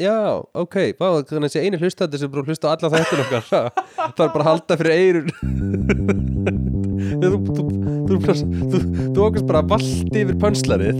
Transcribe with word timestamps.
já, 0.00 0.16
ok, 0.52 0.76
Vá, 1.00 1.06
þannig 1.26 1.40
að 1.40 1.48
þessi 1.48 1.64
eini 1.64 1.80
hlustandi 1.80 2.20
sem 2.20 2.32
bara 2.32 2.46
hlusta 2.46 2.68
á 2.68 2.74
alla 2.74 2.92
þættin 2.94 3.22
okkar 3.24 3.44
það 4.16 4.24
er 4.26 4.32
bara 4.34 4.42
að 4.42 4.48
halda 4.50 4.78
fyrir 4.80 4.94
eirun 5.00 5.28
þú, 7.22 7.30
þú, 7.30 7.52
þú, 7.56 7.64
þú, 8.06 8.16
þú, 8.22 8.34
þú, 8.72 8.80
þú 9.16 9.26
okkast 9.26 9.48
bara 9.50 9.62
valdi 9.74 10.22
yfir 10.22 10.40
pönslarið. 10.42 10.96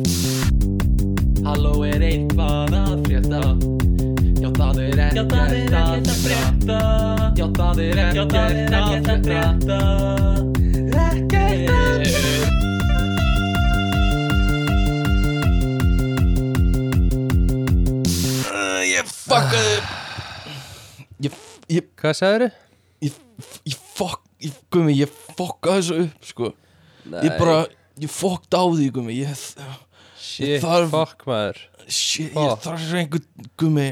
Halló 1.47 1.75
er 1.87 2.03
eitthvað 2.03 2.77
að 2.81 2.95
frétta? 3.07 3.43
Já 4.37 4.51
það 4.57 4.81
er 4.83 5.03
ekkert 5.07 5.35
að 5.37 6.23
frétta. 6.23 6.81
Já 7.37 7.47
það 7.59 7.83
er 7.87 8.05
ekkert 8.07 8.39
að 8.39 9.27
frétta. 9.27 9.81
Ekkert 11.07 11.71
að 11.73 12.01
frétta 12.07 12.26
fuckaði 19.27 19.77
Ég, 21.27 21.37
ég, 21.73 21.87
hvað 21.99 22.17
sagður 22.19 22.47
ég, 23.05 23.19
ég 23.67 23.77
fuck 23.97 24.23
Ég, 24.45 24.53
gumi, 24.71 24.93
ég 24.99 25.13
fokkaði 25.39 25.81
þessu 25.81 25.99
upp, 26.05 26.25
sko. 26.29 26.49
Ég 27.25 27.31
bara, 27.41 27.55
ég 28.03 28.11
fokkt 28.13 28.53
á 28.53 28.63
því, 28.69 28.89
gumi 28.93 29.15
Ég, 29.17 29.33
shit, 30.21 30.59
þarf- 30.61 30.93
fuck 30.93 31.25
maður. 31.29 31.63
Shit, 31.87 32.35
ég 32.35 32.37
Fuck. 32.37 32.61
þarf 32.67 32.93
einhver, 33.01 33.25
gumi 33.57 33.87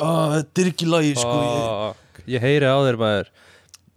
ah, 0.00 0.38
Þetta 0.38 0.62
er 0.64 0.70
ekki 0.72 0.88
lagi, 0.88 1.12
sko. 1.20 1.36
Ég, 1.36 1.60
fuck, 1.68 2.22
ég 2.32 2.46
heyri 2.46 2.70
á 2.72 2.76
þér 2.86 3.00
maður. 3.02 3.30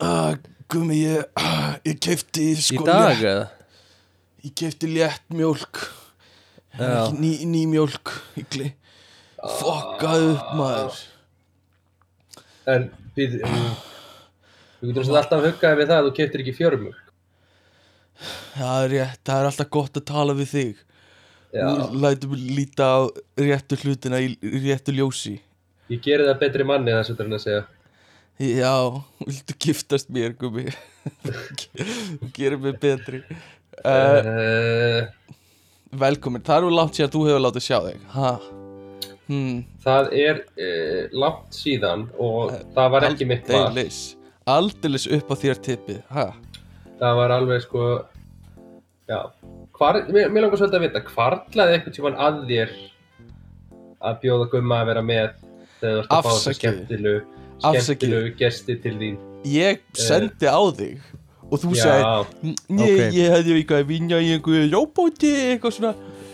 Ah, 0.04 0.36
gumi, 0.76 1.00
ég, 1.06 1.24
ah, 1.40 1.78
ég 1.88 2.04
kefti, 2.04 2.50
í 2.52 2.60
sko 2.68 2.84
dag 2.90 3.14
létt, 3.16 3.26
eða? 3.32 3.48
Ég 4.44 4.56
kefti 4.60 4.92
létt 4.92 5.24
mjólk. 5.32 5.86
Já. 6.76 6.84
Ekki 6.90 7.20
ný, 7.22 7.32
ný 7.48 7.64
mjólk 7.70 8.12
Ykli 8.42 8.74
Fokkaði 9.44 10.30
upp, 10.34 10.52
maður. 10.56 11.00
En 12.74 12.88
við 13.18 13.40
Við 13.44 14.92
getum 14.92 15.06
svo 15.08 15.16
alltaf 15.20 15.44
huggaði 15.44 15.80
við 15.82 15.90
það 15.90 16.00
að 16.00 16.08
þú 16.08 16.14
keftir 16.18 16.44
ekki 16.44 16.56
fjörmur 16.58 17.00
Það 18.54 18.80
er 18.86 18.92
rétt, 18.94 19.22
það 19.28 19.40
er 19.40 19.50
alltaf 19.50 19.70
gott 19.74 20.00
að 20.00 20.06
tala 20.10 20.36
við 20.38 20.50
þig. 20.52 20.82
Já, 21.54 21.66
Þú 21.70 22.02
lætur 22.04 22.32
mig 22.32 22.44
líta 22.58 22.90
á 22.90 23.00
réttu 23.42 23.78
hlutina 23.82 24.20
í 24.22 24.34
réttu 24.64 24.94
ljósi. 24.96 25.34
Ég 25.92 26.02
geri 26.06 26.28
það 26.28 26.40
betri 26.42 26.68
manni 26.68 26.94
þess 26.94 27.14
að 27.14 27.24
að 27.26 27.44
segja. 27.44 27.64
Já, 28.42 28.74
viltu 29.22 29.58
giftast 29.62 30.10
mér, 30.14 30.34
gummi? 30.40 30.72
Þú 31.26 32.32
gerir 32.34 32.58
mig 32.62 32.80
betri 32.82 33.20
uh, 33.86 35.04
Velkomin, 35.94 36.42
það 36.42 36.58
er 36.58 36.68
vel 36.68 36.78
langt 36.80 36.98
síðan 36.98 37.14
þú 37.14 37.26
hefur 37.30 37.46
látið 37.46 37.68
sjá 37.68 37.78
þig. 37.86 38.06
Ha? 38.16 38.32
Hmm, 39.28 39.62
Það 39.84 40.10
er 40.20 40.40
uh, 40.60 41.04
langt 41.16 41.56
síðan 41.56 42.10
og 42.20 42.52
það 42.76 42.90
var 42.92 43.06
ekki 43.08 43.28
mitt 43.30 43.48
val. 43.48 43.62
Aldeilis 43.70 44.00
Aldeilis 44.46 45.06
upp 45.16 45.30
á 45.32 45.36
þér 45.40 45.62
tippið 45.64 46.02
Ha? 46.12 46.26
Það 47.00 47.16
var 47.22 47.32
alveg 47.38 47.62
sko 47.64 47.86
Já. 49.10 49.20
Hvar, 49.78 50.02
mér, 50.12 50.30
mér 50.32 50.46
langar 50.46 50.60
svolítið 50.60 50.80
að 50.80 50.86
vita 50.88 51.02
Hvarlaði 51.14 51.78
einhvern 51.78 51.96
tímann 51.98 52.20
að 52.24 52.42
þér 52.52 52.74
að 54.04 54.20
bjóða 54.24 54.50
gumma 54.52 54.82
að 54.84 54.90
vera 54.92 55.04
með 55.08 55.30
þegar 55.80 55.96
þú 55.96 56.04
ert 56.04 56.14
að 56.18 56.28
fá 56.28 56.54
skemmtilegu 56.58 57.24
Afsakið. 57.64 57.84
skemmtilegu 57.88 58.32
gesti 58.40 58.76
til 58.84 58.94
þín? 59.00 59.18
Ég 59.48 59.82
sendi 59.96 60.48
á 60.52 60.60
þig 60.76 61.00
Og 61.54 61.60
þú 61.62 61.74
sagði 61.78 62.04
Já, 62.04 62.54
Nei, 62.72 62.84
Ok. 62.88 63.02
ég 63.16 63.34
hefði 63.38 63.56
eitthvað 63.60 63.82
að 63.84 63.90
vinja 63.92 64.20
í 64.24 64.30
einhverju 64.36 64.70
róbóti 64.74 65.32
Eitthvað 65.54 65.76
svona. 65.78 65.94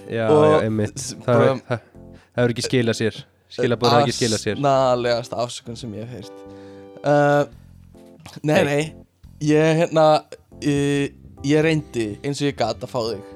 Já, 0.09 0.25
Og 0.33 0.45
já, 0.45 0.59
einmitt. 0.65 0.97
S- 0.97 1.15
það 1.25 1.41
bara- 1.43 1.79
það 2.33 2.41
hefur 2.41 2.53
ekki 2.55 2.65
skilað 2.67 2.97
sér. 2.99 3.19
Skilabóð 3.49 3.93
hefur 3.95 4.07
ekki 4.07 4.17
skilað 4.17 4.43
sér. 4.43 4.57
Asnalegast 4.59 5.35
afsökun 5.43 5.77
sem 5.79 5.93
ég 5.97 6.05
hef 6.05 6.17
heyrt. 6.19 6.41
Uh, 6.99 7.43
Nei, 8.45 8.63
Nei. 8.67 8.81
Ég 9.47 9.79
hérna 9.83 10.05
uh, 10.27 11.05
Ég 11.47 11.61
reyndi 11.63 12.09
eins 12.19 12.41
og 12.41 12.49
ég 12.49 12.57
gat 12.59 12.81
að 12.83 12.91
fá 12.91 12.99
þig. 13.07 13.29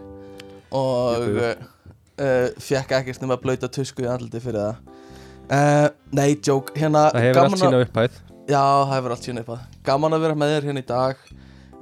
Og 0.76 1.40
uh, 1.40 2.50
Fekk 2.62 2.92
ekkert 3.00 3.24
nema 3.24 3.38
að 3.40 3.46
blauta 3.46 3.70
tusku 3.72 4.04
í 4.06 4.10
andliti 4.12 4.42
fyrir 4.44 4.60
það. 4.60 5.00
Uh, 5.48 5.88
Nei, 6.16 6.34
joke. 6.44 6.76
Hérna, 6.78 7.08
það 7.14 7.28
hefur 7.30 7.42
allt 7.46 7.62
sína 7.64 7.82
upphæð. 7.88 8.20
Já, 8.44 8.60
það 8.60 8.94
hefur 8.98 9.16
allt 9.16 9.30
sína 9.30 9.44
upp 9.46 9.54
að 9.56 9.64
Gaman 9.88 10.16
að 10.18 10.26
vera 10.28 10.38
með 10.40 10.54
þér 10.54 10.68
hérna 10.70 10.84
í 10.84 10.88
dag. 10.92 11.24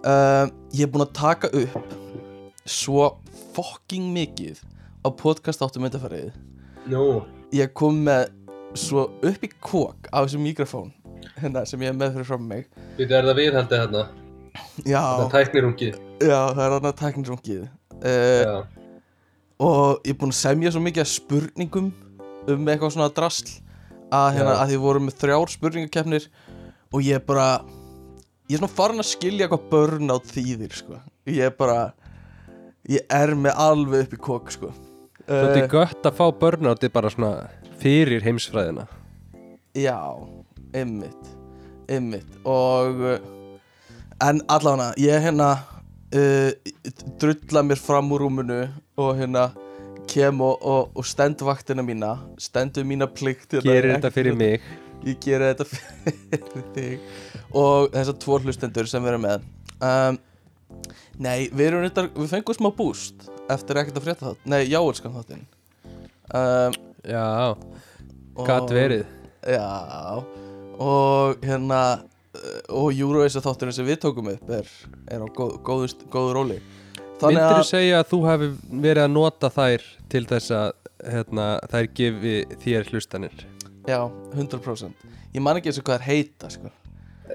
Uh, 0.01 0.45
Ég 0.77 0.85
er 0.85 0.93
búinn 0.93 1.05
að 1.05 1.11
taka 1.17 1.49
upp 1.57 1.91
Svo 2.69 3.03
fucking 3.53 4.07
mikið 4.15 4.61
Á 5.05 5.09
podcast 5.13 5.61
áttu 5.61 5.81
myndafærið 5.81 6.31
nú. 6.89 7.21
Ég 7.53 7.73
kom 7.77 7.97
með 8.05 8.29
svo 8.79 9.09
upp 9.19 9.43
í 9.43 9.49
kók 9.59 10.07
á 10.09 10.23
þessu 10.23 10.39
mikrofón 10.41 10.91
hérna 11.41 11.63
sem 11.67 11.81
ég 11.83 11.91
er 11.91 11.97
með 11.97 12.15
fyrir 12.15 12.29
frá 12.29 12.39
mig. 12.39 12.67
Við 12.97 13.15
er 13.17 13.27
það 13.27 13.39
viðhaldið 13.41 13.81
hérna 13.83 14.03
já, 14.85 15.01
Það 15.01 15.27
tæknirungið. 15.35 15.97
Já 16.21 16.39
það 16.39 16.63
er 16.65 16.75
þarna 16.75 16.93
tæknirungið. 17.01 17.65
Uh, 18.01 18.61
og 19.61 20.07
ég 20.07 20.13
er 20.15 20.19
búinn 20.21 20.33
að 20.33 20.39
semja 20.39 20.71
svo 20.73 20.83
mikið 20.83 21.11
spurningum 21.11 21.91
um 22.49 22.71
eitthvað 22.71 22.95
svona 22.95 23.11
drasl 23.13 23.59
að 24.11 24.29
hérna 24.37 24.55
að 24.57 24.71
því 24.71 24.79
voru 24.81 25.03
með 25.05 25.19
þrjár 25.21 25.53
spurningakefnir 25.53 26.29
og 26.91 27.03
ég 27.05 27.19
er 27.19 27.25
bara 27.25 27.49
ég 28.49 28.57
er 28.57 28.61
svona 28.63 28.75
farin 28.75 29.03
að 29.03 29.11
skilja 29.11 29.49
hvað 29.51 29.67
burnout 29.71 30.31
þýðir 30.31 30.79
sko. 30.79 31.01
Ég 31.29 31.51
er 31.51 31.55
bara 31.55 31.91
ég 32.89 33.05
er 33.13 33.35
með 33.37 33.59
alveg 33.61 34.07
upp 34.07 34.15
í 34.17 34.23
kók 34.25 34.55
sko 34.55 34.71
Þetta 35.31 35.55
Eh, 35.55 35.61
er 35.63 35.69
gött 35.71 36.07
að 36.09 36.17
fá 36.17 36.25
börnátti 36.41 36.89
bara 36.91 37.09
svona 37.13 37.47
fyrir 37.79 38.23
heimsfræðina. 38.25 38.83
Já, 39.77 39.95
ymmit 40.75 41.29
Ymmit 41.91 42.27
Og 42.43 42.99
uh, 42.99 43.13
En 44.19 44.41
allavega 44.51 44.89
Ég 44.99 45.23
hérna 45.23 45.47
uh, 46.11 46.51
Drulla 47.21 47.63
mér 47.63 47.79
fram 47.79 48.11
úr 48.11 48.25
rúminu 48.25 48.57
Og 48.99 49.13
hérna 49.21 49.45
Kem 50.11 50.43
og, 50.43 50.59
og, 50.59 50.91
og 50.99 51.07
stend 51.07 51.39
vaktina 51.47 51.85
mína 51.87 52.17
Stendu 52.35 52.83
mína 52.83 53.07
plikt 53.07 53.55
hérna, 53.55 53.63
Gerir 53.69 53.95
þetta 53.95 54.11
fyrir 54.11 54.35
mig. 54.35 54.65
Ég 55.07 55.21
geri 55.23 55.53
þetta 55.53 55.65
fyrir 55.71 56.65
þig. 56.75 57.05
Og 57.57 57.87
þessar 57.95 58.17
tvo 58.19 58.41
hlustendur 58.43 58.89
sem 58.91 59.01
við 59.01 59.13
erum 59.13 59.23
með. 59.29 59.45
Um, 59.79 60.19
Nei, 61.23 61.47
við 61.53 61.69
erum 61.71 61.87
Við 61.87 62.27
fengum 62.35 62.57
smá 62.59 62.69
boost 62.75 63.30
Eftir 63.49 63.79
ekkert 63.81 63.97
að 63.97 64.05
frétta 64.05 64.29
þátt 64.29 64.47
Nei, 64.51 64.61
jáelskan 64.69 65.15
þáttinn. 65.15 65.45
Um, 66.31 66.75
Já, 67.01 67.55
gatt 68.45 68.71
verið. 68.71 69.05
Já. 69.49 70.21
Og 70.81 71.41
hérna 71.45 71.79
uh, 71.97 72.59
Og 72.77 72.93
Eurovision 72.93 73.43
þátturinn 73.43 73.75
sem 73.75 73.87
við 73.87 73.99
tókum 74.05 74.29
upp 74.31 74.51
Er, 74.53 74.69
er 75.09 75.25
á 75.25 75.27
góð, 75.27 75.55
góðu, 75.65 75.89
góðu 76.13 76.35
róli. 76.37 76.59
Þannig 77.21 77.37
Myndir 77.37 77.57
þú 77.59 77.65
segja 77.69 78.01
að 78.01 78.11
þú 78.13 78.19
hafi 78.25 78.51
verið 78.69 79.03
að 79.03 79.15
nota 79.15 79.49
þær 79.53 79.87
til 80.09 80.23
þess 80.29 80.53
að 80.57 80.69
hérna, 81.11 81.47
þær 81.69 81.89
gefi 81.97 82.35
þér 82.63 82.93
hlustanir? 82.93 83.43
Já, 83.89 83.99
100% 84.37 85.09
Ég 85.31 85.43
man 85.43 85.57
ekki 85.57 85.71
eins 85.71 85.79
og 85.81 85.85
hvað 85.87 85.99
er 85.99 86.07
heita 86.09 86.49
sko. 86.53 86.71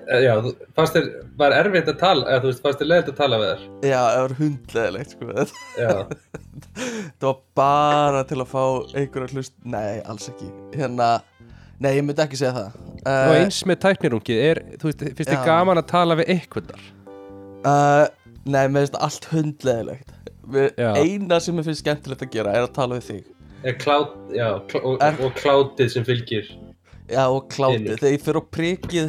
Eh, 0.06 0.22
Já, 0.26 0.32
fannst 0.76 0.96
þér, 0.96 1.06
var 1.40 1.54
erfitt 1.56 1.88
að 1.92 1.98
tala 2.00 2.26
eða 2.30 2.42
þú 2.44 2.50
veist, 2.50 2.62
fannst 2.64 2.80
þér 2.82 2.88
leiðilegt 2.90 3.12
að 3.12 3.18
tala 3.20 3.38
við 3.42 3.48
þér 3.52 3.90
Já, 3.90 4.00
það 4.06 4.20
var 4.24 4.34
hundleðilegt 4.40 5.14
sko. 5.14 5.28
Það 7.16 7.26
var 7.26 7.38
bara 7.56 8.22
til 8.28 8.38
að 8.42 8.50
fá 8.50 8.62
einhverja 9.00 9.32
hlust 9.36 9.54
Nei, 9.64 10.00
alls 10.08 10.28
ekki. 10.32 10.48
Hérna, 10.76 11.08
nei, 11.82 11.90
ég 11.96 12.04
myndi 12.04 12.22
ekki 12.24 12.38
segja 12.40 12.52
það. 12.56 12.76
Og 13.06 13.32
uh, 13.32 13.38
eins 13.40 13.60
með 13.68 13.80
tæknirungi 13.86 14.36
er, 14.50 14.60
þú 14.80 14.90
veist, 14.90 15.04
finnst 15.18 15.32
þið 15.32 15.44
gaman 15.46 15.80
að 15.80 15.88
tala 15.92 16.16
við 16.20 16.32
einhvernar 16.36 16.84
uh, 17.66 18.04
Nei, 18.46 18.62
mér 18.70 18.84
finnst 18.86 19.00
allt 19.02 19.28
hundleðilegt. 19.32 20.12
Eina 20.76 21.40
sem 21.42 21.56
mér 21.58 21.66
finnst 21.66 21.82
skemmtilegt 21.82 22.22
að 22.22 22.34
gera 22.36 22.52
Er 22.54 22.68
að 22.68 22.74
tala 22.76 23.00
við 23.00 23.08
þig. 23.08 23.24
Er 23.66 23.74
klát, 23.80 24.12
já 24.36 24.48
klá, 24.70 24.78
og, 24.86 25.00
Er- 25.02 25.22
og 25.26 25.32
klátið 25.40 25.88
sem 25.96 26.04
fylgir 26.06 26.52
Já, 27.10 27.24
og 27.30 27.48
klátið, 27.50 27.96
þegar 27.98 28.12
ég 28.14 28.22
fyrir 28.26 28.38
á 28.38 28.44
prikið 28.54 29.08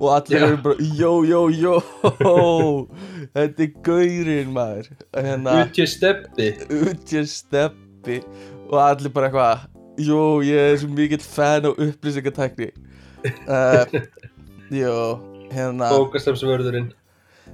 og 0.00 0.10
allir 0.16 0.42
eru 0.46 0.56
bara 0.64 0.74
Jó, 0.98 1.12
jó, 1.24 1.40
jó. 1.52 1.76
Þetta 3.36 3.62
er 3.66 3.72
gaurinn 3.86 4.52
maður. 4.54 4.90
Hérna, 5.16 5.54
Utje 5.64 5.86
steppi 5.90 6.50
utjör 6.72 7.26
steppi 7.30 8.20
og 8.70 8.76
allir 8.82 9.12
bara 9.14 9.30
eitthvað 9.30 9.64
Jó, 10.06 10.20
ég 10.44 10.60
er 10.74 10.76
svo 10.82 10.90
mikill 10.92 11.22
fan 11.24 11.64
á 11.64 11.70
upplýsingatækni. 11.72 12.66
Uh, 13.48 13.86
Jó, 14.82 14.92
hérna 15.54 15.88
Bókastamsvörðurinn 15.94 16.90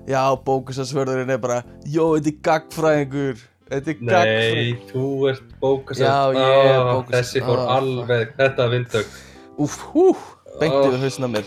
Já, 0.08 0.22
bókusarsvörðurinn 0.44 1.30
er 1.30 1.38
bara 1.40 1.60
Jó, 1.86 2.08
þetta 2.18 2.32
er 2.32 2.38
gagfræðingur 2.48 3.40
Þetta 3.72 3.92
er 3.94 4.00
Nei, 4.02 4.12
gagfræðingur 4.12 4.90
þú 4.90 5.06
ert 5.30 5.54
bókastam 5.62 6.06
Já, 6.08 6.18
ég 6.36 6.68
er 6.74 6.82
bókastam- 6.90 7.14
Þessi 7.14 7.44
fór 7.46 7.62
alveg, 7.78 8.34
þetta 8.40 8.68
vindök 8.74 9.18
Úf, 9.62 9.78
hú, 9.92 10.06
Oh. 10.52 10.66
yfir 10.66 10.98
hausna 11.00 11.28
mér 11.32 11.46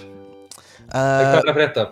hvað 0.92 1.38
er 1.40 1.52
að 1.52 1.58
frétta? 1.60 1.86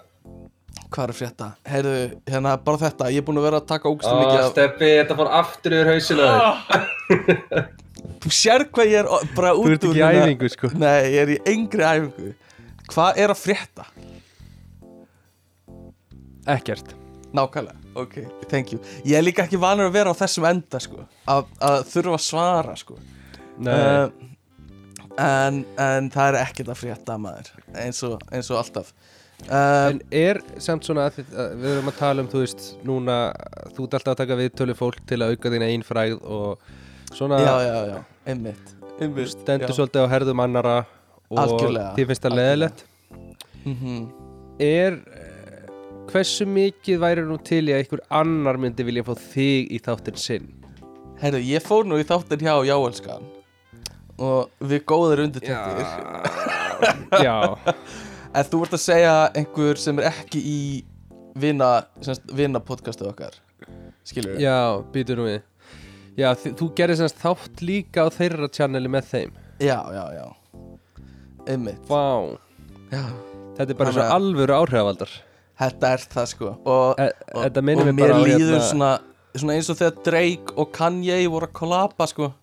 Hvað 0.94 1.04
er 1.04 1.14
að 1.14 1.18
frétta? 1.20 1.48
Heyrðu, 1.70 1.94
hérna, 2.30 2.58
bara 2.66 2.82
þetta. 2.84 3.10
Ég 3.14 3.24
er 3.24 3.28
búinn 3.28 3.40
að 3.42 3.48
vera 3.48 3.62
að 3.62 3.70
taka 3.72 3.90
ógstu 3.90 4.14
mikið 4.14 4.40
af 4.40 4.52
Steppi, 4.52 4.90
þetta 5.00 5.18
fór 5.20 5.32
aftur 5.40 5.78
yfir 5.80 5.88
þér 6.10 7.72
þú 8.24 8.32
sér 8.34 8.66
hvað 8.72 8.92
ég 8.92 9.04
er 9.04 9.30
bara 9.36 9.54
út 9.58 9.68
Þú 9.68 9.74
ert 9.74 9.86
ekki 9.88 9.94
í 9.94 10.02
hérna- 10.02 10.26
æfingu, 10.28 10.50
sko. 10.54 10.72
Nei, 10.80 10.98
ég 11.14 11.22
er 11.24 11.32
í 11.34 11.38
engri 11.54 11.86
æfingu. 11.88 12.34
Hvað 12.94 13.22
er 13.24 13.34
að 13.34 13.40
frétta? 13.42 13.88
Ekkert. 16.54 16.94
Nákvæmlega, 17.34 17.80
ok, 17.98 18.20
thank 18.52 18.74
you. 18.74 18.80
Ég 19.06 19.18
er 19.18 19.24
líka 19.26 19.48
ekki 19.48 19.58
vanur 19.58 19.88
að 19.90 19.96
vera 19.96 20.12
á 20.14 20.16
þessum 20.20 20.46
enda 20.46 20.80
sko. 20.84 21.08
Að, 21.26 21.48
að 21.58 21.80
þurfa 21.90 22.18
að 22.20 22.24
svara 22.28 22.76
sko. 22.78 22.98
Nei, 23.58 23.74
uh, 23.74 24.33
en, 25.22 25.64
en 25.78 26.08
það 26.14 26.30
er 26.34 26.38
ekkert 26.44 26.72
að 26.74 26.80
frétta 26.80 27.18
maður. 27.22 27.52
Eins 27.84 28.00
og, 28.08 28.22
eins 28.34 28.50
og 28.54 28.62
alltaf. 28.62 28.94
Uh, 29.44 29.90
En 29.92 30.00
er 30.16 30.40
samt 30.62 30.86
svona 30.88 31.10
að 31.10 31.18
að 31.36 31.56
við 31.60 31.72
erum 31.74 31.90
að 31.92 31.98
tala 32.00 32.24
um, 32.24 32.30
þú 32.32 32.44
veist, 32.46 32.62
núna 32.88 33.18
þú 33.76 33.88
ert 33.90 33.98
alltaf 33.98 34.14
að 34.14 34.20
taka 34.22 34.38
viðtölu 34.40 34.76
fólk 34.80 35.02
til 35.10 35.20
að 35.26 35.34
auka 35.36 35.52
þína 35.52 35.68
einn 35.74 35.84
fræð 35.84 36.14
og 36.22 36.64
svona 37.14 37.42
Já, 37.44 37.56
já, 37.66 37.76
já, 37.90 37.98
einmitt, 38.32 38.72
einmitt 39.02 39.34
stendur 39.34 39.74
já. 39.74 39.76
svolítið 39.82 40.06
á 40.08 40.14
herðum 40.14 40.44
annara 40.46 40.78
og 41.34 41.66
þið 41.98 42.08
finnst 42.14 42.24
það 42.30 42.38
leðilegt 42.40 42.86
Mhm. 43.64 44.00
Er, 44.60 44.98
eh, 45.16 45.68
hversu 46.12 46.44
mikið 46.48 46.98
væri 47.00 47.22
nú 47.28 47.38
til 47.44 47.62
í 47.70 47.72
að 47.72 47.84
einhver 47.84 48.02
annar 48.12 48.58
myndi 48.60 48.84
vilja 48.84 49.04
fá 49.08 49.14
þig 49.16 49.70
í 49.72 49.80
þáttinn 49.80 50.20
sinn? 50.20 50.50
Herru, 51.22 51.40
ég 51.40 51.64
fór 51.64 51.88
nú 51.88 51.96
í 52.00 52.04
þáttin 52.04 52.44
hjá 52.44 52.58
Jáelskan 52.68 53.24
og 54.22 54.50
við 54.62 54.84
góðir 54.90 55.24
undirtektir. 55.26 55.88
Já, 57.24 57.38
En 58.34 58.48
þú 58.50 58.64
ert 58.66 58.74
að 58.74 58.82
segja 58.82 59.14
einhver 59.38 59.78
sem 59.78 60.00
er 60.02 60.08
ekki 60.10 60.40
í 60.42 60.60
vina, 61.38 61.84
semst, 62.02 62.24
vina 62.34 62.58
podcastu 62.66 63.06
okkar. 63.06 63.36
Skilur 64.10 64.40
já, 64.42 64.56
býtur 64.94 65.22
við. 65.22 65.44
Já, 66.18 66.32
þú 66.34 66.72
gerir 66.78 66.98
semst 66.98 67.22
þátt 67.22 67.62
líka 67.66 68.06
á 68.06 68.08
þeirra 68.14 68.50
channeli 68.54 68.90
með 68.90 69.06
þeim. 69.12 69.36
Já, 69.62 69.78
já, 69.94 70.04
já. 70.18 70.26
Einmitt. 71.46 71.86
Vá, 71.90 72.34
já. 72.90 73.04
þetta 73.58 73.70
er 73.70 73.78
bara 73.78 73.92
Þannig 73.92 74.00
svo 74.00 74.04
að- 74.08 74.16
alvöru 74.18 74.58
áhrifavaldar. 74.58 75.14
Þetta 75.62 75.94
er 75.94 76.06
það 76.18 76.28
sko. 76.34 76.52
Og, 76.66 77.00
E- 77.00 77.12
og, 77.38 77.46
og 77.46 77.64
mér 77.94 78.16
líður 78.18 78.56
hérna- 78.58 78.68
svona, 78.72 78.92
svona 79.38 79.54
eins 79.60 79.70
og 79.70 79.78
þegar 79.78 80.04
Drake 80.10 80.58
og 80.58 80.72
Kanye 80.74 81.20
voru 81.30 81.46
að 81.48 81.54
kollapa 81.62 82.08
sko 82.10 82.34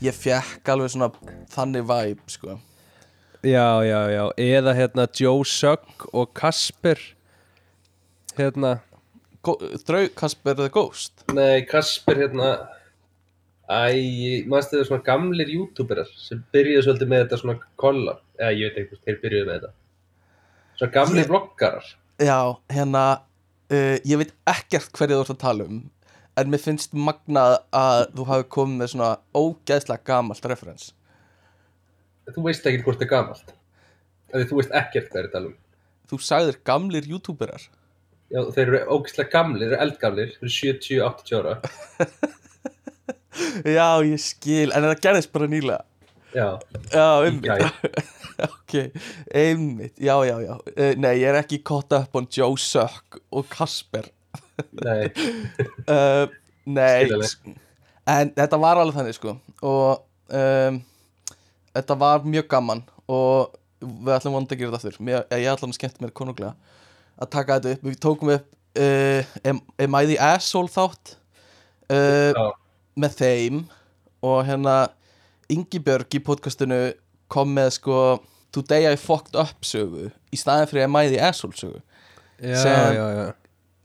Ég 0.00 0.16
fekk 0.16 0.68
alveg 0.72 0.92
svona 0.94 1.10
þannig 1.52 1.86
vibe 1.88 2.32
sko. 2.32 2.58
Já, 3.40 3.80
já, 3.84 4.00
já, 4.12 4.22
eða 4.36 4.72
hérna 4.76 5.06
Joe 5.16 5.44
Sugg 5.48 6.08
og 6.12 6.32
Kasper 6.36 7.00
Hérna. 8.36 8.80
Drake, 9.86 10.14
Kasper 10.14 10.54
the 10.54 10.68
Ghost? 10.68 11.24
Nei, 11.32 11.64
Kasper 11.68 12.16
hérna. 12.20 12.50
Æ, 13.70 14.44
mannstu 14.50 14.80
þau 14.80 14.88
svona 14.88 15.04
gamlir 15.06 15.50
youtuberar 15.52 16.08
sem 16.18 16.40
byrjuðu 16.54 16.82
svolítið 16.86 17.10
með 17.12 17.22
þetta 17.24 17.38
svona 17.40 17.70
kolla. 17.80 18.16
Eða 18.40 18.50
ég 18.58 18.72
veit 18.72 18.80
ekki 18.80 18.90
hvort 18.90 19.06
þeir 19.06 19.18
byrjuðu 19.22 19.46
með 19.48 19.58
þetta. 19.58 19.72
Svona 20.80 20.94
gamlir 20.96 21.30
vloggarar. 21.30 21.90
Já, 22.20 22.38
hérna 22.72 23.04
uh, 23.70 23.96
Ég 24.04 24.20
veit 24.20 24.34
ekkert 24.50 24.92
hverju 24.96 25.20
þú 25.20 25.24
ert 25.24 25.34
að 25.36 25.42
tala 25.44 25.68
um 25.70 25.80
En 26.38 26.46
mér 26.52 26.60
finnst 26.62 26.92
magnað 26.94 27.56
að 27.74 28.04
þú 28.16 28.22
hafi 28.28 28.44
komið 28.54 28.76
með 28.80 28.88
svona 28.92 29.08
ógeðslega 29.34 30.06
gamalt 30.06 30.44
referens 30.46 30.92
Þú 32.30 32.44
veist 32.46 32.66
ekki 32.68 32.84
hvort 32.84 33.00
það 33.00 33.08
er 33.08 33.10
gamalt. 33.10 33.48
Því 34.30 34.44
þú 34.46 34.54
veist 34.60 34.76
ekkert 34.80 35.08
hvað 35.10 35.24
er 35.24 35.30
tala 35.32 35.50
um 35.50 35.56
Þú 36.10 36.16
sagðir 36.26 36.56
gamlir 36.66 37.04
youtuberar. 37.06 37.62
Já, 38.30 38.40
þeir 38.54 38.64
eru 38.64 38.80
ógeðslega 38.94 39.30
gamlir, 39.30 39.66
þeir 39.66 39.74
eru 39.76 39.82
eldgamlir 39.84 40.28
þeir 40.34 40.46
eru 40.46 40.54
70-80 40.54 41.36
ára. 41.40 41.54
Já, 43.76 43.88
ég 44.06 44.20
skil, 44.22 44.70
en 44.74 44.86
það 44.86 45.02
gerðist 45.04 45.32
bara 45.34 45.48
nýlega. 45.50 45.82
Já, 46.34 46.48
Já, 46.94 47.06
einmitt. 47.26 47.50
Ok, 48.40 48.72
einmitt, 49.36 49.98
já, 50.00 50.14
já, 50.24 50.38
já. 50.40 50.54
Uh, 50.72 50.94
Nei, 50.96 51.18
ég 51.20 51.28
er 51.28 51.36
ekki 51.42 51.58
caught 51.66 51.92
up 51.92 52.14
on 52.16 52.24
Joe 52.32 52.56
Suck 52.56 53.18
og 53.36 53.44
Kasper 53.52 54.06
Nei, 54.84 55.08
uh, 55.94 56.26
Nei 56.70 57.04
Skiljanlegt. 57.06 57.50
En 58.10 58.30
þetta 58.36 58.58
var 58.62 58.80
alveg 58.80 58.96
þannig 58.96 59.16
sko. 59.18 59.36
Og 59.62 60.04
um, 60.34 60.78
Þetta 61.70 61.94
var 62.00 62.24
mjög 62.26 62.48
gaman 62.50 62.80
Og 63.10 63.52
við 63.80 64.10
ætlum 64.16 64.34
vonandi 64.34 64.56
að 64.56 64.62
gera 64.62 64.70
þetta 64.74 64.88
aftur. 64.90 65.02
Mér, 65.06 65.20
Ég 65.38 65.46
ætlum 65.52 65.70
að 65.72 65.76
skemmta 65.78 66.02
mér 66.04 66.14
konunglega 66.16 66.54
Að 67.20 67.30
taka 67.36 67.58
þetta 67.60 67.74
upp, 67.76 67.84
við 67.90 67.98
tókum 68.02 68.32
upp 68.34 68.48
uh, 68.80 69.34
am, 69.46 69.60
am 69.84 69.98
I 70.00 70.08
the 70.10 70.16
asshole 70.30 70.70
þátt 70.72 71.14
uh, 71.92 72.32
já, 72.34 72.46
Með 73.00 73.18
þeim. 73.20 73.60
Og 74.26 74.40
hérna 74.48 74.78
Ingibjörg 75.50 76.18
í 76.18 76.22
podcastinu 76.24 76.80
kom 77.30 77.54
með 77.56 77.76
sko 77.78 78.00
Today 78.54 78.88
I 78.90 78.96
fucked 78.98 79.36
up 79.38 79.62
sögu 79.66 80.08
Í 80.34 80.38
staðin 80.40 80.68
fyrir 80.70 80.88
Am 80.88 80.98
I 80.98 81.06
the 81.12 81.20
asshole 81.22 81.54
sögu. 81.58 81.78
Já, 82.40 82.56
Sem- 82.64 82.96
já, 82.98 83.06
já 83.20 83.28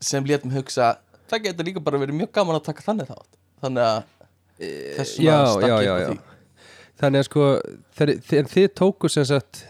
Sem 0.00 0.24
létum 0.28 0.52
hugsa 0.52 0.96
Það 1.30 1.42
getur 1.48 1.66
líka 1.66 1.80
bara 1.82 1.98
verið 1.98 2.14
mjög 2.20 2.30
gaman 2.36 2.56
að 2.60 2.64
taka 2.68 2.82
þannig 2.86 3.08
þátt. 3.10 3.30
Þannig 3.62 3.82
að 3.82 4.02
þess 4.96 5.14
vegna 5.18 5.26
Já, 5.26 5.38
stakk 5.52 5.68
já, 5.68 5.76
ég 5.76 5.86
já, 5.86 5.94
upp 5.94 6.00
á 6.00 6.10
því. 6.10 6.18
Þannig 7.00 7.18
að 7.22 7.26
sko 7.28 7.46
þeir, 7.98 8.12
en 8.40 8.50
þið 8.52 8.68
tóku 8.78 9.10
sem 9.12 9.24
sagt 9.28 9.62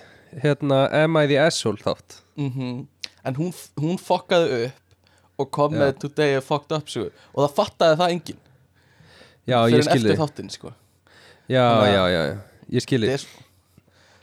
hérna 0.42 0.80
Am 1.02 1.16
I 1.16 1.26
the 1.30 1.38
Asshole 1.42 1.80
þátt? 1.80 2.18
Mhm. 2.36 2.86
En 3.26 3.34
hún, 3.40 3.54
hún 3.80 3.96
fokkaði 3.98 4.66
upp 4.66 4.82
Og 5.38 5.50
kom 5.52 5.72
Já. 5.74 5.78
með 5.80 5.98
Today 6.04 6.36
I 6.36 6.40
fucked 6.40 6.72
up 6.76 6.86
sögu 6.88 7.10
Og 7.34 7.40
það 7.46 7.56
fattaði 7.56 7.96
það 8.00 8.12
enginn. 8.14 8.38
Já, 9.46 9.58
Fyrir 9.66 9.80
en 9.82 9.90
eftir 9.96 10.16
þáttinn 10.20 10.50
sko. 10.52 10.72
Já, 11.48 11.62
að- 11.62 11.92
já, 11.94 12.04
já, 12.10 12.22
já, 12.26 12.36
ég 12.76 12.82
skilði 12.86 13.10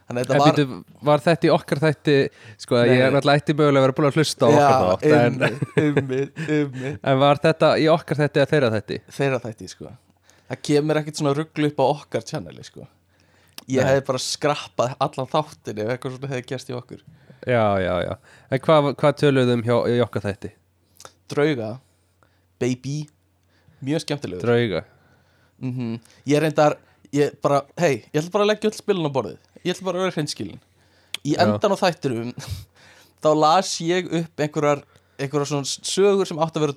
Þetta 0.03 0.35
að 0.35 0.41
var 0.41 0.57
býtu, 0.57 0.79
var 1.07 1.23
þetta 1.23 1.47
í 1.47 1.51
okkar 1.53 1.79
þætti 1.81 2.15
sko, 2.59 2.79
Nei, 2.79 2.91
ég 2.91 3.03
er 3.07 3.29
ætti 3.33 3.55
mögulega 3.55 3.79
að 3.79 3.85
vera 3.87 3.95
búin 3.97 4.07
að 4.09 4.17
hlusta 4.19 4.45
á 4.45 4.49
okkar 4.51 4.83
þátt 4.83 5.05
en, 5.17 5.37
einmitt, 5.79 6.41
einmitt 6.43 7.07
en 7.11 7.21
var 7.21 7.41
þetta 7.43 7.69
í 7.79 7.87
okkar 7.93 8.19
þætti 8.19 8.43
að 8.43 8.51
þeirra 8.51 8.71
þætti? 8.75 8.99
Þeirra 9.17 9.39
þætti 9.45 9.69
sko. 9.71 9.93
Það 10.49 10.61
kemur 10.69 10.99
ekkert 10.99 11.21
svona 11.21 11.33
rugglu 11.39 11.71
upp 11.71 11.79
á 11.79 11.85
okkar 11.87 12.27
channeli 12.27 12.67
sko. 12.67 12.85
Ég 13.63 13.79
Nei. 13.79 13.89
hefði 13.93 14.05
bara 14.11 14.21
skrappað 14.25 14.95
allan 15.07 15.31
þáttin 15.31 15.81
ef 15.85 15.93
eitthvað 15.93 16.17
svona 16.17 16.31
hefði 16.33 16.45
gerst 16.51 16.69
í 16.73 16.77
okkur. 16.77 17.01
Já, 17.47 17.65
já, 17.79 17.93
já. 18.03 18.13
En 18.51 18.63
hvað, 18.67 18.91
hvað 18.99 19.17
töluðum 19.23 19.63
hjá, 19.63 19.75
í 19.87 20.03
okkar 20.03 20.27
þætti? 20.27 20.51
Drauga, 21.31 21.69
baby 22.59 23.05
Mjög 23.83 24.03
skemmtilegur. 24.03 24.43
Drauga. 24.43 24.83
Mm 25.63 25.97
Ég 26.27 26.39
reyndar, 26.39 26.77
ég 27.13 27.35
bara, 27.43 27.63
hei, 27.79 28.03
ég 28.11 28.21
ætla 28.21 28.31
bara 28.35 28.45
að 28.45 28.51
leggja 28.53 28.69
öll 28.69 28.77
spilin 28.77 29.07
á 29.07 29.11
borðið 29.15 29.39
Ég 29.63 29.73
ætla 29.75 29.87
bara 29.87 29.99
að 30.01 30.05
vera 30.07 30.15
hreinskilin. 30.17 30.61
Í 31.23 31.35
endan 31.39 31.75
á 31.75 31.77
þættinum 31.79 32.33
Þá 33.23 33.29
las 33.39 33.69
ég 33.79 34.09
upp 34.19 34.41
einhverjar 34.43 34.81
einhverjar 35.21 35.47
svona 35.47 35.69
sögur 35.69 36.27
sem 36.27 36.39
átt 36.43 36.57
að 36.59 36.65
vera 36.65 36.75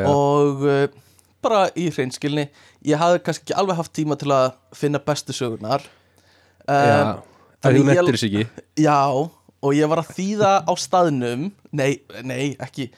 já, 0.00 0.06
og 0.08 0.62
uh, 0.64 0.86
bara 1.44 1.66
í 1.76 1.88
hreinskilni 1.92 2.46
ég 2.88 3.00
hafði 3.00 3.20
kannski 3.26 3.44
ekki 3.46 3.58
alveg 3.60 3.78
haft 3.78 3.92
tíma 3.96 4.16
til 4.20 4.30
að 4.32 4.54
finna 4.76 5.00
bestu 5.02 5.34
sögurnar. 5.36 5.84
Um, 6.64 7.20
Það 7.62 7.66
þannig 7.66 7.78
þú 7.78 7.82
ég- 7.82 7.88
nettir 7.92 8.16
þess 8.16 8.26
ekki 8.28 8.44
já, 8.86 8.98
og 9.62 9.76
ég 9.76 9.90
var 9.92 10.02
að 10.02 10.12
þýða 10.16 10.52
á 10.66 10.72
staðnum. 10.78 11.44
Nei, 11.72 11.92
nei, 12.26 12.56
ekki. 12.62 12.88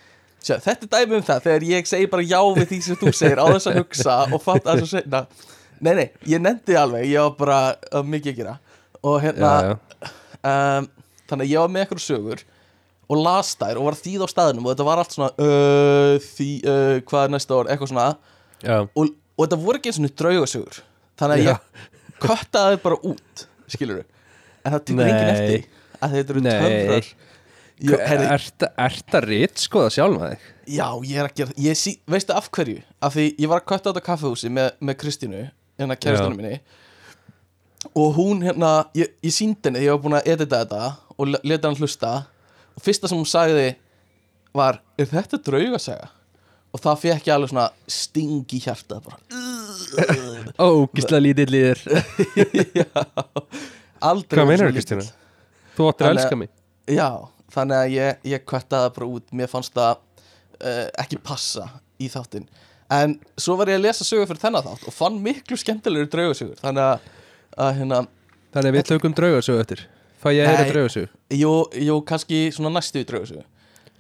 Sjá, 0.45 0.59
þetta 0.61 0.87
er 0.87 0.93
dæmi 0.95 1.19
um 1.19 1.25
það, 1.25 1.43
þegar 1.49 1.67
ég 1.71 1.89
segi 1.89 2.09
bara 2.13 2.25
já 2.29 2.41
við 2.59 2.71
því 2.71 2.79
sem 2.85 2.99
þú 3.01 3.13
segir 3.17 3.41
á 3.41 3.47
þess 3.49 3.69
að 3.71 3.79
hugsa 3.81 4.17
og 4.29 4.43
fatt 4.45 4.67
að 4.69 4.83
þess 4.83 4.91
að 4.91 4.99
segna 4.99 5.23
nei, 5.81 5.95
nei, 5.99 6.07
ég 6.31 6.43
nefndi 6.43 6.77
alveg, 6.79 7.07
ég 7.11 7.21
var 7.25 7.35
bara 7.39 7.59
uh, 7.91 8.03
mikið 8.07 8.33
að 8.33 8.39
gera. 8.43 8.55
Og 9.05 9.19
hérna 9.23 9.51
Já, 9.55 9.71
já, 9.73 10.11
um, 10.51 10.89
þannig 11.31 11.47
að 11.47 11.53
ég 11.55 11.65
var 11.65 11.73
með 11.75 11.85
eitthvað 11.85 12.05
sögur 12.05 12.45
og 13.05 13.21
las 13.21 13.51
þær 13.61 13.81
og 13.81 13.89
var 13.89 13.97
að 13.99 14.05
þýða 14.07 14.29
á 14.29 14.33
staðnum 14.33 14.65
og 14.65 14.73
þetta 14.73 14.87
var 14.89 15.03
allt 15.03 15.17
svona 15.17 15.31
uh, 15.35 16.15
því, 16.25 16.49
uh, 16.65 16.95
hvað 17.11 17.27
er 17.27 17.35
næsta 17.35 17.59
ár, 17.59 17.69
eitthvað 17.75 17.93
svona. 17.93 18.07
Og, 18.97 19.13
og 19.37 19.45
þetta 19.45 19.61
voru 19.61 19.81
ekki 19.81 19.93
eins 19.93 20.01
og 20.01 20.17
draugasögur. 20.23 20.81
Þannig 21.21 21.35
að 21.37 21.45
Já. 21.45 21.53
ég 21.53 22.19
köttaði 22.25 22.81
bara 22.87 23.01
út 23.11 23.45
skilur 23.75 24.03
en 24.65 24.73
það 24.73 24.83
tekur 24.89 25.05
enginn 25.11 25.35
eftir 25.35 25.69
að 26.05 26.17
þetta 26.19 26.35
eru 26.35 26.45
töfrar. 26.49 27.13
Jú, 27.85 27.97
herri, 27.99 28.27
Ertu 28.31 28.69
ert 28.79 29.15
að 29.19 29.25
rít 29.27 29.59
skoða 29.59 29.91
sjálfa 29.91 30.29
þig? 30.31 30.43
já, 30.71 30.87
ég 31.05 31.19
er 31.19 31.27
að 31.27 31.33
gera 31.41 31.55
ég 31.61 31.77
sí, 31.77 31.97
veistu 32.09 32.33
af 32.37 32.47
hverju, 32.55 32.79
af 33.03 33.17
því 33.17 33.25
ég 33.43 33.51
var 33.51 33.61
að 33.61 33.67
kötta 33.73 33.91
þetta 33.91 34.03
kaffehúsi 34.07 34.51
með, 34.55 34.69
með 34.79 34.97
Kristínu 35.03 35.41
hérna 35.79 35.97
kæristunum 35.99 36.37
minni. 36.41 36.59
Og 37.95 38.15
hún 38.17 38.41
hérna, 38.45 38.73
ég, 38.97 39.11
ég 39.23 39.33
síndi 39.35 39.69
henni 39.69 39.83
ég 39.85 39.93
var 39.93 40.03
búin 40.05 40.17
að 40.19 40.29
edita 40.35 40.63
þetta 40.65 40.83
og 41.19 41.29
le- 41.35 41.41
leta 41.45 41.69
hann 41.69 41.77
hlusta. 41.79 42.13
Og 42.75 42.83
fyrsta 42.83 43.11
sem 43.11 43.19
hún 43.21 43.29
sagði 43.29 43.75
var, 44.57 44.81
er 44.99 45.11
þetta 45.11 45.41
draugasaga? 45.47 46.11
og 46.75 46.81
það 46.83 46.97
fekk 47.05 47.29
ég 47.29 47.35
alveg 47.37 47.51
svona 47.53 47.65
sting 47.87 48.51
í 48.51 48.59
hjartað 48.65 49.05
bara. 49.05 49.19
Ó, 50.65 50.67
gísla 50.91 51.21
lítill 51.23 51.47
líðir 51.55 51.79
Já, 52.81 52.89
aldrei 54.03 54.41
Hvað 54.41 54.49
meinar 54.51 54.73
Kristína? 54.75 55.05
lítill. 55.05 55.21
Þú 55.77 55.87
áttir 55.93 56.09
að 56.09 56.17
elska 56.17 56.39
mig. 56.41 56.51
Já, 56.91 57.07
þannig 57.55 57.79
að 57.79 57.95
ég, 57.95 58.19
ég 58.33 58.43
kvættaði 58.51 58.89
það 58.89 58.97
bara 58.99 59.09
út. 59.15 59.27
Mér 59.39 59.51
fannst 59.55 59.75
það 59.79 59.93
uh, 59.95 60.83
ekki 61.05 61.21
passa 61.31 61.69
í 62.03 62.11
þáttinn 62.11 62.49
En 62.93 63.15
svo 63.41 63.57
var 63.57 63.67
ég 63.73 63.79
að 63.81 63.87
lesa 63.87 64.05
sögur 64.05 64.27
fyrir 64.29 64.43
þennan 64.43 64.63
þátt 64.67 64.87
og 64.91 64.93
fann 64.95 65.17
miklu 65.25 65.57
skemmtilegur 65.57 66.11
draugasögur. 66.13 66.59
Þannig 66.61 66.85
að, 66.85 67.09
að 67.57 67.73
hérna, 67.79 68.01
Þannig 68.55 68.69
að 68.71 68.77
við 68.77 68.87
tökum 68.91 69.15
draugarsögu 69.17 69.61
eftir. 69.65 69.81
Fæ 70.23 70.29
ég 70.35 70.45
að 70.45 70.51
heyra 70.53 70.63
Nei. 70.65 70.71
draugarsögu 70.73 71.09
jú, 71.41 71.53
jú, 71.89 71.97
kannski 72.07 72.43
svona 72.55 72.71
næstu 72.77 73.01
í 73.03 73.07
draugasögu. 73.09 73.43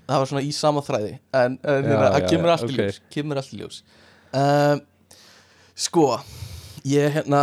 Það 0.04 0.20
var 0.20 0.28
svona 0.30 0.42
í 0.44 0.50
sama 0.52 0.82
þræði. 0.84 1.12
En, 1.32 1.56
en 1.64 1.84
Já, 1.84 1.88
hérna, 1.88 2.10
það 2.12 2.18
já, 2.20 2.28
kemur 2.28 2.50
já, 2.50 2.52
allt 2.54 2.64
í 2.64 2.66
ok. 2.74 2.80
ljós 2.80 2.98
Kemur 3.16 3.40
allt 3.40 3.54
ljós. 3.56 3.78
Um, 4.34 4.82
Sko, 5.74 6.04
ég 6.86 7.16
hérna 7.16 7.40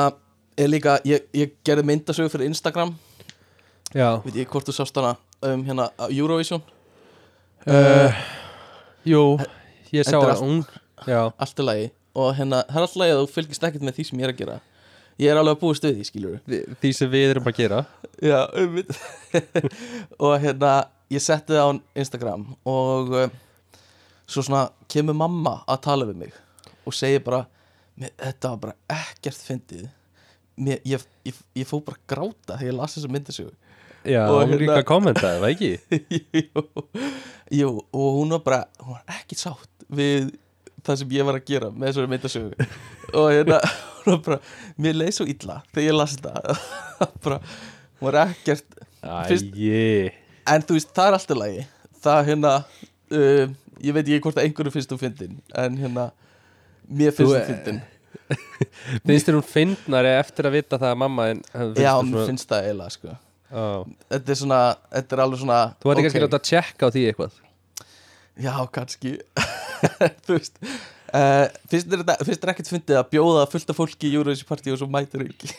er 0.61 0.69
líka, 0.71 0.99
ég, 1.09 1.25
ég 1.35 1.55
gerði 1.67 1.83
myndasögu 1.89 2.29
fyrir 2.31 2.47
Instagram. 2.51 2.93
Já. 3.97 4.21
Veit 4.23 4.37
ég 4.39 4.47
hvort 4.53 4.69
þú 4.69 4.75
sást 4.77 4.95
hana? 5.01 5.15
Um 5.43 5.65
hérna 5.65 5.89
Eurovision. 6.07 6.61
Uh, 7.65 8.13
Jú, 9.05 9.23
ég 9.91 10.05
sá 10.05 10.15
allt- 10.21 10.39
hún 10.39 10.61
allt 11.07 11.59
í 11.59 11.65
lagi. 11.65 11.87
Og 12.15 12.33
hérna, 12.35 12.63
það 12.67 12.77
er 12.81 12.85
allt 12.87 12.95
lagi 12.99 13.13
að 13.15 13.21
þú 13.23 13.29
fylgist 13.37 13.63
ekkert 13.63 13.85
með 13.87 13.95
því 13.97 14.05
sem 14.09 14.19
ég 14.19 14.27
er 14.27 14.33
að 14.33 14.41
gera. 14.41 14.57
Ég 15.21 15.29
er 15.31 15.37
alveg 15.39 15.55
að 15.55 15.61
búast 15.61 15.83
við 15.85 15.95
því, 15.99 16.05
skilur 16.07 16.39
því- 16.49 16.75
því 16.81 16.91
sem 16.97 17.09
við 17.11 17.29
erum 17.35 17.47
að 17.51 17.57
gera. 17.61 17.79
Já, 18.21 18.39
um 18.57 18.77
og 20.25 20.35
hérna, 20.43 20.71
ég 21.13 21.21
setti 21.23 21.53
það 21.55 21.67
á 21.67 21.71
Instagram 22.03 22.45
og 22.67 23.11
uh, 23.15 23.25
svo 24.27 24.43
svona 24.45 24.65
kemur 24.91 25.17
mamma 25.17 25.57
að 25.69 25.81
tala 25.87 26.07
við 26.09 26.19
mig 26.25 26.33
og 26.87 26.95
segir 26.97 27.21
bara 27.25 27.43
"Mér- 27.99 28.13
þetta 28.17 28.49
var 28.55 28.61
bara 28.65 28.75
ekkert 28.97 29.41
fyndið. 29.45 29.87
Mér, 30.61 30.79
ég, 30.85 31.03
ég, 31.25 31.37
ég 31.55 31.67
fó 31.69 31.79
bara 31.85 31.97
gráta 32.07 32.57
þegar 32.57 32.71
ég 32.71 32.77
las 32.79 32.97
þessa 32.97 33.11
myndasögu. 33.11 33.53
Já, 34.03 34.25
Og 34.27 34.41
hún 34.41 34.49
hérna- 34.49 34.59
líka 34.65 34.83
kommentaði, 34.83 35.39
það 35.39 35.51
ekki? 35.53 35.71
jú, 37.61 37.69
og 37.93 38.07
hún 38.17 38.33
var 38.33 38.41
bara 38.45 38.61
hún 38.81 38.95
var 38.97 39.03
ekki 39.19 39.37
sátt 39.37 39.85
við 39.91 40.31
það 40.87 40.99
sem 41.01 41.15
ég 41.17 41.27
var 41.27 41.37
að 41.39 41.47
gera 41.51 41.69
með 41.71 41.89
þessari 41.91 42.11
myndasögu. 42.11 42.67
Og 43.11 43.27
hérna, 43.31 43.59
bara 44.25 44.39
mér 44.81 44.97
leið 45.01 45.13
svo 45.19 45.27
illa 45.29 45.59
þegar 45.71 45.87
ég 45.87 45.97
las 45.97 46.17
þetta. 46.17 46.57
Bara, 47.25 47.39
var 48.01 48.17
ekkert 48.27 48.81
Fyrst- 49.01 49.55
en 50.51 50.65
þú 50.67 50.75
veist, 50.77 50.91
það 50.93 51.07
er 51.09 51.17
alltaf 51.17 51.39
lagi. 51.41 51.63
Það 52.01 52.19
hérna 52.29 52.51
uh, 52.61 53.55
ég 53.81 53.95
veit 53.95 54.05
ekki 54.05 54.21
hvort 54.25 54.37
að 54.41 54.47
einhverju 54.47 54.73
finnst 54.75 54.91
þú 54.93 54.97
fyndin 55.01 55.39
en 55.57 55.77
hérna, 55.81 56.07
mér 56.89 57.13
finnst 57.15 57.33
Þú, 57.33 57.39
þú 57.39 57.49
fyndin 57.49 57.81
Finnst 59.07 59.27
þér 59.27 59.37
hún 59.37 59.47
fyndnari 59.47 60.11
eftir 60.19 60.47
að 60.49 60.55
vita 60.59 60.79
það 60.81 60.93
að 60.93 60.99
mamma 61.01 61.27
já, 61.31 61.93
mér 62.05 62.27
finnst 62.29 62.49
það 62.49 62.67
eiginlega 62.69 62.95
sko. 62.95 63.15
Á. 63.51 63.63
þetta 64.13 64.31
er 64.31 64.39
svona, 64.39 64.59
þetta 64.95 65.17
er 65.17 65.21
alveg 65.25 65.41
svona 65.41 65.59
Þú 65.81 65.89
væri 65.91 66.05
kannski 66.05 66.21
ok. 66.21 66.25
láta 66.27 66.39
að 66.39 66.45
tjekka 66.47 66.87
á 66.87 66.89
því 66.95 67.01
eitthvað? 67.09 67.39
Já, 68.41 68.53
kannski 68.77 69.13
Þú 70.25 70.37
veist 70.37 70.57
uh, 70.61 71.47
þetta- 71.71 72.17
finnst 72.25 72.41
þér 72.41 72.53
ekkert 72.53 72.71
fyndið 72.71 72.99
að 73.01 73.11
bjóða 73.13 73.45
fullt 73.51 73.73
af 73.73 73.79
fólki 73.79 74.09
í 74.09 74.17
Eurovision 74.19 74.49
Party 74.49 74.73
og 74.73 74.81
svo 74.81 74.89
mætir 74.91 75.25
ekki? 75.27 75.51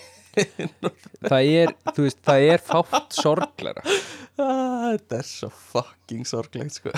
Það 1.28 1.48
er, 1.50 1.72
þú 1.92 2.06
veist, 2.06 2.20
það 2.24 2.46
er 2.54 2.62
fátt 2.64 3.16
sorgleira 3.18 3.82
ah, 3.84 4.86
Þetta 4.94 5.18
er 5.18 5.26
svo 5.28 5.50
fucking 5.52 6.24
sorglegt 6.28 6.78
sko. 6.78 6.92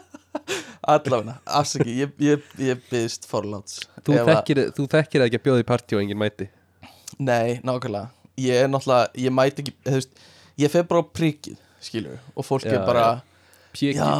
Allavega, 0.94 1.34
afsaki 1.58 1.98
Ég, 1.98 2.14
ég, 2.22 2.46
ég 2.62 2.80
byggðist 2.88 3.26
forláts. 3.28 3.82
Þú 4.06 4.22
þekkir, 4.30 4.62
þú 4.76 4.86
þekkir 4.94 5.26
ekki 5.26 5.40
að 5.40 5.44
bjóða 5.48 5.64
í 5.64 5.68
partí 5.68 5.98
og 5.98 6.04
enginn 6.04 6.20
mæti? 6.20 6.48
Nei, 7.18 7.58
nákvæmlega. 7.66 8.08
Ég 8.40 8.64
er 8.64 8.72
náttúrulega, 8.72 9.10
ég 9.26 9.34
mæti 9.36 9.64
ekki 9.64 9.76
þú 9.82 9.98
veist, 9.98 10.24
Ég 10.56 10.72
fer 10.72 10.86
bara 10.88 11.04
á 11.04 11.06
prikið, 11.12 11.58
skilur 11.84 12.20
Og 12.32 12.46
fólk 12.46 12.64
Já, 12.64 12.78
er 12.78 12.86
bara 12.88 13.06
Pjeki 13.76 14.00
Já, 14.00 14.10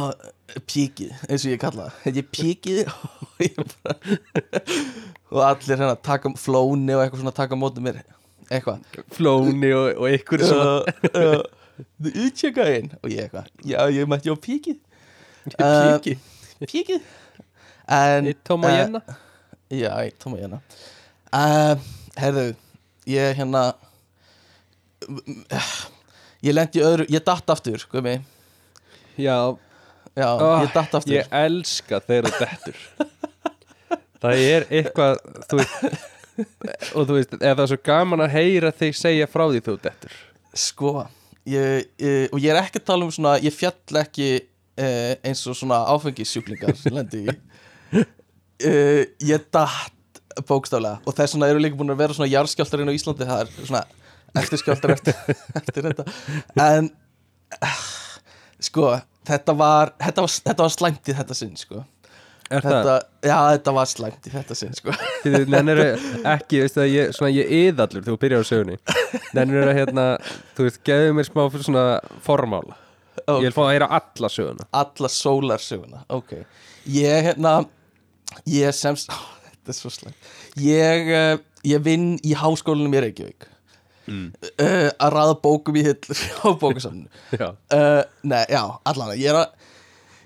píkið, 0.69 1.13
eins 1.27 1.43
og 1.43 1.51
ég 1.51 1.61
kalla 1.61 1.87
það. 1.89 2.17
Ég 2.19 2.29
píkið 2.37 2.81
og 3.27 3.41
ég 3.41 3.57
bara 3.57 3.95
og 5.27 5.41
allir 5.43 5.73
hérna 5.73 5.95
taka 5.99 6.31
flóni 6.39 6.93
og 6.95 7.03
eitthvað 7.03 7.23
svona 7.23 7.35
taka 7.35 7.57
á 7.57 7.59
móti 7.59 7.83
mér. 7.83 8.03
Eitthvað. 8.47 8.85
Flóni 9.17 9.71
og, 9.75 9.87
og 9.97 10.13
ykkur 10.15 10.45
svona. 10.45 10.83
Þú 11.97 12.13
útjöka 12.27 12.67
einn. 12.69 12.93
Og 13.01 13.09
ég 13.11 13.25
eitthvað, 13.25 13.49
já 13.65 13.81
ég 13.93 14.09
mætti 14.09 14.33
á 14.33 14.37
píkið 14.37 14.77
Pjeki 15.55 16.17
Píkið 16.65 17.03
En 17.87 18.27
Eitt 18.27 18.43
tóma 18.47 18.71
eh, 18.71 18.79
hérna 18.81 19.01
Já, 19.71 19.91
eitt 20.01 20.17
tóma 20.19 20.39
hérna 20.41 20.61
uh, 21.31 21.77
Herðu, 22.17 22.47
ég 23.07 23.37
hérna 23.37 23.67
Ég 26.43 26.53
lendi 26.53 26.81
í 26.81 26.85
öðru, 26.85 27.07
ég 27.11 27.23
datt 27.25 27.49
aftur, 27.49 27.79
sko 27.81 28.01
mig 28.05 28.25
Já, 29.17 29.37
Já, 30.17 30.27
Ah, 30.41 30.63
ég 30.65 30.71
datt 30.73 30.95
aftur. 30.97 31.13
ég 31.13 31.27
elska 31.43 31.99
þegar 32.07 32.31
þú 32.31 32.39
dettur. 32.41 32.77
Það 34.23 34.39
er 34.41 34.63
eitthvað 34.73 35.19
þú 35.51 35.59
veist, 35.59 36.05
og 36.97 37.03
þú 37.05 37.15
veist, 37.19 37.35
eða 37.37 37.51
það 37.53 37.63
er 37.63 37.69
svo 37.69 37.77
gaman 37.85 38.23
að 38.25 38.31
heyra 38.33 38.71
þig 38.73 38.95
segja 38.97 39.27
frá 39.29 39.43
því 39.51 39.61
þú 39.67 39.75
dettur. 39.83 40.15
Sko, 40.57 40.93
ég, 41.45 41.85
ég, 42.01 42.23
og 42.33 42.41
ég 42.41 42.49
er 42.55 42.57
ekki 42.63 42.81
að 42.81 42.87
tala 42.89 43.05
um 43.05 43.11
svona, 43.13 43.35
ég 43.45 43.53
fjall 43.53 43.99
ekki 44.01 44.29
eh, 44.41 45.13
eins 45.21 45.43
og 45.49 45.57
svona 45.59 45.83
áfengissjúklingar 45.93 46.73
sem 46.81 46.95
lendi 46.97 47.21
í. 47.27 47.37
Eh, 48.65 49.03
Ég 49.29 49.45
datt 49.53 49.93
bókstaflega. 50.49 50.97
Og 51.05 51.13
þess 51.17 51.37
vegna 51.37 51.51
eru 51.53 51.61
líka 51.61 51.77
búin 51.77 51.93
að 51.93 52.01
vera 52.01 52.17
svona 52.17 52.31
jarðskjáltar 52.31 52.81
inn 52.83 52.89
á 52.89 52.97
Íslandi, 52.97 53.25
það 53.29 53.43
er 53.45 53.53
svona 53.69 53.83
eftirskjáltar 54.41 54.95
eftir, 54.97 55.21
eftir 55.61 55.87
þetta. 55.91 56.07
En 56.65 56.89
eh, 57.61 57.85
sko, 58.63 58.95
þetta 59.27 59.55
var, 59.57 59.93
þetta 60.01 60.25
var, 60.25 60.33
þetta 60.49 60.65
var 60.65 60.73
slæmt 60.73 61.11
í 61.11 61.15
þetta 61.17 61.37
sinn, 61.37 61.53
sko. 61.59 61.83
Er 62.47 62.63
þetta, 62.63 62.83
það? 62.85 63.05
Já, 63.27 63.37
þetta 63.51 63.73
var 63.75 63.89
slæmt 63.91 64.27
í 64.29 64.33
þetta 64.33 64.57
sinn, 64.57 64.75
sko. 64.77 64.95
Þið 65.25 65.49
nennir 65.51 65.81
ekki, 65.83 66.61
veistu 66.63 66.81
það, 66.81 66.91
ég, 66.93 67.15
svona 67.17 67.31
ég 67.35 67.53
yðallur 67.57 68.05
þegar 68.05 68.13
þú 68.13 68.19
byrjar 68.23 68.45
á 68.45 68.49
sögunni. 68.51 68.77
Nennir 69.35 69.67
að 69.67 69.79
hérna, 69.81 70.05
þú 70.55 70.67
veist, 70.69 70.83
geðu 70.87 71.17
mér 71.17 71.27
smá 71.27 71.41
svona 71.57 71.87
formála. 72.23 72.77
Ok. 73.25 73.41
Ég 73.41 73.49
vil 73.49 73.55
fá 73.55 73.63
að 73.65 73.73
heyra 73.73 73.89
alla 73.97 74.29
söguna. 74.31 74.69
Alla 74.77 75.09
sólarsöguna 75.11 76.03
ok, 76.13 76.37
ég 76.93 77.25
hérna 77.27 77.57
ég 78.47 78.75
semst, 78.77 79.11
ó, 79.11 79.17
þetta 79.49 79.73
er 79.73 79.79
svo 79.81 79.91
slæmt. 79.91 80.31
Ég, 80.63 81.11
uh, 81.11 81.61
ég 81.67 81.83
vinn 81.83 82.13
í 82.23 82.35
háskólanum 82.37 82.95
í 82.95 83.03
Reykjavík 83.07 83.49
mm. 84.07 84.27
að 84.97 85.13
raða 85.13 85.37
bókum 85.43 85.77
í 85.79 85.85
hillur 85.85 86.23
á 86.43 86.47
bókasamnu 86.59 87.07
uh, 87.37 88.01
nei, 88.23 88.43
já, 88.49 88.61
allan 88.87 89.15
ég 89.15 89.31
er 89.31 89.41
að 89.43 89.73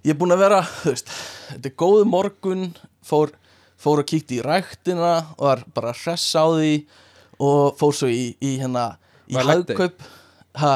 ég 0.01 0.13
er 0.13 0.17
búinn 0.17 0.33
að 0.33 0.43
vera, 0.45 0.63
þú 0.81 0.95
veist 0.95 1.13
þetta 1.51 1.71
er 1.71 1.77
góðu 1.83 2.07
morgun 2.09 2.67
fór, 3.05 3.33
fór 3.81 4.01
að 4.01 4.09
kíkti 4.13 4.39
í 4.39 4.45
ræktina 4.45 5.13
og 5.37 5.45
var 5.45 5.65
bara 5.75 5.95
hress 5.97 6.31
á 6.33 6.45
því 6.49 6.73
og 7.41 7.77
fór 7.79 7.97
svo 7.97 8.09
í, 8.11 8.31
í 8.41 8.57
hérna 8.61 8.91
í 9.29 9.37
Var 9.37 9.47
leg 9.47 9.65
day? 9.65 9.75
hagkaup. 9.75 10.07
Ha, 10.61 10.73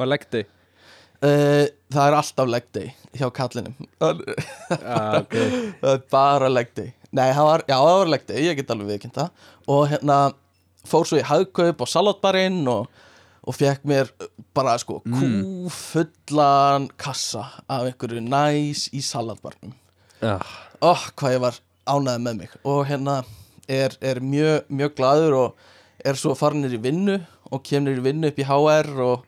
var 0.00 0.08
legdi 0.10 0.44
uh, 1.24 1.64
það 1.92 2.04
er 2.06 2.16
alltaf 2.18 2.50
leg 2.50 2.68
day 2.74 2.92
hjá 3.14 3.28
kallinum. 3.34 3.74
Ah, 4.02 5.20
okay. 5.20 5.50
bara 6.14 6.50
leg 6.50 6.72
day. 6.74 6.94
Nei, 7.14 7.28
það 7.30 7.46
var, 7.46 7.62
já, 7.68 7.76
það 7.76 7.98
var 8.00 8.10
leg 8.10 8.24
day, 8.26 8.40
ég 8.48 8.58
get 8.58 8.72
alveg 8.74 8.90
viðkynnt 8.90 9.20
það. 9.20 9.44
Og 9.70 9.84
hérna 9.92 10.16
fór 10.88 11.08
svo 11.08 11.20
í 11.20 11.26
hagkaup 11.26 11.84
á 11.84 11.86
salatbarinn 11.88 12.62
og, 12.70 12.88
og 13.44 13.56
fekk 13.56 13.84
mér 13.88 14.10
bara 14.56 14.76
sko 14.80 15.00
kúfullan 15.06 16.88
kassa 17.00 17.46
af 17.68 17.88
einhverju 17.88 18.22
næs 18.24 18.88
í 18.94 19.02
salatbarnum. 19.04 19.74
Ah, 20.24 20.40
oh, 20.80 21.08
hvað 21.18 21.36
ég 21.36 21.42
var 21.42 21.60
ánæði 21.84 22.24
með 22.24 22.38
mig. 22.40 22.56
Og 22.64 22.84
hérna 22.88 23.20
er, 23.68 23.96
er 24.00 24.20
mjög, 24.24 24.68
mjög 24.68 24.96
glaður 24.98 25.38
og 25.38 25.70
er 26.04 26.18
svo 26.20 26.34
farinir 26.36 26.74
í 26.76 26.80
vinnu 26.80 27.18
og 27.52 27.62
kemur 27.64 27.96
í 27.96 28.04
vinnu 28.04 28.30
upp 28.30 28.40
í 28.40 28.46
HR 28.48 28.90
og, 29.04 29.24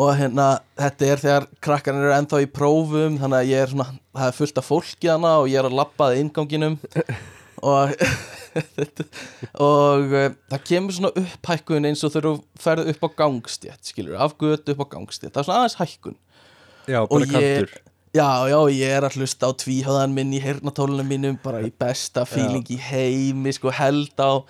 og 0.00 0.12
hérna 0.18 0.48
þetta 0.80 1.08
er 1.08 1.22
þegar 1.24 1.48
krakkarnir 1.64 2.08
eru 2.08 2.16
ennþá 2.16 2.42
í 2.44 2.50
prófum 2.52 3.18
þannig 3.20 3.38
að 3.38 3.50
ég 3.52 3.64
er 3.64 3.72
svona, 3.72 3.88
það 4.16 4.28
er 4.28 4.38
fullt 4.38 4.60
af 4.62 4.68
fólki 4.68 5.10
hana 5.12 5.34
og 5.42 5.50
ég 5.52 5.60
er 5.60 5.68
að 5.68 5.78
labbaði 5.80 6.22
innganginum 6.24 6.78
og 7.72 7.96
og 9.68 10.12
uh, 10.12 10.26
það 10.52 10.66
kemur 10.68 10.96
svona 10.98 11.12
upphækkun 11.22 11.88
eins 11.88 12.02
og 12.04 12.12
þegar 12.14 12.28
þú 12.28 12.64
ferð 12.66 12.92
upp 12.92 13.06
á 13.06 13.08
gangstétt 13.22 13.92
skilur, 13.92 14.18
af 14.20 14.36
götu 14.40 14.74
upp 14.74 14.84
á 14.84 14.86
gangstétt. 14.98 15.32
Það 15.32 15.42
er 15.42 15.48
svona 15.48 15.62
aðeins 15.62 15.80
hækkun. 15.80 16.20
Já, 16.90 17.00
bara 17.06 17.26
kantur 17.30 17.74
Já, 18.12 18.44
já, 18.44 18.58
ég 18.68 18.90
er 18.92 19.06
að 19.06 19.14
hlusta 19.16 19.48
á 19.48 19.56
tvíhöðan 19.56 20.12
minn 20.12 20.34
í 20.36 20.40
heyrnatólunum 20.42 21.06
mínum 21.08 21.36
bara 21.40 21.62
í 21.64 21.70
besta 21.72 22.26
feeling 22.28 22.66
í 22.68 22.76
heimi 22.76 23.54
sko 23.56 23.72
held 23.72 24.12
á 24.20 24.44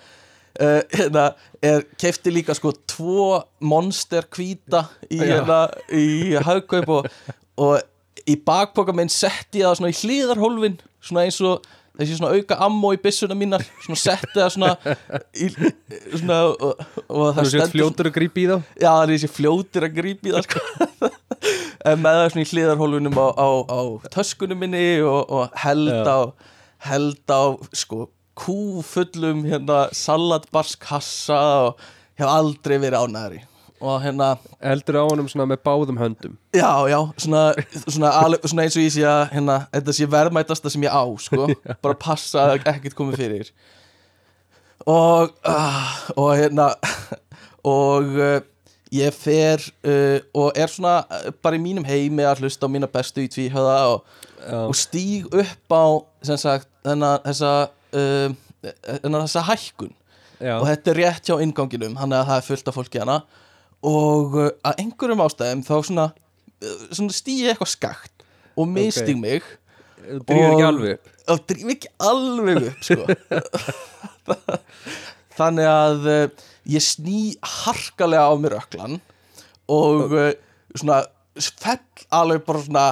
uh, 0.59 0.81
hérna, 0.91 1.29
er, 1.63 1.85
kefti 1.95 2.33
líka 2.35 2.51
sko 2.57 2.73
tvo 2.91 3.37
monster 3.63 4.27
kvíta 4.27 4.83
í, 5.07 5.21
hérna, 5.21 5.61
í 5.95 6.35
hagkaup 6.43 6.91
og, 6.91 7.07
og 7.55 8.27
í 8.27 8.35
bakpoka 8.35 8.91
minn 8.95 9.11
setti 9.11 9.63
ég 9.63 9.69
það 9.69 9.79
svona 9.79 9.93
í 9.93 9.99
hliðarhólfin 10.01 10.77
svona 10.99 11.23
eins 11.23 11.39
og 11.47 11.63
þessi 11.99 12.17
svona 12.17 12.37
auka 12.37 12.57
ammo 12.65 12.93
í 12.95 12.99
byssuna 13.03 13.37
mínar 13.37 13.65
svona 13.83 13.99
setti 14.01 14.31
það 14.39 14.49
svona, 14.55 14.71
í, 15.37 15.49
svona 16.15 16.39
og, 16.53 16.81
og 17.05 17.37
Þú 17.37 17.45
sétt 17.51 17.75
fljótur 17.75 18.09
að 18.09 18.15
grípa 18.17 18.41
í 18.41 18.47
þá? 18.49 18.55
Já, 18.81 18.89
það 18.89 19.03
er 19.03 19.13
þessi 19.13 19.31
fljótir 19.35 19.87
að 19.89 19.99
grípi 19.99 20.33
það 20.33 20.47
sko. 20.47 20.63
En 21.89 21.99
með 21.99 22.17
það 22.17 22.27
svona 22.31 22.45
í 22.45 22.49
hliðarhólfunum 22.53 23.17
á, 23.19 23.27
á, 23.35 23.47
á 23.67 23.79
töskunum 24.15 24.61
minni 24.63 24.83
og, 25.03 25.21
og 25.27 25.57
held 25.65 25.91
Já. 25.91 26.03
á 26.07 26.19
held 26.83 27.31
á 27.31 27.43
sko 27.75 28.07
kúfullum 28.39 29.43
hérna 29.45 29.85
salatbarskassa 29.95 31.39
og 31.67 31.83
hef 32.19 32.29
aldrei 32.29 32.79
verið 32.81 33.03
ánæðari 33.05 33.41
og 33.83 33.99
hérna 34.03 34.29
Heldur 34.63 34.99
á 35.01 35.03
honum 35.03 35.27
svona 35.27 35.47
með 35.49 35.59
báðum 35.65 35.99
höndum. 35.99 36.37
Já, 36.55 36.87
já, 36.87 36.99
svona, 37.19 37.43
svona, 37.83 38.11
alveg, 38.23 38.47
svona 38.47 38.65
eins 38.65 38.77
og 38.79 38.85
ég 38.85 38.93
sé 38.95 39.03
að 39.07 39.23
hérna, 39.33 39.57
þetta 39.73 39.95
sé 39.97 40.07
verðmætasta 40.13 40.71
sem 40.71 40.85
ég 40.85 40.95
á 40.95 41.03
sko, 41.19 41.49
bara 41.83 41.99
passa 41.99 42.47
að 42.53 42.63
ekkert 42.71 42.95
komið 42.97 43.19
fyrir. 43.19 43.51
Og 44.87 45.35
uh, 45.47 45.91
og 46.19 46.31
hérna 46.39 46.69
og 47.63 48.15
uh, 48.15 48.39
ég 48.93 49.15
fer 49.15 49.63
uh, 49.87 50.19
og 50.35 50.55
er 50.59 50.71
svona 50.71 51.01
uh, 51.03 51.29
bara 51.43 51.59
í 51.59 51.63
mínum 51.63 51.87
heimi 51.87 52.23
að 52.27 52.43
hlusta 52.43 52.67
á 52.67 52.71
mína 52.71 52.89
bestu 52.91 53.23
í 53.23 53.31
tvíhöða 53.31 53.77
og, 53.93 54.17
og 54.63 54.75
stíg 54.79 55.27
upp 55.27 55.75
á 55.75 55.85
sem 56.23 56.39
sagt 56.39 56.71
þennan 56.87 57.23
þessa 57.27 57.53
uh, 57.99 58.39
þessa 59.03 59.47
hækkun. 59.51 59.91
Já, 60.43 60.57
og 60.59 60.67
þetta 60.67 60.91
er 60.91 60.99
rétt 60.99 61.29
hjá 61.29 61.39
innganginum 61.43 61.95
þannig 61.95 62.19
að 62.19 62.29
það 62.29 62.37
er 62.37 62.45
fullt 62.47 62.69
af 62.69 62.75
fólki 62.75 62.99
hana 62.99 63.23
og 63.83 64.37
uh, 64.39 64.49
að 64.65 64.83
einhverjum 64.83 65.23
ástæðum 65.25 65.63
þá 65.67 65.73
svona, 65.89 66.07
uh, 66.63 66.85
svona 66.91 67.15
stýi 67.15 67.49
eitthvað 67.51 67.73
skakt 67.73 68.25
og 68.57 68.69
misting 68.69 69.21
mig. 69.21 69.45
Þú 70.03 70.19
drýður 70.27 70.53
ekki 70.53 70.67
alveg 70.67 70.95
upp. 70.97 71.11
Og 71.33 71.43
drif 71.49 71.73
ekki 71.73 71.91
alveg 72.09 72.69
upp 72.69 72.87
sko. 72.87 73.03
þannig 75.39 75.69
að 75.69 76.09
uh, 76.11 76.45
ég 76.69 76.85
sný 76.85 77.19
harkalega 77.63 78.29
á 78.29 78.33
mér 78.39 78.57
öklan 78.59 78.99
og 79.71 80.11
svona 80.75 81.03
fell 81.33 81.79
alveg 82.13 82.43
bara 82.45 82.61
svona 82.61 82.87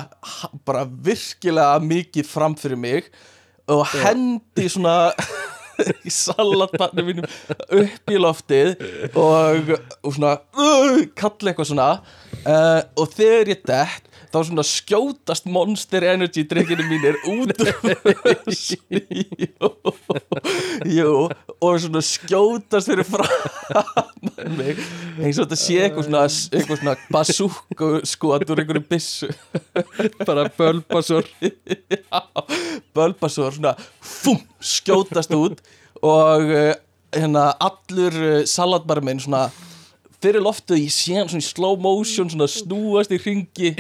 bara 0.65 0.85
virkilega 0.87 1.79
mikið 1.83 2.27
fram 2.27 2.55
fyrir 2.57 2.79
mig 2.79 3.11
og 3.69 3.85
hendi 4.01 4.67
svona 4.71 5.11
í 6.07 6.13
salatbarnum 6.13 7.09
mínum 7.11 7.27
upp 7.81 8.13
í 8.13 8.21
loftið 8.21 8.75
og, 9.11 9.73
og 10.01 10.15
svona 10.15 10.37
uh, 10.55 11.01
kalla 11.17 11.51
eitthvað 11.51 11.71
svona. 11.73 11.89
Uh, 12.41 12.81
og 12.99 13.11
þegar 13.13 13.53
ég 13.53 13.65
dett 13.67 14.10
þá 14.31 14.39
svona 14.47 14.65
skjótast 14.65 15.47
Monster 15.51 16.05
Energy 16.13 16.43
drikkinu 16.47 16.85
mínir 16.87 17.17
út 17.27 17.51
jú, 19.45 19.69
jú 20.87 21.13
og 21.61 21.79
svona 21.83 22.01
skjótast 22.05 22.91
fyrir 22.91 23.07
fram 23.07 24.55
mig 24.57 24.79
eins 25.19 25.39
og 25.39 25.45
þetta 25.47 25.59
sé 25.59 25.79
eitthvað 25.85 26.07
svona, 26.07 26.23
eitthvað 26.27 26.81
svona 26.81 26.95
basúku 27.11 27.89
skot 28.07 28.47
úr 28.51 28.61
einhverju 28.63 28.83
byssu. 28.89 29.31
Bara 30.25 30.47
bölbasur 30.57 31.27
Bölbasor 32.95 33.57
svona 33.57 33.75
fum, 33.99 34.39
skjótast 34.59 35.35
út 35.37 35.61
og 36.01 36.47
uh, 36.47 36.71
hérna 37.13 37.51
allur 37.59 38.15
uh, 38.15 38.39
salatbarinn 38.47 39.11
minn 39.11 39.21
svona 39.21 39.49
fyrir 40.21 40.43
loftu 40.43 40.77
sé 40.89 41.17
hann 41.17 41.29
svona 41.29 41.43
í 41.43 41.49
slow 41.49 41.77
motion 41.81 42.29
svona 42.31 42.47
snúast 42.49 43.13
í 43.13 43.19
ringi 43.21 43.73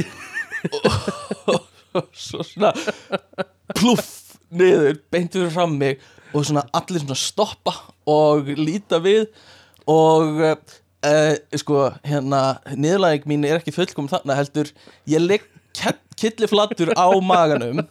og, 0.69 1.55
og 1.99 2.09
svo 2.15 2.45
svona 2.47 2.73
pluff 3.77 4.35
niður 4.51 4.99
beint 5.13 5.33
fyrir 5.35 5.53
fram 5.53 5.77
mig 5.79 5.99
og 6.31 6.45
svona 6.47 6.65
allir 6.75 7.03
svona 7.03 7.17
stoppa 7.19 7.75
og 8.09 8.51
líta 8.59 8.99
við 9.03 9.27
og 9.89 10.43
uh, 10.43 11.35
sko 11.57 11.87
hérna 12.05 12.59
niðurlæging 12.75 13.27
mín 13.29 13.47
er 13.47 13.59
ekki 13.59 13.75
fullkomin 13.75 14.11
þarna 14.11 14.37
heldur 14.39 14.71
ég 15.09 15.23
legg 15.23 15.47
killiflattur 16.19 16.91
á 16.93 17.07
maganum 17.23 17.81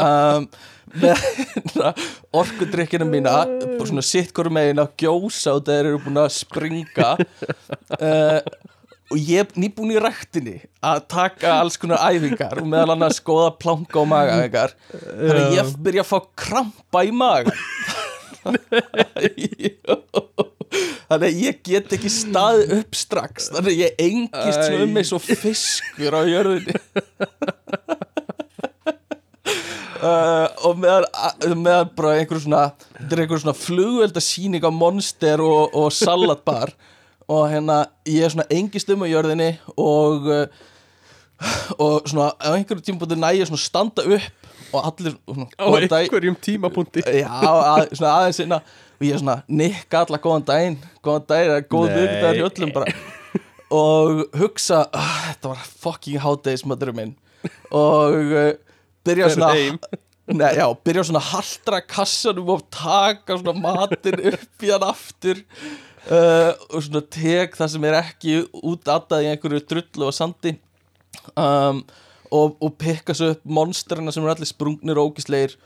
um, 0.00 0.46
með 0.90 1.20
hérna, 1.54 1.92
orkudrykkina 2.34 3.06
mína 3.06 3.44
bara 3.46 3.86
svona 3.86 4.04
sitt 4.04 4.32
hverju 4.34 4.52
megin 4.54 4.82
að 4.82 4.96
gjósa 5.04 5.54
og 5.58 5.68
þeir 5.68 5.92
eru 5.92 6.00
búin 6.02 6.18
að 6.24 6.32
springa 6.34 7.12
uh, 8.00 8.40
og 9.10 9.18
ég 9.18 9.42
er 9.42 9.58
nýbúin 9.58 9.94
í 9.94 10.00
ræktinni 10.02 10.56
að 10.86 11.00
taka 11.10 11.56
alls 11.58 11.76
konar 11.80 12.02
æfingar 12.06 12.60
og 12.60 12.68
meðal 12.70 12.94
annars 12.94 13.18
skoða 13.18 13.50
planka 13.58 14.00
og 14.02 14.08
magaæfingar. 14.12 14.76
Þannig 14.92 15.42
að 15.42 15.56
ég 15.58 15.72
byrja 15.86 16.04
að 16.04 16.10
fá 16.12 16.18
krampa 16.44 17.02
í 17.06 17.10
maga 17.14 17.54
þannig 21.10 21.26
að 21.26 21.40
ég 21.42 21.58
get 21.66 21.92
ekki 21.96 22.10
staðið 22.14 22.76
upp 22.78 22.96
strax. 22.96 23.50
Þannig 23.50 23.72
að 23.72 23.82
ég 23.82 23.90
engist 24.06 24.62
svo 24.62 24.76
um 24.84 24.94
mig 24.94 25.08
svo 25.10 25.18
fiskur 25.20 26.16
á 26.16 26.22
jörðinni. 26.30 26.78
Uh, 30.00 30.46
og 30.64 30.78
meðan, 30.80 31.04
meðan 31.60 31.90
bara 31.92 32.14
einhver 32.16 32.38
svona 32.40 32.60
þetta 32.94 33.12
er 33.12 33.20
einhver 33.20 33.40
svona 33.42 33.52
flugveldasýning 33.52 34.64
á 34.64 34.72
monster 34.72 35.42
og, 35.44 35.74
og 35.76 35.90
salatbar 35.92 36.72
og 37.30 37.46
hérna 37.52 37.84
ég 38.08 38.26
er 38.26 38.32
svona 38.32 38.48
engist 38.50 38.90
um 38.90 39.04
á 39.04 39.06
jörðinni 39.06 39.52
og 39.78 40.26
uh, 40.26 40.44
og 41.84 42.08
svona 42.10 42.32
á 42.36 42.52
einhverju 42.52 42.84
tímpúti 42.84 43.16
næ 43.16 43.32
ég 43.38 43.48
svona 43.48 43.62
standa 43.62 44.04
upp 44.04 44.50
og 44.72 44.86
allir 44.86 45.14
svona, 45.24 45.46
á 45.58 45.64
einhverjum 45.98 46.36
tímapunkti. 46.42 47.02
Já, 47.06 47.30
að, 47.30 47.94
svona 47.94 48.12
aðeins 48.18 48.40
sinna 48.42 48.60
og 48.60 49.06
ég 49.06 49.16
er 49.16 49.22
svona 49.22 49.38
nikka 49.48 50.04
alla 50.04 50.20
góðan 50.20 50.46
daginn. 50.50 50.76
Góðan 51.04 51.26
daginn, 51.30 51.54
eða 51.54 51.64
góð 51.72 51.88
Nei. 51.88 51.96
vikudagur 51.96 52.38
hjá 52.38 52.46
öllum 52.50 52.74
bara. 52.76 52.92
Og 53.70 54.22
hugsa 54.36 54.84
ah, 54.92 55.16
þetta 55.30 55.54
var 55.54 55.66
fucking 55.86 56.22
hádegismadurum 56.22 57.00
minn. 57.00 57.16
Og 57.70 58.16
uh, 58.18 58.52
byrja 59.06 59.32
svona. 59.34 59.54
Nei, 60.30 60.50
já, 60.54 60.66
byrja 60.86 61.08
svona 61.08 61.22
að 61.22 61.30
haltra 61.32 61.80
kassanum 61.82 62.52
og 62.54 62.66
taka 62.70 63.38
svona 63.40 63.56
matinn 63.58 64.20
upp 64.30 64.66
í 64.66 64.70
hann 64.70 64.84
aftur 64.86 65.40
uh, 66.08 66.52
og 66.70 66.84
svona 66.86 67.02
tek 67.12 67.58
það 67.58 67.72
sem 67.74 67.88
er 67.88 67.98
ekki 68.00 68.36
útatað 68.62 69.26
í 69.26 69.32
einhverju 69.32 69.64
drullu 69.68 70.08
og 70.08 70.16
sandi. 70.16 70.54
Um, 71.34 71.82
og, 72.30 72.54
og 72.62 72.76
pikka 72.78 73.14
svo 73.16 73.32
upp 73.34 73.42
monsterina 73.44 74.12
sem 74.14 74.24
eru 74.24 74.32
allir 74.32 74.48
sprungnir 74.48 75.00
og 75.00 75.10
ógisleir 75.10 75.56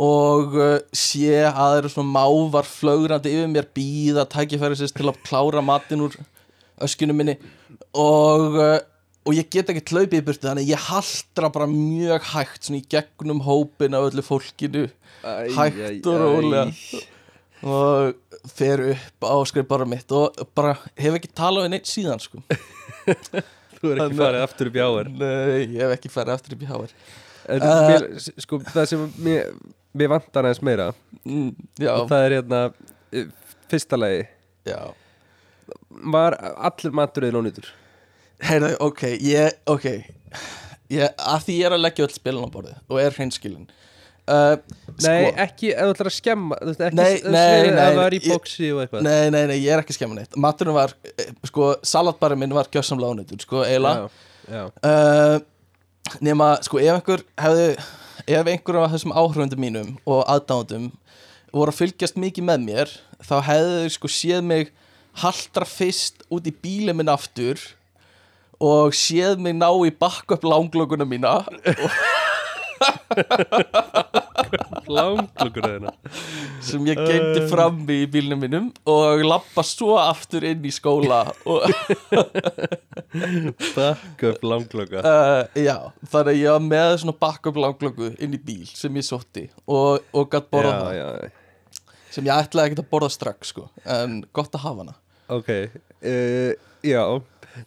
og 0.00 0.54
uh, 0.56 0.76
sé 0.96 1.42
að 1.44 1.56
það 1.56 1.78
eru 1.78 1.92
svona 1.92 2.14
mávar 2.14 2.68
flögrandi 2.68 3.32
yfir 3.34 3.50
mér 3.52 3.68
býða 3.76 4.26
tækifæri 4.32 4.78
til 4.80 5.10
að 5.10 5.20
klára 5.26 5.64
matinn 5.64 6.06
úr 6.06 6.16
öskinu 6.80 7.16
minni. 7.16 7.36
Og, 7.92 8.56
uh, 8.56 8.78
og 9.26 9.36
ég 9.36 9.50
get 9.52 9.72
ekki 9.72 9.92
hlaupið 9.92 10.22
í 10.22 10.24
burtu 10.24 10.48
þannig 10.48 10.72
ég 10.72 10.88
haldra 10.88 11.52
bara 11.52 11.68
mjög 11.68 12.30
hægt 12.32 12.68
svona 12.68 12.80
í 12.80 12.88
gegnum 12.96 13.42
hópin 13.44 13.96
af 13.96 14.08
öllu 14.08 14.24
fólkinu. 14.24 14.86
Æ, 15.20 15.32
hægt 15.56 15.80
æ, 15.84 16.08
og 16.08 16.52
æ. 16.56 16.64
Og 17.66 18.14
fer 18.56 18.80
upp 18.94 19.26
á 19.28 19.36
skrifbara 19.50 19.86
mitt 19.88 20.12
og 20.16 20.38
bara 20.56 20.76
hef 20.96 21.16
ekki 21.18 21.32
talað 21.36 21.66
við 21.66 21.74
neitt 21.74 21.90
síðan 21.90 22.22
sko. 22.22 22.40
Þú 23.80 23.90
er 23.90 23.96
ekki 23.96 24.04
Þannig- 24.04 24.20
farið 24.20 24.44
aftur 24.44 24.68
upp 24.70 24.76
í 24.76 24.84
áður 24.84 25.10
Nei, 25.16 25.58
ég 25.72 25.80
hef 25.80 25.92
ekki 25.96 26.10
farið 26.12 26.34
aftur 26.38 26.56
upp 26.56 26.64
í 26.64 26.70
háar 26.70 26.96
Uh, 27.50 27.56
mér, 27.88 28.04
sko, 28.44 28.58
það 28.62 28.84
sem 28.86 29.00
mér, 29.24 29.46
mér 29.96 30.10
vantar 30.12 30.44
aðeins 30.46 30.60
meira 30.62 30.84
mm, 31.24 31.48
Já, 31.80 31.88
og 31.96 32.04
það 32.12 32.24
er 32.26 32.34
hérna 32.36 32.58
eh, 33.16 33.30
fyrsta 33.72 33.98
lagi. 33.98 34.20
Já. 34.68 34.92
Var 36.14 36.36
allur 36.68 36.94
maturinn 37.00 37.38
ónýtur 37.40 37.66
Heyrðu, 38.44 38.70
ok, 38.86 39.02
ég, 39.24 39.56
ok. 39.72 39.88
Ég, 40.94 41.08
að 41.16 41.48
því 41.48 41.56
ég 41.56 41.66
er 41.70 41.74
að 41.78 41.82
leggja 41.88 42.06
öll 42.06 42.14
spilin 42.14 42.46
á 42.46 42.54
borðið 42.54 42.78
og 42.86 43.02
er 43.02 43.16
hreinskilin 43.16 43.66
uh, 44.30 44.78
Nei, 45.00 45.04
sko, 45.04 45.30
ekki 45.44 45.70
ef 45.74 45.84
þú 45.84 45.94
ætlar 45.94 46.10
að 46.10 46.16
skemma 46.16 46.58
þú 46.60 46.70
veist, 46.70 46.82
ekki 46.86 46.98
Nei, 47.00 47.12
nei, 47.24 47.34
nei, 47.34 49.04
nei, 49.06 49.30
nei, 49.34 49.44
nei, 49.50 49.56
ég 49.58 49.74
er 49.74 49.82
ekki 49.82 49.94
að 49.94 49.98
skemma 50.00 50.18
neitt. 50.18 50.36
Maturinn 50.40 50.76
var, 50.76 50.94
eh, 51.12 51.30
sko, 51.50 51.70
salatbarinn 51.92 52.42
minn 52.42 52.56
var 52.56 52.68
gjössamlega 52.72 53.16
ónýttur, 53.16 53.40
sko, 53.44 53.64
eiginlega. 53.66 54.10
Uh, 54.50 55.38
nema 56.24 56.56
sko 56.64 56.80
ef 56.82 56.96
einhver 56.96 57.22
hefði 57.38 57.66
ef 58.26 58.50
einhver 58.50 58.80
af 58.80 58.94
þessum 58.94 59.14
áhrifundum 59.14 59.62
mínum 59.62 59.92
og 60.08 60.24
aðdáðundum 60.26 60.90
voru 61.54 61.72
að 61.72 61.80
fylgjast 61.80 62.18
mikið 62.20 62.46
með 62.48 62.64
mér 62.66 62.94
þá 63.26 63.36
hefðu 63.46 63.76
þau 63.76 63.94
sko 63.96 64.10
séð 64.14 64.46
mig 64.46 64.72
haldra 65.20 65.66
fyrst 65.68 66.24
út 66.30 66.46
í 66.46 66.54
bílið 66.54 66.98
minn 66.98 67.12
aftur 67.12 67.60
og 68.60 68.94
séð 68.96 69.40
mig 69.42 69.56
ná 69.56 69.68
í 69.86 69.92
backup 69.96 70.44
langlöguna 70.44 71.06
mína. 71.08 71.40
og, 71.40 72.00
Langklukkur 74.90 75.62
þeirna 75.66 75.92
sem 76.64 76.84
ég 76.88 76.98
geymdi 76.98 77.42
fram 77.50 77.82
í 77.92 77.98
bílnum 78.10 78.40
mínum 78.42 78.66
og 78.90 79.22
lappa 79.24 79.62
svo 79.66 79.94
aftur 80.00 80.44
inn 80.48 80.64
í 80.66 80.72
skóla 80.74 81.20
og 81.48 81.66
Takk 83.76 84.24
upp 84.32 84.44
langklukka 84.46 85.00
Uh, 85.00 85.42
já, 85.58 85.76
þannig 86.12 86.32
að 86.34 86.38
ég 86.40 86.50
var 86.54 86.64
með 86.66 86.90
svona 87.02 87.14
backup 87.22 87.56
langlöku 87.60 88.10
inn 88.22 88.34
í 88.36 88.40
bíl 88.42 88.66
sem 88.68 88.96
ég 88.98 89.06
sótti 89.06 89.46
og, 89.66 90.02
og 90.14 90.28
gætt 90.32 90.50
borða 90.52 90.90
Já, 90.94 91.00
já, 91.00 91.88
sem 92.14 92.26
ég 92.28 92.34
ætlaði 92.34 92.72
ekki 92.72 92.82
að 92.82 92.90
borða 92.92 93.10
strax 93.14 93.52
sko, 93.54 93.68
en 93.86 94.20
gott 94.36 94.54
að 94.58 94.64
hafa 94.66 94.84
hana. 94.84 94.94
Ok 95.30 95.50
uh, 95.54 96.52
Já, 96.86 97.02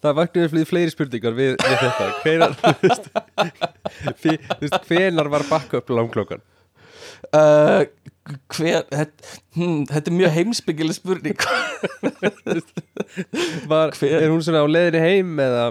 það 0.03 0.17
vaknaði 0.21 0.51
fleiri, 0.53 0.69
fleiri 0.69 0.93
spurningar 0.93 1.37
við, 1.37 1.51
við 1.59 1.77
þetta. 1.83 2.05
Hvenar, 2.23 2.51
hvenar 4.87 5.31
var 5.33 5.47
backup 5.51 5.93
langklukkan? 5.93 6.43
uh, 7.31 7.83
hver 8.53 8.85
þetta, 8.91 9.33
hm, 9.57 9.83
þetta 9.89 10.11
er 10.11 10.17
mjög 10.17 10.33
heimsbyggileg 10.37 10.97
spurning. 10.97 11.37
Var, 13.69 13.93
Er 14.07 14.29
hún 14.31 14.43
svona 14.43 14.63
á 14.63 14.67
leiðinni 14.67 15.03
heim 15.03 15.39
eða? 15.43 15.65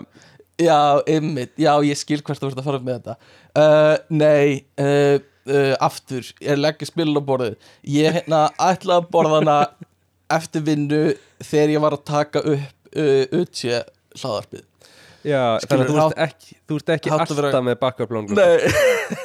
Já, 0.62 0.78
ymmit, 1.10 1.54
já, 1.58 1.72
ég 1.82 1.98
skil 1.98 2.20
hvert 2.22 2.40
þú 2.42 2.50
ert 2.50 2.60
að 2.60 2.66
fara 2.68 2.82
með 2.84 2.98
þetta. 2.98 3.14
Uh, 3.52 3.94
nei 4.12 4.62
uh, 4.80 5.16
uh, 5.48 5.72
aftur, 5.82 6.28
ég 6.44 6.60
legg 6.60 6.84
spilin 6.86 7.18
á 7.18 7.22
borðið. 7.24 7.56
Ég 7.88 8.20
hérna 8.20 8.44
ætla 8.60 9.00
að 9.00 9.08
borða 9.14 9.40
hana 9.40 9.58
eftir 10.38 10.64
vinnu 10.68 11.02
þegar 11.42 11.74
ég 11.74 11.84
var 11.84 11.96
að 11.96 12.06
taka 12.12 12.44
upp 12.54 12.92
uh, 12.92 13.24
utsi 13.40 13.72
hlaðarpið 14.18 14.68
Já, 15.22 15.54
Skilur, 15.62 15.86
þannig 15.86 15.86
að 15.86 15.92
þú 15.92 16.06
ert 16.10 16.22
ekki, 16.24 16.54
þú 16.66 16.76
ert 16.80 16.88
ekki 16.96 17.10
alltaf 17.14 17.36
vera- 17.38 17.58
með 17.62 17.76
backup 17.78 18.10
langur 18.10 18.38
Nei, 18.40 18.56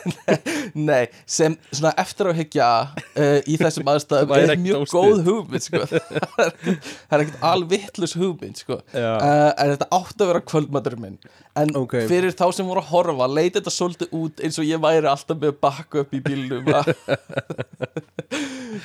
nei, 0.91 1.07
sem 1.25 1.55
svona 1.71 1.89
eftir 2.03 2.29
að 2.29 2.37
hyggja 2.37 2.67
uh, 2.93 3.39
í 3.49 3.55
þessum 3.57 3.89
aðstæðum 3.95 4.33
er 4.37 4.51
mjög 4.61 4.83
góð 4.91 5.23
hugmynd 5.25 5.65
sko. 5.65 5.81
það 5.89 7.15
er 7.17 7.23
ekkert- 7.23 7.39
er 7.39 7.47
alvittlus 7.49 8.13
hugmynd 8.19 8.61
sko. 8.61 8.77
Uh, 8.93 9.49
en 9.57 9.73
þetta 9.73 9.89
átti 9.97 10.21
að 10.21 10.31
vera 10.35 10.43
kvöldmaturinn 10.53 11.01
minn. 11.07 11.17
En 11.57 11.73
Ok. 11.81 11.97
fyrir 12.13 12.37
þá 12.37 12.45
sem 12.53 12.69
voru 12.69 12.83
að 12.85 12.91
horfa 12.93 13.29
leit 13.33 13.57
þetta 13.57 13.73
svolítið 13.73 14.13
út 14.21 14.45
eins 14.45 14.61
og 14.61 14.69
ég 14.69 14.83
væri 14.85 15.09
alltaf 15.09 15.41
með 15.41 15.57
bakku 15.65 16.03
upp 16.05 16.13
í 16.13 16.21
bílnum. 16.29 16.69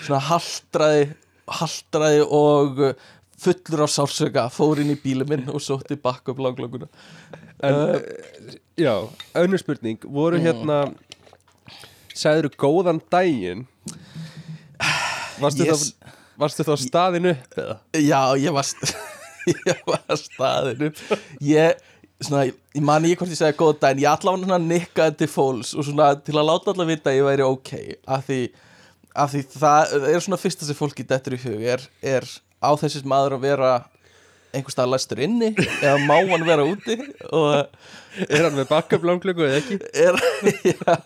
Svona 0.07 0.23
haldraði 0.31 1.11
haldraði 1.61 2.23
og 2.33 2.87
fullur 3.43 3.85
á 3.85 3.89
sársöka 3.91 4.47
fór 4.55 4.81
inn 4.83 4.93
í 4.95 4.99
bílum 5.03 5.29
minn 5.33 5.49
og 5.53 5.61
sótti 5.65 5.97
bakku 6.01 6.35
upp 6.35 6.43
langlönguna 6.47 6.89
En, 7.63 7.75
uh, 7.75 8.55
já, 8.81 8.95
önnur 9.39 9.61
spurning 9.63 10.01
Voru 10.07 10.39
Mm. 10.41 10.47
hérna 10.49 10.79
Sæður 12.15 12.51
góðan 12.61 12.99
daginn 13.13 13.67
Varstu, 15.43 15.65
Yes. 15.67 15.93
þá, 15.95 16.13
varstu 16.43 16.65
þá 16.67 16.75
staðin 16.83 17.31
upp 17.33 17.57
eða? 17.59 17.77
Já, 18.03 18.21
ég 18.43 18.53
var, 18.55 18.67
ég 19.53 19.81
var 19.89 20.19
staðinu 20.21 20.91
Ég, 21.43 21.81
svona, 22.23 22.45
ég 22.51 22.85
man 22.85 23.07
ekki 23.09 23.21
hvort 23.23 23.33
ég 23.35 23.41
segi 23.41 23.57
góð 23.59 23.79
daginn 23.83 24.03
Ég 24.05 24.11
allavega 24.13 24.45
svona 24.45 24.61
nikkaði 24.67 25.17
til 25.23 25.31
fólks 25.33 25.73
Og 25.79 25.87
svona 25.89 26.13
til 26.21 26.37
að 26.37 26.49
láta 26.51 26.75
allavega 26.75 26.97
vita 26.97 27.13
að 27.15 27.19
ég 27.21 27.29
væri 27.31 27.47
ok 27.49 27.73
Af 28.19 28.27
því, 28.29 28.41
af 29.25 29.33
því 29.35 29.43
það 29.57 29.97
er 30.13 30.25
svona 30.27 30.41
fyrsta 30.43 30.69
sem 30.69 30.79
fólki 30.79 31.07
dettur 31.09 31.39
í 31.39 31.43
hug 31.47 31.67
Er, 31.77 31.87
er 32.15 32.29
á 32.63 32.71
þessis 32.81 33.05
maður 33.09 33.33
að 33.37 33.45
vera 33.49 33.71
einhvers 34.53 34.75
staðar 34.77 34.93
læstur 34.95 35.19
inni 35.25 35.49
Eða 35.57 35.97
má 36.05 36.17
hann 36.29 36.45
vera 36.47 36.65
úti 36.69 36.95
Og 37.33 37.49
Er 38.29 38.43
hann 38.45 38.57
með 38.59 38.69
backup 38.69 39.03
langlöku 39.09 39.43
eða 39.47 39.61
ekki? 39.63 39.77
er, 39.97 40.15
já, 40.73 40.97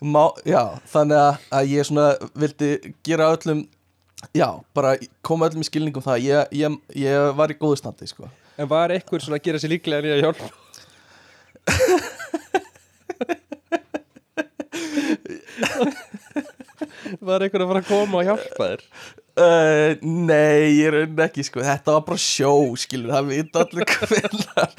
má, 0.00 0.24
já, 0.48 0.62
þannig 0.88 1.18
að, 1.20 1.34
að 1.58 1.64
ég 1.74 1.82
svona 1.88 2.06
vildi 2.40 2.70
gera 3.06 3.24
öllum 3.34 3.60
Já, 4.36 4.48
bara 4.76 4.96
koma 5.24 5.46
öllum 5.48 5.64
í 5.64 5.68
skilningum 5.68 6.04
það 6.04 6.18
ég, 6.26 6.40
ég, 6.62 6.68
ég 7.00 7.14
var 7.36 7.48
í 7.52 7.56
góðu 7.60 7.76
standi, 7.80 8.06
sko 8.08 8.24
En 8.60 8.68
var 8.68 8.88
eitthvað 8.92 9.22
svona 9.24 9.38
að 9.40 9.44
gera 9.46 9.58
sér 9.60 9.72
líklega 9.72 10.16
að 10.16 10.24
hjálpa? 10.24 10.46
var 17.24 17.40
eitthvað 17.44 17.64
að 17.64 17.70
fara 17.70 17.82
að 17.82 17.88
koma 17.88 18.20
og 18.20 18.26
hjálpa 18.28 18.60
þér? 18.60 18.80
Uh, 19.40 19.94
nei, 20.04 20.74
ég 20.82 20.90
raunin 20.92 21.20
ekki 21.24 21.44
sko 21.46 21.62
Þetta 21.64 21.94
var 21.94 22.02
bara 22.08 22.20
sjó, 22.20 22.50
skilur 22.82 23.12
Það 23.14 23.28
vita 23.30 23.62
allir 23.64 23.86
hvenar 24.10 24.72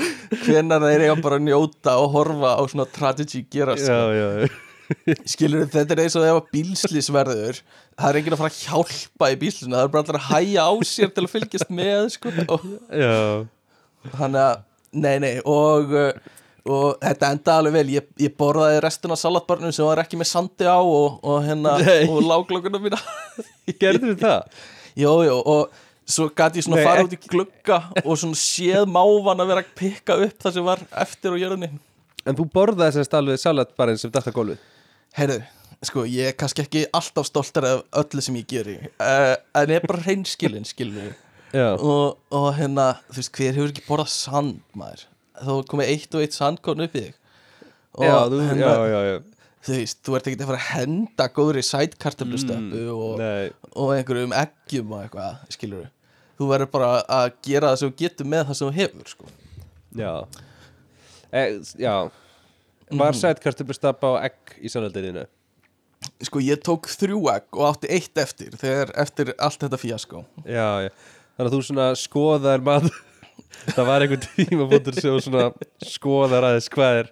Hvenar 0.43 0.83
þeir 0.85 1.05
eiga 1.07 1.15
bara 1.23 1.39
að 1.39 1.45
njóta 1.47 1.95
og 2.01 2.11
horfa 2.13 2.51
á 2.59 2.61
svona 2.69 2.85
tragedy 2.93 3.41
gera 3.49 3.77
sko. 3.79 3.95
já, 4.11 4.27
já 4.43 4.51
Skilur 5.31 5.69
þetta 5.71 5.95
er 5.95 6.01
eins 6.03 6.17
og 6.19 6.25
þegar 6.25 6.49
bílslisverður 6.51 7.61
Það 7.63 8.07
er 8.09 8.19
enginn 8.19 8.35
að 8.35 8.41
fara 8.43 8.51
að 8.51 8.59
hjálpa 8.65 9.29
í 9.31 9.39
bílslisinu 9.45 9.77
Það 9.77 9.85
er 9.87 9.93
bara 9.95 10.03
allir 10.03 10.19
að 10.19 10.27
hæja 10.27 10.65
á 10.67 10.73
sér 10.91 11.13
til 11.15 11.23
að 11.25 11.31
fylgjast 11.37 11.71
með 11.79 12.03
sko. 12.17 12.33
og 12.51 12.67
Þannig 14.17 14.41
að, 14.43 14.61
nei, 15.05 15.15
nei 15.23 15.33
Og, 15.47 15.95
uh, 15.95 16.37
og 16.69 16.97
þetta 17.01 17.29
enda 17.35 17.55
alveg 17.57 17.73
vel 17.79 17.93
Ég, 17.95 18.09
ég 18.21 18.33
borðaði 18.37 18.81
restina 18.85 19.15
af 19.15 19.21
salatbarnum 19.23 19.73
sem 19.75 19.87
var 19.87 20.01
ekki 20.03 20.19
með 20.19 20.29
sandi 20.31 20.67
á 20.69 20.77
og, 20.77 21.21
og 21.25 21.39
hérna 21.45 21.77
Nei. 21.81 22.03
og 22.09 22.19
láglökunum 22.27 22.83
mína 22.85 22.99
gerður 23.81 24.17
það? 24.21 24.59
Jó, 24.99 25.13
jó, 25.25 25.37
og 25.39 25.71
svo 26.11 26.27
gæti 26.35 26.61
ég 26.61 26.67
svona 26.67 26.81
Nei, 26.81 26.85
fara 26.85 27.05
út 27.07 27.15
í 27.15 27.21
glugga 27.23 27.79
og 28.03 28.19
svona 28.19 28.37
séð 28.37 28.85
mávan 28.91 29.41
að 29.41 29.53
vera 29.53 29.63
að 29.65 29.71
pikka 29.79 30.19
upp 30.27 30.45
það 30.45 30.57
sem 30.57 30.67
var 30.67 30.83
eftir 31.05 31.33
á 31.33 31.41
jörðinni 31.41 31.71
En 32.29 32.37
þú 32.37 32.45
borðaði 32.53 32.99
þess 32.99 33.09
að 33.09 33.19
alveg 33.23 33.41
salatbarinn 33.41 33.97
sem 33.97 34.13
dætt 34.13 34.29
á 34.29 34.33
gólfið? 34.35 34.59
Heyrðu, 35.17 35.39
sko, 35.89 36.03
ég 36.05 36.29
er 36.29 36.35
kannski 36.37 36.61
ekki 36.61 36.83
alltaf 36.93 37.25
stoltar 37.25 37.65
af 37.65 38.03
öllu 38.03 38.21
sem 38.21 38.37
ég 38.37 38.45
geri 38.51 38.77
uh, 39.01 39.33
en 39.57 39.73
ég 39.73 39.79
er 39.79 39.87
bara 39.89 40.03
reynskilin, 40.05 40.67
skilur 40.69 41.15
Já, 41.51 41.73
og, 41.75 42.21
og 42.31 42.45
hérna, 42.55 42.93
þú 43.09 43.17
veist, 43.17 43.33
hver 43.35 43.57
hefur 43.57 43.73
ekki 43.73 43.83
borðað 43.89 44.11
sand, 44.13 44.61
maður 44.77 45.07
þá 45.41 45.51
komið 45.71 45.91
eitt 45.95 46.15
og 46.17 46.21
eitt 46.25 46.37
sandkón 46.37 46.83
upp 46.85 46.95
í 46.95 47.03
þig. 47.07 47.15
Og 47.99 48.05
já, 48.07 48.15
þú, 48.31 48.39
hérna, 48.47 48.69
já, 48.87 48.99
já, 49.09 49.15
þú 49.67 49.73
veist, 49.77 49.97
þú 50.07 50.15
ert 50.17 50.27
ekki 50.31 50.39
að 50.41 50.51
fara 50.51 50.59
að 50.61 50.69
henda 50.75 51.27
góðri 51.35 51.63
sætkartöflustöppu 51.67 52.83
og, 52.95 53.17
Nei, 53.19 53.49
og 53.75 53.91
einhverjum 53.97 54.35
eggjum 54.41 54.93
og 54.95 55.03
eitthvað, 55.05 55.41
skilur 55.57 55.89
þú 56.41 56.47
verður 56.49 56.71
bara 56.73 56.87
að 57.05 57.27
gera 57.45 57.69
það 57.73 57.81
sem 57.81 57.91
þú 57.91 57.97
getur 57.99 58.29
með 58.31 58.47
það 58.47 58.57
sem 58.57 58.69
þú 58.71 58.77
hefur, 58.79 59.11
sko. 59.11 59.25
Já. 59.99 60.13
E, 61.31 61.43
Já. 61.77 61.95
Var 62.91 63.11
Mhm. 63.13 63.19
sætkartöflustappa 63.21 64.07
á 64.19 64.23
egg 64.25 64.55
í 64.63 64.67
salatinu? 64.69 65.25
Sko 66.23 66.39
ég 66.41 66.59
tók 66.65 66.87
þrjú 66.89 67.19
egg 67.35 67.45
og 67.53 67.67
átti 67.75 67.87
eitt 67.93 68.17
eftir 68.17 68.49
þegar 68.57 68.91
eftir 68.97 69.33
allt 69.39 69.59
þetta 69.61 69.77
fíaskó 69.77 70.25
Já, 70.45 70.87
já. 70.87 70.89
Þannig 71.37 71.51
að 71.51 71.53
þú 71.53 71.61
svona 71.67 71.85
skoðar 71.95 72.59
maður 72.65 72.91
Það 73.75 73.87
var 73.87 74.05
einhvern 74.05 74.25
tíma 74.25 74.65
bútur 74.71 74.97
sem 74.97 75.17
svona 75.21 75.47
skoðar 75.85 76.47
aðeins 76.49 76.69
hvað 76.73 76.99
er 77.03 77.11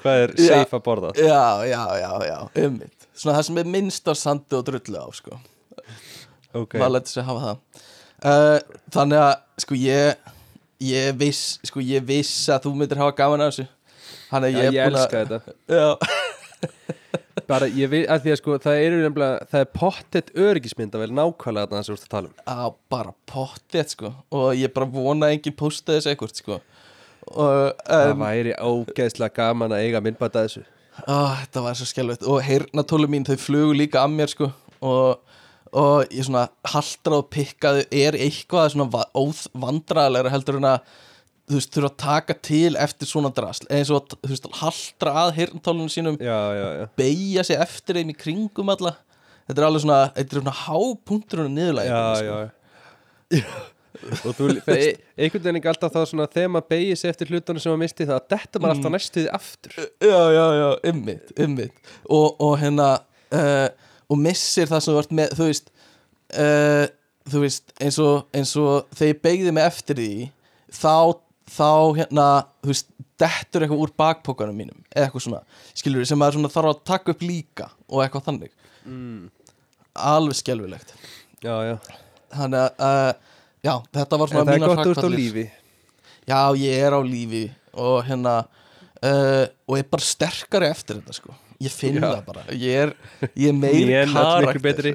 hvað 0.00 0.24
er 0.24 0.34
safe 0.40 0.78
að 0.78 0.84
borða. 0.86 1.12
Já, 1.18 1.42
já, 1.68 1.82
já, 2.00 2.10
já, 2.30 2.36
ummitt 2.64 3.08
Svona 3.20 3.36
það 3.36 3.46
sem 3.50 3.58
er 3.60 3.70
minnst 3.74 4.08
af 4.08 4.16
sandi 4.16 4.56
og 4.56 4.62
drullu 4.64 4.96
á 4.96 5.06
sko. 5.12 5.40
Ok, 6.56 6.78
Maður 6.80 6.94
lætur 6.96 7.12
sig 7.12 7.26
hafa 7.26 7.42
það. 7.44 7.88
Uh, 8.20 8.78
Þannig 8.94 9.20
að 9.26 9.34
sko 9.64 9.76
ég 9.76 10.30
ég 10.80 11.18
viss, 11.20 11.58
sko 11.68 11.84
ég 11.84 12.06
viss 12.08 12.48
að 12.52 12.64
þú 12.66 12.72
myndir 12.80 13.00
hafa 13.00 13.16
gaman 13.18 13.44
af 13.44 13.52
þessu. 13.52 13.66
Já, 14.30 14.38
að 14.40 14.48
ég, 14.54 14.70
ég 14.70 14.80
er 14.80 14.88
búin 14.88 14.98
elska 15.02 15.20
að 15.20 15.34
þetta. 15.34 15.54
Já, 15.76 15.88
Bara, 17.50 17.66
ég 17.74 17.90
veit 17.90 18.06
að 18.06 18.24
því 18.24 18.32
að 18.32 18.38
sko 18.38 18.56
það 18.62 18.80
eru 18.84 18.98
nefnilega, 19.00 19.46
það 19.50 19.62
er 19.64 19.70
pottet 19.74 20.28
öryggismynda 20.38 21.00
vel 21.00 21.08
nákvæmlega 21.10 21.70
þarna 21.70 21.86
sem 21.86 21.96
þú 21.96 21.98
ert 21.98 22.04
að 22.04 22.12
tala 22.12 22.28
um. 22.30 22.36
Á 22.46 22.62
bara 22.94 23.14
pottið 23.32 23.94
sko. 23.96 24.10
Og 24.38 24.50
ég 24.54 24.74
bara 24.76 24.86
vona 24.92 25.30
enginn 25.34 25.56
posta 25.58 25.96
þessu 25.96 26.12
eitthvað 26.12 26.36
sko. 26.38 26.60
Og, 27.30 27.72
Það 27.86 28.12
um, 28.12 28.22
væri 28.22 28.54
ógeðslega 28.54 29.34
gaman 29.40 29.74
að 29.74 29.86
eiga 29.86 30.02
myndbæta 30.04 30.44
þessu. 30.46 30.62
Ó, 31.06 31.18
þetta 31.40 31.64
var 31.64 31.78
svo 31.78 31.88
skjálfett 31.90 32.24
og 32.28 32.40
heyrnatólu 32.44 33.10
mín 33.10 33.26
þau 33.26 33.36
flugu 33.40 33.76
líka 33.82 34.04
að 34.04 34.14
mér 34.14 34.30
sko. 34.30 34.50
Og, 34.86 35.36
og 35.74 36.14
ég 36.14 36.26
svona 36.26 36.46
haldra 36.70 37.18
og 37.18 37.30
pikkaði. 37.34 37.86
Er 37.90 38.18
eitthvað 38.18 38.76
svona 38.76 39.04
vandræðalegra 39.66 40.34
heldur 40.36 40.62
en 40.62 40.70
að 40.76 40.98
þú 41.50 41.58
veist 41.58 41.74
þurfa 41.74 41.90
að 41.90 41.98
taka 42.04 42.36
til 42.46 42.76
eftir 42.78 43.10
svona 43.10 43.32
drasl 43.34 43.66
eins 43.72 43.90
og 43.94 44.14
þú 44.14 44.30
veist 44.30 44.48
haldra 44.60 45.14
að 45.24 45.34
heyrnatólunum 45.40 45.90
sínum 45.92 46.18
Já, 46.20 46.38
já, 46.56 46.66
já. 46.80 46.84
beigja 47.00 47.44
sig 47.46 47.60
eftir 47.60 48.00
í 48.00 48.06
kringum 48.14 48.72
alla. 48.72 48.94
Þetta 49.48 49.62
er 49.62 49.66
alveg 49.66 49.82
svona, 49.82 50.00
þetta 50.14 50.36
er 50.36 50.40
svona 50.40 50.56
hápunkturinn 50.60 51.58
niðurlega 51.58 52.00
Já, 52.00 52.24
já, 52.24 52.38
já. 53.34 53.44
Og 54.00 54.32
þú, 54.36 54.46
það 54.64 54.78
er 54.78 54.94
einhvern 55.18 55.44
veginn 55.44 55.58
ekki 55.60 55.70
alltaf 55.72 55.92
þá 55.92 56.00
svona 56.08 56.28
þegar 56.30 56.52
maður 56.54 56.70
beigir 56.72 56.98
sig 57.00 57.10
eftir 57.10 57.30
hlutunum 57.32 57.60
sem 57.60 57.72
maður 57.72 57.82
misti 57.82 58.06
það 58.08 58.22
þetta 58.32 58.62
maður 58.62 58.76
alltaf 58.76 58.94
næstuði 58.94 59.32
aftur. 59.36 59.74
Já, 60.00 60.20
já, 60.36 60.44
já, 60.56 60.68
ymmit, 60.92 61.34
ymmit 61.36 61.92
og, 62.06 62.38
og 62.40 62.54
hérna 62.62 62.88
uh, 63.34 63.66
og 64.10 64.22
missir 64.22 64.70
það 64.70 64.86
sem 64.86 65.00
ert 65.02 65.14
með 65.18 65.34
þú 65.38 65.50
veist 65.50 65.72
uh, 66.38 66.86
þú 67.30 67.42
veist, 67.44 67.74
eins 67.82 67.98
og, 68.02 68.28
eins 68.36 68.54
og 68.58 68.86
þegar 68.96 69.12
ég 69.12 69.20
beigði 69.26 69.54
mig 69.56 69.66
eftir 69.68 70.00
því 70.00 70.12
þá, 70.80 70.94
þá 71.50 71.68
hérna 71.98 72.26
þú 72.62 72.70
veist, 72.72 72.90
dettur 73.20 73.64
eitthvað 73.66 73.82
úr 73.84 73.92
bakpókanum 74.00 74.56
mínum 74.56 74.78
eða 74.94 75.08
eitthvað 75.08 75.24
svona, 75.26 75.40
skilur 75.76 76.06
sem 76.08 76.20
maður 76.20 76.38
svona 76.38 76.52
þarf 76.54 76.72
að 76.72 76.82
taka 76.92 77.14
upp 77.14 77.24
líka 77.26 77.68
og 77.90 78.04
eitthvað 78.04 78.28
þannig. 78.30 78.54
Mm. 78.88 79.26
alveg 79.94 80.38
skelfilegt. 80.38 80.94
Já, 81.44 81.54
já, 81.66 81.74
þannig 82.36 82.62
að, 82.62 82.70
uh, 82.86 83.34
já, 83.66 83.74
þetta 83.98 84.20
var 84.20 84.30
en 84.30 84.32
svona 84.34 84.46
það 84.48 84.54
er 84.56 84.64
gott 84.70 84.86
ert 84.94 85.04
á 85.04 85.10
lífi? 85.12 85.46
Já, 86.30 86.40
ég 86.60 86.86
er 86.86 86.96
á 86.96 87.00
lífi 87.04 87.44
og 87.74 88.00
hérna 88.06 88.34
uh, 89.04 89.44
og 89.66 89.78
ég 89.78 89.84
er 89.84 89.92
bara 89.92 90.06
sterkari 90.06 90.68
eftir 90.70 91.00
þetta 91.00 91.16
sko. 91.16 91.36
Ég 91.60 91.72
finn 91.74 91.98
Já. 92.00 92.06
það 92.06 92.20
bara. 92.30 92.44
Ég 92.56 92.86
er, 92.86 92.92
ég 93.34 93.50
er 93.50 93.56
meiri 93.64 93.86
Nén, 93.90 93.96
öll 94.00 94.14
miklu 94.14 94.44
karakter. 94.46 94.62
betri. 94.64 94.92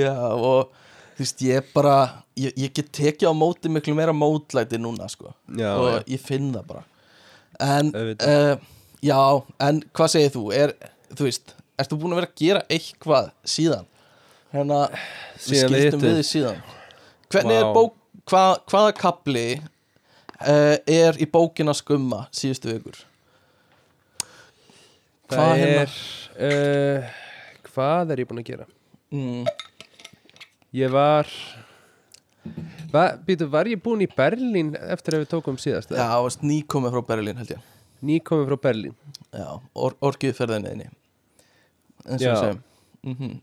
Já, 0.00 0.14
og 0.34 0.72
þú 1.20 1.26
veist, 1.26 1.42
ég 1.44 1.58
er 1.60 1.66
bara 1.74 1.94
ég, 2.40 2.54
ég 2.56 2.72
get 2.72 2.88
tekið 2.96 3.28
á 3.28 3.34
móti 3.36 3.68
miklu 3.68 3.92
meira 3.98 4.14
mótlæti 4.16 4.78
núna 4.80 5.08
sko. 5.12 5.34
Já, 5.52 5.74
og 5.76 5.88
já. 5.92 5.98
ég 6.14 6.22
finn 6.24 6.48
það 6.54 6.64
bara. 6.70 6.84
En, 7.60 7.90
uh, 7.92 8.54
já, 9.04 9.20
en 9.60 9.82
hvað 9.92 10.12
segir 10.14 10.32
þú? 10.32 10.46
Er, 10.56 10.72
þú 11.12 11.28
veist, 11.28 11.52
ertu 11.76 12.00
búin 12.00 12.16
að 12.16 12.22
vera 12.22 12.30
að 12.30 12.40
gera 12.40 12.64
eitthvað 12.72 13.28
síðan? 13.44 13.84
Hérna, 14.54 14.80
við 15.44 15.44
Síðan 15.50 15.76
við 15.76 16.00
við 16.06 16.24
síðan. 16.30 16.64
Hvernig 17.30 17.60
er 17.60 17.68
Vá. 17.68 17.74
bók 17.76 17.94
hvað, 18.30 18.56
hvaða 18.72 18.96
kapli 18.96 19.46
uh, 19.60 20.76
er 20.80 21.20
í 21.20 21.28
bókina 21.28 21.76
skumma 21.76 22.24
síðustu 22.32 22.72
vikur? 22.72 23.04
Hvað 25.30 25.52
hérna? 25.60 25.84
er 25.84 25.96
uh, 26.48 27.16
Hvað 27.70 28.16
er 28.16 28.24
ég 28.24 28.32
búin 28.32 28.40
að 28.40 28.54
gera? 28.54 28.70
mm, 29.12 29.44
Ég 30.76 30.90
var 30.92 31.26
va, 32.92 33.04
býtu, 33.26 33.48
Var 33.50 33.66
ég 33.66 33.80
búin 33.82 34.04
í 34.04 34.08
Berlín 34.16 34.72
eftir 34.78 35.16
að 35.16 35.24
við 35.24 35.30
tókum 35.34 35.58
síðast? 35.58 35.90
já, 35.90 36.06
varst 36.22 36.44
nýkomið 36.46 36.94
frá 36.94 37.06
Berlín 37.10 37.40
held 37.40 37.50
ég. 37.56 37.62
Nýkomið 38.06 38.46
frá 38.52 38.60
Berlín. 38.68 38.94
Já, 39.34 39.48
or, 39.74 39.96
orgið 40.00 40.36
ferðinni 40.38 40.86
eins 42.06 42.22
og 42.22 42.22
Já. 42.22 42.30
við 42.30 42.40
segjum. 42.44 42.62
Mm 43.02 43.40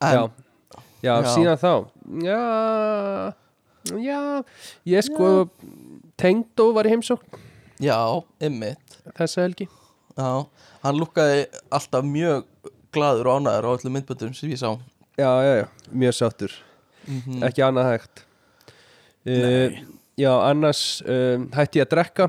já. 0.00 0.22
en, 0.24 0.30
já, 1.02 1.14
Já. 1.14 1.30
síðan 1.34 1.60
þá. 1.60 1.72
Já. 2.26 2.42
Já, 4.00 4.20
ég 4.84 5.04
sko 5.06 5.48
Tengdó 6.20 6.72
var 6.76 6.84
í 6.84 6.92
heimsókn. 6.92 7.38
Já, 7.80 7.96
ymmit 8.44 8.98
þessa 9.16 9.46
helgi. 9.46 9.68
Já, 10.18 10.46
hann 10.82 10.98
lukkaði 11.00 11.46
alltaf 11.72 12.04
mjög 12.04 12.44
glaður 12.92 13.30
og 13.30 13.40
ánæður 13.40 13.68
á 13.68 13.70
öllum 13.78 13.94
myndböndum 13.96 14.34
sem 14.36 14.50
ég 14.52 14.60
sá 14.60 14.74
Já, 15.20 15.30
já, 15.44 15.54
já, 15.60 15.66
mjög 15.92 16.14
sáttur. 16.16 16.52
Mm 17.04 17.42
Ekki 17.44 17.64
annað 17.64 17.88
hægt. 17.90 18.22
Uh, 19.28 19.80
Já, 20.20 20.30
annars 20.48 21.00
um, 21.08 21.46
hætti 21.54 21.80
ég 21.80 21.86
að 21.86 21.92
drekka. 21.94 22.28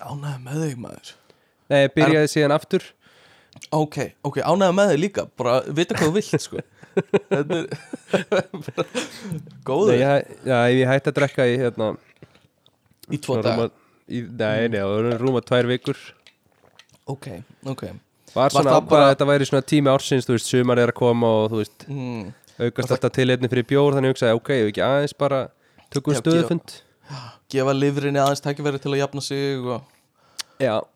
Ánæður 0.00 0.42
með 0.44 0.60
þig 0.64 0.78
maður. 0.80 1.10
Nei, 1.72 1.80
byrjaði 1.92 2.30
síðan 2.32 2.54
aftur. 2.56 2.86
Ok, 3.72 3.98
ok, 4.24 4.38
ánægða 4.44 4.76
með 4.76 4.92
þig 4.92 5.02
líka. 5.02 5.26
Bara 5.40 5.58
vita 5.68 5.96
hvað 5.96 6.08
þú 6.08 6.14
vilt 6.16 6.46
sko. 6.46 6.62
Er 6.92 7.44
góður. 9.68 9.96
Já, 9.96 10.56
ég 10.68 10.88
hætti 10.90 11.12
að 11.12 11.18
drekka 11.20 11.48
í 11.48 11.54
hérna 11.60 11.92
í 13.08 13.20
tvo 13.20 13.38
rúma, 13.40 13.70
í, 14.08 14.24
Nei, 14.28 14.68
nei, 14.68 14.80
það 14.80 14.90
voru 14.92 15.14
rúma 15.20 15.44
tvær 15.48 15.68
vikur. 15.72 16.00
Ok, 17.12 17.30
ok 17.72 17.86
Var 18.32 18.54
svona 18.54 18.76
ákvað 18.78 18.88
bara- 18.88 19.08
að 19.08 19.14
þetta 19.14 19.30
væri 19.32 19.48
svona 19.48 19.66
tími 19.68 19.92
ársins 19.92 20.28
Þú 20.28 20.36
veist, 20.36 20.52
sumar 20.52 20.80
er 20.80 20.92
að 20.92 20.98
koma 21.00 21.32
og 21.42 21.50
þú 21.52 21.60
veist 21.62 21.88
mm. 21.88 22.22
Aukast 22.62 22.94
alltaf 22.94 23.12
til 23.12 23.28
einni 23.30 23.50
fyrir 23.52 23.66
bjór 23.68 23.96
Þannig 23.96 24.12
ég 24.12 24.16
hugsaði, 24.16 24.38
ok, 24.38 24.52
ég 24.56 24.70
ekki 24.72 24.84
aðeins 24.86 25.16
bara 25.18 25.42
Tökum 25.92 26.14
Já, 26.16 26.22
stöðufund. 26.22 26.78
Gefa 27.52 27.74
lifrinni 27.76 28.20
aðeins 28.20 28.40
tækifæri 28.40 28.80
til 28.80 28.94
að 28.94 29.02
jafna 29.02 29.24
sig 29.24 29.66
og, 29.68 29.82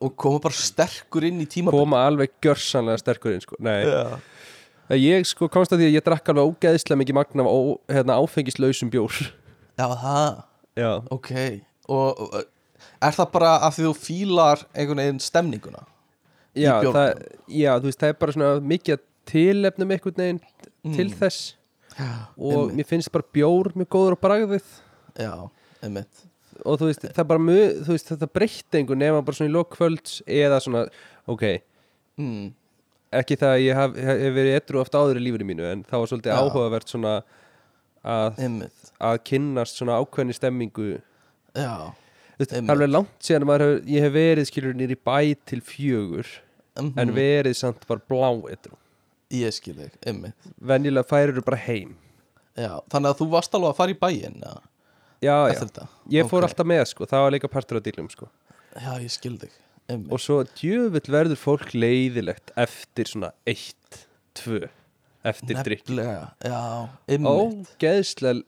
og 0.01 0.14
koma 0.16 0.40
bara 0.46 0.57
sterkur 0.57 1.27
inn 1.29 1.42
í 1.44 1.49
tímabil. 1.51 1.77
Koma 1.77 2.01
alveg 2.09 2.33
gjörsanlega 2.44 3.03
sterkur 3.03 3.35
inn 3.37 3.44
sko. 3.44 3.59
Nei, 3.61 3.83
Já, 3.85 4.96
ég 4.96 5.27
sko 5.29 5.51
komst 5.53 5.75
að 5.75 5.83
því 5.83 5.88
að 5.90 5.96
ég 5.99 6.07
drakk 6.07 6.31
alveg 6.33 6.53
ógeðslega 6.53 7.01
mikið 7.03 7.18
magna 7.18 7.44
ó, 7.44 7.77
hérna, 7.90 8.16
áfengislausum 8.22 8.92
bjór. 8.92 9.18
Já, 9.77 9.87
það, 10.01 10.40
Já, 10.81 10.90
ok. 11.12 11.33
Og, 11.92 12.25
er 13.03 13.18
það 13.18 13.31
bara 13.35 13.53
því 13.68 13.88
þú 13.88 13.94
fílar 14.01 14.64
einhvern 14.72 15.03
veginn 15.03 15.20
stemninguna? 15.25 15.85
Já, 16.56 16.72
það, 16.82 17.10
já 17.52 17.70
þú 17.76 17.90
veist, 17.90 18.00
það 18.00 18.12
er 18.12 18.18
bara 18.22 18.34
svona 18.36 18.50
mikið 18.72 18.96
að 18.96 19.04
tilefnum 19.30 19.94
einhvern 19.94 20.22
veginn 20.22 20.40
til 20.96 21.08
þess. 21.12 21.54
Og 22.36 22.52
einmitt. 22.52 22.76
mér 22.78 22.88
finnst 22.90 23.12
bara 23.14 23.26
bjór 23.36 23.72
mjög 23.74 23.90
góður 23.94 24.16
á 24.16 24.18
bragðið. 24.26 24.68
Já, 25.16 25.32
einmitt. 25.84 26.22
Og 26.64 26.78
þú 26.80 26.90
veist, 26.90 27.06
það 27.06 27.22
er 27.22 27.30
bara 27.32 27.44
mjög, 27.46 27.80
þú 27.86 27.96
veist, 27.96 28.12
þetta 28.12 28.30
breytti 28.38 28.80
einhvern 28.80 29.02
nema 29.04 29.24
bara 29.24 29.38
svona 29.38 29.52
í 29.52 29.56
lokkvölds 29.56 30.20
eða 30.38 30.60
svona, 30.64 30.86
ok, 31.28 31.44
mm. 32.20 32.46
ekki 33.20 33.38
það 33.40 33.56
að 33.56 33.64
ég 33.64 33.80
hef, 33.80 33.98
hef 34.08 34.38
verið 34.38 34.58
etru 34.60 34.80
oft 34.80 34.96
áður 34.96 35.20
í 35.20 35.26
lífinu 35.26 35.50
mínu 35.50 35.68
en 35.68 35.84
það 35.88 36.02
var 36.02 36.12
svolítið 36.12 36.32
Já. 36.32 36.38
áhugavert 36.40 36.94
svona 36.94 37.12
að, 38.06 38.40
Einmitt, 38.46 38.90
að 39.10 39.20
kynnast 39.28 39.80
svona 39.80 40.00
ákveðni 40.00 40.36
stemmingu. 40.36 40.90
Já 41.56 41.92
veist, 42.38 42.50
það 42.50 42.58
Einmitt. 42.58 42.70
er 42.70 42.74
alveg 42.74 42.92
langt 42.92 43.28
síðan 43.28 43.52
að 43.54 43.66
ég 43.90 44.04
hef 44.04 44.14
verið 44.14 44.48
skilur 44.50 44.76
nýri 44.76 44.96
bæ 44.96 45.18
til 45.48 45.62
fjögur 45.64 46.32
mm 46.80 46.92
en 47.02 47.12
verið 47.16 47.56
samt 47.58 47.86
bara 47.88 48.00
blá 48.08 48.30
etru 48.52 48.76
Ég 49.34 49.50
skil 49.50 49.74
þig, 49.74 49.94
einmitt. 50.06 50.36
Venjulega 50.62 51.02
færir 51.10 51.40
bara 51.42 51.56
heim. 51.58 51.96
Já, 52.54 52.78
þannig 52.92 53.10
að 53.10 53.18
þú 53.18 53.26
varst 53.32 53.54
alveg 53.58 53.72
að 53.72 53.78
fara 53.80 53.90
í 53.90 53.96
bæinn 53.98 54.36
ja, 54.44 54.52
já, 55.20 55.34
já, 55.34 55.52
eftir 55.56 55.88
ég 56.14 56.28
fór 56.30 56.44
Ok. 56.44 56.50
alltaf 56.52 56.66
með 56.70 56.84
sko, 56.92 57.08
það 57.10 57.24
var 57.24 57.34
líka 57.34 57.50
partur 57.50 57.80
af 57.80 57.82
dýlum 57.88 58.06
sko. 58.12 58.28
Já, 58.76 58.92
ég 59.02 59.10
skil 59.10 59.34
þig 59.42 59.50
einmitt. 59.88 60.12
og 60.12 60.20
svo 60.22 60.38
djöfull 60.54 61.10
verður 61.16 61.36
fólk 61.42 61.74
leiðilegt 61.74 62.52
eftir 62.56 63.10
svona 63.10 63.32
eitt, 63.46 64.06
tvö 64.38 64.68
eftir 65.32 65.62
drikk 65.66 65.92
ógeðslega 67.26 68.42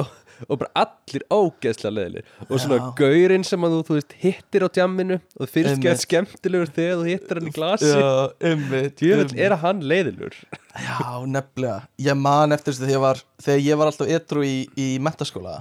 og 0.48 0.60
bara 0.60 0.84
allir 0.84 1.24
ógeðslega 1.28 1.92
leiðileg 1.96 2.30
og 2.46 2.62
svona 2.62 2.78
Já. 2.78 2.86
gaurinn 3.00 3.44
sem 3.46 3.66
að 3.66 3.74
þú, 3.74 3.80
þú 3.88 3.96
veist, 3.98 4.14
hittir 4.22 4.64
á 4.64 4.68
djamminu 4.78 5.18
og 5.20 5.50
fyrst 5.50 5.82
geð 5.82 5.98
skemmtilegur 6.04 6.72
þegar 6.76 7.00
þú 7.00 7.08
hittir 7.10 7.40
hann 7.40 7.50
í 7.50 7.54
glasi. 7.56 7.90
Djöfull 7.90 9.26
einmitt. 9.26 9.36
er 9.36 9.56
að 9.56 9.64
hann 9.66 9.82
leiðilegur. 9.90 10.38
Já, 10.70 11.10
nefnilega. 11.26 11.76
Ég 12.06 12.20
man 12.20 12.56
eftir 12.56 12.72
þessu 12.72 12.86
þegar 12.86 12.94
ég 12.94 13.04
var 13.04 13.22
Þegar 13.40 13.62
ég 13.66 13.80
var 13.80 13.90
alltaf 13.90 14.14
etru 14.16 14.44
í, 14.46 14.56
í 14.78 14.88
mentaskóla 15.02 15.56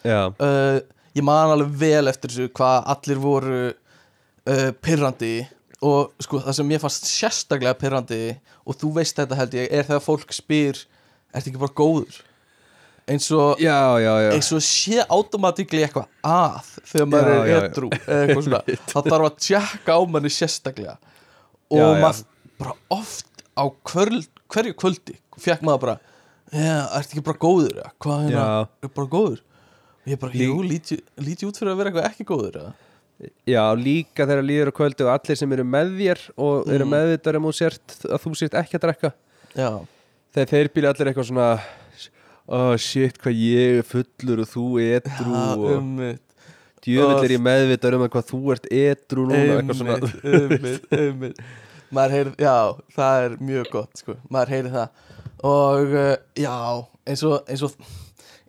já, 0.00 0.20
uh, 0.32 0.78
Ég 1.14 1.26
man 1.26 1.52
alveg 1.52 1.74
vel 1.82 2.08
eftir 2.10 2.32
þessu 2.32 2.52
Hvað 2.56 2.88
allir 2.94 3.20
voru 3.20 3.58
uh, 3.68 4.70
Pirrandi 4.80 5.34
Og 5.84 6.24
sko, 6.24 6.40
það 6.44 6.58
sem 6.58 6.74
ég 6.74 6.82
fannst 6.82 7.08
sérstaklega 7.10 7.78
pirrandi 7.80 8.20
Og 8.64 8.78
þú 8.80 8.92
veist 8.98 9.18
þetta 9.18 9.38
held 9.40 9.56
ég 9.58 9.72
Er 9.74 9.88
þegar 9.88 10.04
fólk 10.04 10.32
spyr 10.34 10.78
Ertu 11.34 11.50
ekki 11.50 11.60
bara 11.60 11.76
góður? 11.76 12.20
Eins 13.04 13.26
og 13.36 13.60
já, 13.60 14.00
já, 14.00 14.12
já. 14.24 14.30
eins 14.32 14.48
og 14.56 14.62
sé 14.64 15.02
automatíkli 15.12 15.82
eitthvað 15.84 16.06
að 16.24 16.70
þegar 16.88 17.08
maður 17.12 17.34
er 17.34 17.66
edru 17.66 17.90
það 18.88 19.08
þarf 19.10 19.26
að 19.26 19.34
tjekka 19.44 19.96
á 19.98 20.00
manni 20.08 20.30
sérstaklega. 20.32 20.94
Og 21.68 21.98
maður 22.00 22.22
bara 22.62 22.72
oft 22.96 23.44
á 23.52 23.64
kvöld, 23.84 24.30
hverju 24.48 24.76
kvöldi 24.80 25.18
fekk 25.36 25.66
maður 25.66 25.82
bara 25.82 25.96
já, 26.54 26.78
ertu 26.96 27.18
ekki 27.18 27.26
bara 27.26 27.42
góður 27.44 27.82
hvað 28.02 28.24
hérna, 28.24 28.46
er 28.80 28.94
bara 28.96 29.12
góður? 29.12 29.44
Og 30.04 30.12
ég 30.12 30.20
bara, 30.20 30.36
jú, 30.36 30.56
líti, 30.64 30.98
líti 31.20 31.48
út 31.48 31.60
fyrir 31.60 31.74
að 31.74 31.80
vera 31.80 31.92
eitthvað 31.92 32.08
ekki 32.10 32.28
góður 32.28 32.58
eða? 32.62 32.74
Já, 33.48 33.62
líka 33.78 34.26
þegar 34.26 34.44
líður 34.46 34.70
á 34.70 34.76
kvöldu 34.78 35.06
og 35.06 35.12
allir 35.14 35.38
sem 35.38 35.52
eru 35.56 35.64
með 35.64 35.92
þér 36.00 36.22
og 36.36 36.68
eru 36.74 36.84
Mm. 36.84 36.92
meðvitað 36.96 37.36
um 37.40 37.46
að 37.48 38.22
þú 38.24 38.34
sért 38.40 38.54
ekki 38.60 38.78
að 38.78 38.84
drekka. 38.86 39.10
Já, 39.54 39.70
þegar 40.34 40.50
þeir 40.54 40.70
bíla 40.74 40.92
allir 40.94 41.10
eitthvað 41.12 41.28
svona 41.30 41.48
oh 42.48 42.76
shit 42.76 43.18
hvað 43.22 43.38
ég 43.40 43.78
er 43.80 43.86
fullur 43.88 44.42
og 44.44 44.48
þú 44.50 44.64
edru 44.84 45.32
já, 45.32 45.44
og 45.56 45.68
ummitt 45.78 46.20
djöfull 46.84 47.24
er 47.24 47.32
ég 47.36 47.40
meðvitað 47.40 47.94
um 47.96 48.02
að 48.04 48.10
hvað 48.12 48.26
þú 48.32 48.40
ert 48.52 48.66
edru 48.76 49.22
núna 49.30 49.54
eitthvað 49.54 49.78
svona. 49.78 49.94
Einmitt, 50.02 50.26
einmitt, 50.34 50.88
einmitt 50.98 51.44
maður 51.94 52.16
heyri, 52.18 52.32
já, 52.42 52.56
það 52.96 53.24
er 53.28 53.36
mjög 53.48 53.70
gott 53.72 54.00
sko, 54.02 54.16
maður 54.34 54.50
heyri 54.56 54.72
það. 54.74 54.88
Og 55.44 55.92
uh, 55.94 56.16
já, 56.40 56.54
eins 57.06 57.22
og 57.28 57.48
eins 57.52 57.62
og, 57.62 57.74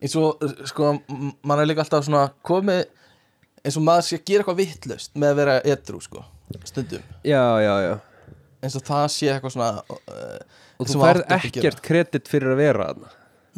eins 0.01 0.15
og 0.17 0.43
uh, 0.43 0.53
sko, 0.65 0.91
m- 1.11 1.33
maður 1.45 1.61
er 1.63 1.69
líka 1.69 1.83
alltaf 1.85 2.05
svona 2.07 2.25
komið 2.47 2.85
eins 3.65 3.79
og 3.79 3.85
maður 3.85 4.07
sé 4.07 4.19
að 4.19 4.27
gera 4.29 4.43
eitthvað 4.43 4.59
vittlust 4.61 5.15
með 5.17 5.31
að 5.31 5.39
vera 5.41 5.55
edru, 5.73 6.01
sko, 6.03 6.21
stundum. 6.69 7.09
Já, 7.25 7.43
já, 7.63 7.73
já. 7.85 7.95
Eins 8.65 8.77
og 8.77 8.85
það 8.85 9.05
sé 9.13 9.31
eitthvað 9.33 9.55
svona 9.55 9.71
uh, 9.81 10.63
og 10.81 10.89
þú 10.89 11.01
færð 11.01 11.25
ekkert 11.37 11.83
kredit 11.85 12.29
fyrir 12.29 12.53
að 12.53 12.61
vera 12.61 12.87
þarna. 12.89 13.11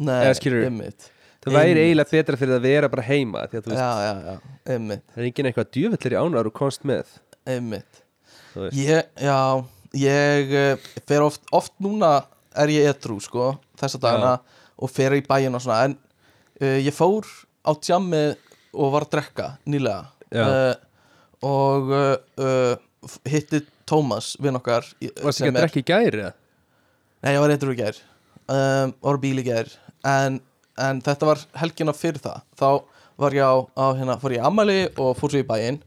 Nei, 0.08 0.18
einmitt. 0.62 1.08
það 1.42 1.56
væri 1.58 1.84
eiginlega 1.86 2.12
betra 2.12 2.38
fyrir 2.38 2.58
að 2.58 2.68
vera 2.68 2.90
bara 2.92 3.04
heima 3.08 3.46
því 3.50 3.58
að 3.58 3.64
þú 3.64 3.72
veist, 3.72 3.80
já, 3.82 3.90
já, 4.04 4.12
já, 4.28 4.36
það 4.68 5.22
er 5.22 5.28
engin 5.28 5.48
eitthvað 5.50 5.72
djöfull 5.76 5.98
er 5.98 6.14
í 6.14 6.20
ánar 6.22 6.50
og 6.50 6.54
komst 6.56 6.86
með. 6.88 7.16
Ég, 8.74 9.08
já, 9.22 9.40
ég 9.98 10.54
uh, 10.58 10.90
fer 11.08 11.24
oft, 11.24 11.42
oft 11.54 11.74
núna 11.82 12.12
er 12.58 12.72
ég 12.74 12.88
edru, 12.92 13.18
sko, 13.22 13.52
þessa 13.80 14.00
dagana 14.02 14.36
og 14.78 14.92
fer 14.92 15.16
í 15.18 15.22
bæinn 15.26 15.56
og 15.58 15.64
svona 15.64 15.88
en 15.88 15.96
uh, 16.62 16.78
ég 16.78 16.94
fór 16.94 17.26
á 17.66 17.74
tjammi 17.74 18.22
og 18.74 18.92
var 18.94 19.06
að 19.06 19.12
drekka 19.16 19.48
nýlega. 19.68 20.04
Uh, 20.28 20.74
og 21.48 21.92
uh, 21.94 22.74
hitti 23.30 23.62
Tómas 23.88 24.34
vinn 24.42 24.58
okkar 24.58 24.84
í- 25.00 25.08
varst 25.22 25.40
sem 25.40 25.48
ekki 25.48 25.54
að 25.56 25.62
drekka 25.62 25.80
í 25.80 25.86
gæri? 25.88 26.26
Nei, 27.24 27.32
ég 27.34 27.40
var 27.40 27.54
edru 27.54 27.72
í 27.72 27.78
gær. 27.78 27.96
Um, 28.48 28.92
var 29.04 29.18
bíl 29.22 29.40
í 29.40 29.46
gær. 29.46 29.70
En, 30.06 30.40
en 30.78 31.00
þetta 31.04 31.26
var 31.30 31.40
helgina 31.62 31.94
fyrir 31.96 32.20
það. 32.22 32.42
Þá 32.60 32.68
var 33.18 33.34
ég 33.34 33.42
á, 33.48 33.56
á 33.74 33.86
hérna, 33.98 34.18
fór 34.20 34.36
ég 34.36 34.42
í 34.42 34.46
ammæli 34.46 34.76
og 35.00 35.16
fór 35.18 35.32
svo 35.32 35.40
í 35.42 35.46
bæinn. 35.48 35.80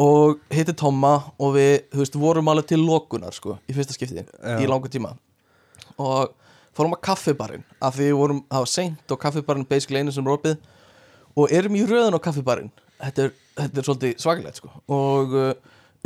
Og 0.00 0.40
hitti 0.52 0.74
Tomma 0.80 1.14
og 1.40 1.54
við, 1.56 1.72
þú 1.92 2.02
veist, 2.02 2.18
vorum 2.20 2.50
alveg 2.52 2.68
til 2.72 2.80
lokunar 2.82 3.34
sko, 3.36 3.58
í 3.68 3.74
fyrsta 3.76 3.92
skipti, 3.96 4.22
Já. 4.24 4.56
í 4.60 4.68
langa 4.68 4.88
tíma. 4.92 5.10
Og 6.00 6.30
fórum 6.76 6.94
að 6.96 7.02
kaffibarinn 7.04 7.64
af 7.84 7.96
því 7.98 8.06
við 8.10 8.16
vorum, 8.16 8.38
það 8.48 8.62
var 8.64 8.70
seint 8.74 9.12
og 9.14 9.20
kaffibarinn 9.20 9.66
basically 9.68 10.00
einu 10.00 10.14
sem 10.14 10.24
opið 10.32 10.56
og 11.36 11.52
erum 11.54 11.76
í 11.78 11.84
röðun 11.86 12.16
á 12.16 12.20
kaffibarinn. 12.22 12.72
Þetta 13.00 13.26
er, 13.26 13.36
þetta 13.60 13.80
er 13.80 13.86
svolítið 13.86 14.16
svakalegt 14.20 14.60
sko. 14.60 14.72
Og 14.92 15.36
uh, 15.36 15.52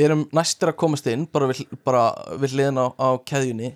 erum 0.00 0.26
næstir 0.34 0.70
að 0.70 0.78
komast 0.82 1.08
inn 1.10 1.26
bara 1.30 1.48
við, 1.50 1.64
bara 1.87 2.04
við 2.40 2.56
hliðin 2.56 2.80
á, 2.82 2.87
á 2.98 3.08
keðjunni 3.26 3.72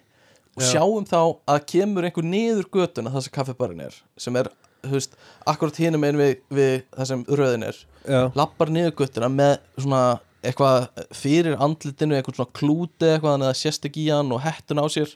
og 0.59 0.65
Já. 0.65 0.71
sjáum 0.75 1.05
þá 1.07 1.21
að 1.55 1.61
kemur 1.71 2.07
einhver 2.09 2.27
niður 2.27 2.67
götuna 2.75 3.13
það 3.15 3.27
sem 3.27 3.35
kaffibarinn 3.37 3.85
er 3.87 3.99
sem 4.19 4.39
er, 4.41 4.49
þú 4.83 4.97
veist, 4.97 5.15
akkurat 5.47 5.79
hinum 5.79 6.07
einn 6.09 6.19
við, 6.19 6.33
við 6.51 6.73
það 6.97 7.11
sem 7.13 7.23
röðin 7.31 7.69
er. 7.69 7.79
Já, 8.09 8.21
lappar 8.39 8.73
niður 8.75 8.97
göttuna 9.03 9.31
með 9.31 9.55
svona 9.77 10.03
eitthvað 10.49 10.89
fyrir 11.15 11.57
andlitinu 11.63 12.17
eitthvað 12.19 12.39
svona 12.39 12.57
klúti 12.59 13.09
eitthvað 13.13 13.37
að 13.37 13.47
það 13.47 13.57
sést 13.63 13.89
ekki 13.89 14.05
í 14.07 14.11
hann 14.15 14.35
og 14.35 14.43
hettun 14.43 14.83
á 14.83 14.87
sér. 14.91 15.15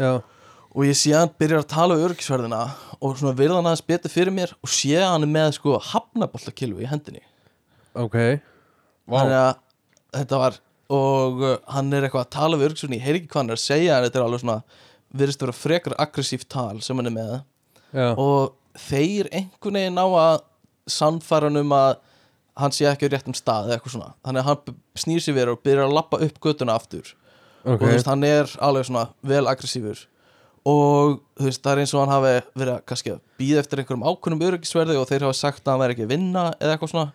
Já, 0.00 0.10
og 0.70 0.86
ég 0.86 0.96
sé 0.98 1.12
hann 1.16 1.32
byrjar 1.40 1.64
að 1.64 1.70
tala 1.72 1.96
um 1.96 2.04
örgisverðina 2.06 2.60
og 3.00 3.16
svona 3.18 3.36
virða 3.38 3.58
hann 3.58 3.68
aðeins 3.70 3.86
betur 3.90 4.12
fyrir 4.12 4.34
mér 4.34 4.52
og 4.60 4.70
sé 4.70 4.92
að 5.00 5.08
hann 5.16 5.30
með 5.32 5.54
sko 5.56 5.78
hafnaboltakilfu 5.90 6.84
í 6.84 6.90
hendinni. 6.90 7.22
Ok. 7.98 8.16
Þannig 9.10 9.38
að 9.40 9.50
þetta 10.20 10.42
var 10.44 10.60
og 10.90 11.42
uh, 11.42 11.56
hann 11.70 11.90
er 11.94 12.06
eitthvað 12.06 12.26
að 12.26 12.32
tala 12.34 12.58
við 12.58 12.70
örgisverðin 12.70 12.98
ég 12.98 13.06
heyr 13.06 13.18
ekki 13.18 13.30
hvað 13.30 13.42
hann 13.42 13.52
er 13.52 13.58
að 13.58 13.64
segja 13.64 13.96
en 13.96 14.06
þetta 14.06 14.20
er 14.20 14.26
alveg 14.26 14.44
svona 14.44 14.60
virðist 15.20 15.42
vera 15.42 15.56
frekar 15.56 15.96
aggressíft 16.02 16.50
tal 16.50 16.82
sem 16.86 16.98
hann 16.98 17.10
er 17.10 17.16
með. 17.16 17.32
Já, 17.90 18.06
og 18.14 18.54
þeir 18.78 19.30
einhvern 19.34 19.80
veginn 19.80 19.98
ná 19.98 20.04
að 20.06 20.44
sannfæra 20.90 21.50
hann 21.50 21.62
um 21.64 21.74
að 21.74 21.96
hann 22.60 22.74
sé 22.74 22.86
ekki 22.86 23.08
á 23.10 23.12
réttum 23.14 23.34
stað 23.34 23.70
eða 23.70 23.78
eitthvað 23.78 23.96
svona. 23.96 24.12
Þannig 24.26 24.42
að 24.42 24.48
hann 24.50 24.78
snýr 25.02 25.24
sér 25.24 25.36
verið 25.38 25.56
og 25.56 25.64
byrjar 25.66 25.88
að 25.88 25.96
lappa 25.96 26.20
upp 26.26 26.38
göttuna 26.44 26.76
aftur. 26.78 27.14
Ok. 27.60 27.74
og 27.74 27.82
þú 27.82 27.90
veist, 27.90 28.08
hann 28.08 28.24
er 28.24 28.52
alveg 28.64 28.86
svona 28.88 29.02
vel 29.26 29.42
aggressífur 29.50 30.06
og 30.68 31.20
þú 31.38 31.46
veist, 31.46 31.62
það 31.64 31.72
er 31.72 31.82
eins 31.82 31.94
og 31.94 32.02
hann 32.02 32.14
hafi 32.14 32.32
verið 32.60 32.80
kannski 32.88 33.14
að 33.14 33.20
býða 33.40 33.62
eftir 33.62 33.80
einhverjum 33.80 34.06
ákveðnum 34.06 34.46
öryggisverði 34.48 34.98
og 35.00 35.06
þeir 35.08 35.26
hafa 35.26 35.38
sagt 35.38 35.62
að 35.64 35.72
hann 35.72 35.82
væri 35.84 35.96
ekki 35.96 36.06
að 36.06 36.12
vinna 36.12 36.46
eða 36.58 36.74
eitthvað 36.74 36.92
svona. 36.92 37.12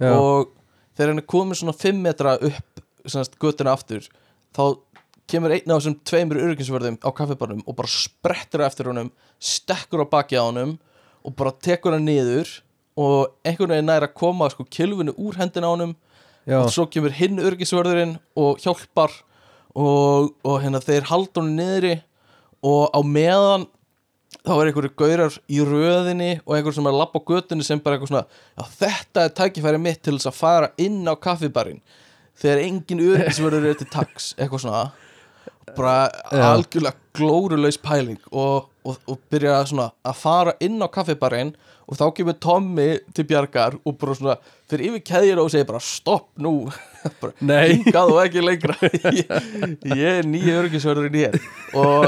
Já, 0.00 0.12
og 0.16 0.50
þegar 0.96 1.12
hann 1.12 1.22
er 1.22 1.28
komið 1.34 1.60
svona 1.60 1.76
5 1.80 2.00
metra 2.06 2.36
upp 2.50 2.82
semast, 3.06 3.36
göttuna 3.40 3.74
aftur 3.76 4.08
þá 4.56 4.64
kemur 5.30 5.54
einn 5.54 5.70
af 5.70 5.80
þessum 5.80 5.98
tveimur 6.08 6.40
öryggisverðum 6.42 6.98
á 7.06 7.10
kaffibarnum 7.14 7.62
og 7.64 7.76
bara 7.78 7.92
sprettur 7.92 8.64
eftir 8.66 8.90
honum 8.90 9.12
stekkur 9.38 10.02
á 10.02 10.06
baki 10.10 10.40
á 10.40 10.42
honum 10.42 10.76
og 11.22 11.36
bara 11.38 11.54
tekur 11.54 11.94
hann 11.94 12.08
niður 12.08 12.50
og 12.98 13.30
einhvern 13.46 13.76
veginn 13.76 13.88
nær 13.88 14.08
að 14.08 14.16
koma 14.18 14.50
sko 14.50 14.66
kilvinu 14.66 15.14
úr 15.14 15.38
hendina 15.38 15.70
á 15.70 15.72
honum. 15.72 15.94
Já, 16.48 16.58
og 16.64 16.70
svo 16.72 16.86
kemur 16.90 17.12
hinn 17.14 17.38
örgisvörðurinn 17.38 18.16
og 18.40 18.58
hjálpar 18.64 19.12
og, 19.76 20.32
og 20.42 20.56
hérna 20.64 20.80
þeir 20.82 21.06
niðri 21.46 22.00
og 22.66 22.90
á 22.92 23.00
meðan 23.04 23.66
þá 24.40 24.52
er 24.54 24.70
einhverju 24.70 24.92
gaurar 24.96 25.36
í 25.50 25.60
röðinni 25.66 26.30
og 26.44 26.56
einhver 26.56 26.76
sem 26.76 26.86
er 26.86 26.94
að 26.94 27.00
lappa 27.02 27.20
á 27.20 27.28
götunni 27.28 27.66
sem 27.66 27.80
bara 27.82 27.98
eitthvað 27.98 28.12
svona 28.12 28.68
þetta 28.78 29.24
er 29.26 29.34
tækifæri 29.40 29.82
mitt 29.82 30.02
til 30.04 30.16
þess 30.16 30.30
að 30.30 30.38
fara 30.38 30.72
inn 30.80 31.02
á 31.08 31.14
kaffibarinn. 31.16 31.80
Þegar 32.40 32.62
engin 32.64 33.02
örgisvörður 33.04 33.68
er 33.68 33.80
til 33.80 33.88
taks 33.92 34.32
eitthvað 34.38 34.64
svona 34.64 34.84
bara 35.76 36.10
Já. 36.30 36.44
algjörlega 36.52 36.96
glórulaus 37.16 37.78
pæling 37.82 38.20
og, 38.30 38.70
og, 38.84 38.96
og 39.06 39.18
byrja 39.32 39.60
svona 39.68 39.90
að 40.06 40.22
fara 40.22 40.54
inn 40.62 40.78
á 40.82 40.88
kaffibarinn 40.92 41.54
og 41.90 41.98
þá 41.98 42.04
kemur 42.14 42.36
Tommy 42.38 42.88
til 43.16 43.26
bjargar 43.26 43.74
og 43.82 43.96
bara 43.98 44.14
svona 44.14 44.36
fyrir 44.70 44.90
yfir 44.90 45.02
keðjur 45.08 45.40
og 45.42 45.50
segir 45.50 45.66
bara 45.66 45.82
stopp 45.82 46.28
nú 46.42 46.52
bara, 47.22 47.32
Nei. 47.42 47.80
og 47.90 48.20
ekki 48.22 48.44
lengra 48.44 48.76
ég, 49.18 49.32
ég 49.90 50.20
er 50.20 50.28
nýja 50.28 50.60
örgisvörðurinn 50.62 51.18
hér 51.18 51.40
og 51.74 52.06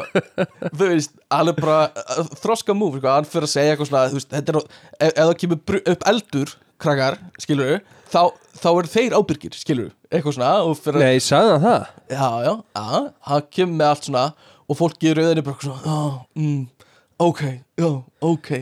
þú 0.70 0.84
veist 0.84 1.16
hann 1.32 1.50
er 1.50 1.58
bara 1.58 1.80
uh, 1.90 2.30
þroska 2.44 2.76
múf 2.78 3.00
sko, 3.00 3.10
hann 3.10 3.26
fyrir 3.26 3.48
að 3.48 3.54
segja 3.56 3.74
eitthvað 3.74 3.90
svona 3.90 4.04
veist, 4.14 4.30
þetta 4.30 4.54
er, 4.54 4.60
ef, 4.62 5.10
ef 5.10 5.18
það 5.24 5.34
kemur 5.42 5.82
upp 5.96 6.06
eldur 6.12 6.54
krakkar, 6.82 7.18
skilur 7.42 7.80
þá, 8.12 8.22
þá 8.60 8.68
eru 8.72 8.92
þeir 8.92 9.16
ábyrgir, 9.16 9.56
skilur 9.56 9.90
eitthvað 10.12 10.36
svona 10.36 11.00
nei, 11.00 11.16
sagði 11.22 11.56
hann 11.56 11.64
það? 11.64 11.90
Já, 12.12 12.28
já, 12.44 12.52
já, 12.76 13.02
hann 13.30 13.50
kemur 13.56 13.78
með 13.78 13.88
allt 13.88 14.08
svona 14.08 14.24
og 14.68 14.78
fólki 14.78 15.10
í 15.10 15.16
rauðinni 15.16 15.44
bara 15.46 15.66
svona, 15.66 15.82
já, 15.86 15.98
mm, 16.38 16.88
ok, 17.26 17.44
já, 17.80 17.90
ok. 18.32 18.54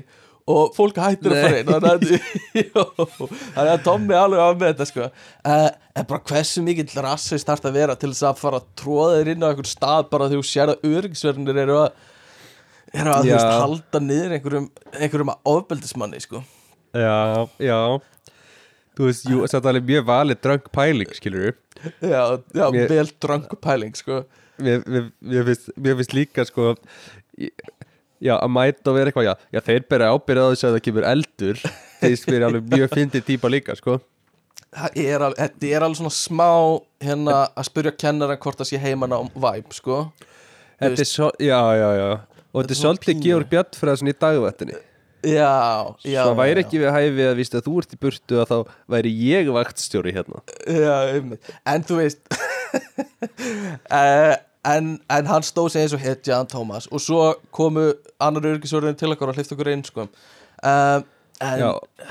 Og 0.51 0.73
fólk 0.75 0.97
hættir 0.99 1.31
að 1.31 1.45
fara 1.45 1.59
inn 1.61 1.69
þannig 1.71 1.91
að, 1.91 2.07
er 3.61 4.17
alveg 4.19 4.41
á 4.43 4.49
með 4.51 4.65
þetta 4.73 4.87
sko. 4.89 5.09
Uh, 5.47 5.67
en 5.95 6.09
bara 6.11 6.25
hversu 6.27 6.65
mikill 6.67 6.89
rassist 7.05 7.47
þarf 7.47 7.63
það 7.63 7.71
að 7.71 7.79
vera 7.79 7.99
til 8.01 8.11
þess 8.11 8.27
að 8.27 8.41
fara 8.41 8.59
að 8.59 8.71
tróða 8.81 9.19
þér 9.21 9.31
inn 9.35 9.45
á 9.47 9.49
einhvern 9.51 9.71
stað 9.71 10.09
bara 10.11 10.31
þegar 10.31 10.43
þú 10.43 10.51
sér 10.51 10.73
að 10.73 10.89
öryggisverðinir 10.91 11.61
eru 11.67 11.77
að 11.85 11.91
eru 12.91 13.13
að 13.15 13.29
þú 13.29 13.35
veist, 13.37 13.53
halda 13.61 14.03
niður 14.03 14.35
einhverjum, 14.37 14.67
einhverjum 14.97 15.33
ofbeldismanni 15.53 16.25
sko. 16.25 16.43
Já, 16.91 17.47
já 17.63 17.79
Þú 18.99 19.07
veist, 19.07 19.27
jú, 19.31 19.41
þetta 19.47 19.61
er 19.61 19.73
alveg 19.75 19.89
mjög 19.91 20.07
valið 20.09 20.41
dröng 20.45 20.71
pæling, 20.75 21.13
skilur 21.17 21.53
já, 22.03 22.23
já 22.55 22.65
Mér- 22.75 22.89
vel 22.91 23.11
dröngu 23.23 23.59
pæling 23.63 23.97
sko. 23.97 24.25
Mér, 24.61 24.83
mér, 24.85 25.11
mér, 25.25 25.45
finnst, 25.49 25.71
finnst 25.77 26.17
líka, 26.17 26.45
sko 26.49 26.75
Já, 28.21 28.35
að 28.37 28.51
mæta 28.53 28.91
og 28.91 28.97
vera 28.99 29.09
eitthvað, 29.09 29.31
já, 29.31 29.35
já 29.57 29.61
þeir 29.65 29.85
bera 29.89 30.11
ábyrða 30.13 30.43
á 30.45 30.51
þess 30.53 30.67
að 30.69 30.75
það 30.75 30.83
kemur 30.85 31.07
eldur. 31.09 31.61
Þeir 32.03 32.17
spyrir 32.21 32.45
alveg 32.45 32.67
mjög 32.75 32.91
fyndið 32.93 33.23
típa 33.31 33.49
líka, 33.49 33.77
sko. 33.79 33.95
Það 34.77 34.99
er 35.01 35.25
alveg, 35.25 35.39
þetta 35.41 35.71
er 35.71 35.87
alveg 35.87 36.01
svona 36.03 36.13
smá 36.19 36.51
hérna 37.01 37.39
að 37.49 37.69
spyrja 37.71 37.95
kennara 37.97 38.37
hvort 38.37 38.61
það 38.61 38.69
sé 38.75 38.83
heiman 38.83 39.17
á 39.17 39.21
vibe, 39.25 39.73
sko. 39.73 40.03
Þetta 40.85 41.05
er 41.07 41.09
svo, 41.09 41.31
já, 41.41 41.61
já, 41.81 41.89
já. 41.97 42.11
Og 42.51 42.61
þetta 42.61 42.77
er 42.77 42.81
svolítið. 42.83 43.25
Georg 43.25 43.51
Bjarnfræðsson 43.55 44.13
í 44.13 44.17
dagvættinni 44.21 44.77
já, 45.25 45.95
já 46.05 46.23
Svo 46.25 46.35
væri 46.39 46.61
já, 46.61 46.65
ekki 46.65 46.83
við 46.83 46.95
hæfi 46.97 47.27
að 47.29 47.39
víst 47.41 47.57
að 47.59 47.67
þú 47.67 47.75
ert 47.83 47.95
í 47.97 48.01
burtu 48.01 48.41
að 48.41 48.53
þá 48.53 48.57
væri 48.95 49.13
ég 49.27 49.51
vaktstjóri 49.55 50.15
hérna. 50.17 50.43
Já, 50.67 50.95
einmitt. 51.17 51.53
en 51.69 51.87
þú 51.89 52.01
veist 52.01 52.23
uh, 53.91 54.35
en, 54.75 54.91
en 55.11 55.31
hann 55.31 55.47
stóð 55.47 55.73
sig 55.75 55.85
eins 55.85 55.97
og 55.97 56.03
hetja 56.05 56.41
hann 56.41 56.51
Tómas 56.51 56.89
og 56.91 57.03
svo 57.05 57.31
komu 57.55 57.91
annar 58.21 58.51
örgisvörðin 58.55 58.99
til 59.01 59.13
okkur 59.15 59.33
og 59.33 59.39
hlifta 59.41 59.57
okkur 59.57 59.73
inn, 59.73 59.87
sko. 59.87 60.09
Uh, 60.61 61.01
en 61.41 61.63
Já, 61.63 61.71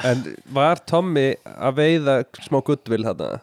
en 0.09 0.25
var 0.55 0.81
Tommy 0.89 1.27
að 1.53 1.77
veiða 1.83 2.23
smá 2.41 2.61
guttvill 2.65 3.05
hérna? 3.05 3.37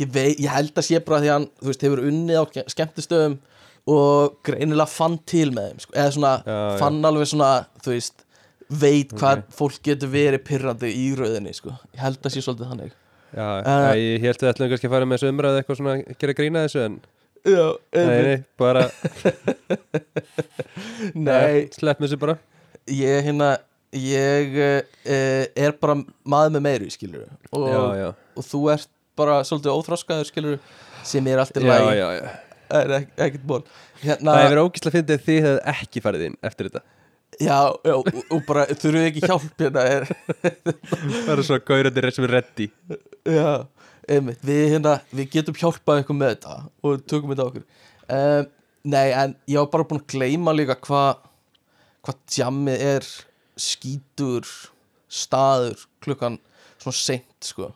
ég, 0.00 0.08
vei, 0.10 0.32
ég 0.38 0.50
held 0.50 0.74
að 0.74 0.86
sé 0.86 1.00
bara 1.04 1.20
því 1.22 1.30
hann, 1.34 1.46
þú 1.60 1.70
veist, 1.70 1.86
hefur 1.86 2.02
unnið 2.08 2.40
á 2.40 2.44
skemmtistöðum 2.74 3.38
og 3.90 4.40
greinilega 4.46 4.88
fann 4.90 5.16
til 5.28 5.50
með 5.54 5.70
þeim, 5.70 5.84
sko, 5.84 5.94
eða 5.96 6.14
svona 6.16 6.32
fann 6.80 7.00
alveg 7.08 7.30
svona, 7.30 7.52
þú 7.84 7.94
veist 7.94 8.26
veit 8.70 9.12
hvað 9.18 9.42
fólk 9.56 9.80
getur 9.86 10.10
verið 10.12 10.44
pyrrandi 10.46 10.90
í 10.94 11.06
rauðinni, 11.18 11.52
sko, 11.56 11.72
ég 11.94 12.02
held 12.04 12.20
að 12.22 12.34
sé 12.36 12.42
svolítið 12.44 12.70
þannig. 12.74 12.92
Já, 13.30 13.46
Eh. 13.62 13.94
ég 14.18 14.24
held 14.26 14.42
að 14.42 14.52
ætlum 14.54 14.70
kannski 14.72 14.88
að 14.88 14.94
fara 14.96 15.06
með 15.06 15.18
þessu 15.20 15.32
umræðu 15.34 15.58
eitthvað 15.60 15.76
svona 15.80 15.92
að 15.96 16.16
gera 16.18 16.34
grína 16.38 16.64
þessu 16.66 16.84
en 16.86 17.00
Já, 17.40 17.66
nei, 17.96 18.22
nei, 18.26 18.38
bara 18.60 18.82
nei. 21.14 21.68
Slepp 21.74 22.00
með 22.02 22.08
þessu 22.10 22.18
bara. 22.20 22.34
Ég 22.90 23.24
hérna 23.28 23.50
ég 23.96 24.54
uh, 24.60 24.82
er 25.58 25.74
bara 25.80 25.96
maður 26.30 26.52
með 26.56 26.64
meiri, 26.66 26.90
skilur 26.94 27.24
og, 27.50 27.64
Já, 27.98 28.10
og 28.38 28.46
þú 28.46 28.60
ert 28.74 28.90
bara 29.18 29.40
svolítið 29.46 29.72
óþroskaður, 29.74 30.28
skilur 30.30 30.60
sem 31.06 31.26
er 31.32 31.42
allt 31.42 31.56
í 31.58 31.64
já, 31.64 31.70
lagi. 31.72 31.96
já, 31.98 32.08
já. 32.20 32.30
er 32.80 32.94
ek 33.00 33.08
ekkert 33.26 33.46
ból 33.50 33.62
hérna, 34.04 34.34
Það 34.36 34.44
hefur 34.44 34.62
ógæslega 34.66 34.94
fyndið 34.98 35.16
að 35.18 35.24
þið 35.26 35.40
hefði 35.48 35.62
ekki 35.74 36.02
farið 36.04 36.24
inn 36.28 36.36
eftir 36.46 36.68
þetta 36.70 36.82
já, 37.38 37.58
já, 37.86 37.94
og, 37.94 38.08
og 38.30 38.42
bara 38.48 38.66
þurfum 38.70 39.06
ekki 39.06 39.24
hjálp 39.26 39.62
hérna 39.62 39.84
er, 39.86 40.08
Það 40.42 41.34
er 41.36 41.44
svo 41.46 41.60
gaurandi 41.70 42.12
sem 42.16 42.26
er 42.26 42.34
reddi 42.38 42.68
já, 43.24 43.66
einmitt. 44.08 44.40
Við 44.46 44.62
hérna, 44.74 44.98
við 45.14 45.30
getum 45.36 45.58
hjálpað 45.60 46.04
ykkur 46.04 46.18
með 46.18 46.34
þetta 46.34 46.56
og 46.82 47.04
tökum 47.06 47.34
þetta 47.34 47.48
okkur. 47.48 47.66
Um, 48.10 48.48
nei, 48.90 49.08
en 49.14 49.34
ég 49.50 49.60
var 49.60 49.72
bara 49.74 49.88
búin 49.90 50.02
að 50.02 50.14
gleyma 50.14 50.54
líka 50.56 50.78
hvað 50.82 51.26
hvað 52.00 52.22
djammið 52.32 52.86
er 52.94 53.08
skítur 53.60 54.48
staður 55.10 55.84
klukkan 56.00 56.38
svona 56.80 56.96
seint 56.96 57.44
sko. 57.44 57.72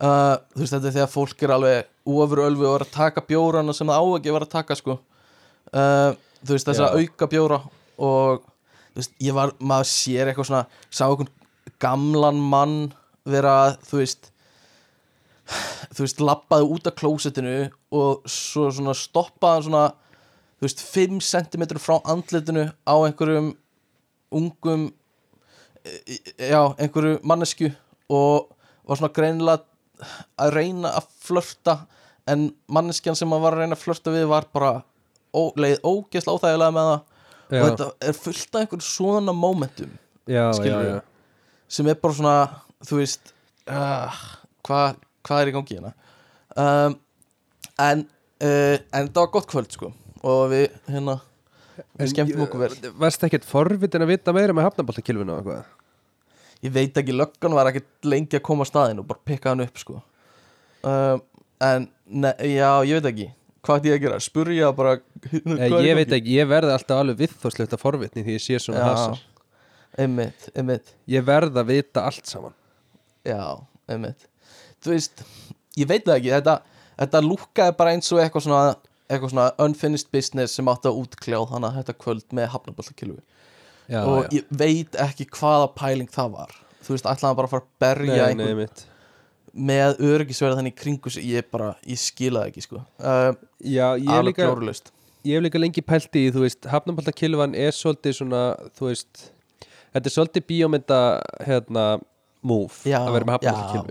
Uh, 0.00 0.38
þú 0.54 0.62
veist 0.62 0.74
þetta 0.74 0.88
er 0.88 0.96
þegar 0.96 1.12
fólk 1.12 1.44
er 1.44 1.54
alveg 1.54 1.90
ofurölfi 2.10 2.66
og 2.66 2.78
er 2.78 2.86
að 2.86 2.94
taka 2.94 3.22
bjórana 3.28 3.74
sem 3.76 3.90
það 3.90 4.00
á 4.00 4.04
ekki 4.16 4.34
vera 4.34 4.48
að 4.48 4.54
taka 4.56 4.78
sko. 4.78 4.96
Uh, 5.70 6.16
þú 6.40 6.56
veist 6.56 6.70
þess 6.70 6.82
að 6.86 7.02
auka 7.02 7.28
bjóra 7.30 7.60
og 8.00 8.46
þú 8.90 9.02
veist 9.02 9.14
ég 9.22 9.36
var, 9.36 9.54
maður 9.58 9.90
sér 9.90 10.30
eitthvað 10.30 10.50
svona 10.50 10.64
sá 10.90 11.04
einhvern 11.06 11.32
gamlan 11.82 12.40
mann 12.52 12.76
vera 13.28 13.76
þú 13.86 14.02
veist 14.02 14.30
þú 15.94 16.04
veist 16.04 16.22
labbaði 16.22 16.68
út 16.76 16.90
af 16.90 16.96
klósettinu 17.00 17.56
og 17.96 18.28
svo 18.30 18.68
svona 18.74 18.94
stoppaði 18.96 19.66
svona 19.68 19.84
þú 20.60 20.66
veist 20.66 20.84
5 20.84 21.20
cm 21.26 21.66
frá 21.82 21.98
andlitinu 22.12 22.68
á 22.86 22.94
einhverjum 22.94 23.54
ungum 24.30 24.90
e- 25.84 26.02
e- 26.06 26.50
já, 26.50 26.62
einhverju 26.78 27.20
mannesku 27.24 27.72
og 28.10 28.50
var 28.86 29.00
svona 29.00 29.14
greinilega 29.14 29.64
að 30.40 30.54
reyna 30.54 30.94
að 30.98 31.08
flörta 31.24 31.76
en 32.30 32.50
manneskjan 32.70 33.16
sem 33.18 33.30
hann 33.32 33.42
var 33.42 33.56
að 33.56 33.64
reyna 33.64 33.76
að 33.78 33.84
flörta 33.84 34.14
við 34.14 34.28
var 34.30 34.46
bara 34.52 34.72
ó, 35.34 35.42
leið 35.56 35.80
ógeðslega 35.86 36.36
óþægilega 36.36 36.74
með 36.74 36.88
það. 36.90 37.09
Og 37.50 37.66
þetta 37.70 37.88
er 38.08 38.18
fullt 38.18 38.54
af 38.54 38.60
einhverjum 38.64 38.86
svona 38.86 39.34
momentum 39.36 39.94
Já, 40.30 40.44
já, 40.46 40.52
Skilurðu? 40.58 40.98
já 40.98 41.00
sem 41.70 41.86
er 41.86 41.98
bara 42.02 42.16
svona 42.16 42.36
þú 42.86 42.98
veist 42.98 43.32
uh, 43.70 44.20
hvað 44.66 44.98
hva 45.26 45.40
er 45.42 45.50
í 45.50 45.54
gangi 45.54 45.76
hérna? 45.76 45.90
Um, 46.58 46.94
en, 47.78 48.06
uh, 48.42 48.76
en 48.80 49.08
þetta 49.08 49.20
var 49.22 49.34
gott 49.36 49.50
kvöld 49.50 49.74
sko 49.76 49.90
og 50.26 50.40
við 50.52 50.66
hérna 50.90 51.18
við 51.96 52.10
skemmtum 52.12 52.42
okkur 52.44 52.62
vel. 52.64 52.72
Varst 53.00 53.22
ekkert 53.24 53.46
forvitin 53.48 54.04
að 54.04 54.10
vita 54.14 54.34
meira 54.36 54.56
með 54.56 54.66
hafnaboltakilfinu 54.68 55.32
og 55.36 55.42
eitthvað? 55.42 55.76
ég 56.60 56.72
veit 56.74 56.98
ekki, 57.00 57.14
löggan 57.16 57.54
var 57.56 57.70
ekkert 57.70 58.08
lengi 58.08 58.36
að 58.36 58.44
koma 58.44 58.66
að 58.66 58.72
staðinn 58.72 58.98
og 59.00 59.06
bara 59.08 59.22
pikka 59.30 59.52
hann 59.54 59.64
upp 59.64 59.78
sko. 59.80 60.00
Uh, 60.84 61.16
en 61.64 61.86
ne, 62.04 62.34
já, 62.50 62.68
ég 62.88 62.98
veit 62.98 63.08
ekki 63.12 63.28
hvað 63.64 63.80
ætti 63.80 63.90
ég 63.90 63.98
að 63.98 64.04
gera, 64.06 64.20
spurja 64.24 64.70
bara 64.76 64.96
Ég, 65.30 65.76
ég 65.86 65.98
veit 65.98 66.14
ekki, 66.16 66.36
ég 66.38 66.48
verði 66.50 66.74
alltaf 66.74 67.02
alveg 67.02 67.20
viðþóðslegt 67.24 67.76
að 67.76 67.82
forvitni 67.82 68.24
því 68.26 68.36
ég 68.36 68.44
sé 68.44 68.60
svona 68.62 68.86
hasar. 68.88 69.22
Einmitt, 70.00 70.50
einmitt. 70.54 70.92
Ég 71.10 71.24
verð 71.26 71.58
að 71.60 71.72
vita 71.72 72.04
allt 72.08 72.28
saman. 72.30 72.54
Já, 73.26 73.58
einmitt. 73.90 74.28
Þú 74.80 74.94
veist, 74.94 75.24
ég 75.76 75.90
veit 75.90 76.06
það 76.06 76.20
ekki 76.20 76.32
þetta, 76.36 76.54
þetta 77.02 77.24
lúkkaði 77.26 77.76
bara 77.80 77.96
eins 77.96 78.12
og 78.14 78.22
eitthvað 78.22 78.46
svona 78.46 78.62
eitthvað 79.10 79.32
svona 79.32 79.48
unfinished 79.64 80.10
business 80.14 80.54
sem 80.56 80.70
átti 80.70 80.90
að 80.90 81.00
útkljáð 81.02 81.54
að 81.58 81.76
þetta 81.80 81.96
kvöld 81.98 82.36
með 82.36 82.52
hafnaballakilvi 82.54 83.18
já, 83.90 84.00
og 84.04 84.28
já. 84.28 84.36
ég 84.38 84.52
veit 84.62 84.98
ekki 85.02 85.26
hvaða 85.34 85.72
pæling 85.74 86.10
það 86.14 86.36
var. 86.36 86.54
Þú 86.80 86.94
veist, 86.94 87.08
ætlaði 87.10 87.38
bara 87.40 87.50
að 87.50 87.54
fara 87.56 87.64
að 87.64 87.72
berja 87.84 88.14
Nei, 88.14 88.22
einhvern 88.28 88.62
nei, 88.62 88.84
með 89.54 90.00
öryggisverða 90.06 90.60
þannig 90.60 90.76
kringu 90.78 91.12
ég 91.24 91.48
bara, 91.52 91.72
ég 91.88 91.98
skila 92.00 92.44
það 92.44 92.52
ekki 92.52 92.64
sko. 92.66 92.82
Uh, 93.00 93.32
Já, 93.60 93.86
ég 93.98 94.10
hef 94.10 94.26
líka, 94.28 94.46
glórulaust. 94.46 94.92
ég 95.26 95.36
hef 95.36 95.44
líka 95.46 95.62
lengi 95.62 95.84
pælt 95.84 96.18
í, 96.20 96.26
þú 96.34 96.44
veist, 96.44 96.68
hafnaboltakilfan 96.70 97.56
er 97.58 97.74
svolítið 97.76 98.18
svona, 98.22 98.44
þú 98.78 98.90
veist 98.92 99.28
Þetta 99.90 100.06
er 100.06 100.12
svolítið 100.14 100.44
bíómynda, 100.46 100.98
hérna, 101.42 101.84
move 102.46 102.86
Já, 102.86 103.00
að 103.02 103.16
vera 103.16 103.26
með 103.26 103.90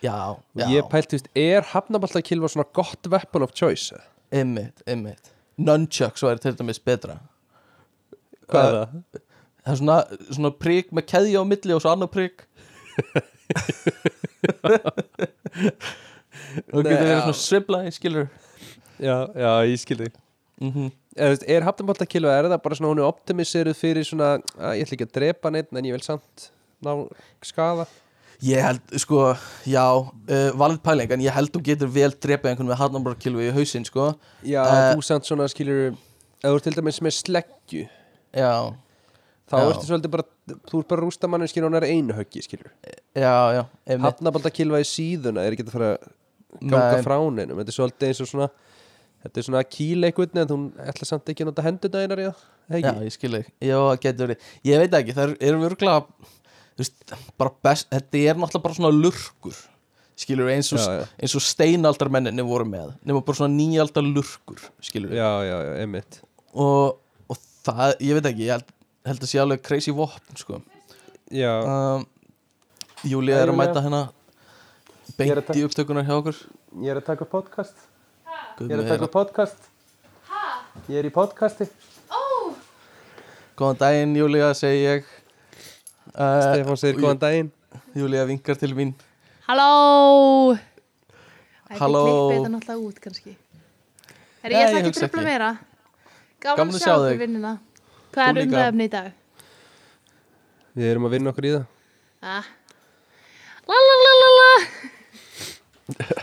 já, 0.00 0.16
Og 0.32 0.72
ég 0.72 0.88
pælt, 0.88 1.10
þú 1.12 1.18
veist, 1.18 1.28
er 1.36 1.68
hafnaboltakilfa 1.74 2.48
svona 2.54 2.68
gott 2.72 3.12
weapon 3.12 3.44
of 3.44 3.52
choice? 3.52 3.92
einmitt, 4.34 4.82
einmitt. 4.88 5.30
Nunchucks 5.60 6.24
væri 6.24 6.42
til 6.42 6.56
dæmis 6.58 6.80
betra. 6.82 7.20
Hvað 8.50 8.64
er 8.64 8.74
það? 8.78 8.96
það 9.64 9.72
er 9.72 9.78
svona, 9.80 9.98
svona 10.30 10.52
prik 10.60 10.90
með 10.92 11.06
keðja 11.12 11.40
á 11.40 11.44
milli 11.48 11.76
og 11.76 11.82
svo 11.84 11.92
annar 11.94 12.10
prik 12.12 12.44
og 16.72 16.84
getur 16.84 17.00
verið 17.00 17.22
svona 17.22 17.38
svibla 17.40 17.82
skilur 17.94 18.28
Já, 19.02 19.16
já, 19.34 19.50
ég 19.66 19.80
skil 19.82 19.98
þig. 20.04 20.20
Mm 20.62 20.92
Eða, 21.14 21.26
þú 21.28 21.30
veist, 21.30 21.44
Er 21.54 21.62
hafnaboltakilfa, 21.62 22.30
er 22.34 22.46
það 22.50 22.60
bara 22.64 22.76
svona 22.78 22.88
hún 22.90 23.00
er 23.02 23.06
optimiseruð 23.06 23.76
fyrir 23.78 24.06
svona, 24.06 24.28
að 24.58 24.72
ég 24.80 24.86
ætla 24.88 24.96
ekki 24.96 25.06
að 25.06 25.12
drepa 25.14 25.50
neitt 25.54 25.68
en 25.70 25.86
ég 25.86 25.94
vil 25.94 26.02
samt 26.02 26.48
ná 26.82 26.90
skaða? 27.46 27.84
Ég 28.42 28.58
held, 28.66 28.82
sko, 28.98 29.20
já, 29.70 29.84
uh, 30.02 30.48
valið 30.58 30.80
pæling 30.82 31.14
en 31.14 31.22
ég 31.22 31.36
held 31.36 31.52
þú 31.54 31.62
getur 31.68 31.92
vel 31.94 32.10
drepið 32.18 32.50
einhvern 32.50 32.66
með 32.72 32.80
harnambarkilvi 32.82 33.46
í 33.46 33.52
hausinn, 33.54 33.86
sko. 33.86 34.08
Já, 34.42 34.58
Eh, 34.66 34.88
þú 34.98 35.04
samt 35.06 35.30
svona 35.30 35.46
skilur 35.52 35.92
ef 35.94 36.48
þú 36.50 36.56
er 36.58 36.64
til 36.66 36.74
dæmis 36.80 36.98
með 37.06 37.14
sleggju 37.20 37.84
Já, 38.34 38.50
þá 39.50 39.56
Já. 39.60 39.64
ertu 39.70 39.86
svolítið 39.88 40.12
bara 40.14 40.26
þú 40.70 40.80
ert 40.80 40.88
bara 40.90 41.00
að 41.00 41.04
rústa 41.04 41.28
mannin 41.30 41.50
skilur 41.50 41.68
hún 41.68 41.78
er 41.80 41.86
einu 41.90 42.16
höggi 42.16 42.42
skilur 42.46 42.70
já, 43.14 43.34
já, 43.58 43.62
einmitt. 43.86 44.06
Hafnaboltakilfa 44.08 44.80
í 44.80 44.86
síðuna 44.88 45.44
er 45.44 45.56
ekki 45.56 45.66
að 45.66 45.74
fara 45.74 45.90
að 45.94 46.06
ganga 46.62 46.94
Nei. 46.94 47.02
frá 47.04 47.16
neinum. 47.34 47.58
Þetta 47.60 47.72
er 47.72 47.76
svolítið 47.78 48.08
eins 48.08 48.22
og 48.24 48.30
svona 48.30 48.48
þetta 49.24 49.40
er 49.40 49.46
svona 49.48 49.62
einhvern 49.64 50.40
en 50.44 50.52
hún 50.54 50.64
ætla 50.84 51.08
samt 51.08 51.28
ekki 51.32 51.44
að 51.44 51.50
nota 51.50 51.64
hendurna 51.66 52.02
einar 52.04 52.22
í 52.22 52.28
það 52.30 52.80
Já, 52.80 52.94
ég 53.04 53.12
skil 53.12 53.34
ekki, 53.36 53.52
já, 53.68 53.76
getur 54.00 54.30
verið. 54.30 54.44
Ég 54.64 54.80
veit 54.80 54.94
ekki, 54.96 55.12
það 55.16 55.34
eru 55.44 55.58
virkulega 55.60 56.30
Þú 56.74 56.80
veist, 56.80 57.12
bara 57.38 57.52
best 57.66 57.90
Þetta 57.92 58.20
er 58.22 58.38
náttúrulega 58.40 58.64
bara 58.64 58.76
svona 58.78 58.92
lurkur 58.96 59.58
Skilur 60.16 60.48
eins 60.48 60.70
og, 60.72 60.80
Já, 60.80 61.02
já. 61.02 61.04
eins 61.20 61.34
og 61.36 61.42
steinaldarmenninni 61.44 62.44
voru 62.46 62.64
með. 62.70 62.94
Nefnum 63.02 63.24
bara 63.26 63.36
svona 63.40 63.52
nýjaldar 63.58 64.06
lurkur 64.06 64.62
Skilur 64.80 65.12
já, 65.12 65.28
já, 65.44 65.56
já, 65.66 65.72
einmitt. 65.82 66.20
Og, 66.54 66.96
og 67.28 67.40
það, 67.66 67.96
ég 68.00 68.16
veit 68.20 68.30
ekki 68.32 68.46
Ég 68.48 68.54
held, 68.56 68.72
held 69.04 69.24
að 69.24 69.30
sé 69.30 69.40
alveg 69.40 69.62
crazy 69.64 69.92
vopn, 69.92 70.36
sko. 70.40 70.60
Já, 71.32 71.50
um, 71.60 72.04
Júlía 73.04 73.36
Já, 73.36 73.42
er 73.44 73.52
að 73.52 73.58
mæta 73.58 73.82
hérna 73.84 74.04
að 74.08 74.20
Beint 75.18 75.50
í 75.52 75.64
upptökunar 75.66 76.06
hjá 76.06 76.14
okkur. 76.16 76.38
Ég 76.80 76.90
er 76.94 77.00
að 77.02 77.08
taka 77.10 77.26
podcast. 77.28 77.76
Guð 78.56 78.70
ég 78.70 78.78
er 78.78 78.82
að 78.82 78.92
taka 78.94 79.08
podcast. 79.12 79.66
Ég 80.88 80.96
er 81.02 81.08
í 81.08 81.12
podcasti. 81.14 81.68
Góðan 83.54 83.78
daginn, 83.78 84.16
Júlía, 84.18 84.48
segi 84.58 84.80
ég. 84.82 85.10
Uh, 86.14 86.40
Stefán 86.40 86.80
segir 86.80 86.98
góðan 86.98 87.20
daginn. 87.22 87.52
Júlía 87.94 88.24
vinkar 88.26 88.58
til 88.58 88.72
mín. 88.74 88.94
Halló! 89.46 90.56
Það 91.68 91.84
Halló. 91.84 92.00
er 92.00 92.08
klippið 92.08 92.40
þetta 92.40 92.54
náttúrulega 92.56 92.88
út 92.88 93.04
kannski. 93.04 93.36
Er 94.42 94.56
ég 94.56 94.58
ég 94.58 94.66
ætla 94.66 94.80
ekki 94.80 94.90
að 94.94 94.98
tröfla 94.98 95.28
meira? 95.28 95.52
Gaman 96.44 96.72
að 96.72 96.80
að 96.80 96.82
sjá 96.82 96.94
þig. 97.04 97.22
vinnina 97.22 97.54
Hvað 98.14 98.28
er 98.28 98.34
líka. 98.38 98.46
umræðefni 98.48 98.84
í 98.84 98.92
dag? 98.94 99.12
við 100.74 100.86
erum 100.90 101.06
að 101.06 101.12
vinna 101.14 101.30
okkur 101.34 101.46
í 101.46 101.52
það 101.54 101.64
Ah. 102.24 102.44
La 103.68 103.76
la 103.88 103.94
la 104.00 104.12
la 104.20 104.28
la 104.38 104.50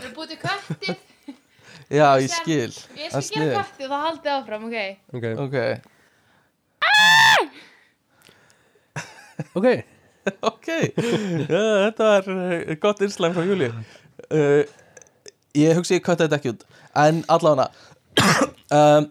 Við 0.02 0.12
til 0.32 0.38
köttið 0.42 0.96
Já, 1.98 2.08
ég 2.18 2.30
skil 2.32 2.72
Ég 2.98 3.12
Það 3.12 3.18
er 3.18 3.22
skal 3.22 3.38
gera 3.38 3.46
sniðugt. 3.46 3.56
köttið 3.60 3.86
og 3.86 3.90
það 3.92 4.04
haldið 4.08 4.32
áfram, 4.34 4.62
ok? 4.68 4.76
ok, 5.12 5.24
Ok, 5.46 5.56
ok 9.58 9.66
ok 10.42 10.68
Já, 10.68 11.62
Þetta 11.86 12.02
var 12.10 12.28
uh, 12.34 12.74
gott 12.82 13.02
innslæm 13.06 13.34
frá 13.36 13.44
Júlíu 13.46 13.70
uh, 13.72 14.62
Ég 15.58 15.76
hugsi 15.76 15.98
ég 15.98 16.04
kvætti 16.06 16.26
þetta 16.26 16.38
ekki 16.40 16.52
út 16.54 16.62
En 17.06 17.22
allavega 17.32 17.70
um, 18.78 19.08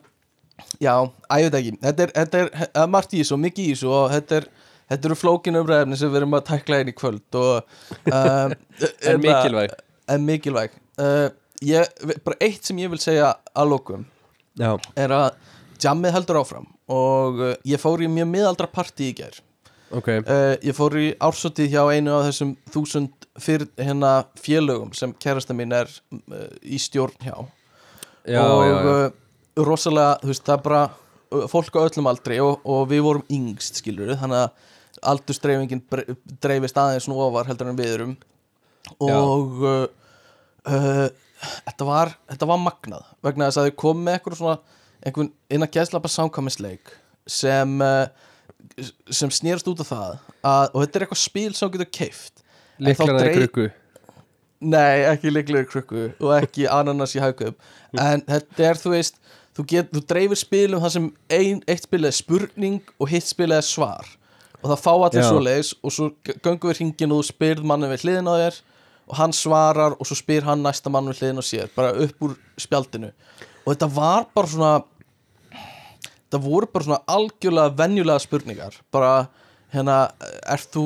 Já, 0.81 0.95
veit 1.29 1.55
ekki 1.59 1.77
Þetta 1.81 2.03
er, 2.07 2.11
þetta 2.15 2.41
er 2.41 2.51
uh, 2.65 2.87
margt 2.89 3.13
í 3.13 3.21
þessu 3.21 3.37
og 3.37 3.43
mikið 3.43 3.67
í 3.67 3.73
þessu 3.75 3.91
og 3.93 4.05
þetta 4.15 4.39
er 4.41 4.49
Þetta 4.91 5.07
eru 5.07 5.15
flókin 5.15 5.55
umræðefni 5.55 5.97
sem 5.99 6.11
við 6.11 6.19
erum 6.19 6.35
að 6.35 6.47
tækla 6.49 6.81
inn 6.83 6.89
í 6.91 6.95
kvöld 6.95 7.37
og 7.39 7.75
um, 8.11 8.55
en 9.07 9.21
mikilvæg. 9.23 9.75
En 10.11 10.25
mikilvæg. 10.27 10.73
Uh, 10.99 11.29
ég, 11.63 11.87
Bara 12.25 12.39
eitt 12.43 12.67
sem 12.67 12.81
ég 12.81 12.91
vil 12.91 12.99
segja 12.99 13.29
að 13.55 13.71
lokum 13.71 14.03
já, 14.59 14.73
er 14.99 15.13
að 15.15 15.29
jammið 15.81 16.17
heldur 16.17 16.41
áfram 16.41 16.67
og 16.91 17.39
uh, 17.39 17.53
ég 17.67 17.79
fór 17.79 18.03
í 18.03 18.11
mjög 18.11 18.27
miðaldra 18.33 18.67
partí 18.67 19.13
í 19.13 19.15
gær. 19.21 19.39
Ok, 19.95 20.11
uh, 20.19 20.57
ég 20.59 20.75
fór 20.75 20.97
í 20.99 21.07
ársótið 21.23 21.71
hjá 21.71 21.85
einu 21.87 22.17
af 22.17 22.27
þessum 22.27 22.53
þúsund 22.75 23.29
fyrir 23.39 23.71
hérna 23.79 24.25
félögum 24.43 24.91
sem 24.95 25.15
kærasta 25.23 25.55
mín 25.55 25.71
er 25.75 25.87
uh, 25.87 26.49
í 26.67 26.79
stjórn 26.83 27.15
hjá. 27.23 27.37
Já, 28.27 28.43
og 28.43 28.67
já, 28.67 28.75
já. 28.75 29.09
Rosalega, 29.59 30.17
þú 30.21 30.31
veist, 30.31 30.43
það 30.47 30.57
er 30.57 30.65
bara 30.67 31.47
fólk 31.51 31.79
á 31.79 31.85
öllum 31.85 32.09
aldri 32.11 32.37
og, 32.43 32.61
og 32.67 32.85
við 32.91 33.01
vorum 33.05 33.25
yngst 33.31 33.79
skilur 33.81 34.13
þannig 34.19 34.45
að 34.45 35.01
aldursdreifingin 35.11 35.81
bre- 35.91 36.15
dreifist 36.43 36.77
aðeins 36.77 37.07
nú 37.09 37.17
ofar 37.23 37.47
heldur 37.49 37.71
en 37.71 37.79
við 37.79 37.93
erum. 37.95 38.15
Og 39.01 39.63
uh, 39.63 39.85
uh, 40.67 41.07
þetta 41.41 41.87
var 41.87 42.13
þetta 42.29 42.49
var 42.49 42.61
magnað 42.61 43.07
vegna 43.25 43.47
þess 43.49 43.61
að 43.61 43.69
þau 43.69 43.77
kom 43.83 44.03
með 44.05 44.17
eitthvað 44.17 44.39
svona 44.41 44.57
einhvern 45.01 45.31
innan 45.49 45.71
gæðslapa 45.73 46.11
samkvæmisleik 46.11 46.93
sem 47.29 47.77
uh, 47.81 48.05
sem 49.09 49.31
snýrast 49.33 49.69
út 49.71 49.81
af 49.83 49.89
það 49.91 50.09
að, 50.45 50.65
og 50.73 50.83
þetta 50.83 50.97
er 50.99 51.05
eitthvað 51.05 51.21
spil 51.23 51.53
sem 51.57 51.71
getur 51.73 51.89
keift 51.89 52.43
liklana 52.81 53.23
í 53.29 53.33
krukku? 53.39 53.67
Nei, 54.61 55.01
ekki 55.09 55.31
líklega 55.33 55.69
krukku 55.69 56.03
og 56.11 56.33
ekki 56.37 56.67
ananas 56.69 57.15
í 57.17 57.23
haugum 57.23 57.55
en 58.11 58.25
þetta 58.27 58.67
er, 58.69 58.81
þú 58.81 58.93
veist 58.93 59.17
þú, 59.57 59.65
get, 59.67 59.91
þú 59.91 60.01
dreifir 60.07 60.39
spilum 60.39 60.81
þar 60.83 60.93
sem 60.95 61.07
ein, 61.29 61.61
eitt 61.67 61.83
spil 61.87 62.05
er 62.07 62.15
spurning 62.15 62.81
og 62.99 63.09
hitt 63.11 63.27
spil 63.27 63.51
er 63.55 63.65
svar. 63.65 64.07
Og 64.61 64.69
það 64.69 64.83
fá 64.83 64.91
allir 64.93 65.23
Já. 65.23 65.29
svoleiðis 65.31 65.73
og 65.81 65.91
svo 65.95 66.09
g- 66.23 66.35
göngum 66.45 66.69
við 66.69 66.77
hringin 66.81 67.11
og 67.15 67.23
þú 67.23 67.29
spyrð 67.31 67.65
mannin 67.65 67.89
við 67.91 68.03
hliðin 68.05 68.29
á 68.29 68.35
þér 68.37 68.59
og 69.11 69.15
hann 69.17 69.33
svarar 69.35 69.95
og 69.97 70.05
svo 70.07 70.15
spyr 70.19 70.45
hann 70.45 70.61
næsta 70.63 70.91
mann 70.93 71.09
við 71.09 71.19
hliðin 71.23 71.41
á 71.41 71.45
sér 71.45 71.71
bara 71.75 71.95
upp 72.05 72.21
úr 72.27 72.35
spjaldinu. 72.61 73.09
Og 73.65 73.73
þetta 73.73 73.89
var 73.95 74.27
bara 74.37 74.47
svona 74.47 74.73
þetta 75.51 76.39
voru 76.45 76.69
bara 76.71 76.85
svona 76.87 77.01
algjörlega 77.11 77.73
venjulega 77.81 78.21
spurningar. 78.23 78.77
Bara 78.93 79.27
hérna, 79.73 79.97
er 80.45 80.61
þú 80.71 80.85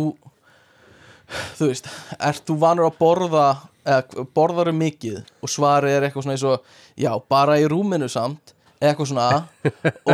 þú 1.59 1.69
veist, 1.71 1.87
ert 2.19 2.43
þú 2.47 2.57
vanur 2.63 2.87
að 2.89 2.97
borða 3.01 3.45
eða 3.85 4.25
borðar 4.33 4.71
um 4.71 4.79
mikið? 4.81 5.19
Og 5.43 5.51
svarið 5.51 5.97
er 5.99 6.07
eitthvað 6.07 6.25
svona 6.25 6.37
eins 6.39 6.47
og 6.47 6.75
já, 6.97 7.11
bara 7.29 7.59
í 7.61 7.67
rúminu 7.69 8.07
samt 8.09 8.54
eitthvað 8.91 9.11
svona 9.11 9.27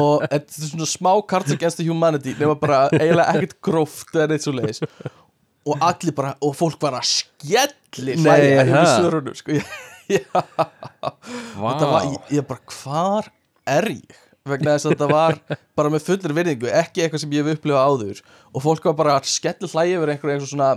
og 0.01 0.24
þetta 0.26 0.63
er 0.63 0.72
svona 0.72 0.89
smá 0.89 1.11
Cards 1.34 1.55
Against 1.55 1.82
the 1.82 1.88
Humanity 1.88 2.36
nema 2.39 2.55
bara 2.59 2.86
eiginlega 2.95 3.36
ekkert 3.36 3.59
gróft 3.67 4.15
eða 4.15 4.32
neitt 4.32 4.45
svo 4.45 4.55
leiðis 4.55 4.82
og 5.61 5.86
allir 5.86 6.15
bara, 6.17 6.34
og 6.41 6.55
fólk 6.57 6.82
var 6.82 6.97
að 6.97 7.07
skelli 7.11 8.17
Nei, 8.17 8.26
hlæja 8.26 8.63
yfir 8.63 8.74
ha? 8.74 8.84
svörunum 8.95 9.38
sko, 9.38 9.59
já, 10.15 10.26
þetta 10.34 11.91
var, 11.91 12.09
ég, 12.09 12.36
ég 12.39 12.47
bara, 12.49 12.76
hvar 12.82 13.32
er 13.69 13.89
ég? 13.93 14.19
vegna 14.47 14.76
þess 14.76 14.88
að 14.88 14.95
þetta 14.95 15.09
var 15.11 15.36
bara 15.78 15.91
með 15.93 16.05
fullri 16.07 16.38
virðingu, 16.38 16.69
ekki 16.74 17.03
eitthvað 17.03 17.24
sem 17.24 17.36
ég 17.36 17.45
hef 17.45 17.59
upplifað 17.59 17.91
áður. 17.91 18.22
Og 18.51 18.63
fólk 18.65 18.88
var 18.89 18.95
bara 18.97 19.17
að 19.19 19.30
skelli 19.30 19.69
hlæja 19.69 19.99
yfir 19.99 20.13
einhverju 20.13 20.36
eitthvað 20.36 20.53
svona, 20.53 20.69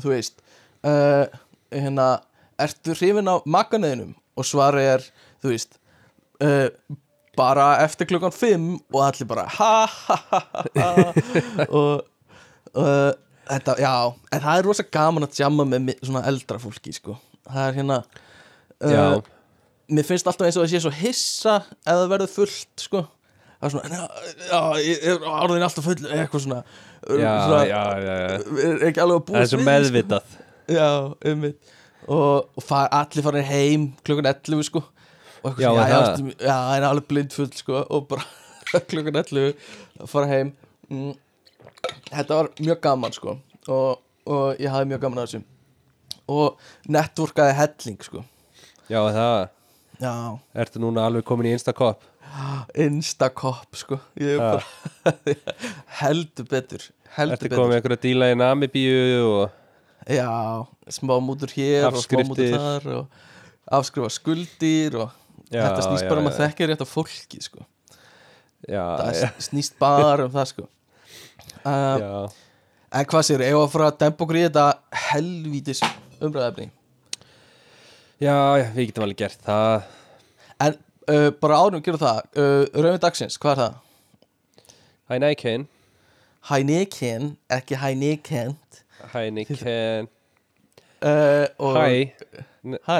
þú 0.00 0.12
veist 0.12 0.42
uh, 0.86 1.38
hérna, 1.74 2.08
ertu 2.60 2.96
hrifin 2.96 3.30
á 3.30 3.36
makanöðinum 3.46 4.16
og 4.38 4.48
svarið 4.48 4.90
er, 4.96 5.06
þú 5.42 5.54
veist 5.54 5.78
uh, 6.42 6.66
bara 7.38 7.66
eftir 7.84 8.08
klukkan 8.10 8.32
5 8.34 8.66
og 8.92 9.02
allir 9.06 9.28
bara 9.28 9.46
ha 9.54 9.86
ha 9.86 10.16
ha 10.30 10.40
ha 10.54 10.80
og 11.78 12.02
uh, 12.74 13.12
þetta, 13.50 13.76
já 13.80 13.92
en 14.32 14.42
það 14.44 14.56
er 14.56 14.66
rosa 14.66 14.86
gaman 14.86 15.26
að 15.26 15.40
jamma 15.42 15.66
með 15.68 15.94
svona 16.02 16.24
eldra 16.30 16.60
fólki 16.62 16.94
sko. 16.94 17.16
Það 17.50 17.62
er 17.66 17.78
hérna 17.80 18.02
uh, 18.84 19.16
mér 19.90 20.06
finnst 20.06 20.28
alltaf 20.30 20.48
eins 20.48 20.58
og 20.58 20.66
það 20.66 20.74
sé 20.74 20.82
svo 20.84 20.94
hissa 20.94 21.56
það 21.86 22.06
verður 22.14 22.34
fullt 22.34 22.84
sko. 22.86 23.06
Það 23.60 23.66
er 23.66 23.72
svona, 23.74 24.04
já, 24.48 24.60
ég 24.80 25.02
er 25.10 25.26
orðin 25.28 25.66
alltaf 25.66 25.84
full 25.84 25.98
eitthvað 26.00 26.46
svona, 26.46 26.60
já, 27.04 27.32
svona 27.44 27.58
já, 27.68 27.82
já, 28.00 28.14
já. 28.22 28.30
er 28.70 28.86
ekki 28.88 29.02
alveg 29.04 29.18
að 29.18 29.34
Það 29.34 29.42
er 29.42 29.50
svo 29.50 29.58
sko. 29.58 29.66
meðvitað. 29.66 30.38
Já, 30.70 30.88
um 31.32 31.44
og, 32.10 32.48
og 32.56 32.64
far, 32.64 32.88
allir 32.96 33.26
farin 33.26 33.44
heim 33.44 33.84
klukkan 34.06 34.30
11 34.30 34.64
sko 34.70 34.80
og 35.44 35.60
Já, 35.62 35.70
já, 35.72 35.84
það? 35.92 36.34
já, 36.40 36.54
það 36.56 36.74
er 36.76 36.86
alveg 36.90 37.06
blindfull 37.10 37.50
sko 37.56 37.80
og 37.86 38.08
bara 38.10 38.26
klukkan 38.90 39.20
11 39.22 39.54
að 40.00 40.10
fara 40.12 40.28
heim. 40.30 40.52
Mm. 40.90 41.14
Þetta 42.10 42.36
var 42.40 42.50
mjög 42.60 42.80
gaman 42.84 43.14
sko 43.16 43.36
og, 43.70 44.02
og 44.26 44.60
ég 44.60 44.70
hafði 44.72 44.90
mjög 44.92 45.02
gaman 45.06 45.22
að 45.22 45.30
þessu. 45.30 45.42
Og 46.30 46.60
networkaði 46.92 47.56
helling 47.58 47.98
sko. 48.06 48.22
Já, 48.90 49.00
það, 49.14 49.48
Já, 50.00 50.12
ertu 50.64 50.80
núna 50.80 51.02
alveg 51.08 51.24
komin 51.28 51.50
í 51.50 51.54
Instacop? 51.56 52.06
Instakopp 52.78 53.74
sko. 53.76 53.98
Bara 54.16 54.62
heldur 56.00 56.46
betur 56.50 56.84
heldur 57.16 57.34
Ertu 57.36 57.48
betur. 57.48 57.58
komið 57.58 57.76
einhverja 57.80 58.00
díla 58.04 58.28
í 58.30 58.36
Namibíu 58.38 59.24
og 59.26 59.56
Já, 60.10 60.30
smá 60.94 61.16
mútur 61.22 61.50
hér 61.56 61.88
og 61.90 61.98
smá 62.04 62.22
mútur 62.24 62.54
Afskriftir. 62.54 62.54
þar 62.56 62.86
og 63.00 63.74
afskrifa 63.80 64.10
skuldir 64.14 64.96
og 65.02 65.10
Já, 65.50 65.64
þetta 65.66 65.86
snýst 65.88 66.04
já, 66.04 66.10
bara 66.12 66.22
um 66.22 66.30
að 66.30 66.38
þekka 66.40 66.68
rétt 66.70 66.84
af 66.84 66.92
fólki 66.94 67.40
sko. 67.42 67.64
Já, 68.68 68.84
það 69.00 69.40
snýst 69.48 69.78
bara 69.80 70.28
um 70.28 70.34
það 70.34 70.52
sko. 70.52 70.68
um. 71.64 72.38
En 72.90 73.06
hvað 73.06 73.22
sér, 73.28 73.42
ef 73.46 73.54
að 73.54 73.68
fara 73.70 73.88
að 73.92 73.98
dempa 74.02 74.24
okkur 74.24 74.38
í 74.40 74.44
þetta 74.48 74.66
helvítis 75.10 75.80
umræðefni 76.18 76.70
já, 78.20 78.34
við 78.74 78.88
getum 78.90 79.04
alveg 79.06 79.20
gert 79.22 79.44
það 79.46 79.84
En 80.60 80.74
uh, 81.06 81.28
bara 81.40 81.60
ánum 81.62 81.84
gerum 81.84 82.00
það 82.02 82.18
uh, 82.34 82.64
Rauðin 82.74 83.04
dagsins, 83.04 83.38
hvað 83.40 83.52
er 83.52 83.60
það? 83.62 83.78
Heineken 85.12 85.66
Heineken, 86.50 87.30
ekki 87.56 87.78
Heineken 87.80 88.56
Heineken 89.14 90.10
uh, 91.06 91.46
Hæ 91.78 91.86
Hæ. 92.84 92.98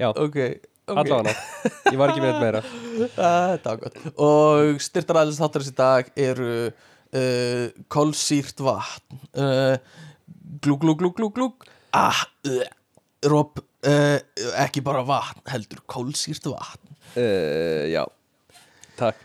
Já, 0.00 0.08
Ok, 0.08 0.18
okay. 0.24 0.56
Allavega 0.90 1.32
Ég 1.92 1.98
var 2.00 2.12
ekki 2.12 2.22
með 2.22 2.30
þetta 2.32 2.42
meira. 2.42 2.62
Ah, 3.26 3.52
Þetta 3.54 3.72
var 3.72 3.80
gott. 3.82 3.98
Og 4.22 4.80
styrtaræðlis 4.82 5.38
þáttarins 5.40 5.70
í 5.70 5.74
dag 5.78 6.10
eru 6.20 6.48
uh, 6.68 7.66
Kolsýrt 7.92 8.60
vatn. 8.64 9.20
Uh, 9.32 9.76
Glúg, 10.62 10.82
glúg, 10.84 10.98
glúg, 11.00 11.14
glúg, 11.18 11.32
glúg 11.38 11.66
Ah, 11.96 12.22
uh, 12.48 12.62
Rob 13.30 13.58
uh, 13.58 14.18
Ekki 14.62 14.82
bara 14.84 15.02
vatn, 15.08 15.42
heldur 15.52 15.80
Kolsýrt 15.90 16.46
vatn. 16.52 16.92
Uh, 17.16 17.88
Já, 17.92 18.04
takk. 19.00 19.20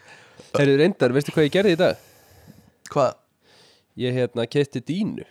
Herru 0.57 0.77
reyndar, 0.79 1.11
veistu 1.13 1.33
hvað 1.35 1.49
ég 1.49 1.53
gerði 1.57 1.75
í 1.75 1.79
dag? 1.79 1.99
Hvað? 2.93 3.17
Ég 3.99 4.15
hérna 4.15 4.45
kefti 4.49 4.79
dínu 4.85 5.25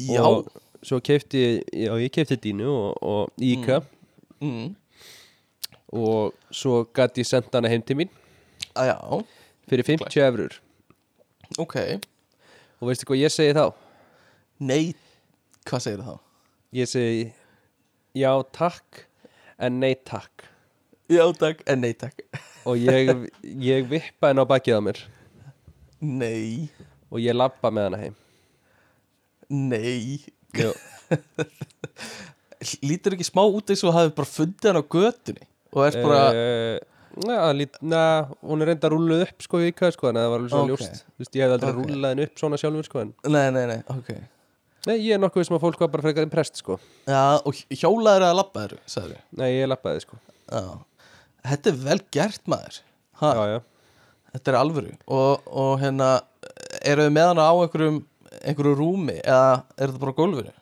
Já. 0.00 0.22
Og 0.24 0.48
svo 0.86 0.96
kefti, 1.04 1.60
já 1.76 1.92
ég 2.00 2.08
kefti 2.14 2.38
dínu 2.40 2.68
og, 2.72 2.94
og 3.04 3.42
Íka. 3.44 3.82
Mm. 3.82 3.99
Og 5.92 6.32
svo 6.50 6.84
gæti 6.94 7.24
ég 7.24 7.28
senda 7.28 7.58
hana 7.58 7.68
heim 7.68 7.82
til 7.82 7.96
mín. 7.96 8.10
Ah, 8.74 8.86
Já, 8.86 8.96
fyrir 9.68 9.84
50 9.84 10.16
eurur 10.26 10.60
ok. 11.58 11.76
Og 12.80 12.88
veistu 12.88 13.06
hvað 13.08 13.22
ég 13.24 13.32
segi 13.34 13.54
þá? 13.56 13.64
Nei, 14.60 14.92
hvað 15.66 15.84
segir 15.84 16.04
þá? 16.04 16.14
Ég 16.76 16.90
segi 16.90 17.24
já 18.16 18.30
takk 18.54 19.04
en 19.60 19.80
nei 19.82 19.94
takk. 19.94 20.46
Já, 21.10 21.24
takk, 21.34 21.64
en 21.66 21.82
nei, 21.82 21.92
takk. 21.98 22.22
Og 22.68 22.78
ég, 22.78 23.10
ég 23.42 23.88
vippa 23.90 24.30
henni 24.30 24.44
á 24.44 24.46
bakið 24.46 24.78
á 24.78 24.82
mér. 24.86 25.00
Nei, 26.00 26.70
og 27.10 27.18
ég 27.20 27.34
labba 27.34 27.72
með 27.74 27.88
hana 27.88 28.02
heim. 28.04 28.16
Nei. 29.50 30.20
Lítur 32.84 33.16
ekki 33.16 33.24
smá 33.24 33.40
út 33.46 33.70
eins 33.72 33.82
og 33.88 33.94
hafi 33.96 34.12
bara 34.16 34.28
fundið 34.28 34.68
hann 34.70 34.80
á 34.80 34.84
götunni 34.84 35.46
Og 35.70 35.84
er 35.86 35.96
bara 36.02 36.22
uh, 36.34 36.74
na, 37.24 37.36
lít, 37.56 37.78
na, 37.80 38.00
hún 38.44 38.60
er 38.64 38.72
reynda 38.72 38.90
rúluð 38.92 39.24
upp 39.26 39.46
sko 39.46 39.60
í 39.62 39.70
Íka 39.70 39.88
sko 39.94 40.10
en 40.10 40.18
það 40.20 40.28
var 40.32 40.42
alveg 40.42 40.52
svona 40.52 40.74
Ok. 40.76 40.82
ljóst 41.20 41.38
ég 41.38 41.46
hef 41.46 41.54
aldrei 41.56 41.70
Ok. 41.72 41.78
okay. 41.80 41.94
rúlað 41.94 42.12
henni 42.14 42.26
upp 42.28 42.42
svona 42.42 42.60
sjálfur 42.60 42.88
sko 42.90 43.02
en 43.06 43.14
Nei, 43.30 43.46
nei, 43.56 43.64
nei, 43.70 43.78
ok 43.94 44.12
nei, 44.90 44.94
ég 44.98 45.14
er 45.16 45.22
nokkuð 45.22 45.48
sem 45.48 45.56
að 45.56 45.64
fólk 45.64 45.80
var 45.84 45.92
bara 45.94 46.06
frekar 46.08 46.26
impressed 46.28 46.60
sko 46.60 46.76
Já, 47.08 47.22
og 47.40 47.64
hjólaður 47.72 48.28
að 48.28 48.36
labba 48.42 48.62
þeirru, 48.66 48.80
sagður 48.94 49.18
nei, 49.40 49.48
ég 49.56 49.70
labbaði 49.70 50.04
sko 50.04 50.20
Já 50.50 50.62
Þetta 51.50 51.70
er 51.72 51.76
vel 51.86 52.00
gert 52.12 52.42
maður 52.52 52.80
ha, 53.22 53.28
já, 53.32 53.42
já. 53.54 53.60
Þetta 54.34 54.52
er 54.52 54.56
alvöru 54.60 54.94
og, 55.08 55.46
og 55.48 55.72
hérna, 55.80 56.10
eru 56.84 57.06
þið 57.08 57.14
með 57.16 57.28
hana 57.32 57.46
á 57.48 57.54
einhverjum, 57.64 58.00
einhverju 58.44 58.74
rúmi 58.78 59.16
eða 59.24 59.62
er 59.80 59.88
þetta 59.90 60.02
bara 60.04 60.16
gólfinu? 60.20 60.52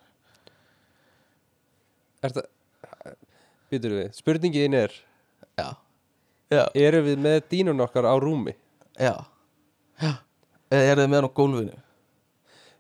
Er 2.25 2.35
það 2.35 2.47
við, 3.71 4.13
spurningin 4.17 4.75
er 4.75 4.95
Já. 5.59 5.69
Já, 6.49 6.63
Erum 6.75 7.05
við 7.05 7.19
með 7.21 7.41
dínun 7.53 7.83
okkar 7.85 8.09
á 8.09 8.15
rúmi? 8.17 8.55
já. 8.99 9.15
Já. 10.01 10.13
Eða 10.71 10.93
eru 10.93 11.03
þið 11.03 11.09
með 11.11 11.19
hana 11.19 11.29
á 11.29 11.37
gólfinu? 11.39 11.77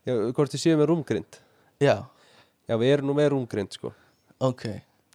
Já, 0.08 0.12
hvort 0.36 0.54
við 0.54 0.62
séum 0.62 0.80
með 0.80 0.88
rúmgrind? 0.92 1.38
Já, 1.82 1.96
Já, 2.68 2.76
við 2.76 2.90
erum 2.92 3.08
nú 3.08 3.14
með 3.16 3.30
rúmgrind 3.32 3.72
sko. 3.72 3.90
Ok, 4.44 4.66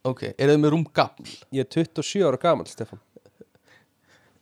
ok. 0.10 0.24
Eru 0.34 0.56
þið 0.56 0.62
með 0.64 0.72
rúmgafl? 0.74 1.34
Ég 1.54 1.68
er 1.68 1.70
27 1.70 2.24
ára 2.26 2.40
gamall, 2.42 2.66
Stefán. 2.70 3.02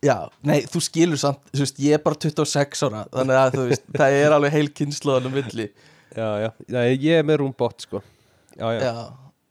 Já, 0.02 0.16
nei, 0.42 0.62
þú 0.66 0.80
skilur 0.82 1.20
samt, 1.20 1.44
þú 1.52 1.60
veist, 1.62 1.76
ég 1.84 1.94
er 1.94 2.00
bara 2.02 2.18
26 2.18 2.80
ára 2.88 3.02
Þannig 3.12 3.36
að 3.38 3.52
þú 3.54 3.66
veist, 3.68 3.84
það 3.94 4.16
er 4.18 4.34
alveg 4.34 4.54
heil 4.56 4.70
kynnslóðan 4.80 5.28
um 5.28 5.36
milli. 5.36 5.68
Já, 6.16 6.28
já, 6.42 6.48
já 6.72 6.80
ég 6.90 7.20
er 7.20 7.28
með 7.28 7.42
rúmbott 7.44 7.84
sko. 7.84 8.00
Já, 8.56 8.66
já, 8.72 8.80
Já, 8.88 8.94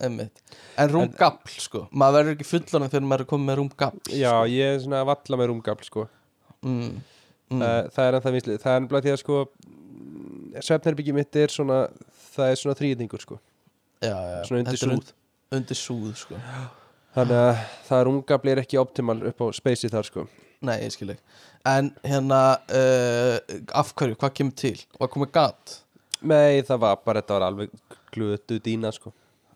einmitt. 0.05 0.41
En 0.81 0.89
rúmgafl, 0.91 1.53
sko, 1.61 1.83
maður 1.91 2.17
verður 2.17 2.35
ekki 2.37 2.47
fullanum 2.49 2.89
þegar 2.91 3.07
maður 3.07 3.23
er 3.25 3.29
komið 3.31 3.49
með 3.49 3.59
rúmgafl 3.61 4.15
já, 4.17 4.33
ég 4.51 4.73
er 4.75 4.81
svona 4.83 5.01
að 5.03 5.09
valla 5.11 5.39
með 5.41 5.49
rúmgafl 5.51 5.87
sko. 5.87 6.07
Mm. 6.65 6.89
mm. 7.51 7.63
Það 7.95 8.03
er 8.07 8.17
ennþá 8.19 8.33
vinslið 8.35 8.59
Það 8.61 8.73
er 8.73 8.81
ennblað 8.81 9.05
því 9.07 9.11
að 9.15 9.21
sko 9.23 9.37
Svefnerbyggi 10.61 11.15
mitt 11.15 11.39
er 11.41 11.49
svona 11.53 11.79
Það 12.31 12.51
er 12.51 12.59
svona 12.61 12.75
þrýðningur 12.79 13.23
sko. 13.23 13.37
Já, 14.01 14.13
já, 14.13 14.37
Svona 14.47 14.61
undir 14.63 14.79
súð. 14.81 14.93
und- 14.93 15.13
Undir 15.51 15.75
súð, 15.75 16.11
sko. 16.15 16.37
Þannig 17.15 17.39
að 17.41 17.57
það 17.89 18.03
rúmgafl 18.07 18.51
er 18.53 18.61
ekki 18.61 18.79
optimal 18.79 19.17
upp 19.27 19.41
á 19.43 19.45
spacey 19.51 19.91
þar 19.91 20.07
sko. 20.07 20.27
Nei, 20.61 20.77
ég 20.85 20.93
skil 20.93 21.09
ekki. 21.11 21.21
En 21.65 21.89
hérna, 22.05 22.39
uh, 22.71 23.39
af 23.75 23.91
hverju, 23.95 24.15
hvað 24.15 24.33
kemur 24.37 24.55
til? 24.55 24.77
Var 24.99 25.09
komið 25.11 25.31
gat? 25.35 25.75
Nei, 26.21 26.61
það 26.61 26.79
var 26.79 27.01
bara, 27.03 27.21
þetta 27.21 27.35
var 27.39 27.47
alveg 27.49 27.69
glötu 28.13 28.59
dýna 28.63 28.93
sko 28.93 29.11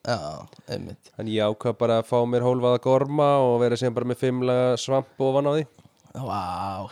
Þannig 0.06 1.34
ég 1.34 1.50
ákvað 1.50 1.78
bara 1.80 2.00
að 2.02 2.10
fá 2.12 2.20
mér 2.30 2.46
hólfaða 2.46 2.82
gorma 2.84 3.30
og 3.42 3.58
vera 3.64 3.80
síðan 3.80 3.98
bara 3.98 4.10
með 4.12 4.22
fimmlega 4.22 4.78
svamp 4.82 5.26
ofan 5.26 5.50
á 5.50 5.52
því. 5.56 5.66
Vá, 6.16 6.42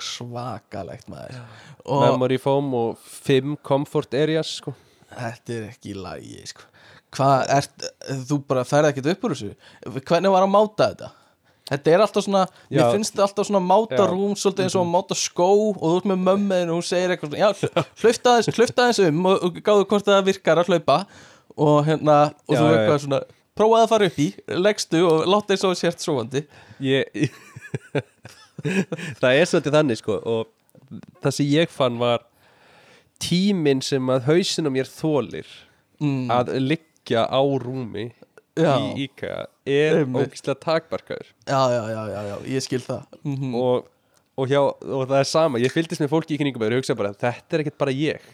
svakalegt 0.03 1.07
maður. 1.11 1.39
Og 1.87 2.03
Memory 2.03 2.39
foam 2.41 2.73
og 2.75 2.99
fimm 2.99 3.55
comfort 3.63 4.15
areas 4.17 4.57
sko. 4.59 4.73
Þetta 5.13 5.55
er 5.55 5.65
ekki 5.69 5.93
í 5.93 5.97
lagi, 5.99 6.39
sko. 6.49 6.65
Hvað, 7.13 7.43
ert, 7.53 7.89
þú 8.25 8.39
bara 8.49 8.63
ferði 8.65 8.89
ekkert 8.89 9.11
upp 9.13 9.27
úr 9.27 9.35
þessu? 9.35 9.51
Hvernig 10.01 10.33
var 10.33 10.47
að 10.47 10.55
máta 10.55 10.87
þetta? 10.89 11.09
Þetta 11.69 11.91
er 11.93 12.01
alltaf 12.03 12.25
svona, 12.25 12.41
mér 12.67 12.81
Já. 12.81 12.87
finnst 12.91 13.13
þetta 13.13 13.25
alltaf 13.27 13.47
svona 13.47 13.61
máta 13.63 13.99
Já. 14.01 14.07
rúm 14.09 14.33
Svolítið 14.35 14.65
eins 14.65 14.73
og 14.75 14.81
að 14.83 14.89
máta 14.91 15.15
skó 15.15 15.45
Og 15.71 15.77
þú 15.79 15.91
ert 16.01 16.07
með 16.11 16.25
mömmuðin 16.25 16.71
og 16.73 16.79
hún 16.81 16.87
segir 16.89 17.13
eitthvað 17.13 17.31
svona 17.31 17.39
Já, 17.39 17.85
hlauft 18.01 18.27
aðeins, 18.31 18.49
hlauft 18.57 18.81
aðeins 18.83 18.99
um 19.05 19.21
Og, 19.29 19.45
og 19.47 19.61
gáðu 19.63 19.85
hvort 19.93 20.09
það 20.09 20.27
virkar 20.27 20.59
að 20.59 20.73
hlaupa 20.73 20.97
Og 21.53 21.79
hérna, 21.85 22.17
og 22.47 22.55
Já, 22.55 22.59
þú 22.59 22.67
eitthvað 22.73 23.01
svona 23.05 23.23
Prófaði 23.53 23.83
að 23.85 23.91
fara 23.91 24.05
upp 24.09 24.15
í, 24.17 24.27
leggstu 24.65 24.99
og 25.05 25.27
láta 25.29 25.53
eins 25.53 25.63
og 25.67 25.75
sért 25.77 26.01
sofandi. 26.01 26.41
Ég, 26.81 27.27
Það 29.21 29.29
er 29.29 29.49
svolítið 29.49 29.75
þannig 29.75 29.99
sko 29.99 30.17
og 30.29 30.99
það 31.21 31.35
sem 31.37 31.51
ég 31.51 31.71
fann 31.73 31.99
var 32.01 32.25
tíminn 33.21 33.81
sem 33.85 34.09
að 34.13 34.27
hausin 34.29 34.69
á 34.69 34.71
mér 34.73 34.89
þólir 34.89 35.49
mm, 36.01 36.27
að 36.33 36.51
liggja 36.61 37.25
á 37.29 37.41
rúmi 37.41 38.09
Já. 38.53 38.75
í 38.77 39.07
IKEA 39.07 39.39
er 39.65 40.03
ógislega 40.05 40.59
takbarkaður 40.61 41.31
já, 41.47 41.61
já, 41.73 41.81
já, 41.89 42.01
já, 42.11 42.19
já, 42.29 42.35
ég 42.53 42.65
skil 42.65 42.83
það. 42.83 43.17
Mm 43.25 43.55
og, 43.57 43.89
og, 44.37 44.45
hjá, 44.51 44.61
og 44.61 45.07
það 45.09 45.17
er 45.19 45.29
sama 45.29 45.61
ég 45.63 45.73
fylgdist 45.73 46.03
með 46.03 46.13
fólki 46.13 46.37
í 46.37 46.41
kringum 46.41 46.65
og 46.67 46.77
hugsa 46.77 46.97
bara 46.97 47.13
þetta 47.15 47.57
er 47.57 47.65
ekkert 47.65 47.79
bara 47.81 47.95
ég. 47.95 48.31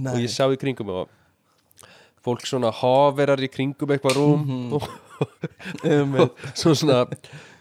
Og 0.00 0.18
ég 0.22 0.30
sá 0.32 0.44
í 0.50 0.58
kringum 0.60 0.90
og 0.94 1.14
fólk 2.26 2.44
svona 2.48 2.72
hoverar 2.80 3.40
í 3.42 3.48
kringum 3.52 3.94
eitthvað 3.94 4.18
rúm 4.18 4.74
og, 4.78 4.88
Einmitt. 5.84 6.26
og 6.26 6.44
svo 6.60 6.74
svona 6.76 7.04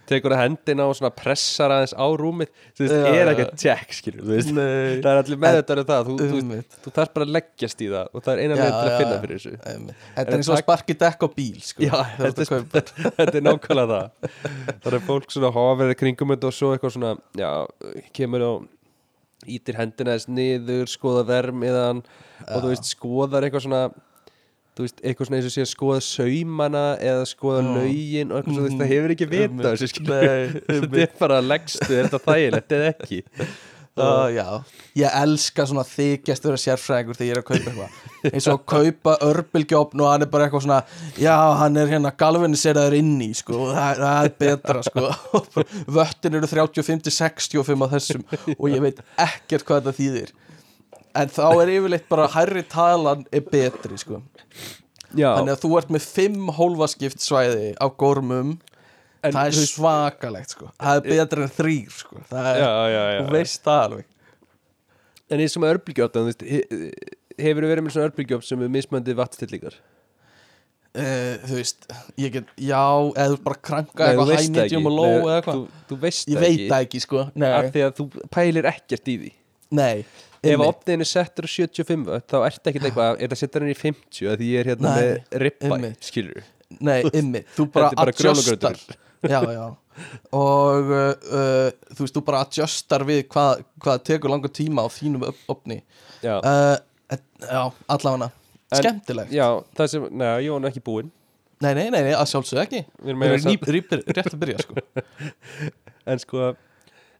tekur 0.09 0.33
það 0.33 0.39
hendina 0.41 0.85
og 0.89 0.95
svona 0.97 1.11
pressar 1.13 1.69
aðeins 1.69 1.91
á 1.93 2.05
rúmið. 2.17 2.49
Þú 2.73 2.81
veist, 2.81 2.93
Já, 2.95 3.09
er 3.21 3.29
ekki 3.29 3.43
check 3.61 3.91
skilur, 3.93 4.23
þú 4.25 4.31
veist. 4.33 4.49
Nei. 4.57 4.95
Það 5.03 5.09
er 5.11 5.19
allir 5.21 5.39
með 5.43 5.57
þetta 5.59 5.75
um 5.75 5.85
það. 5.91 6.07
Þú, 6.09 6.15
þú, 6.31 6.79
þú 6.85 6.93
þarf 6.95 7.11
bara 7.13 7.27
að 7.27 7.33
leggjast 7.35 7.83
í 7.85 7.89
það 7.91 8.09
og 8.17 8.25
það 8.25 8.31
er 8.33 8.41
eina 8.41 8.57
Já, 8.57 8.61
leið 8.63 8.73
til 8.79 8.89
að 8.89 8.97
finna 9.03 9.19
fyrir 9.25 9.37
þessu. 9.43 9.53
Þetta 9.59 10.25
er 10.25 10.39
eins 10.39 10.49
og 10.49 10.55
að 10.55 10.57
tak- 10.57 10.65
sparki 10.65 10.97
dekk 11.05 11.21
á 11.21 11.29
bíl 11.37 11.61
sko, 11.67 11.85
Já, 11.85 11.95
þetta 12.17 12.47
kaupir. 12.49 12.91
þetta 13.19 13.37
er 13.37 13.45
nákvæmlega 13.45 13.99
það. 14.01 14.33
Það 14.87 14.97
er 14.97 15.05
fólk 15.11 15.35
svona 15.37 15.53
hofið 15.59 15.93
kringum 16.01 16.33
þetta 16.33 16.49
og 16.49 16.57
svo 16.57 16.73
eitthvað 16.73 16.95
svona 16.97 17.13
Já, 17.37 17.51
kemur 18.17 18.47
og 18.49 18.67
ítir 19.49 19.77
hendina 19.79 20.17
þess 20.17 20.27
niður 20.33 20.89
skoða 20.91 21.21
vermiðan 21.29 22.01
og 22.49 22.63
þú 22.63 22.71
veist, 22.73 22.89
skoðar 22.91 23.45
eitthvað 23.47 23.67
svona 23.69 23.83
þú 24.79 24.85
veist, 24.87 25.01
eitthvað 25.03 25.27
svona 25.29 25.39
eins 25.41 25.47
og 25.49 25.55
sé 25.57 25.63
að 25.65 25.71
skoða 25.75 26.01
saumana 26.07 26.83
eða 27.03 27.25
skoða 27.27 27.63
Já. 27.65 27.71
lögin 27.77 28.31
og 28.31 28.37
eitthvað 28.39 28.55
svona, 28.59 28.69
Mhm. 28.69 28.79
það 28.79 28.93
hefur 28.95 29.15
ekki 29.17 29.29
vita 29.33 29.73
þessu 29.73 29.89
skilur 29.91 30.53
Þetta 30.69 31.03
er 31.03 31.17
bara 31.19 31.41
leggstu, 31.43 31.89
er 31.99 32.07
þetta 32.07 32.23
þægilegt 32.29 32.77
eða 32.79 32.93
ekki? 32.95 33.21
Uh, 33.99 34.29
já, 34.39 34.45
ég 34.95 35.15
elska 35.19 35.65
svona 35.67 35.83
þykjast 35.83 36.45
vera 36.47 36.59
sérfræðingur 36.61 37.17
þegar 37.19 37.27
ég 37.27 37.35
er 37.35 37.41
að 37.41 37.47
kaupa 37.49 37.71
eitthvað. 37.73 37.97
Eins 38.29 38.47
og 38.47 38.53
að 38.53 38.61
kaupa 38.71 39.15
örbylgjófn 39.27 40.03
og 40.05 40.07
hann 40.13 40.23
er 40.23 40.29
bara 40.31 40.45
eitthvað 40.47 40.63
svona 40.63 40.77
já, 41.19 41.35
hann 41.59 41.75
er 41.81 41.91
hérna 41.91 42.11
galvaniseraður 42.15 42.95
inn 43.01 43.17
í 43.25 43.31
sko, 43.35 43.65
það, 43.75 43.99
það 44.05 44.29
er 44.29 44.35
betra 44.45 44.83
sko. 44.87 45.09
Vöttin 45.99 46.37
eru 46.39 46.47
35-65 46.47 47.83
á 47.83 47.87
þessum 47.97 48.23
og 48.55 48.69
ég 48.71 48.85
veit 48.87 49.01
ekkert 49.19 49.67
hvað 49.67 49.81
þetta 49.89 49.97
þýðir 49.99 50.31
en 51.19 51.31
þá 51.33 51.43
er 51.63 51.71
yfirleitt 51.75 52.07
bara 52.11 52.27
hærri 52.33 52.63
talan 52.71 53.25
er 53.35 53.43
betri 53.51 53.99
sko. 54.01 54.21
Já, 55.17 55.31
þannig 55.39 55.55
að 55.55 55.61
þú 55.63 55.71
ert 55.79 55.93
með 55.95 56.07
5 56.15 56.49
hólfaskipt 56.59 57.23
svæði 57.25 57.71
á 57.81 57.85
gormum. 57.99 58.55
En, 59.25 59.33
það 59.35 59.49
er 59.49 59.67
svakalegt 59.67 60.53
sko. 60.55 60.69
Það 60.79 60.99
er 60.99 61.07
betra 61.09 61.45
en 61.47 61.53
þrýr 61.57 61.95
sko. 61.97 62.21
Það 62.29 62.49
er, 62.53 62.59
Já, 62.61 62.69
já, 62.93 63.01
já. 63.15 63.21
þú 63.25 63.33
veist 63.35 63.63
það 63.65 63.81
alveg. 63.87 64.05
En 65.29 65.43
eins 65.43 65.57
og 65.57 65.63
með 65.65 65.73
he- 66.49 66.91
hefur 67.39 67.67
verið 67.69 67.85
með 67.85 67.95
svona 67.95 68.09
örbylgjótt 68.09 68.47
sem 68.47 68.63
er 68.65 68.71
mismöndi 68.73 69.15
vatnstillingar? 69.17 69.75
Uh, 70.89 71.35
þú 71.45 71.57
veist, 71.59 71.85
ég 72.17 72.31
get, 72.33 72.47
já 72.65 72.81
eða 73.13 73.35
bara 73.45 73.55
að 73.59 73.61
kranka 73.67 74.07
eitthvað 74.07 74.31
high, 74.33 74.47
medium 74.55 74.87
og 74.89 74.95
low 74.97 75.11
eða 75.19 75.35
eitthvað. 75.35 75.59
þú, 75.59 75.83
þú 75.91 75.97
veist 76.01 76.31
ég 76.31 76.41
veit 76.41 76.63
það 76.63 76.85
ekki, 76.87 77.01
sko. 77.03 77.25
Því 77.35 77.83
að 77.85 77.93
þú 77.99 78.07
pælir 78.33 78.69
ekkert 78.71 79.11
í 79.13 79.15
því. 79.21 79.29
Nei 79.77 80.05
ef 80.39 80.53
einmitt. 80.53 80.69
opniðin 80.71 81.03
er 81.05 81.09
settur 81.09 81.47
á 81.47 81.49
75 81.51 82.05
vött, 82.07 82.25
þá 82.31 82.37
ertu 82.47 82.71
ekkert 82.71 82.87
eitthvað 82.89 83.19
er 83.25 83.33
það 83.33 83.41
settur 83.43 83.65
hann 83.65 83.73
í 83.73 83.77
50 83.79 84.29
að 84.31 84.39
því 84.39 84.49
ég 84.53 84.59
er 84.63 84.69
hérna 84.73 84.93
Nei, 84.95 85.03
með 85.03 85.67
einmitt. 85.69 86.07
skilur 86.09 86.43
nei, 86.79 86.99
ymmi, 87.19 87.41
þú 87.57 87.65
bara 87.73 87.89
er 87.89 87.97
bara 87.99 88.13
adjustar. 88.13 88.81
já, 89.25 89.39
já. 89.51 89.63
Og 90.31 90.91
uh, 90.95 91.07
uh, 91.27 91.71
þú 91.91 92.05
veist, 92.05 92.15
þú 92.15 92.21
bara 92.29 92.43
adjustar 92.45 93.03
við 93.09 93.23
hvað, 93.33 93.63
hvað 93.83 94.03
tekur 94.07 94.31
langa 94.31 94.51
tíma 94.53 94.85
á 94.85 94.87
þínum 94.93 95.25
op- 95.27 95.49
opni 95.57 95.81
já, 96.23 96.37
uh, 96.39 96.77
já, 97.43 97.63
allavega. 97.89 98.29
Skemmtilegt. 98.69 99.31
já, 99.33 99.47
það 99.75 99.87
sem, 99.91 100.03
neða, 100.13 100.37
ég 100.45 100.53
var 100.53 100.61
nú 100.61 100.69
ekki 100.69 100.83
búinn. 100.85 101.09
Nei, 101.59 101.73
nei, 101.73 101.89
nei, 101.91 102.03
nei, 102.05 102.13
að 102.15 102.29
sjálfsög 102.31 102.61
ekki. 102.61 102.83
Við 103.01 103.09
erum 103.11 103.23
rétt 104.15 104.29
að 104.31 104.39
byrja, 104.43 104.61
sko. 104.63 104.83
En 106.09 106.21
sko 106.21 106.51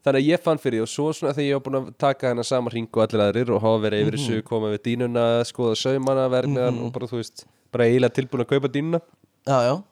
þannig 0.05 0.21
að 0.23 0.27
ég 0.29 0.39
fann 0.43 0.57
fyrir 0.63 0.79
því 0.79 0.81
og 0.85 0.91
svo 0.93 1.07
svona 1.13 1.33
þegar 1.35 1.47
ég 1.49 1.57
var 1.59 1.63
búin 1.67 1.77
að 1.81 1.89
taka 1.99 2.29
hennar 2.31 2.47
sama 2.47 2.69
hring 2.71 2.87
og 2.93 3.01
allir 3.03 3.23
aðrir 3.25 3.49
og 3.55 3.61
hafa 3.61 3.81
verið 3.89 4.03
yfir 4.05 4.15
Mhm. 4.15 4.21
þessu, 4.23 4.43
koma 4.47 4.67
við 4.73 4.81
dínuna 4.87 5.25
skoða 5.45 5.75
saumana, 5.75 6.29
verniðan 6.31 6.73
Mhm. 6.77 6.85
og 6.85 6.93
bara 6.93 7.07
þú 7.07 7.17
veist 7.19 7.45
bara 7.71 7.83
eiginlega 7.85 8.15
tilbúin 8.15 8.45
að 8.45 8.49
kaupa 8.53 8.67
dínuna 8.71 9.01
já, 9.47 9.57
já, 9.67 9.83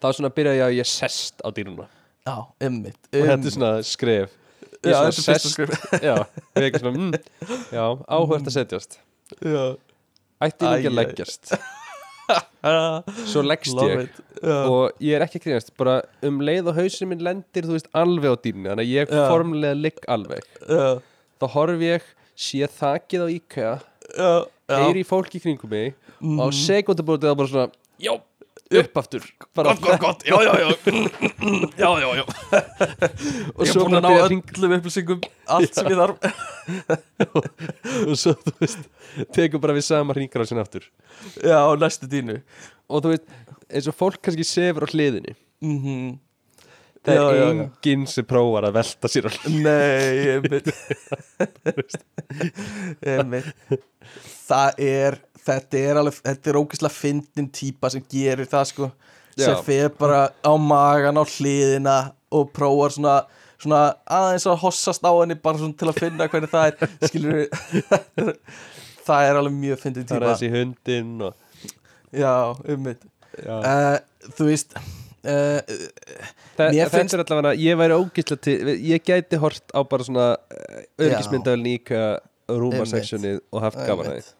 þá 0.00 0.06
svona 0.14 0.30
byrjaði 0.30 0.58
ég 0.58 0.66
að 0.68 0.78
ég 0.78 0.86
sest 0.86 1.40
á 1.44 1.48
dínuna 1.50 1.86
já, 2.26 2.36
ymmitt 2.60 2.96
og 3.12 3.26
þetta 3.28 3.46
er 3.46 3.50
svona 3.58 3.82
skref. 3.82 4.30
Ég 4.84 4.92
Já, 4.92 5.00
þetta 5.00 5.08
er 5.08 5.34
fyrsta 5.34 5.48
skref. 5.48 5.70
já, 6.08 6.14
við 6.54 6.64
eitthvað 6.66 6.80
svona 6.80 6.98
mm, 6.98 7.14
já, 7.72 7.84
áhvert 8.04 8.46
að 8.50 8.52
setjast. 8.52 8.98
Já, 9.40 9.76
ætti 10.44 10.66
ekki 10.68 10.84
Æ, 10.84 10.90
að 10.90 10.98
leggjast 10.98 11.54
svo 13.28 13.42
leggst 13.44 13.76
ég 13.84 14.04
já, 14.40 14.56
og 14.64 15.02
ég 15.04 15.16
er 15.18 15.24
ekki 15.26 15.40
að 15.40 15.44
grínast 15.46 15.72
bara 15.80 15.96
um 16.24 16.38
leið 16.44 16.70
og 16.72 16.78
hausinn 16.78 17.10
minn 17.10 17.24
lendir 17.24 17.66
þú 17.68 17.76
veist 17.76 17.90
alveg 17.96 18.32
á 18.32 18.36
dýrni 18.46 18.70
þannig 18.70 18.84
að 18.86 18.92
ég 18.94 19.12
Já. 19.12 19.24
formlega 19.30 19.76
ligg 19.80 20.00
alveg 20.08 20.46
já, 20.64 20.86
þá 21.40 21.46
horf 21.56 21.84
ég, 21.84 22.06
sé 22.36 22.68
þakið 22.78 23.24
á 23.24 23.28
já. 24.16 24.28
heyri 24.80 25.04
fólki 25.04 25.40
í 25.40 25.44
kringum 25.44 25.70
mig 25.76 25.94
Mhm. 26.24 26.38
og 26.40 26.48
á 26.48 26.56
sekundabútið 26.56 27.28
það 27.28 27.36
bara 27.36 27.48
svona 27.52 27.70
já, 28.00 28.12
upp 28.70 28.96
aftur. 28.98 29.22
Bara, 29.54 29.74
gott, 29.74 29.82
gott, 29.84 30.00
gott, 30.00 30.24
já, 30.26 30.36
já, 30.42 30.54
já. 30.60 30.68
Já, 31.78 31.90
já, 32.00 32.08
já. 32.16 32.24
Og 33.54 33.62
ég 33.66 33.70
svo 33.72 33.84
búin 33.84 33.98
að 33.98 34.02
ná 34.02 34.08
bara 34.08 34.24
byrja 34.24 34.24
að 34.24 34.58
öllum 34.58 34.76
upplýsingum 34.78 35.20
allt 35.56 35.76
sem 35.78 35.90
ég 35.92 36.00
þarf. 36.00 36.16
Og 38.08 38.16
svo 38.18 38.34
þú 38.40 38.54
veist 38.62 38.82
tekur 39.36 39.60
bara 39.62 39.76
við 39.76 39.86
sama 39.86 40.16
hringar 40.16 40.42
á 40.42 40.48
sinna 40.48 40.64
aftur. 40.64 40.88
Já, 41.44 41.60
á 41.60 41.72
næstu 41.78 42.08
dínu 42.10 42.40
og 42.88 43.04
þú 43.04 43.12
veist, 43.14 43.26
eins 43.70 43.88
og 43.92 43.96
fólk 44.00 44.18
kannski 44.24 44.44
sefur 44.48 44.84
á 44.84 44.88
hliðinni. 44.92 45.36
Mhm. 45.64 46.14
Það 47.04 47.18
Já, 47.18 47.20
er 47.20 47.34
já, 47.36 47.40
já. 47.44 47.48
enginn 47.52 48.06
sem 48.08 48.24
prófar 48.24 48.64
að 48.64 48.76
velta 48.78 49.08
sér 49.12 49.26
á 49.28 49.30
hlið 49.34 49.56
Nei, 49.60 50.14
einmitt. 50.38 50.68
Einmitt. 53.12 53.50
Það 54.46 54.80
er 54.86 55.18
Þetta 55.44 55.80
er 55.90 56.00
alveg 56.00 56.18
Þetta 56.24 56.50
er 56.52 56.58
ógeðslega 56.62 56.96
fyndin 56.96 57.48
típa 57.52 57.90
sem 57.92 58.04
gerir 58.10 58.48
það 58.48 58.64
sko. 58.72 58.90
Sem 59.36 59.50
Já. 59.54 59.62
fer 59.66 59.88
bara 59.98 60.20
á 60.46 60.52
magan 60.56 61.18
á 61.18 61.24
hliðina 61.26 61.96
og 62.34 62.52
prófar 62.54 62.94
svona 62.94 63.16
svona 63.64 63.80
aðeins 64.10 64.44
að 64.50 64.58
hossast 64.60 65.04
á 65.06 65.12
henni 65.14 65.34
bara 65.40 65.58
svona 65.60 65.76
til 65.78 65.88
að 65.88 65.98
finna 66.02 66.26
hvernig 66.28 66.50
það 66.52 66.66
er 66.68 66.90
skilur 67.08 67.46
það 69.06 69.28
er 69.28 69.38
alveg 69.40 69.54
mjög 69.60 69.80
fyndin 69.82 70.06
það 70.08 70.16
er 70.16 70.24
típa. 70.24 70.34
þessi 70.34 70.50
hundinn 70.54 71.24
og 71.28 71.40
Já, 72.14 72.34
já. 73.42 73.54
uh, 73.58 74.28
Þú 74.36 74.44
veist 74.50 74.76
uh, 74.76 75.58
Þa, 76.54 76.68
Mér 76.68 76.84
þetta 76.84 76.90
finnst- 76.94 77.16
er 77.16 77.24
allavega, 77.24 77.54
ég 77.64 77.78
væri 77.80 77.96
ógislega 77.98 78.42
til 78.46 78.74
ég 78.92 79.02
gæti 79.08 79.40
hort 79.42 79.74
á 79.74 79.80
bara 79.82 80.06
svona 80.06 80.28
örgismyndavel 81.02 81.62
nýka 81.64 82.02
rúmarsectionið 82.50 83.40
og 83.50 83.64
haft 83.64 83.80
gaman 83.88 84.12
að 84.12 84.18
því 84.20 84.32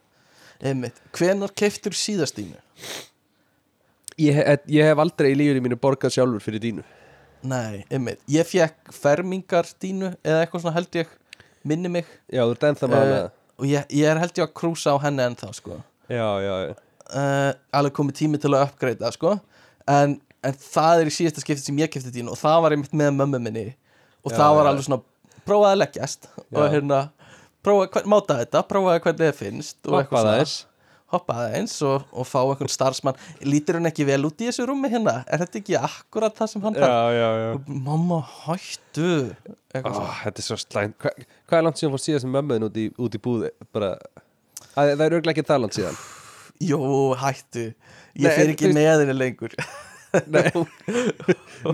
Einmitt. 0.63 1.01
Hvenær 1.17 1.53
keiftur 1.57 1.93
síðastínu? 1.97 2.57
ég, 4.19 4.35
he- 4.35 4.59
ég 4.79 4.85
hef 4.91 4.99
aldrei 5.03 5.33
í 5.33 5.39
lífinu 5.39 5.63
mínu 5.65 5.79
borgað 5.81 6.15
sjálfur 6.15 6.43
fyrir 6.45 6.61
dínu 6.63 6.85
Nei, 7.45 7.85
einmitt. 7.93 8.23
Ég 8.31 8.47
fekk 8.49 8.89
fermingardínu 8.97 10.15
eða 10.25 10.45
eitthvað 10.47 10.63
svona 10.63 10.73
held 10.79 10.97
ég 10.97 11.11
minni 11.69 11.91
mig. 11.93 12.07
Já, 12.33 12.41
þú 12.47 12.55
ert 12.55 12.63
ennþá 12.71 12.89
með 12.89 13.03
hana 13.03 13.19
og 13.59 13.67
ég, 13.69 13.85
ég 13.93 14.09
er 14.09 14.21
held 14.23 14.33
ég 14.41 14.47
að 14.47 14.55
krúsa 14.57 14.95
á 14.97 14.99
henni 15.03 15.27
ennþá 15.27 15.51
sko. 15.53 15.77
Já, 16.09 16.25
já, 16.41 16.55
já. 16.65 16.73
Uh, 17.05 17.51
alveg 17.77 17.93
komið 17.99 18.17
tími 18.23 18.41
til 18.41 18.49
að 18.57 18.65
uppgreita 18.71 19.11
sko. 19.13 19.35
En, 19.93 20.17
en 20.41 20.57
það 20.57 21.03
er 21.05 21.11
í 21.11 21.15
síðasta 21.19 21.45
skipti 21.45 21.67
sem 21.67 21.83
ég 21.85 21.93
kefti 21.93 22.15
dínu 22.17 22.33
og 22.33 22.41
það 22.41 22.63
var 22.65 22.77
einmitt 22.79 22.97
með 22.97 23.13
mömmu 23.21 23.43
minni. 23.45 23.67
Og 24.25 24.33
Já, 24.33 24.39
það 24.41 24.57
var 24.57 24.71
alveg 24.73 24.89
svona 24.89 25.03
prófaði 25.45 25.75
að 25.77 25.81
leggjast 25.85 26.29
og 26.49 26.65
hérna 26.73 27.03
hvern, 27.65 28.07
máta 28.13 28.39
þetta, 28.43 28.63
prófaði 28.69 29.03
hvernig 29.07 29.29
þið 29.31 29.37
finnst 29.41 29.79
svona. 29.83 30.07
aðeins. 30.21 30.55
hoppaði 31.15 31.61
eins 31.61 31.75
og, 31.87 32.05
og 32.11 32.27
fá 32.27 32.41
einhvern 32.41 32.73
starfsmann. 32.73 33.19
Lítur 33.47 33.79
hann 33.79 33.87
ekki 33.87 34.07
vel 34.09 34.25
út 34.27 34.41
í 34.43 34.49
þessu 34.49 34.67
rúmi 34.67 34.91
hérna? 34.91 35.21
Er 35.31 35.45
þetta 35.45 35.61
ekki 35.61 35.77
akkurat 35.79 36.35
það 36.35 36.51
sem 36.51 36.65
hann 36.65 36.79
þarf? 36.79 37.69
Mamma 37.69 38.19
hættu. 38.43 39.13
Svona. 39.75 40.09
þetta 40.25 40.43
er 40.43 40.49
svo 40.49 40.59
slæmt. 40.59 40.97
Hva, 41.03 41.15
hvað 41.47 41.61
er 41.61 41.67
langt 41.69 41.81
síðan 41.81 41.95
fór 41.95 42.03
síðast 42.03 42.29
með 42.29 42.37
mömmuðin 42.39 42.69
út 42.69 42.81
í, 42.83 42.89
út 43.07 43.17
í 43.17 43.23
búði 43.23 43.53
bara 43.75 43.95
að, 44.75 44.93
það 44.95 45.07
er 45.07 45.19
örglega 45.21 45.35
ekki 45.37 45.49
það 45.53 45.65
langt 45.65 45.79
síðan. 45.79 46.03
Jó, 46.65 46.81
hættu. 47.23 47.67
Ég 48.15 48.29
Nei, 48.29 48.35
en 48.35 48.55
ekki 48.55 48.71
þú 48.71 48.77
með 48.77 48.93
henni 49.05 49.19
lengur. 49.19 49.59
Nei, 50.31 50.47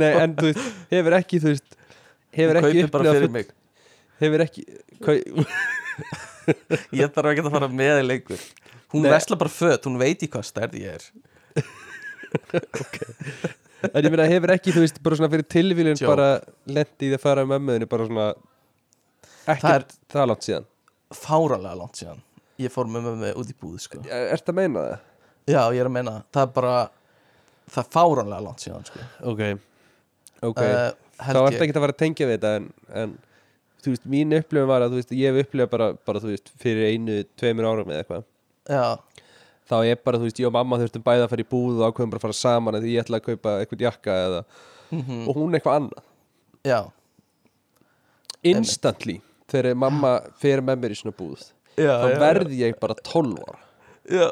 nei, 0.01 0.13
en 0.17 0.37
þú 0.39 0.47
veist 0.49 0.61
hefur 0.93 1.17
ekki, 1.19 1.41
þú 1.43 1.51
veist 1.53 1.75
hefur 2.37 2.61
ekki 2.63 2.85
upplifað 2.87 3.19
fyrir 3.19 3.51
hefur 4.21 4.45
ekki 4.47 4.65
Ég 6.97 7.13
þarf 7.15 7.31
ekki 7.33 7.45
að 7.45 7.53
fara 7.55 7.69
með 7.71 7.93
henni 7.95 8.07
lengur 8.09 8.47
Hún 8.91 9.05
Nei. 9.05 9.13
vesla 9.13 9.39
bara 9.39 9.53
föt, 9.55 9.87
hún 9.87 10.01
veit 10.01 10.23
í 10.25 10.29
hvað 10.31 10.49
stærð 10.49 10.79
ég 10.81 10.97
er 10.97 11.05
en 13.91 14.05
ég 14.05 14.11
meina 14.13 14.27
hefur 14.29 14.53
ekki, 14.55 14.75
þú 14.75 14.83
veist, 14.85 14.99
bara 15.03 15.19
svona 15.19 15.31
fyrir 15.33 15.47
tilvílun 15.51 16.01
bara 16.05 16.33
lendi 16.69 17.07
í 17.07 17.13
því 17.13 17.17
að 17.17 17.23
fara 17.23 17.45
með 17.47 17.55
mömmuðinni 17.55 17.91
bara 17.91 18.09
svona 18.09 18.27
ekkert 19.51 19.95
það, 20.11 20.27
langt 20.33 20.47
síðan 20.49 20.67
Fáralega 21.11 21.79
langt 21.79 21.99
síðan 21.99 22.21
Ég 22.61 22.73
fór 22.73 22.89
með 22.93 23.07
mömmu 23.09 23.31
út 23.41 23.49
í 23.49 23.55
búð 23.57 23.79
sko. 23.87 24.03
Er 24.05 24.35
þetta 24.37 24.53
að 24.53 24.59
meina 24.59 24.81
það? 24.85 25.05
Já, 25.49 25.61
ég 25.73 25.81
er 25.81 25.89
að 25.89 25.95
meina 25.95 26.13
það. 26.13 26.25
Það 26.37 26.43
er 26.43 26.51
bara 26.59 26.75
Það 27.71 27.81
er 27.83 27.89
fáralega 27.95 28.41
langt 28.45 28.65
síðan 28.65 28.87
sko. 28.89 29.07
Ok, 29.31 29.43
ok 30.49 30.61
uh, 30.61 30.79
Þá 31.21 31.39
ertu 31.39 31.57
ég 31.57 31.65
ekki 31.65 31.77
að 31.77 31.85
fara 31.85 31.95
að 31.95 32.01
tengja 32.03 32.29
við 32.29 32.37
þetta 32.37 32.53
en, 32.59 32.69
en 33.01 33.15
þú 33.85 33.95
veist, 33.95 34.07
mín 34.11 34.37
upplifun 34.37 34.71
var 34.71 34.85
að 34.85 34.95
þú 34.95 35.01
veist, 35.01 35.15
ég 35.17 35.31
hef 35.33 35.47
upplifað 35.47 35.73
bara, 35.75 35.89
bara, 36.09 36.23
þú 36.23 36.33
veist, 36.33 36.53
fyrir 36.61 36.91
einu, 36.93 37.21
tveimur 37.41 37.69
árum 37.71 37.91
eða 37.93 38.05
eitthvað. 38.05 38.27
Já, 38.71 38.85
þá 39.71 39.77
er 39.87 40.01
bara, 40.05 40.21
þú 40.21 40.29
veist, 40.29 40.41
ég 40.43 40.51
og 40.51 40.55
mamma 40.57 40.79
þurftum 40.81 41.05
bæði 41.07 41.25
að 41.25 41.33
fara 41.33 41.45
í 41.45 41.51
búð 41.51 41.81
og 41.81 41.91
ákveðum 41.91 42.13
bara 42.15 42.21
að 42.21 42.27
fara 42.27 42.39
saman 42.41 42.79
eða 42.81 42.91
ég 42.91 43.05
ætla 43.05 43.21
að 43.21 43.27
kaupa 43.29 43.57
eitthvað 43.63 43.85
jakka 43.87 44.17
eða 44.27 44.41
og 44.91 45.37
hún 45.37 45.55
eitthvað 45.55 45.79
annað. 45.81 46.09
Já, 46.67 46.81
instantly, 48.47 49.21
þegar 49.51 49.79
mamma 49.79 50.13
fer 50.41 50.63
með 50.65 50.83
mér 50.83 50.95
í 50.95 50.99
svona 51.01 51.17
búð 51.17 51.47
já, 51.77 51.93
þá 52.03 52.21
verði 52.21 52.61
ég 52.63 52.77
bara 52.83 52.97
12 53.07 53.41
ára. 53.47 53.63
Já, 54.11 54.27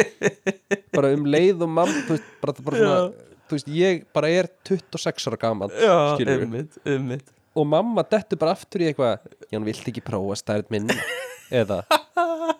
bara 0.96 1.12
um 1.16 1.26
leið 1.30 1.64
og 1.66 1.72
mamma 1.72 2.04
þú 2.06 2.16
veist, 2.16 2.30
bara, 2.42 2.54
bara 2.66 2.80
svona, 2.82 3.26
þú 3.50 3.58
veist, 3.58 3.70
ég 3.74 4.04
bara 4.14 4.32
er 4.40 4.50
26 4.68 5.28
ára 5.30 5.40
gaman 5.40 5.74
já, 5.74 5.94
skilur 6.14 6.44
einmitt 6.46 7.32
og 7.56 7.66
mamma 7.66 8.04
dettur 8.06 8.38
bara 8.40 8.54
aftur 8.56 8.84
í 8.84 8.90
eitthvað 8.90 9.18
já, 9.50 9.56
hann 9.56 9.66
vilt 9.66 9.88
ekki 9.90 10.04
prófa 10.04 10.38
stærð 10.38 10.70
minna 10.72 10.96
eða 11.50 11.80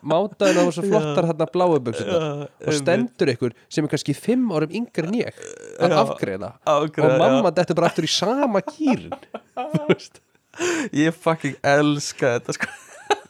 mátaðin 0.03 0.62
á 0.62 0.72
svo 0.72 0.82
flottar 0.86 1.28
þarna 1.30 1.47
bláu 1.53 1.76
buxurnar. 1.84 2.49
Og 2.64 2.76
stendur 2.78 3.30
ykkur 3.34 3.55
sem 3.70 3.86
er 3.86 3.93
kannski 3.93 4.14
5 4.16 4.51
árum 4.57 4.74
yngri 4.80 5.07
en 5.11 5.18
ég 5.20 5.41
að 5.80 5.97
afgreða 6.01 6.55
og 6.66 6.99
mamma 7.20 7.53
dettur 7.55 7.78
bara 7.78 7.91
aftur 7.93 8.09
í 8.09 8.12
sama 8.12 8.62
kýrin. 8.64 9.14
Ég 10.99 11.14
fucking 11.14 11.55
elska 11.62 12.32
þetta 12.36 12.57
sko. 12.57 12.66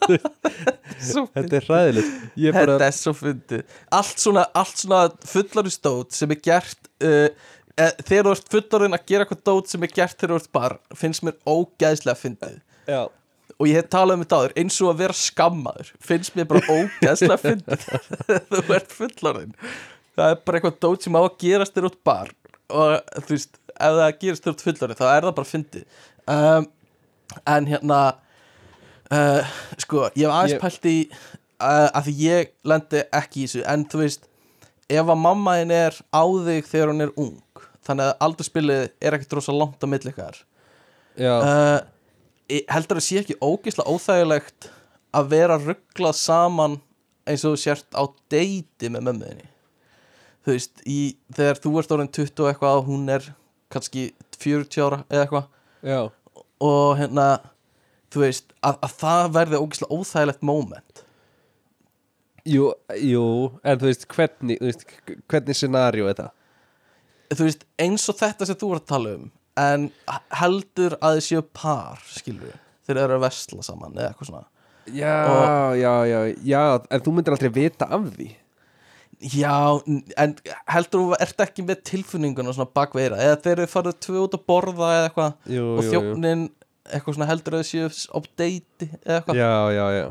Þetta 0.01 1.59
er 1.59 1.67
bara, 1.67 1.91
Þetta 2.33 2.87
er 2.87 2.95
svo 2.97 3.13
fyndið. 3.15 3.61
Allt 3.93 4.23
svona, 4.23 4.47
allt 4.57 4.81
svona 4.81 5.03
fullarinn 5.29 5.73
stót 5.73 6.17
sem 6.17 6.33
er 6.33 6.41
gert 6.43 6.89
uh, 7.05 7.29
Þegar 7.77 8.27
þú 8.27 8.35
ert 8.35 8.51
fullarinn 8.55 8.97
að 8.97 9.07
gera 9.07 9.25
eitthvað 9.25 9.45
dót 9.47 9.71
sem 9.71 9.87
er 9.87 9.95
gert 9.95 10.17
þegar 10.17 10.35
þú 10.35 10.41
ert 10.41 10.51
bar 10.57 10.77
finnst 10.97 11.25
mér 11.25 11.37
ógeðslega 11.47 12.19
fyndið. 12.19 12.59
Já, 12.89 13.01
og 13.61 13.69
ég 13.69 13.77
hef 13.77 13.89
talað 13.93 14.17
um 14.17 14.25
þetta 14.25 14.41
áður 14.41 14.53
eins 14.57 14.77
og 14.81 14.91
að 14.91 15.01
vera 15.03 15.15
skammaður 15.21 15.89
finnst 16.01 16.35
mér 16.35 16.47
bara 16.49 16.77
ógeðslega 16.79 17.41
fyndið. 17.41 17.87
Þú 18.51 18.75
ert 18.75 18.95
fullarinn 18.97 19.57
það 20.17 20.33
er 20.33 20.39
bara 20.45 20.59
eitthvað 20.59 20.79
dót 20.83 21.05
sem 21.05 21.17
á 21.17 21.21
að 21.21 21.35
gerast 21.41 21.75
þegar 21.75 21.87
þú 21.87 21.91
ert 21.91 22.03
bar 22.07 22.31
og 22.71 23.21
þú 23.25 23.35
veist, 23.35 23.59
ef 23.71 23.99
það 23.99 24.17
gerist 24.23 24.45
þegar 24.45 24.55
þú 24.55 24.55
ert 24.55 24.65
fullarinn 24.65 24.99
þá 24.99 25.05
er 25.09 25.27
það 25.27 25.37
bara 25.39 25.51
fyndið. 25.51 26.01
Um, 26.31 26.67
en 27.51 27.69
hérna 27.71 27.99
uh, 29.11 29.53
sko, 29.81 30.09
ég 30.15 30.25
hef 30.25 30.35
aðeins 30.35 30.63
pælt 30.63 30.89
í 30.91 30.97
uh, 31.11 31.87
að 31.87 32.09
því 32.09 32.17
ég 32.25 32.51
lendi 32.67 33.05
ekki 33.21 33.43
í 33.43 33.47
þessu. 33.47 33.63
En 33.71 33.85
þú 33.91 34.03
veist, 34.03 34.27
ef 34.91 35.01
að 35.15 35.23
mamma 35.23 35.57
þín 35.61 35.75
er 35.77 35.99
á 36.11 36.23
þig 36.47 36.69
þegar 36.71 36.93
hún 36.93 37.07
er 37.07 37.15
ung 37.15 37.37
þannig 37.91 38.09
að 38.09 38.25
aldurspilið 38.27 38.83
er 38.89 39.17
ekkert 39.17 39.37
rosa 39.37 39.55
langt 39.55 39.83
á 39.83 39.87
milli 39.91 40.13
ykkar. 40.13 40.41
Uh, 41.21 41.79
heldur 42.71 42.99
að 43.01 43.05
sé 43.05 43.21
ekki 43.21 43.39
ógeðslega 43.43 43.91
óþægilegt 43.91 44.71
að 45.15 45.31
vera 45.35 45.59
rugglað 45.59 46.17
saman 46.17 46.79
eins 47.27 47.43
og 47.45 47.53
þú 47.55 47.61
sért 47.61 47.89
á 47.93 48.03
deiti 48.31 48.89
með 48.89 49.09
mömmuðinni 49.09 49.51
þú 50.45 50.55
veist, 50.55 50.81
í, 50.87 50.99
þegar 51.35 51.61
þú 51.61 51.73
ert 51.81 51.95
orðin 51.95 52.11
20 52.17 52.43
og 52.43 52.49
eitthvað 52.49 52.79
og 52.79 52.89
hún 52.89 53.13
er 53.13 53.29
kannski 53.71 54.09
40 54.41 54.83
ára 54.85 55.01
eða 55.07 55.25
eitthvað. 55.25 55.47
Já. 55.85 55.99
Og 56.61 56.99
hérna, 56.99 57.27
þú 58.13 58.25
veist 58.25 58.53
að, 58.59 58.77
að 58.81 58.97
það 59.03 59.31
verði 59.37 59.61
ógeðslega 59.61 59.97
óþægilegt 59.99 60.45
moment. 60.51 61.03
Jú, 62.49 62.71
jú, 62.97 63.25
en 63.61 63.81
þú 63.81 63.89
veist 63.91 64.07
hvernig, 64.09 64.61
hvernig 65.29 65.57
scenario 65.57 66.09
er 66.09 66.17
það 66.23 66.37
þú 67.39 67.47
veist, 67.47 67.63
eins 67.79 68.07
og 68.11 68.17
þetta 68.19 68.47
sem 68.49 68.59
þú 68.61 68.73
ert 68.75 68.83
að 68.85 68.91
tala 68.95 69.13
um 69.19 69.29
en 69.61 69.87
heldur 70.39 70.95
að 71.03 71.17
þið 71.17 71.25
séu 71.27 71.41
par 71.53 71.99
skilur 72.07 72.47
við, 72.49 72.59
þeir 72.87 72.99
eru 73.03 73.17
að 73.19 73.23
vesla 73.25 73.65
saman 73.67 73.97
eða 73.97 74.11
eitthvað 74.13 74.29
svona. 74.31 74.45
Já, 74.91 75.15
Og- 75.29 75.75
já, 75.77 75.91
já, 76.09 76.19
já 76.51 76.61
en 76.89 77.01
þú 77.05 77.13
myndir 77.13 77.35
aldrei 77.35 77.51
vita 77.53 77.85
af 77.91 78.07
því. 78.15 78.29
Já, 79.21 79.53
en 80.17 80.31
heldur 80.73 81.03
þú 81.03 81.17
ert 81.21 81.43
ekki 81.45 81.65
með 81.67 81.83
tilfinninguna 81.91 82.55
svona 82.55 82.71
bakveira 82.73 83.19
eða 83.21 83.37
þeir 83.43 83.51
eru 83.59 83.67
farið 83.69 83.99
tvö 84.01 84.23
út 84.23 84.37
að 84.39 84.45
borða 84.49 84.87
eða 84.95 85.03
eitthvað 85.11 85.59
og 85.61 85.83
þjófnin 85.91 86.47
eitthvað 86.89 87.17
svona 87.19 87.27
heldur 87.29 87.53
að 87.59 87.61
þau 87.61 87.69
séu 87.69 87.91
á 88.09 88.17
deiti 88.41 88.87
eða 89.05 89.19
eitthvað? 89.19 89.37
Já, 89.43 89.53
já, 89.77 89.85
já. 89.99 90.07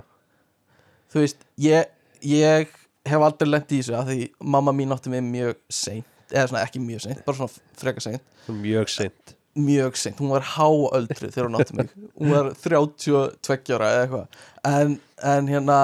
Þú 1.11 1.25
veist, 1.25 1.43
ég, 1.59 1.91
ég 2.23 2.71
hef 3.11 3.27
aldrei 3.27 3.51
lent 3.51 3.73
í 3.75 3.81
þessu 3.81 3.97
að 3.99 4.13
því 4.13 4.29
mamma 4.55 4.77
mín 4.79 4.95
átti 4.95 5.11
mig 5.11 5.27
mjög 5.27 5.59
seint 5.73 6.07
eða 6.33 6.47
svona 6.51 6.65
ekki 6.67 6.83
mjög 6.83 7.05
seint, 7.07 7.23
bara 7.27 7.39
svona 7.41 7.77
freka 7.83 8.05
seint. 8.05 8.25
Mjög 8.51 8.91
seint. 8.93 9.37
Mjög 9.61 9.97
seint, 9.99 10.21
hún 10.23 10.31
var 10.31 10.45
háöldru 10.55 11.29
þegar 11.31 11.49
hún 11.49 11.59
átti 11.59 11.75
mig. 11.81 11.89
Hún 12.21 12.31
var 12.37 12.53
32 12.63 13.75
ára 13.77 13.89
eða 13.97 14.03
eitthvað. 14.05 14.43
En, 14.71 14.93
en 15.33 15.49
hérna 15.51 15.79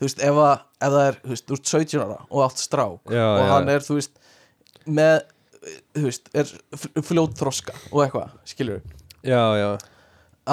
þú 0.00 0.06
veist, 0.06 0.20
ef, 0.24 0.40
að, 0.44 0.64
ef 0.80 0.94
það 0.96 1.06
er 1.08 1.18
þú 1.24 1.32
veist, 1.34 1.54
ert 1.56 1.70
17 1.74 2.02
ára 2.04 2.18
og 2.28 2.42
átt 2.46 2.60
strák 2.60 3.14
Já, 3.14 3.24
og 3.26 3.40
já. 3.40 3.48
hann 3.54 3.72
er, 3.72 3.86
þú 3.88 3.96
veist 3.98 4.20
með, 5.00 5.16
þú 5.96 6.04
veist, 6.06 6.30
er 6.40 6.52
f- 6.76 6.90
fljót 7.08 7.34
þroska 7.40 7.74
og 7.90 8.04
eitthvað, 8.04 8.36
skilur 8.48 8.80
já, 9.28 9.42
já, 9.60 9.66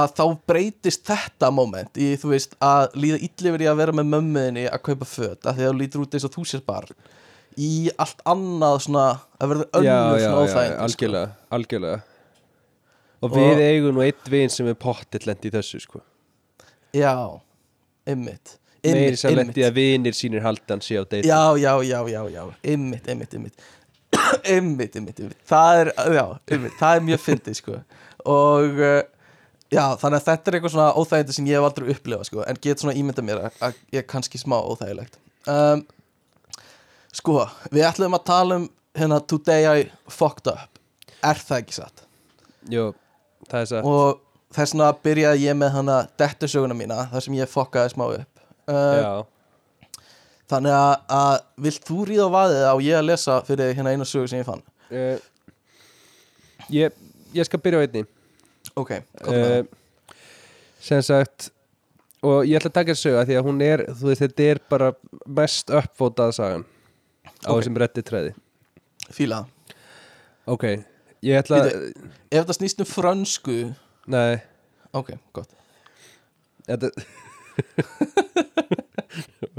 að 0.03 0.11
þá 0.17 0.23
breytist 0.51 1.05
þetta 1.07 1.51
moment 1.55 1.95
í, 2.03 2.09
þú 2.19 2.33
veist, 2.33 2.57
að 2.63 2.97
líða 2.99 3.21
illi 3.29 3.53
verið 3.55 3.71
að 3.71 3.79
vera 3.83 3.95
með 4.01 4.09
mömmuðinni 4.15 4.65
að 4.71 4.83
kaupa 4.89 5.07
föt 5.07 5.47
að 5.47 5.61
því 5.61 5.67
að 5.67 5.71
þú 5.71 5.79
lítur 5.83 6.03
út 6.03 6.17
eins 6.19 6.27
og 6.27 6.35
þú 6.35 6.43
sést 6.51 6.67
barn 6.67 6.91
í 7.57 7.89
allt 7.97 8.21
annað 8.29 8.77
svona 8.85 9.07
að 9.41 9.51
verða 9.53 9.67
önnur 9.79 10.21
svona 10.21 10.21
já, 10.21 10.29
óþægindi 10.43 10.75
sko. 10.77 10.83
algjörlega, 10.87 11.31
algjörlega. 11.57 12.01
Og 13.17 13.31
Og- 13.31 13.37
við 13.37 13.63
eigum 13.65 13.95
nú 13.97 14.03
eitt 14.05 14.29
vin 14.29 14.49
sem 14.53 14.67
er 14.69 14.77
pottitt 14.77 15.25
lendi 15.25 15.49
í 15.49 15.55
þessu 15.55 15.81
sko. 15.81 16.01
Já, 16.93 17.41
ymmit 18.07 18.57
meiri 18.87 19.17
sem 19.19 19.35
lendi 19.35 19.63
að 19.65 19.73
vinir 19.73 20.15
sínir 20.15 20.43
haldan 20.45 20.79
sé 20.85 20.95
á 20.95 21.03
deiti 21.03 21.27
já, 21.27 21.57
já, 21.59 21.73
já, 21.83 21.99
já, 22.07 22.21
já, 22.31 22.43
ymmit, 22.63 23.07
ymmit, 23.11 23.33
ymmit 23.33 23.65
ymmit, 24.47 24.95
ymmit, 24.95 25.19
ymmit 25.19 25.37
það 25.49 25.81
er, 25.81 25.91
já, 26.15 26.25
ymmit, 26.55 26.75
það 26.79 26.95
er 26.95 27.05
mjög 27.09 27.21
fyndið 27.25 27.57
sko. 27.59 27.75
Og 28.27 28.79
uh, 28.79 29.01
já, 29.73 29.83
þannig 29.99 30.21
að 30.21 30.25
þetta 30.29 30.51
er 30.51 30.57
eitthvað 30.57 30.73
svona 30.75 30.87
óþægindi 31.01 31.35
sem 31.37 31.49
ég 31.49 31.59
hef 31.59 31.67
aldrei 31.67 31.91
upplifað 31.93 32.29
sko, 32.29 32.43
en 32.47 32.61
get 32.63 32.83
svona 32.83 32.95
ímyndað 32.97 33.27
mér 33.27 33.43
að, 33.49 33.59
að 33.67 33.81
ég 33.95 34.01
er 34.03 34.07
kannski 34.13 34.39
smá 34.41 34.57
óþægilegt. 34.61 35.19
Um, 35.47 35.83
sko, 37.17 37.43
við 37.73 37.85
ætlum 37.87 38.15
að 38.17 38.25
tala 38.29 38.59
um 38.61 38.67
hérna 38.97 39.19
Today 39.29 39.67
I 39.67 39.85
Fucked 40.11 40.49
Up. 40.51 40.81
Er 41.25 41.39
það 41.41 41.61
ekki 41.63 41.77
satt? 41.77 42.03
Jú, 42.71 42.91
það 43.49 43.63
er 43.63 43.69
satt. 43.71 43.87
Og 43.87 44.19
þess 44.55 44.75
vegna 44.75 44.91
byrjaði 45.05 45.47
ég 45.47 45.57
með 45.57 45.73
hana 45.75 45.97
dettusöguna 46.19 46.77
mína 46.77 47.07
þar 47.11 47.25
sem 47.25 47.37
ég 47.37 47.51
fokkaði 47.51 47.93
smá 47.95 48.05
upp. 48.19 48.45
Uh, 48.67 48.99
Já, 49.01 49.15
Þannig 50.47 50.71
að, 50.71 50.93
að 51.11 51.33
vilt 51.65 51.87
þú 51.89 52.03
ríða 52.07 52.27
á 52.31 52.35
vaðið 52.37 52.61
á 52.71 52.75
ég 52.85 52.97
að 53.01 53.07
lesa 53.09 53.41
fyrir 53.47 53.73
hérna 53.75 53.91
eina 53.91 54.05
sögu 54.07 54.29
sem 54.31 54.39
ég 54.39 54.47
fann? 54.47 54.63
Uh, 54.87 55.17
ég, 56.71 56.95
ég 57.35 57.47
skal 57.49 57.59
byrja 57.63 57.81
á 57.81 57.83
einni. 57.83 58.05
Ok, 58.77 58.93
hvað 59.25 59.43
uh, 59.43 59.57
uh, 59.59 60.15
sem 60.87 61.03
sagt 61.03 61.49
og 62.23 62.47
ég 62.47 62.57
ætla 62.59 62.71
að 62.71 62.77
taka 62.79 62.93
þessu 62.95 63.13
að 63.17 63.29
því 63.29 63.37
að 63.39 63.45
hún 63.47 63.61
er 63.65 63.83
þú 63.91 64.09
veist 64.09 64.23
þetta 64.23 64.47
er 64.51 64.59
bara 64.71 64.89
mest 65.39 65.71
uppfótað 65.73 66.33
sagan 66.37 66.65
á 67.45 67.49
Ok. 67.51 67.59
þessum 67.61 67.77
reddi 67.81 68.03
træði. 68.07 68.31
Fíla. 69.13 69.43
Ok, 70.47 70.63
ég 71.23 71.39
ætla 71.41 71.57
Ef 71.67 72.43
þetta 72.43 72.55
snýst 72.57 72.79
um 72.83 72.87
frönsku 72.89 73.57
nei, 74.07 74.37
Ok, 74.95 75.09
gott. 75.35 75.51
Þetta 76.67 76.87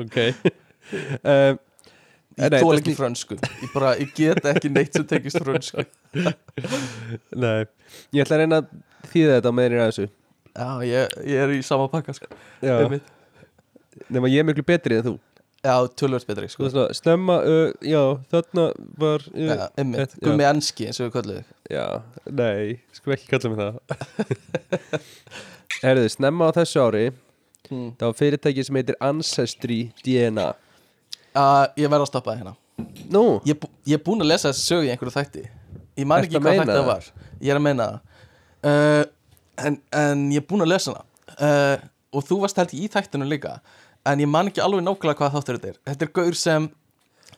ok. 0.03 0.17
Um, 1.25 1.59
Ég 2.39 2.53
Nei, 2.55 2.61
tól 2.63 2.77
ekki 2.79 2.93
sný- 2.93 2.99
frönsku. 3.01 3.35
Ég 3.35 3.71
bara, 3.75 3.89
ég 3.99 4.13
get 4.15 4.45
ekki 4.47 4.69
neitt 4.71 4.95
sem 4.95 5.03
tekist 5.11 5.41
frönsku. 5.43 5.83
Nei, 7.43 7.65
ég 8.15 8.21
ætla 8.23 8.37
að 8.37 8.43
reyna 8.45 8.61
að 8.63 8.69
þýða 9.11 9.33
þetta 9.41 9.51
með 9.59 9.67
þér 9.67 9.75
að 9.83 9.89
þessu. 9.89 10.05
Já, 10.55 10.69
ég, 10.87 11.17
ég 11.33 11.41
er 11.43 11.51
í 11.57 11.59
sama 11.67 11.89
pakka 11.91 12.15
sko. 12.15 12.29
já, 12.63 12.77
Einmitt. 12.85 13.09
nema 14.15 14.31
ég 14.31 14.39
er 14.39 14.47
miklu 14.47 14.63
betri 14.71 15.01
en 15.01 15.07
þú 15.09 15.17
Já, 15.69 15.75
tölvöld 16.01 16.25
betri 16.29 16.49
sko. 16.49 16.69
svona, 16.73 16.95
snemma, 16.97 17.35
uh, 17.45 17.73
já, 17.85 18.01
þarna 18.33 18.65
var 19.03 19.25
uh, 19.35 19.41
Já, 19.51 19.67
einmitt, 19.83 20.15
já. 20.17 20.23
gummi 20.25 20.47
enski 20.49 20.87
eins 20.89 21.01
og 21.03 21.09
við 21.11 21.17
kölluðu 21.19 21.43
Já, 21.75 21.85
nei, 22.41 22.79
sko 22.97 23.13
ekki 23.13 23.29
kalla 23.35 23.51
mig 23.53 23.59
það. 23.61 24.79
Herðu, 25.83 26.07
snemma 26.15 26.49
á 26.49 26.57
þessu 26.57 26.81
ári 26.87 27.03
hmm. 27.69 27.91
Það 28.01 28.07
var 28.07 28.17
fyrirtæki 28.23 28.65
sem 28.67 28.79
heitir 28.81 28.99
Ancestry 29.11 29.81
DNA 30.07 30.47
uh, 30.49 31.67
Ég 31.77 31.91
verð 31.93 32.07
að 32.07 32.11
stoppa 32.15 32.33
það 32.33 32.41
hérna. 32.41 32.55
Nú, 33.13 33.25
Ég, 33.45 33.53
er 33.55 33.61
bú- 33.61 33.73
ég 33.93 34.03
búinn 34.07 34.25
að 34.25 34.33
lesa 34.33 34.53
þessi 34.53 34.65
sögu 34.71 34.87
í 34.87 34.91
einhverju 34.95 35.15
þætti. 35.19 35.45
Ég 35.99 36.07
man 36.09 36.23
ekki 36.25 36.39
að 36.39 36.45
hvað 36.47 36.59
þætti 36.63 36.77
það? 36.77 36.89
var. 36.89 37.07
Ég 37.43 37.51
er 37.53 37.59
að 37.59 37.65
meina 37.67 37.87
það. 37.91 38.27
Uh, 38.71 39.05
en, 39.67 39.79
en 39.99 40.27
ég 40.31 40.45
er 40.45 40.47
búinn 40.49 40.63
að 40.65 40.71
lesa 40.77 40.95
hana. 40.95 41.07
Uh, 41.39 41.89
Og 42.17 42.25
þú 42.25 42.39
varst 42.41 42.57
held 42.57 42.71
í 42.73 42.87
þættinu 42.89 43.27
líka 43.29 43.59
En 44.09 44.23
ég 44.25 44.31
man 44.31 44.49
ekki 44.51 44.63
alveg 44.65 44.85
nákvæmlega 44.87 45.19
hvað 45.21 45.35
þáttur 45.37 45.59
þetta 45.59 45.73
er. 45.73 45.81
Þetta 45.91 46.07
er 46.09 46.13
gaur 46.21 46.37
sem 46.39 46.69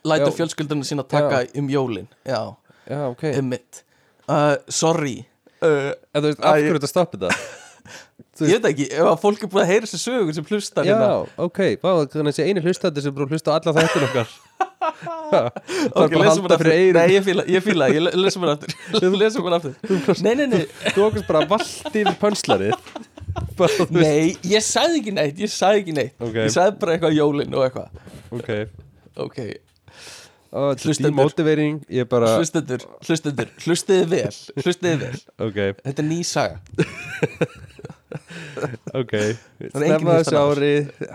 lætur 0.07 0.31
Já. 0.31 0.35
fjölskyldunum 0.39 0.85
sína 0.87 1.03
taka 1.07 1.43
um 1.59 1.67
jólin. 1.71 2.07
Já, 2.25 2.41
já, 2.87 2.99
ok. 3.11 3.25
Um 3.41 3.51
uh, 3.55 4.55
Sorry. 4.71 5.17
Uh, 5.61 5.91
En 6.15 6.23
þú 6.23 6.29
veist, 6.31 6.39
af 6.45 6.55
hverju 6.57 6.77
þetta? 6.79 6.91
Stoppið 6.95 7.25
það? 7.27 7.41
Ég 8.41 8.57
veit 8.57 8.65
ekki, 8.71 8.85
ef 8.95 9.05
að 9.05 9.17
fólk 9.21 9.43
er 9.45 9.49
búin 9.51 9.61
að 9.61 9.69
heyra 9.69 9.85
þessi 9.85 9.99
sögur 10.01 10.33
sem 10.33 10.45
hlustar 10.47 10.87
Já, 10.87 10.93
hérna. 10.95 11.09
ok, 11.45 11.59
vá, 11.83 11.89
þannig 12.09 12.21
að 12.21 12.29
þessi 12.31 12.45
eini 12.47 12.63
hlustandi 12.63 13.03
sem 13.03 13.13
búið 13.13 13.27
að 13.27 13.33
hlusta 13.35 13.53
á 13.53 13.53
alla 13.59 13.73
þættin 13.77 14.05
okkar. 14.07 14.31
Það 14.81 15.35
er 15.37 15.91
Ok, 15.91 16.13
bara 16.15 16.23
að 16.23 16.29
halda 16.31 16.57
fyrir 16.61 16.73
eyrum. 16.73 16.97
Nei, 16.97 17.13
ég 17.13 17.25
fíla, 17.27 17.43
ég 17.53 17.63
fíla, 17.65 17.87
ég 17.93 18.01
le- 18.01 18.13
lesum 18.17 18.43
hann 18.47 18.55
aftur. 18.55 18.73
Lesum 19.21 19.45
hann 19.45 19.57
aftur. 19.59 19.75
Nei, 20.25 20.33
nei, 20.39 20.47
nei, 20.51 20.63
Þú 20.95 21.05
okkur 21.09 21.27
bara 21.29 21.43
valdi 21.51 22.01
yfir 22.01 22.17
nei, 23.95 24.35
ég 24.47 24.63
sagði 24.65 25.01
ekki 25.01 25.13
neitt, 25.15 25.41
ég 25.41 25.51
sagði 25.51 25.83
ekki 25.83 25.95
neitt. 25.97 26.15
Ok. 26.19 26.37
Ég 26.41 26.53
sagði 26.53 26.77
bara 26.81 26.95
eitthvað 26.97 27.17
jólin 27.17 27.57
og 27.57 27.67
eitthvað. 27.67 28.07
Ok, 28.31 28.49
Ok, 29.21 29.37
Ó, 30.51 30.73
Hlustendur. 30.75 31.11
demotivering 31.13 31.77
Ég 31.91 32.07
bara, 32.11 32.33
hlustendur, 32.35 32.81
hlustendur, 33.07 33.47
hlustiði 33.63 34.07
vel 34.11 34.33
Hlustiði 34.59 34.97
vel, 34.99 35.19
ok, 35.47 35.59
þetta 35.79 36.03
er 36.03 36.07
ný 36.09 36.17
saga. 36.27 36.59
Ok. 38.99 39.13
Er 39.15 39.69
Stemma 39.71 40.17
þessu 40.19 40.35
ári, 40.39 40.71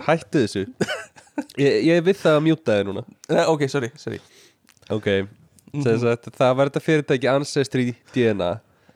hættu 0.07 0.41
þessu. 0.45 0.63
Ég, 1.61 1.75
ég 1.85 1.99
er 1.99 2.05
við 2.05 2.17
það 2.17 2.37
að 2.39 2.45
mjúta 2.47 2.77
þið 2.79 2.87
núna. 2.89 3.03
Nei, 3.29 3.43
Ok, 3.51 3.67
sorry, 3.69 3.91
sorry. 4.01 4.17
Ok, 4.93 5.07
sem 5.83 5.99
sagt, 6.01 6.31
það 6.33 6.55
var 6.57 6.71
þetta 6.71 6.81
fyrirtæki 6.87 7.29
Ancestry 7.29 7.91
DNA 8.15 8.47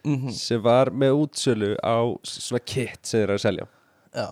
Mhm. 0.04 0.32
sem 0.34 0.62
var 0.62 0.90
með 0.90 1.12
útsölu 1.28 1.76
á 1.84 1.98
svona 2.24 2.60
kit 2.66 3.00
sem 3.06 3.20
þeir 3.20 3.24
eru 3.30 3.34
að 3.38 3.42
selja. 3.46 3.68
Já, 4.16 4.28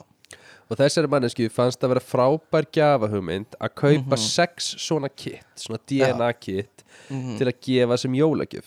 og 0.70 0.78
þessari 0.78 1.07
mannesku 1.09 1.49
fannst 1.51 1.80
að 1.82 1.89
vera 1.93 1.99
frábær 2.01 2.65
gjafahugmynd 2.72 3.55
að 3.61 3.76
kaupa 3.76 4.15
Mhm. 4.15 4.17
sex 4.17 4.76
svona 4.78 5.09
kit, 5.15 5.45
svona 5.55 5.80
DNA 5.88 6.34
kit 6.39 6.84
til 7.07 7.47
að 7.47 7.59
gefa 7.61 7.97
sem 7.99 8.11
jólagjöf. 8.13 8.65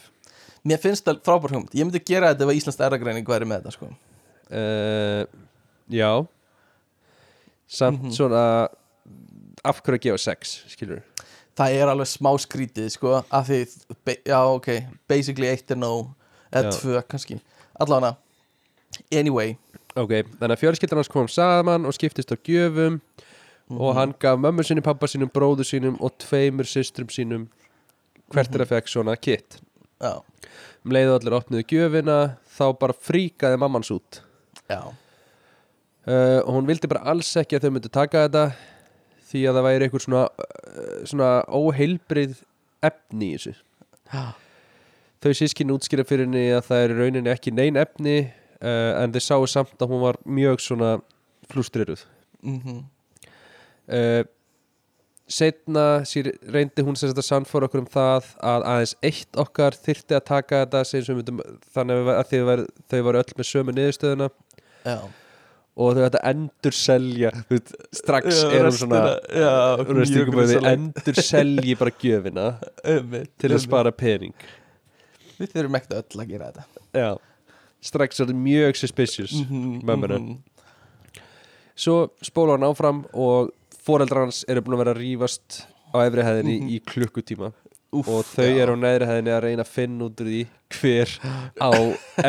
Mér 0.65 0.79
finnst 0.79 1.05
það 1.05 1.23
frábær 1.23 1.51
hugmynd. 1.51 1.75
Ég 1.75 1.85
myndi 1.85 2.05
gera 2.05 2.35
þetta 2.35 2.43
ef 2.43 2.49
að 2.49 2.57
Íslands 2.61 2.81
eragreining 2.81 3.25
væri 3.27 3.45
með 3.47 3.63
þetta 3.63 3.73
sko. 3.73 3.89
Uh, 4.51 5.25
Já. 5.91 6.27
Samt 7.69 8.03
Mhm. 8.03 8.11
svona 8.13 8.69
af 9.65 9.83
hverju 9.83 9.99
að 9.99 10.03
gefa 10.03 10.19
sex, 10.21 10.65
skilur 10.69 11.03
Það 11.57 11.75
er 11.77 11.87
alveg 11.87 12.07
smá 12.09 12.31
skrítið 12.39 12.91
sko 12.91 13.25
af 13.31 13.47
því, 13.49 13.67
já 14.25 14.41
ok 14.55 14.69
basically 15.09 15.49
eitt 15.49 15.71
er 15.71 15.77
nóg 15.77 16.15
eða 16.53 16.73
tvö 16.77 17.03
kannski. 17.09 17.41
Allavega 17.81 18.17
anyway. 19.13 19.57
Ok, 19.97 20.11
þannig 20.39 20.57
að 20.57 20.61
fjölskyldan 20.63 21.01
hans 21.03 21.09
kom 21.13 21.29
saman 21.29 21.87
og 21.89 21.93
skiptist 21.97 22.33
á 22.33 22.37
gjöfum 22.37 23.01
Mhm. 23.71 23.81
og 23.81 23.95
hann 23.95 24.15
gaf 24.21 24.39
mömmu 24.39 24.65
sinni, 24.65 24.83
pappa 24.83 25.07
sínum, 25.07 25.31
bróðu 25.33 25.65
sínum 25.65 25.97
og 26.01 26.13
tveimur 26.19 26.67
systrum 26.67 27.09
sínum 27.09 27.47
hvert 28.33 28.49
Mhm. 28.51 28.55
er 28.61 28.65
að 28.65 28.69
fekk 28.69 28.89
svona 28.89 29.17
kit. 29.21 29.61
Já, 30.01 30.21
um 30.85 30.91
leiðu 30.93 31.19
allir 31.19 31.41
opnuðu 31.41 31.65
gjöfina 31.65 32.37
þá 32.59 32.79
bara 32.79 32.93
fríkaði 32.93 33.59
mammans 33.59 33.91
út. 33.91 34.21
Já, 34.69 34.81
uh, 36.07 36.41
og 36.45 36.49
hún 36.57 36.67
vildi 36.67 36.89
bara 36.89 37.05
alls 37.05 37.33
ekki 37.37 37.57
að 37.59 37.67
þau 37.67 37.71
myndu 37.77 37.91
taka 37.93 38.29
þetta 38.29 38.55
því 39.31 39.45
að 39.49 39.55
það 39.57 39.67
væri 39.69 39.87
einhver 39.89 40.05
svona, 40.05 40.25
uh, 40.25 41.05
svona 41.05 41.45
óheilbrið 41.49 42.37
efni 42.83 43.33
í 43.33 43.37
þessu. 43.39 43.55
Já. 44.13 44.35
Þau 45.23 45.33
sískin 45.39 45.73
útskýra 45.75 46.07
fyrir 46.09 46.29
henni 46.29 46.49
að 46.57 46.67
það 46.69 46.85
er 46.85 46.97
rauninni 46.99 47.33
ekki 47.33 47.55
nein 47.55 47.79
efni 47.81 48.19
uh, 48.27 49.03
en 49.03 49.15
þeir 49.15 49.27
sáu 49.29 49.49
samt 49.51 49.83
að 49.83 49.95
hún 49.95 50.05
var 50.05 50.21
mjög 50.27 50.63
svona 50.65 50.97
flústriruð 51.53 52.07
Mm 52.43 52.83
uh, 53.87 54.23
setna 55.33 56.03
sér, 56.09 56.33
reyndi 56.53 56.85
hún 56.85 56.97
sem 56.99 57.11
þetta 57.11 57.25
sannfóra 57.25 57.69
okkur 57.69 57.85
um 57.85 57.89
það 57.91 58.29
að 58.45 58.67
aðeins 58.75 58.95
eitt 59.07 59.41
okkar 59.41 59.77
þyrfti 59.79 60.17
að 60.19 60.25
taka 60.29 60.63
þetta 60.67 61.17
myndum, 61.17 61.43
þannig 61.75 62.01
að, 62.03 62.13
að 62.15 62.31
þau, 62.33 62.39
var, 62.51 62.63
þau 62.93 63.01
var 63.09 63.19
öll 63.23 63.35
með 63.39 63.49
sömu 63.49 63.75
niðurstöðuna. 63.77 64.29
Já. 64.83 64.97
og 65.79 65.95
þau 65.97 66.03
ætta 66.09 66.23
endur 66.27 66.75
selja 66.77 67.31
veist, 67.49 67.71
strax 67.95 68.41
Já, 68.43 68.49
er 68.51 68.67
hún 68.67 68.75
svona 68.81 69.03
að 69.07 70.67
endur 70.73 71.21
selji 71.23 71.77
bara 71.79 71.95
gjöfina 72.03 72.49
endur 72.97 73.31
til 73.39 73.53
að 73.53 73.63
spara 73.63 73.95
pening 73.95 74.35
við 75.43 75.55
þurfum 75.57 75.79
ekkert 75.79 75.97
öll 75.99 76.23
að 76.23 76.33
gera 76.33 76.51
þetta. 76.53 76.85
Já. 77.03 77.11
Strax 77.83 78.21
er 78.21 78.29
þetta 78.29 78.39
mjög 78.45 78.79
suspicious 78.79 79.35
Mhm, 79.43 79.81
mömmuna 79.83 80.19
mhm. 80.21 80.39
svo 81.75 81.97
spóla 82.23 82.55
hann 82.57 82.69
áfram 82.69 83.03
og 83.13 83.51
foreldrar 83.83 84.29
hans 84.29 84.45
eru 84.49 84.63
búin 84.63 84.77
að 84.77 84.85
vera 84.85 84.95
að 84.95 85.03
rífast 85.03 85.65
á 85.93 85.97
efri 86.07 86.23
hæðinni 86.27 86.77
í 86.77 86.79
klukkutíma. 86.87 87.51
Úff, 87.93 88.09
og 88.09 88.25
þau 88.25 88.47
já. 88.49 88.63
eru 88.63 88.77
á 88.79 88.83
neðri 88.87 89.09
hæðinni 89.11 89.33
að 89.35 89.43
reyna 89.45 89.65
að 89.67 89.73
finna 89.75 90.07
út 90.07 90.21
úr 90.23 90.31
því 90.31 90.39
hver 90.79 91.11
á 91.61 91.71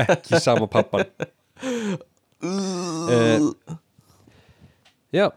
ekki 0.02 0.42
sama 0.44 0.68
pappan 0.68 1.06
uh, 2.44 3.46
já, 5.14 5.30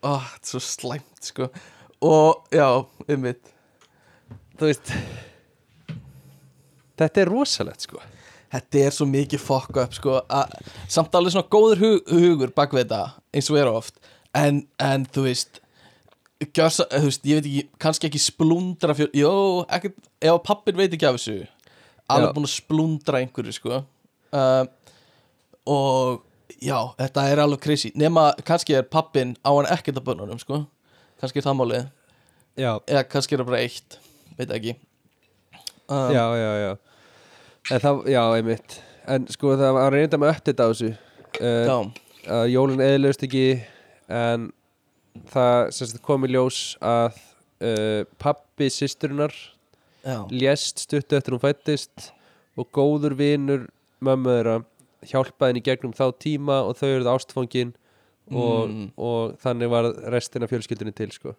Ó, 0.00 0.16
þetta 0.16 0.40
er 0.40 0.48
svo 0.48 0.60
slæmt 0.64 1.28
sko. 1.28 1.50
Og 2.00 2.46
já, 2.56 2.64
einmitt. 3.06 3.50
Þú 4.56 4.70
veist 4.70 4.92
þetta 7.00 7.22
er 7.22 7.30
rosalegt 7.32 7.86
sko. 7.86 8.02
Þetta 8.50 8.82
er 8.82 8.94
svo 8.94 9.06
mikið 9.06 9.42
fuck 9.42 9.76
up 9.78 9.92
sko 9.94 10.16
að 10.26 10.56
samt 10.90 11.14
alveg 11.14 11.36
svona 11.36 11.50
góður 11.52 11.82
hug, 11.84 12.08
hugur 12.10 12.54
bak 12.54 12.72
við 12.74 12.88
þetta 12.88 13.02
eins 13.36 13.50
og 13.52 13.60
er 13.60 13.70
oft. 13.70 14.00
En, 14.36 14.64
en 14.82 15.06
þú 15.10 15.26
veist 15.28 15.60
gjörsa, 16.40 16.86
þú 16.90 17.06
veist, 17.06 17.28
ég 17.28 17.38
veit 17.38 17.46
ekki, 17.46 17.62
kannski 17.82 18.08
ekki 18.08 18.22
splundra 18.22 18.96
fjör, 18.96 19.10
jó, 19.16 19.32
ekkert 19.68 19.96
ef 20.18 20.32
að 20.32 20.42
pappin 20.48 20.78
veit 20.80 20.96
ekki 20.96 21.08
af 21.08 21.18
þessu 21.18 21.38
alveg 22.10 22.34
búin 22.34 22.48
að 22.48 22.54
splundra 22.56 23.22
einhverju 23.22 23.54
sko. 23.54 23.80
Uh, 24.34 24.64
og 25.70 26.58
já, 26.58 26.78
þetta 26.98 27.26
er 27.30 27.44
alveg 27.44 27.62
crazy. 27.62 27.92
Nema 27.98 28.32
kannski 28.46 28.74
er 28.78 28.88
pappin 28.90 29.36
á 29.46 29.50
hann 29.52 29.70
ekkert 29.70 30.00
af 30.02 30.06
bönnunum 30.10 30.42
sko, 30.42 30.64
kannski 31.22 31.42
er 31.42 31.46
það 31.46 31.58
málið. 31.62 31.90
Eða 32.58 33.06
kannski 33.06 33.36
er 33.36 33.44
það 33.44 33.52
bara 33.52 33.62
eitt 33.62 34.00
veit 34.38 34.54
ekki. 34.58 34.78
Um, 35.90 36.10
já, 36.14 36.24
já, 36.38 36.50
já 36.66 36.72
það, 37.78 38.00
já, 38.10 38.22
einmitt. 38.36 38.78
En 39.10 39.26
sko 39.30 39.54
það 39.58 39.74
var 39.76 39.92
reynda 39.94 40.18
með 40.18 40.32
uppdita 40.34 40.66
á 40.66 40.70
þessu. 40.70 40.90
Uh, 41.40 41.84
að 42.26 42.48
jólun 42.50 42.82
eðlust 42.84 43.22
ekki 43.22 43.44
en 44.10 44.48
það 45.30 45.70
sagt, 45.76 46.00
kom 46.02 46.26
í 46.26 46.32
ljós 46.34 46.76
að 46.82 47.14
uh, 47.62 48.02
pappi 48.18 48.68
sýsturinnar 48.72 49.34
lést 50.32 50.80
stuttu 50.80 51.16
eftir 51.18 51.34
hún 51.36 51.42
fættist 51.42 52.10
og 52.58 52.68
góður 52.74 53.14
vinur 53.18 53.66
mömmu 54.00 54.32
þeirra 54.32 54.54
hjálpaði 55.10 55.50
henni 55.52 55.62
gegnum 55.64 55.92
þá 55.96 56.06
tíma 56.20 56.60
og 56.66 56.76
þau 56.80 56.88
eruð 56.88 57.10
ástfangin 57.14 57.74
og, 58.30 58.70
Mm. 58.70 58.90
og 58.96 59.32
þannig 59.42 59.70
var 59.72 59.88
restina 60.12 60.46
fjölskyldunni 60.46 60.92
til 60.94 61.10
sko. 61.10 61.32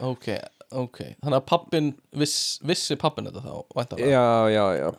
ok, 0.00 0.28
ok. 0.70 0.98
Þannig 1.24 1.38
að 1.40 1.46
pappin, 1.46 1.88
viss, 2.14 2.60
vissi 2.62 2.96
pappin 2.96 3.26
þetta 3.26 3.42
þá 3.42 3.98
já, 3.98 4.48
já, 4.52 4.64
já, 4.78 4.90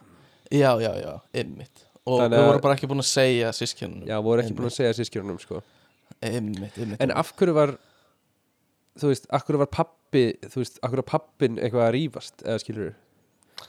já, 0.52 0.72
já, 0.82 0.92
já, 1.02 1.14
ymmit 1.42 1.84
og 2.08 2.22
Þannig 2.22 2.38
við 2.38 2.40
að- 2.40 2.48
vorum 2.48 2.62
bara 2.64 2.76
ekki 2.78 2.88
búin 2.88 3.04
að 3.04 3.10
segja 3.12 3.50
sískjörnum 3.52 4.06
já, 4.08 4.18
voru 4.24 4.42
ekki 4.44 4.56
búin 4.56 4.70
að 4.70 4.78
segja 4.78 4.94
sískjörnum 5.00 5.40
sko. 5.42 5.62
ymmit, 6.24 6.78
ymmit 6.78 7.02
en 7.04 7.12
af 7.12 7.34
hverju 7.36 7.54
var 7.54 7.76
þú 8.98 9.12
veist, 9.12 9.28
af 9.30 9.44
hverju 9.46 9.60
var 9.60 9.68
pappi 9.68 10.24
þú 10.48 10.56
veist, 10.64 10.80
af 10.82 10.90
hverju 10.90 11.04
var 11.04 11.10
pappin 11.12 11.58
eitthvað 11.60 11.84
að 11.90 11.94
rífast 11.98 12.44
eða 12.46 12.60
skilur 12.64 12.94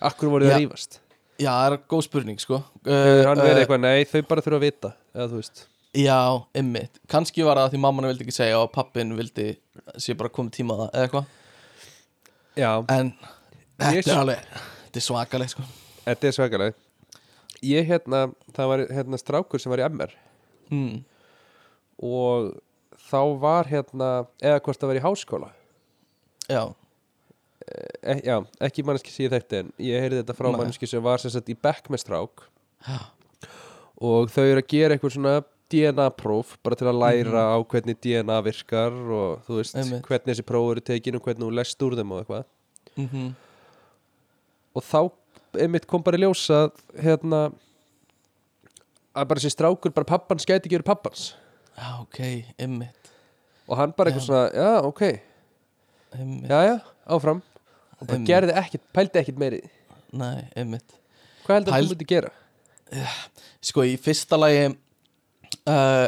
af 0.01 0.15
hverju 0.17 0.31
voru 0.31 0.45
þau 0.47 0.53
að 0.55 0.61
Já. 0.61 0.63
rífast? 0.69 1.01
Já, 1.39 1.51
það 1.55 1.73
er 1.73 1.77
góð 1.89 2.03
spurning 2.03 2.39
sko. 2.43 2.57
Hefur 2.85 3.27
hann 3.29 3.39
verið 3.39 3.61
eitthvað, 3.63 3.81
nei, 3.81 4.05
þau 4.11 4.23
bara 4.29 4.43
þurfa 4.43 4.57
að 4.59 4.65
vita 4.67 4.89
eða 5.15 5.29
þú 5.31 5.37
veist? 5.39 5.61
Já, 5.95 6.17
ymmit, 6.59 6.99
kannski 7.09 7.45
var 7.47 7.57
það 7.57 7.71
því 7.75 7.79
mamman 7.85 8.09
vildi 8.11 8.25
ekki 8.27 8.35
segja 8.39 8.59
og 8.63 8.73
pappin 8.75 9.15
vildi 9.17 9.57
sé 9.97 10.17
bara 10.19 10.29
komið 10.35 10.51
tíma 10.59 10.75
á 10.75 10.79
það 10.83 10.91
eða 10.95 11.05
eitthvað. 11.09 11.27
Já, 12.59 12.73
en 12.91 13.13
þetta 13.79 13.95
Ég- 13.95 14.09
er 14.11 14.19
alveg 14.23 14.43
þetta 14.89 14.97
er 15.03 15.07
svakalegt 15.07 15.51
sko 15.55 15.63
þetta 16.09 16.29
er 16.29 16.37
svakalega 16.37 16.77
ég 17.65 17.89
hérna, 17.89 18.29
það 18.55 18.73
var 18.73 18.83
hérna 18.95 19.21
strákur 19.21 19.63
sem 19.63 19.73
var 19.73 19.83
í 19.83 19.87
MR 19.89 20.15
mm. 20.71 20.99
og 22.07 22.53
þá 23.09 23.21
var 23.43 23.71
hérna 23.71 24.11
eða 24.43 24.63
hvort 24.63 24.81
það 24.81 24.93
var 24.93 25.01
í 25.01 25.05
háskóla 25.05 25.51
já, 26.49 26.63
e, 27.67 28.19
já, 28.23 28.37
ekki 28.69 28.87
manneski 28.87 29.15
síð 29.15 29.37
þetta 29.37 29.63
en 29.63 29.73
ég 29.83 30.07
heyrði 30.07 30.23
þetta 30.23 30.39
frá 30.39 30.51
Nei. 30.51 30.59
manneski 30.63 30.91
sem 30.91 31.05
var 31.05 31.23
sem 31.23 31.35
sagt 31.35 31.51
í 31.51 31.59
bekk 31.59 31.91
með 31.93 32.05
strák 32.07 32.47
Já. 32.87 32.99
og 33.99 34.31
þau 34.31 34.45
eru 34.45 34.63
að 34.63 34.71
gera 34.71 34.95
eitthvað 34.95 35.17
svona 35.17 35.39
DNA-próf 35.69 36.55
bara 36.65 36.79
til 36.79 36.87
að 36.89 37.01
læra 37.03 37.43
á 37.53 37.59
hvernig 37.61 37.99
DNA 38.01 38.39
virkar 38.47 38.95
og 38.95 39.43
þú 39.45 39.59
veist 39.59 39.77
Einmitt. 39.77 40.07
hvernig 40.07 40.31
þessi 40.31 40.47
próf 40.49 40.71
eru 40.73 40.85
tekin 40.87 41.19
og 41.19 41.27
hvernig 41.27 41.45
þú 41.45 41.51
lest 41.59 41.85
úr 41.85 41.99
þeim 41.99 42.15
og 42.15 42.23
eitthvað 42.23 42.49
mm 43.03 43.29
og 44.79 44.85
þá 44.85 45.01
einmitt 45.57 45.87
kom 45.89 46.03
bara 46.05 46.19
í 46.19 46.23
ljós 46.23 46.43
að 46.53 46.73
hérna 47.01 47.41
að 49.19 49.29
bara 49.31 49.41
þessi 49.41 49.55
strákur 49.57 49.95
bara 49.97 50.07
pappans 50.09 50.47
gæti 50.47 50.69
ekki 50.69 50.77
verið 50.79 50.89
pappans. 50.91 51.23
Já, 51.79 51.89
ok, 52.03 52.19
ymmit 52.65 53.11
og 53.69 53.77
hann 53.77 53.93
bara 53.97 54.11
eitthvað 54.11 54.25
svona, 54.27 54.45
já, 54.57 54.71
ok. 54.89 55.03
Ymmit, 56.19 56.49
já, 56.49 56.59
já, 56.65 56.77
áfram. 57.13 57.43
Og 57.99 58.07
bara 58.07 58.17
Einmitt. 58.17 58.29
gerði 58.31 58.55
ekkit, 58.63 58.85
pældi 58.97 59.21
ekkit 59.21 59.41
meiri. 59.43 59.61
Nei, 60.17 60.47
ymmit 60.57 60.95
hvað 61.45 61.59
heldur 61.59 61.73
Pæl- 61.75 61.87
þú 61.89 61.95
myndi 61.97 62.07
gera? 62.09 62.31
sko 63.61 63.83
í 63.85 63.95
fyrsta 64.01 64.37
lagi 64.41 64.63
uh, 65.69 66.07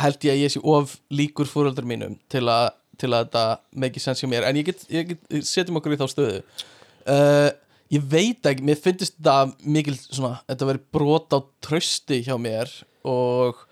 held 0.00 0.24
ég 0.26 0.32
að 0.34 0.40
ég 0.44 0.52
sé 0.54 0.60
of 0.66 0.96
líkur 1.14 1.46
fóröldar 1.50 1.86
mínum 1.86 2.16
til 2.30 2.42
að, 2.50 2.72
til 2.98 3.10
að 3.14 3.24
þetta 3.28 3.44
make 3.84 4.02
sense 4.02 4.22
hjá 4.24 4.30
mér. 4.30 4.46
En 4.48 4.58
ég 4.58 4.66
get, 4.70 4.82
get 4.90 5.46
setjum 5.46 5.78
okkur 5.78 5.94
í 5.94 5.98
þá 6.00 6.06
stöðu. 6.10 6.40
Uh, 7.06 7.50
ég 7.90 8.04
veit 8.10 8.46
ekki 8.46 8.66
mér 8.66 8.78
finnst 8.80 9.16
þetta 9.16 9.36
mikil 9.66 9.96
svona 9.98 10.38
þetta 10.48 10.68
veri 10.68 10.82
brot 10.94 11.34
á 11.34 11.38
trösti 11.64 12.20
hjá 12.26 12.36
mér 12.40 12.70
og 13.08 13.64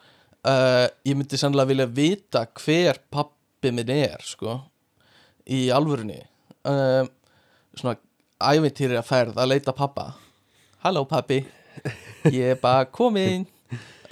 uh, 0.46 0.86
ég 1.06 1.14
myndi 1.14 1.38
sannlega 1.40 1.70
vilja 1.70 1.88
vita 1.90 2.44
hver 2.58 3.00
pappi 3.12 3.72
minn 3.74 3.92
er 3.92 4.22
sko 4.24 4.58
í 5.48 5.68
alvörunni. 5.72 6.20
Uh, 6.68 7.06
svona 7.78 7.96
ævintýri 8.38 8.98
að 8.98 9.06
ferð 9.08 9.38
að 9.40 9.54
leita 9.54 9.74
pappa. 9.76 10.10
Halló 10.84 11.04
pappi 11.08 11.40
ég 12.34 12.52
er 12.52 12.58
bara 12.60 12.86
komin 12.90 13.46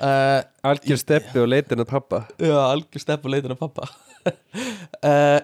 uh, 0.01 0.41
Algjör 0.67 0.99
steppi 1.01 1.41
og 1.43 1.51
leitin 1.51 1.83
að 1.83 1.91
pappa. 1.93 2.25
Já, 2.39 2.57
algjör 2.71 3.03
stepp 3.03 3.27
og 3.27 3.35
leitin 3.35 3.57
af 3.57 3.63
pappa. 3.67 3.91
Uh, 5.07 5.39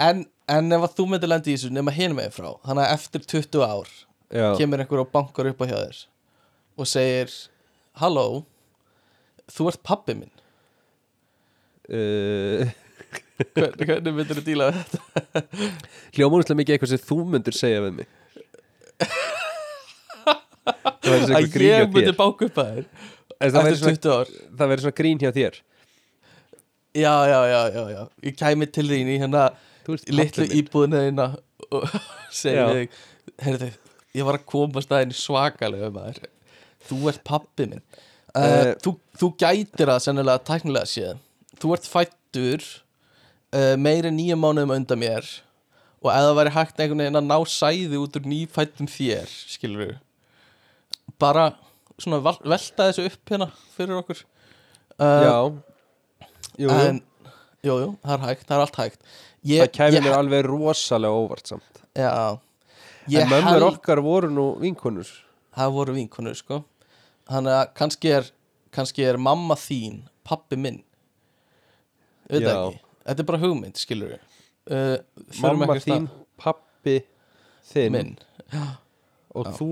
en, 0.00 0.24
en 0.50 0.76
ef 0.76 0.94
þú 0.96 1.06
myndir 1.10 1.30
lendi 1.30 1.52
í 1.52 1.58
þessu 1.58 1.72
nema 1.74 1.94
hinum 1.94 2.18
meginn 2.20 2.34
frá 2.34 2.50
þannig 2.66 2.84
að 2.86 2.94
eftir 2.96 3.26
20 3.34 3.66
ár 3.66 3.92
Já, 4.30 4.46
kemur 4.58 4.82
einhver 4.82 5.02
og 5.02 5.10
bankar 5.12 5.50
upp 5.50 5.62
á 5.62 5.66
hjá 5.66 5.78
þér 5.78 6.02
og 6.80 6.88
segir 6.88 7.32
halló, 8.00 8.44
þú 9.50 9.70
ert 9.72 9.82
pappi 9.86 10.18
minn. 10.18 10.36
Uh, 11.90 12.68
hvernig, 13.56 13.80
hvernig 13.88 14.12
myndir 14.14 14.38
þú 14.38 14.42
díla 14.46 14.66
við 14.68 14.76
þetta? 14.78 15.40
Hljómanuðslega 16.14 16.58
mikið 16.60 16.74
eitthvað 16.76 16.90
sem 16.92 17.00
þú 17.02 17.16
myndir 17.32 17.56
segja 17.56 17.80
við 17.82 17.96
mig. 17.96 18.12
Að 21.10 21.56
ég 21.64 21.90
myndi 21.90 22.12
banka 22.14 22.46
upp 22.46 22.60
að 22.62 22.68
þér 22.76 22.86
eftir 23.40 23.80
svona, 23.80 23.96
20 23.96 24.14
ár. 24.14 24.30
það 24.60 24.70
verður 24.70 24.84
svona 24.84 24.98
grín 25.00 25.24
hjá 25.24 25.32
þér. 25.34 25.58
Já, 27.00 27.14
já, 27.32 27.40
já, 27.50 27.60
já, 27.74 27.82
já, 27.96 28.00
ég 28.28 28.38
kæmi 28.38 28.70
til 28.70 28.86
þín 28.92 29.10
í 29.16 29.18
hérna 29.24 29.48
Þú 29.90 30.10
í 30.12 30.16
litlu 30.18 30.46
íbúðina 30.60 31.02
þína 31.06 31.26
og 31.70 31.96
segja 32.42 32.66
við 32.70 33.00
heyrðu, 33.44 33.70
ég 34.18 34.26
var 34.28 34.38
að 34.40 34.46
koma 34.52 34.82
staðin 34.84 35.14
svakalega 35.16 35.90
maður. 35.94 36.22
Þú 36.88 37.00
ert 37.12 37.24
pappi 37.26 37.66
minn. 37.70 37.84
Uh, 38.30 38.44
Eh. 38.46 38.72
þú, 38.78 38.92
þú 39.18 39.28
gætir 39.42 39.90
það 39.90 40.02
sennilega 40.04 40.42
tæknilega 40.46 40.86
séð. 40.86 41.16
Þú 41.58 41.72
ert 41.74 41.88
fættur 41.90 42.66
uh, 43.50 43.74
meiri 43.76 44.12
nýja 44.14 44.36
mánuðum 44.38 44.76
undan 44.76 45.00
mér 45.02 45.26
og 46.00 46.12
það 46.14 46.36
væri 46.38 46.52
hægt 46.54 46.78
einhvern 46.80 47.02
veginn 47.02 47.18
að 47.20 47.26
ná 47.26 47.36
sæði 47.50 47.98
út 48.00 48.14
úr 48.16 48.28
nýfættum 48.30 48.86
þér 48.88 49.26
skilur 49.50 49.82
við 49.82 49.96
bara 51.20 51.48
svona 52.00 52.22
velta 52.24 52.86
þessu 52.88 53.08
upp 53.10 53.32
hérna 53.34 53.50
fyrir 53.74 53.98
okkur. 53.98 54.22
Uh, 54.94 55.26
Já. 55.26 55.34
Jú, 56.60 56.70
jú. 56.70 56.94
jú, 57.66 57.74
jú, 57.82 57.90
það 58.06 58.14
er 58.14 58.24
hægt, 58.30 58.46
það 58.48 58.54
er 58.56 58.64
allt 58.64 58.78
hægt 58.80 59.10
ég, 59.46 59.62
það 59.64 59.72
kæmi 59.78 60.00
ég, 60.00 60.10
alveg 60.16 60.44
rosalega 60.48 61.22
óvart 61.24 61.52
samt. 61.52 61.82
Já, 61.96 62.38
En 63.10 63.26
mömmur 63.30 63.56
held 63.56 63.66
okkar 63.66 63.98
voru 64.04 64.28
nú 64.30 64.44
vinkonur. 64.60 65.08
Það 65.56 65.72
voru 65.74 65.94
vinkonur 65.96 66.36
sko. 66.38 66.60
Þannig 67.30 67.56
að 67.56 67.72
kannski 67.78 68.12
er 68.18 68.28
kannski 68.74 69.06
er 69.06 69.18
mamma 69.18 69.56
þín 69.58 70.04
pappi 70.26 70.58
minn. 70.60 70.82
Já. 72.30 72.38
ekki. 72.38 72.82
Þetta 73.00 73.22
er 73.24 73.26
bara 73.26 73.40
hugmynd, 73.42 73.80
skilur 73.80 74.12
við 74.12 74.20
uh, 74.70 74.98
Mamma 75.42 75.78
þín, 75.82 76.06
pappi 76.38 77.00
þinn. 77.70 77.96
Minn. 77.96 78.12
Og 79.34 79.48
Já. 79.48 79.54
þú 79.56 79.70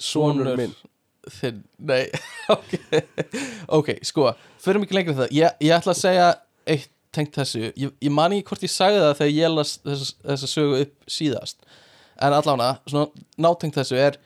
sonur 0.00 0.54
minn. 0.58 0.76
þinn, 1.30 1.60
nei 1.84 2.06
ok, 2.54 2.72
ok, 3.76 3.90
sko 4.06 4.30
förum 4.62 4.86
ekki 4.86 4.96
lengra 4.96 5.12
í 5.12 5.18
það, 5.18 5.34
ég, 5.36 5.58
ég 5.66 5.74
ætla 5.76 5.92
að 5.92 6.00
segja 6.00 6.28
eitt 6.64 6.88
tengt 7.14 7.34
þessu, 7.34 7.70
ég, 7.74 7.94
ég 8.00 8.12
man 8.14 8.34
ekki 8.34 8.52
hvort 8.52 8.66
ég 8.66 8.72
sagði 8.72 9.00
það 9.02 9.16
þegar 9.20 9.32
ég 9.36 9.54
las 9.54 9.76
þessa, 9.84 10.10
þessa 10.28 10.50
sögu 10.50 10.82
upp 10.84 11.10
síðast, 11.10 11.64
en 12.20 12.36
allána 12.36 12.70
svona 12.84 13.24
nátengt 13.40 13.78
þessu 13.80 13.98
er 13.98 14.20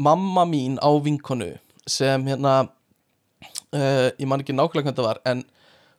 mamma 0.00 0.44
mín 0.48 0.78
á 0.80 0.90
vinkonu 1.02 1.52
sem 1.88 2.26
hérna 2.28 2.54
uh, 3.74 4.08
ég 4.18 4.26
man 4.28 4.42
ekki 4.42 4.56
nákvæmlega 4.56 4.90
hvernig 4.90 4.98
það 4.98 5.08
var 5.08 5.22
en 5.30 5.44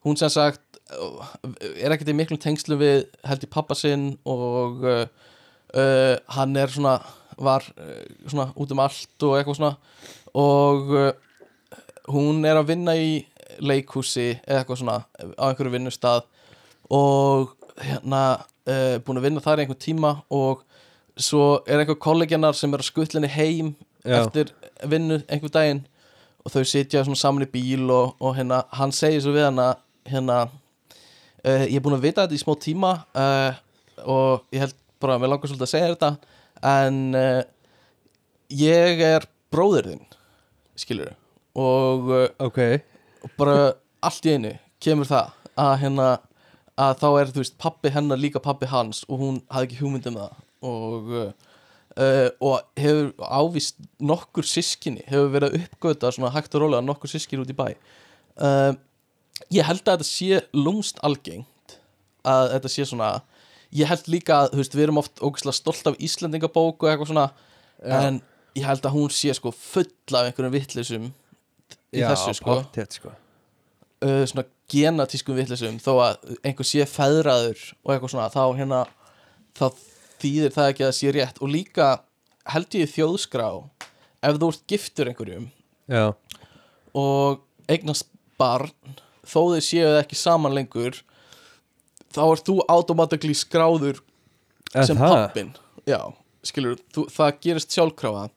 hún 0.05 0.19
sem 0.19 0.31
sagt 0.33 0.81
uh, 0.93 1.31
er 1.77 1.93
ekkert 1.93 2.13
í 2.13 2.17
miklum 2.17 2.41
tengslu 2.41 2.77
við 2.81 3.05
held 3.27 3.45
í 3.45 3.51
pappa 3.51 3.77
sinn 3.77 4.11
og 4.29 4.85
uh, 4.85 5.03
uh, 5.73 6.15
hann 6.37 6.57
er 6.59 6.73
svona 6.73 6.99
var 7.41 7.65
svona 8.29 8.51
út 8.59 8.73
um 8.73 8.81
allt 8.83 9.23
og 9.25 9.37
eitthvað 9.37 9.55
svona. 9.57 9.71
Og 10.37 10.91
hún 12.11 12.45
er 12.45 12.59
að 12.59 12.67
vinna 12.69 12.93
í 12.93 13.23
leikhúsi 13.59 14.27
eða 14.45 14.61
eitthvað 14.61 14.81
svona 14.81 14.97
á 15.37 15.43
einhverju 15.49 15.73
vinnustad 15.73 16.27
og 16.91 17.55
hérna 17.81 18.23
uh, 18.67 18.97
búin 19.05 19.21
að 19.21 19.27
vinna 19.27 19.43
þar 19.43 19.61
í 19.61 19.65
einhvern 19.65 19.81
tíma 19.81 20.13
og 20.33 20.65
svo 21.19 21.61
er 21.67 21.81
einhver 21.81 21.99
kollegjanar 22.01 22.57
sem 22.57 22.73
er 22.73 22.83
að 22.83 22.91
skutlinni 22.91 23.31
heim 23.31 23.73
Já. 24.05 24.23
eftir 24.23 24.53
vinnu 24.89 25.21
einhver 25.27 25.53
daginn 25.53 25.83
og 26.41 26.53
þau 26.53 26.65
sitja 26.65 27.03
saman 27.05 27.45
í 27.45 27.49
bíl 27.51 27.89
og, 27.93 28.15
og 28.21 28.35
hérna, 28.37 28.63
hann 28.73 28.93
segir 28.95 29.21
svo 29.21 29.33
við 29.35 29.49
hana 29.49 29.73
hérna 30.09 30.43
uh, 30.47 31.65
ég 31.67 31.77
er 31.77 31.85
búin 31.85 31.97
að 31.97 32.07
vita 32.07 32.25
þetta 32.25 32.37
í 32.37 32.41
smá 32.41 32.55
tíma 32.61 32.93
uh, 33.13 33.51
og 34.09 34.47
ég 34.55 34.65
held 34.65 34.77
bara 35.01 35.17
að 35.17 35.23
mér 35.23 35.33
langar 35.33 35.51
svolítið 35.51 35.67
að 35.67 35.73
segja 35.73 35.91
þetta 35.93 36.11
en 36.71 37.01
uh, 37.17 37.41
ég 38.61 39.03
er 39.05 39.27
bróðir 39.53 39.91
þinn 39.91 40.05
skilur 40.79 41.13
og 41.57 42.09
uh, 42.09 42.25
Ok, 42.47 42.59
og 43.21 43.37
bara 43.37 43.55
allt 44.01 44.27
í 44.27 44.35
einu 44.35 44.53
kemur 44.81 45.09
það 45.09 45.31
að 45.61 45.73
hérna 45.83 46.09
að 46.81 46.93
þá 47.01 47.07
er 47.11 47.31
þú 47.31 47.43
veist 47.43 47.57
pappi 47.61 47.91
hennar 47.93 48.19
líka 48.19 48.41
pappi 48.43 48.69
hans 48.71 49.03
og 49.07 49.21
hún 49.21 49.39
hafði 49.51 49.69
ekki 49.69 49.81
hugmynd 49.81 50.09
um 50.11 50.19
það 50.21 50.37
og 50.71 51.11
uh, 51.17 52.29
og 52.39 52.61
hefur 52.79 53.11
ávist 53.19 53.81
nokkur 53.99 54.47
sískinni 54.47 55.03
hefur 55.09 55.33
verið 55.35 55.49
að 55.49 55.65
uppgöta 55.65 56.13
svona 56.15 56.33
hægt 56.35 56.55
og 56.55 56.65
rólega 56.65 56.85
nokkur 56.85 57.11
sískinni 57.11 57.45
út 57.45 57.53
í 57.53 57.57
bæ 57.57 57.67
uh, 57.71 58.71
ég 59.51 59.67
held 59.67 59.83
að 59.85 60.01
þetta 60.01 60.09
sé 60.09 60.41
lúmst 60.55 61.01
algengt 61.05 61.77
að 62.27 62.55
þetta 62.55 62.73
sé 62.73 62.87
svona 62.87 63.13
ég 63.75 63.89
held 63.89 64.09
líka 64.11 64.43
að 64.43 64.53
þú 64.53 64.61
veist 64.61 64.75
við 64.75 64.85
erum 64.87 65.01
oft 65.01 65.23
ógæslega 65.23 65.57
stolt 65.57 65.89
af 65.91 65.97
Íslendingabók 66.03 66.83
og 66.83 66.91
eitthvað 66.91 67.11
svona 67.11 67.27
Já. 67.81 67.97
en 68.01 68.21
ég 68.57 68.67
held 68.67 68.85
að 68.85 68.95
hún 68.97 69.11
sé 69.15 69.33
sko 69.35 69.53
full 69.55 69.91
af 70.11 70.27
einhverjum 70.27 70.55
vittlisum 70.55 71.11
í 71.91 72.01
já, 72.01 72.07
þessu 72.11 72.35
sko. 72.39 72.55
pottet 72.55 72.97
sko. 72.99 73.13
Uh, 74.01 74.23
svona 74.29 74.47
genatískum 74.71 75.37
vitlisum 75.37 75.77
þó 75.83 75.91
að 76.07 76.35
einhver 76.47 76.67
sé 76.67 76.85
feðraður 76.89 77.59
og 77.83 77.93
eitthvað 77.93 78.13
svona 78.15 78.29
þá 78.33 78.43
hérna 78.57 78.79
þá 79.59 79.65
þýðir 80.21 80.55
það 80.55 80.71
ekki 80.71 80.87
að 80.87 80.95
sé 80.97 81.13
rétt. 81.15 81.41
Og 81.43 81.51
líka 81.51 81.91
held 82.49 82.77
ég 82.79 82.89
þjóðskrá 82.95 83.47
ef 84.21 84.37
þú 84.41 84.51
ert 84.53 84.67
giftur 84.69 85.11
einhverjum 85.11 85.49
Já, 85.91 86.13
og 86.97 87.41
eignast 87.71 88.07
barn 88.39 88.71
þó 89.27 89.51
þau 89.53 89.61
séu 89.65 89.91
ekki 89.99 90.17
saman 90.17 90.55
lengur 90.55 91.01
þá 92.13 92.21
ert 92.29 92.47
þú 92.47 92.57
automatically 92.71 93.35
skráður 93.37 93.99
Er 94.71 94.87
sem 94.87 94.97
það? 94.99 95.11
pappin 95.17 95.51
já, 95.89 95.99
skilur, 96.47 96.79
þú, 96.95 97.05
það 97.11 97.37
gerist 97.43 97.75
sjálfkrafa 97.75 98.29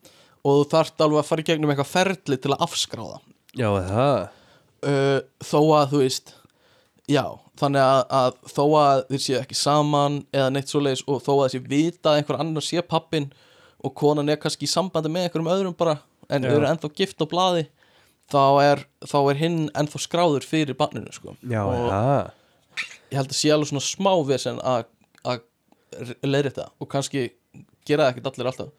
og 0.45 0.59
þú 0.59 0.65
þarft 0.73 1.05
alveg 1.05 1.23
að 1.23 1.29
fara 1.31 1.45
í 1.45 1.49
gegnum 1.49 1.73
eitthvað 1.73 1.93
ferli 1.93 2.41
til 2.41 2.53
að 2.53 2.65
afskráða 2.67 3.21
já, 3.59 3.69
það 3.89 4.19
uh, 4.89 5.21
þó 5.45 5.61
að 5.79 5.87
þú 5.93 6.03
veist 6.03 6.35
já, 7.11 7.25
þannig 7.61 7.85
að, 7.85 8.03
að 8.21 8.39
þó 8.55 8.65
að 8.81 9.05
þeir 9.13 9.25
séu 9.27 9.39
ekki 9.41 9.59
saman 9.59 10.21
eða 10.35 10.51
neitt 10.55 10.73
svoleiðis 10.73 11.05
og 11.07 11.23
þó 11.25 11.33
að 11.37 11.45
þessi 11.47 11.63
vita 11.71 12.13
að 12.13 12.21
einhver 12.21 12.41
annar 12.45 12.67
sé 12.67 12.85
pappin 12.85 13.31
og 13.85 13.95
konan 13.99 14.33
er 14.33 14.41
kannski 14.41 14.69
í 14.69 14.73
sambandi 14.73 15.13
með 15.13 15.29
einhverjum 15.29 15.53
öðrum 15.55 15.79
bara 15.79 15.99
en 16.33 16.47
þau 16.47 16.55
eru 16.57 16.71
ennþá 16.71 16.93
gift 16.97 17.21
á 17.21 17.27
blaði 17.29 17.67
þá 18.33 18.45
er, 18.65 18.87
þá 19.05 19.19
er 19.21 19.41
hinn 19.43 19.59
ennþá 19.77 20.01
skráður 20.01 20.47
fyrir 20.49 20.77
barninu 20.79 21.13
sko. 21.13 21.35
Já, 21.45 21.61
og 21.61 21.91
það 21.91 22.33
ég 23.15 23.19
held 23.21 23.31
að 23.31 23.39
sé 23.39 23.53
alveg 23.55 23.71
svona 23.71 23.85
smá 23.87 24.13
vesen 24.27 24.61
að 24.65 24.87
að 25.25 25.45
leiðri 26.27 26.51
þetta 26.51 26.71
og 26.83 26.91
kannski 26.91 27.29
gera 27.87 28.09
það 28.09 28.11
ekkert 28.11 28.31
allir 28.31 28.51
alltaf 28.51 28.73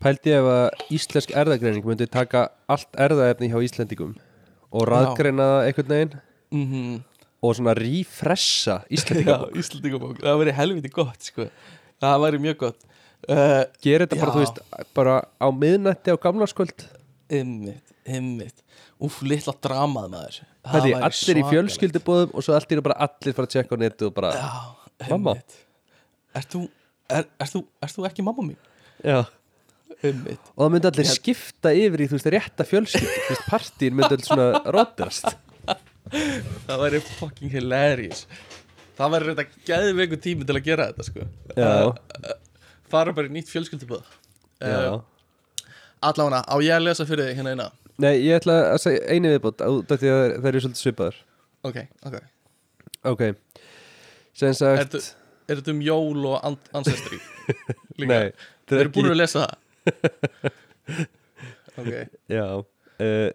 Pældi 0.00 0.32
ég 0.32 0.40
ef 0.40 0.48
að 0.48 0.96
íslensk 0.96 1.32
erðagreining 1.36 1.84
myndi 1.84 2.08
taka 2.08 2.48
allt 2.70 2.88
erðaefni 2.96 3.50
hjá 3.52 3.58
Íslendingum 3.66 4.14
og 4.70 4.86
raðgreina 4.88 5.46
það 5.50 5.68
einhvern 5.68 5.94
veginn 5.94 6.18
mm 6.50 6.98
og 7.40 7.56
svona 7.56 7.72
refressa 7.76 8.82
Já, 8.90 9.36
Íslendingabók 9.56 10.20
það 10.20 10.40
væri 10.42 10.56
helviti 10.56 10.90
gott 10.92 11.24
sko. 11.24 11.46
það 12.00 12.24
væri 12.24 12.40
mjög 12.46 12.58
gott 12.66 12.82
uh, 12.84 13.62
Gerir 13.80 14.04
þetta 14.04 14.18
bara, 14.20 14.28
Já. 14.28 14.34
þú 14.34 14.42
veist, 14.44 14.60
bara 14.96 15.14
á 15.40 15.46
miðnætti 15.48 16.12
á 16.12 16.16
gamlarskvöld 16.20 16.84
Ymmit, 17.40 17.94
ymmit 18.04 18.60
Úf, 19.00 19.22
litla 19.24 19.54
dramað 19.64 20.12
maður 20.12 20.40
Það 20.68 20.90
er 20.90 21.06
allir 21.08 21.40
í 21.40 21.46
fjölskyldubóðum 21.48 22.36
og 22.36 22.44
svo 22.44 22.52
allt 22.52 22.72
er 22.76 22.84
bara 22.84 22.98
allir 23.06 23.36
fara 23.36 23.48
að 23.48 23.54
tjekka 23.54 23.78
á 23.80 23.80
netu 23.80 24.10
og 24.10 24.16
bara 24.18 24.34
Já, 24.36 24.50
Mamma. 25.08 25.38
Ert 26.36 26.52
þú, 26.52 26.66
er, 27.08 27.24
er, 27.40 27.48
þú, 27.48 27.62
er 27.80 27.92
þú 27.94 28.04
ekki 28.10 28.24
mamma 28.26 28.44
mín? 28.44 28.58
Já. 29.00 29.24
Og 30.00 30.62
það 30.64 30.70
myndi 30.74 30.88
allir 30.90 31.08
skipta 31.10 31.72
yfir 31.76 32.04
í 32.04 32.08
þú 32.08 32.16
veist 32.16 32.30
rétta 32.34 32.64
fjölskyld 32.68 33.10
þú 33.10 33.34
veist 33.34 33.48
partíin 33.50 33.96
myndi 33.98 34.16
allir 34.16 34.28
svona 34.28 34.62
rótast 34.76 35.28
Það 36.66 36.80
væri 36.80 36.98
fucking 37.04 37.52
hilarious. 37.52 38.24
Það 38.98 39.12
væri 39.14 39.26
reynda 39.28 39.44
geðveiku 39.68 40.16
tími 40.24 40.46
til 40.48 40.56
að 40.56 40.64
gera 40.66 40.86
þetta 40.88 41.04
sko. 41.06 41.26
Já. 41.54 42.32
Fara 42.90 43.14
bara 43.14 43.30
í 43.30 43.34
nýtt 43.36 43.52
fjölskylduböð 43.52 44.02
Já. 44.60 44.96
Allána, 46.04 46.40
á 46.42 46.54
ég 46.64 46.74
að 46.74 46.86
lesa 46.88 47.06
fyrir 47.08 47.30
þig 47.30 47.38
hérna 47.38 47.54
eina? 47.54 47.68
Nei, 48.00 48.14
ég 48.24 48.40
ætla 48.40 48.56
að 48.72 48.80
segja 48.82 49.00
eini 49.12 49.30
viðbót 49.34 49.60
það 49.60 50.50
eru 50.50 50.62
svolítið 50.64 50.80
svipaður 50.82 51.18
Ok, 51.68 51.78
ok. 52.08 52.16
Ok. 53.12 53.22
Sem 54.36 54.54
sagt 54.56 54.96
er 54.96 55.58
þetta 55.60 55.74
um 55.74 55.82
jól 55.84 56.26
og 56.32 56.38
an 56.46 56.56
ancestry? 56.80 57.20
Líka? 58.00 58.10
Nei, 58.10 58.30
Þeir 58.70 58.86
eru 58.86 58.94
búin 58.96 59.12
að 59.12 59.20
lesa 59.20 59.44
það 59.44 59.58
Ok, 61.80 61.92
Já 62.28 62.44
uh, 62.58 62.64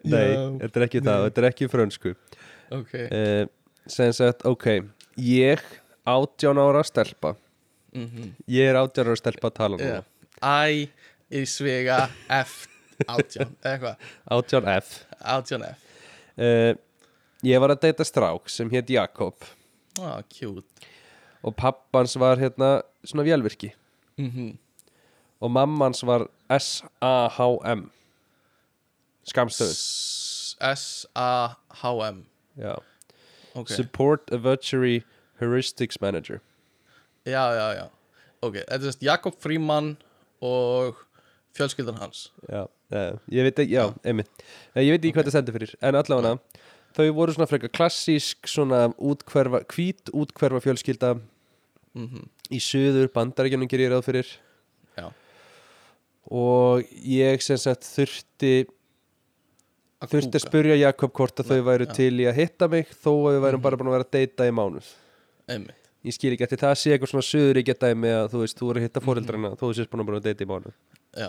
Nei, 0.06 0.26
Já, 0.30 0.42
þetta 0.62 0.78
er 0.80 0.84
ekki 0.86 1.02
það 1.02 1.24
Þetta 1.26 1.42
er 1.42 1.48
ekki 1.50 1.68
frönsku. 1.72 2.12
Ok. 2.76 2.92
Uh, 3.08 3.42
Sem 3.90 4.12
sagt, 4.16 4.44
ok 4.46 4.66
Ég, 5.16 5.62
átján 6.06 6.60
ára 6.60 6.82
stelpa. 6.86 7.34
Mm 7.96 8.32
Ég 8.52 8.70
er 8.70 8.78
átján 8.78 9.10
ára 9.10 9.18
stelpa 9.18 9.50
að 9.50 9.56
tala 9.58 9.80
núna. 9.80 10.02
I 10.42 10.86
í 11.32 11.44
svega 11.48 12.04
F 12.28 12.66
átján 13.08 13.54
eða 13.60 13.72
eitthvað. 13.72 14.10
Átján 14.36 14.68
F. 14.76 14.92
Átján 15.20 15.64
F. 15.70 15.86
Uh, 16.36 16.74
Ég 17.46 17.60
var 17.62 17.74
að 17.74 17.82
deyta 17.86 18.04
strák 18.06 18.48
sem 18.50 18.70
hétt 18.72 18.90
Jakob. 18.90 19.36
Ah, 20.00 20.20
cute. 20.32 20.86
Og 21.46 21.54
pappans 21.56 22.16
var 22.20 22.40
hérna 22.40 22.78
svona 23.06 23.26
vélvirki. 23.26 23.72
Mm 24.20 24.54
og 25.40 25.52
mammans 25.52 26.00
var 26.06 26.26
S-A-H-M 26.50 27.90
skamstöðun 29.26 29.76
S-A-H-M 30.74 32.22
Já. 32.56 32.74
ok, 33.54 33.68
Support 33.68 34.30
a 34.32 34.38
Virtuary 34.38 35.02
Heuristics 35.40 36.00
Manager. 36.00 36.40
Já, 37.26 37.52
já, 37.52 37.66
já. 37.76 37.86
Ok, 38.40 38.54
þetta 38.62 38.78
er 38.78 38.84
sérst 38.86 39.02
Jakob 39.04 39.34
Fríman 39.42 39.96
og 40.40 40.96
fjölskyldan 41.56 41.98
hans. 42.00 42.30
Já, 42.48 42.62
uh, 42.64 43.18
ég 43.32 43.44
veit 43.48 43.58
ekki, 43.60 43.74
já, 43.76 43.90
einmitt. 44.06 44.30
Uh, 44.72 44.80
Ég 44.80 44.94
veit 44.94 45.02
ekki 45.04 45.12
hvað 45.18 45.28
það 45.28 45.34
stendur 45.34 45.56
fyrir, 45.58 45.74
en 45.84 45.98
allavega 46.00 46.32
þau 46.96 47.06
voru 47.18 47.34
svona 47.36 47.48
frekar 47.50 47.72
klassísk 47.76 48.48
svona 48.48 48.86
útkverfa, 48.96 49.60
hvít 49.74 50.12
útkverfa 50.16 50.62
fjölskylda 50.64 51.16
mm 51.96 52.24
í 52.46 52.60
söður 52.62 53.08
bandaríkjunum 53.10 53.66
gerir 53.66 53.88
ég 53.88 53.90
ráð 53.90 54.04
fyrir. 54.06 54.28
Já. 54.94 55.08
Og 56.30 56.82
ég 57.06 57.42
sem 57.44 57.56
sagt 57.56 57.82
þurfti 57.86 58.66
að 60.02 60.12
þurfti 60.12 60.36
að 60.38 60.44
spurja 60.44 60.76
Jakob 60.80 61.12
hvort 61.16 61.40
að 61.40 61.50
þau 61.52 61.60
væru 61.70 61.86
Já. 61.86 61.92
til 61.96 62.12
í 62.20 62.26
að 62.28 62.36
hitta 62.40 62.68
mig 62.68 62.86
þó 62.92 63.10
að 63.14 63.32
við 63.36 63.42
værum 63.46 63.60
Mhm. 63.60 63.62
bara 63.62 63.76
búin 63.76 63.88
að 63.88 63.96
vera 63.96 64.04
að 64.04 64.10
deyta 64.16 64.46
í 64.48 64.52
mánuð. 64.52 64.88
Einmitt, 65.48 65.90
ég 66.04 66.12
skil 66.12 66.32
ekki 66.34 66.42
eftir 66.44 66.58
það 66.58 66.74
sé 66.76 66.92
eitthvað 66.92 67.12
svona 67.14 67.28
söður 67.30 67.60
ekki 67.62 67.74
að 67.74 67.82
dæmi 67.86 68.10
að 68.12 68.30
þú 68.34 68.38
veist, 68.42 68.58
þú 68.58 68.70
eru 68.70 68.74
að 68.74 68.82
Mhm. 68.82 68.86
hitta 68.90 69.00
fóreldrana 69.00 69.50
þó 69.56 69.64
þú 69.66 69.74
sést 69.74 69.90
búin 69.90 70.02
að 70.02 70.06
vera 70.06 70.20
að 70.20 70.26
deyta 70.26 70.44
í 70.44 70.50
mánuð. 70.50 70.74
Já, 71.16 71.28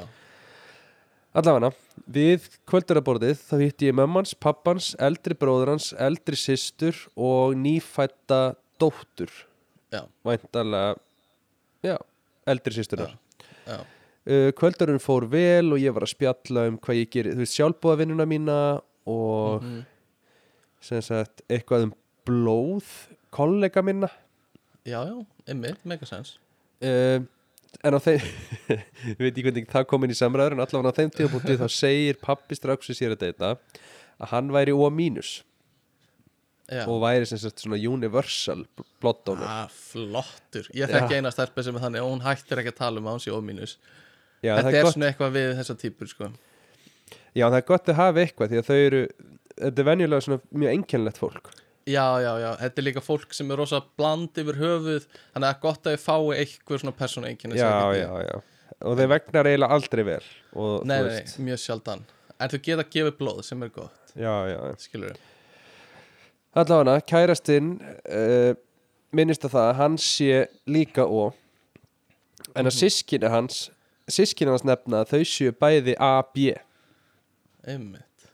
allavega, 1.36 1.74
við 2.12 2.48
kvölduraborðið 2.68 3.38
þá 3.48 3.56
hitti 3.62 3.88
ég 3.91 3.93
mömmans, 3.95 4.34
pappans, 4.34 4.95
eldri 5.00 5.36
bróður 5.38 5.68
hans 5.76 5.93
eldri 5.93 6.36
systur 6.36 6.95
og 7.16 7.54
nýfætta 7.56 8.56
dóttur. 8.80 9.30
Já, 9.93 10.04
væntalega 10.26 10.98
já, 11.84 11.98
eldri 12.45 12.74
systurar 12.74 13.14
já 13.68 13.80
uh, 14.28 14.49
kvöldurinn 14.57 14.99
fór 15.03 15.25
vel 15.32 15.71
og 15.73 15.80
ég 15.82 15.93
var 15.95 16.05
að 16.07 16.13
spjalla 16.15 16.67
um 16.71 16.78
hvað 16.84 16.99
ég 17.01 17.09
gerir, 17.13 17.36
þú 17.38 17.43
veist, 17.45 17.55
sjálfbúðavinnuna 17.57 18.28
mína 18.30 18.57
og 19.07 19.63
Mhm. 19.63 19.86
sem 20.82 21.01
sagt, 21.01 21.41
eitthvað 21.49 21.88
um 21.88 21.93
blóð 22.28 22.86
kollega 23.32 23.82
minna. 23.84 24.09
Já, 24.86 25.01
já, 25.07 25.25
einmitt, 25.47 25.80
megasens 25.86 26.38
uh, 26.84 27.19
en 27.84 27.93
á 27.93 27.99
þeim 27.99 28.21
ég 29.11 29.19
veit 29.19 29.34
ekki 29.34 29.43
hvernig 29.49 29.67
það 29.71 29.88
kom 29.89 30.03
inn 30.05 30.13
í 30.13 30.17
samræður 30.17 30.55
en 30.55 30.63
allavega 30.63 30.93
á 30.93 30.97
þeim 30.99 31.11
tíðabútið 31.15 31.59
þá 31.63 31.67
segir 31.73 32.19
pappi 32.21 32.55
strax 32.55 32.88
sem 32.88 32.95
sér 32.95 33.15
að 33.17 33.25
deyta 33.25 33.49
að 34.17 34.32
hann 34.32 34.47
væri 34.55 34.71
O 34.73 34.88
mínus. 34.89 35.43
Já, 36.67 36.84
og 36.88 36.99
væri 37.03 37.23
sem 37.30 37.39
sagt 37.39 37.61
svona 37.63 37.78
universal 37.80 38.65
donor 39.01 39.45
ah, 39.47 39.67
flottur. 39.71 40.65
Ég 40.75 40.89
Já. 40.89 40.97
þekki 40.97 41.15
eina 41.21 41.32
stelpa 41.32 41.63
sem 41.63 41.75
er 41.78 41.84
þannig 41.86 42.03
og 42.03 42.09
hún 42.11 42.23
hættir 42.25 42.59
ekki 42.59 42.73
að 42.73 42.80
tala 42.82 42.99
um 42.99 43.07
að 43.07 43.15
hún 43.15 43.23
sé 43.23 43.32
ómínus 43.32 43.75
já, 44.41 44.51
þetta 44.55 44.65
það 44.67 44.73
er, 44.73 44.79
er 44.81 44.91
svona 44.95 45.11
eitthvað 45.11 45.38
við 45.38 45.53
þessa 45.59 45.77
típur 45.83 46.11
sko. 46.11 46.31
já, 47.33 47.45
það 47.45 47.59
er 47.59 47.69
gott 47.69 47.93
að 47.93 48.01
hafa 48.01 48.23
eitthvað 48.23 48.51
því 48.51 48.59
að 48.61 48.67
þau 48.67 48.79
eru 48.79 49.05
þetta 49.53 49.83
er 49.83 49.89
venjulega 49.91 50.27
svona 50.27 50.59
mjög 50.63 50.75
einkennlegt 50.75 51.21
fólk. 51.21 51.53
Já, 51.88 52.03
já, 52.19 52.33
já, 52.43 52.49
þetta 52.59 52.81
er 52.81 52.85
líka 52.89 53.01
fólk 53.05 53.31
sem 53.33 53.51
er 53.53 53.61
rosa 53.61 53.79
bland 53.95 54.41
yfir 54.41 54.59
höfuð 54.59 55.05
þannig 55.07 55.47
að 55.47 55.61
gott 55.63 55.88
að 55.88 55.95
við 55.95 56.03
fái 56.03 56.41
eitthvað 56.41 56.83
svona 56.83 56.97
persónu 56.99 57.29
einkenni 57.29 57.61
já, 57.61 57.71
já, 57.95 58.11
já. 58.27 58.35
Og 58.85 58.99
þeir 58.99 59.09
vegnar 59.15 59.47
eiginlega 59.47 59.77
aldrei 59.79 60.03
vel 60.05 60.25
og 60.51 60.83
nei, 60.83 60.97
nei, 60.99 61.07
veist. 61.07 61.39
mjög 61.41 61.63
sjaldan. 61.63 62.03
En 62.38 62.51
þú 62.51 62.59
geta 62.67 62.85
gefið 62.91 63.15
blóð 63.17 63.39
sem 63.47 63.63
er 63.65 63.71
gott. 63.73 64.13
Já, 64.13 64.33
já, 64.51 64.59
skilur 64.83 65.15
við 65.15 65.25
allavega 66.57 67.01
kærastinn 67.05 67.75
uh, 68.09 68.53
minnist 69.15 69.45
að 69.45 69.55
það 69.55 69.67
að 69.69 69.79
hann 69.81 69.97
sé 70.01 70.45
líka 70.69 71.05
og 71.05 71.35
en 72.57 72.69
að 72.69 72.77
sískina 72.77 73.31
hans 73.33 73.67
sískina 74.10 74.51
hans 74.55 74.64
nefna 74.68 75.03
að 75.03 75.12
þau 75.14 75.24
séu 75.28 75.51
bæði 75.51 75.95
A, 75.99 76.22
B. 76.34 76.53
Einmitt, 77.68 78.28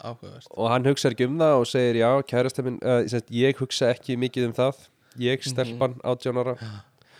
áhugavert. 0.00 0.46
Og 0.56 0.70
hann 0.72 0.86
hugsa 0.88 1.10
ekki 1.12 1.26
um 1.28 1.38
það 1.40 1.56
og 1.60 1.66
segir 1.68 1.98
já, 2.00 2.10
kærastinn 2.30 2.68
minn 2.70 2.78
uh, 2.82 3.02
sagt, 3.10 3.30
ég 3.34 3.58
hugsa 3.60 3.90
ekki 3.94 4.16
mikið 4.20 4.48
um 4.50 4.54
það. 4.56 4.84
Ég 5.20 5.42
stelpan 5.44 5.98
átján 6.06 6.38
ára 6.40 6.54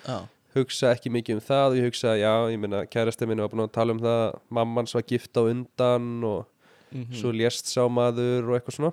já, 0.06 0.16
hugsa 0.56 0.92
ekki 0.94 1.12
mikið 1.12 1.40
um 1.40 1.44
það. 1.44 1.66
Og 1.74 1.80
ég 1.80 1.88
hugsa, 1.90 2.14
já, 2.20 2.32
ég 2.54 2.62
meina 2.62 2.84
kærastinn 2.88 3.28
minn 3.32 3.42
var 3.44 3.52
búin 3.52 3.66
að 3.66 3.74
tala 3.76 3.96
um 3.96 4.00
það 4.00 4.38
mammans 4.60 4.94
var 4.96 5.04
gift 5.10 5.36
á 5.36 5.42
undan 5.50 6.08
og 6.24 6.46
Mhm. 6.90 7.12
svo 7.14 7.30
lést 7.30 7.68
sá 7.70 7.84
maður 7.86 8.48
og 8.50 8.56
eitthvað 8.56 8.74
svona. 8.74 8.92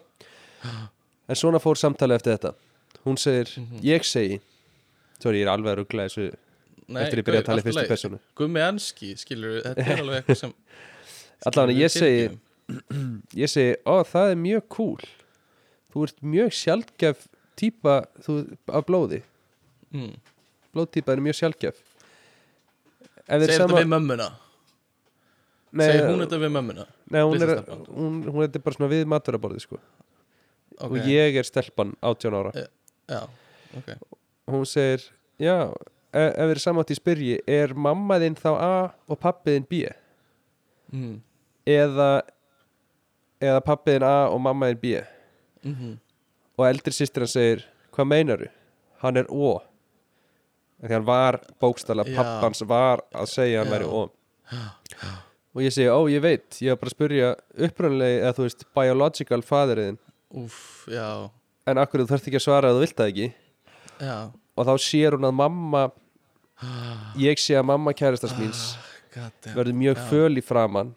En 1.28 1.36
svona 1.36 1.58
fór 1.58 1.74
samtali 1.82 2.14
eftir 2.14 2.36
þetta. 2.38 2.51
Hún 3.08 3.18
segir, 3.18 3.47
Mhm. 3.58 3.80
ég 3.82 4.03
segi 4.05 4.39
sorry, 5.20 5.39
ég 5.41 5.47
er 5.47 5.49
alveg 5.58 5.72
að 5.74 5.80
ruggla 5.82 6.05
þessu 6.05 6.28
Nei, 6.88 7.01
eftir 7.03 7.19
ég 7.19 7.27
byrja 7.27 7.43
að 7.43 7.47
tala 7.49 7.61
í 7.61 7.65
fyrstu 7.65 7.88
personu 7.89 8.17
Gummi 8.39 8.61
Enski, 8.63 9.09
skilur 9.19 9.57
þetta 9.65 9.83
er 9.83 9.99
alveg 10.03 10.21
eitthvað 10.21 10.38
sem 10.39 10.53
allavega, 11.45 11.81
ég 11.83 11.91
segi 11.91 12.27
ég 13.43 13.51
segi, 13.51 13.75
ó, 13.88 14.03
það 14.07 14.33
er 14.33 14.39
mjög 14.41 14.65
cool. 14.75 15.05
Þú 15.93 16.07
ert 16.07 16.17
mjög 16.35 16.55
sjaldgæf 16.55 17.27
típa 17.57 17.99
þú, 18.25 18.39
af 18.67 18.88
blóði. 18.88 19.21
Mm. 19.95 20.17
blóðtípa 20.75 21.15
er 21.15 21.23
mjög 21.23 21.39
sjaldgæf. 21.39 21.79
Ef 23.27 23.41
þeir 23.41 23.47
Segir 23.49 23.61
sama 23.61 23.71
þetta 23.71 23.83
við 23.83 23.91
mömmuna? 23.93 24.27
Segir 25.77 26.05
hún 26.07 26.23
þetta 26.23 26.41
við 26.43 26.53
mömmuna? 26.57 26.88
Nei, 27.07 27.22
hún, 27.23 27.43
er, 27.43 27.53
hún, 27.88 28.19
hún 28.27 28.45
er 28.45 28.59
bara 28.59 28.77
svona 28.77 28.91
við 28.91 29.07
maturaborði 29.09 29.64
sko. 29.64 29.80
Ok, 30.77 30.91
og 30.91 31.09
ég 31.09 31.39
er 31.39 31.47
stelpan 31.47 31.95
18 32.05 32.38
ára. 32.38 32.68
Já, 33.09 33.22
ok. 33.80 33.93
Hún 34.51 34.68
segir, 34.69 35.07
já 35.41 35.72
ef, 36.13 36.34
ef 36.34 36.49
þeir 36.51 36.61
samátt 36.61 36.91
í 36.93 36.97
spyrji, 36.97 37.38
er 37.47 37.73
mamma 37.75 38.19
þinn 38.21 38.38
þá 38.38 38.49
A 38.55 38.73
og 39.07 39.19
pappi 39.21 39.55
þinn 39.55 39.69
B? 39.69 39.85
Mm. 40.88 41.15
eða 41.67 42.21
eða 43.43 43.63
pappi 43.65 43.97
þinn 43.97 44.07
A 44.07 44.17
og 44.31 44.41
mamma 44.41 44.71
þinn 44.71 44.81
B? 44.81 45.01
Mm 45.65 45.75
-hmm. 45.75 45.95
og 46.57 46.67
eldri 46.67 46.93
sýstir 46.93 47.25
hann 47.25 47.34
segir 47.34 47.65
hvað 47.91 48.07
meinaru? 48.07 48.49
Hann 49.01 49.17
er 49.17 49.25
O. 49.29 49.61
Því 50.81 50.93
hann 50.93 51.05
var 51.05 51.41
bókstala 51.59 52.05
pappans 52.05 52.61
var 52.61 53.01
að 53.13 53.25
segja 53.29 53.63
hann 53.63 53.71
væri 53.71 53.85
O. 53.85 54.09
Og 55.57 55.61
ég 55.61 55.73
segi, 55.73 55.89
ó 55.89 56.05
ég 56.09 56.21
veit. 56.21 56.61
Ég 56.61 56.69
var 56.69 56.77
bara 56.77 56.89
að 56.89 56.95
spyrja 56.95 57.35
upprannlegi 57.57 58.19
eða 58.21 58.34
þú 58.34 58.43
veist, 58.43 58.65
biological 58.75 59.41
fatheriðin 59.41 59.97
en 61.67 61.77
akkur 61.77 62.03
þú 62.03 62.07
þarft 62.07 62.27
ekki 62.27 62.39
að 62.39 62.45
svara 62.45 62.69
að 62.69 62.75
þú 62.75 62.79
vilt 62.79 62.97
það 62.97 63.07
ekki? 63.07 63.34
Já 63.99 64.31
og 64.57 64.67
þá 64.67 64.73
sér 64.81 65.17
hún 65.17 65.27
að 65.29 65.38
mamma 65.38 65.84
ég 67.21 67.39
sé 67.41 67.57
að 67.57 67.67
mamma 67.69 67.93
kærastars 67.93 68.35
míns 68.38 68.63
God 69.13 69.34
damn. 69.43 69.55
verður 69.57 69.77
mjög 69.77 70.01
föl 70.09 70.39
í 70.39 70.43
framann 70.45 70.93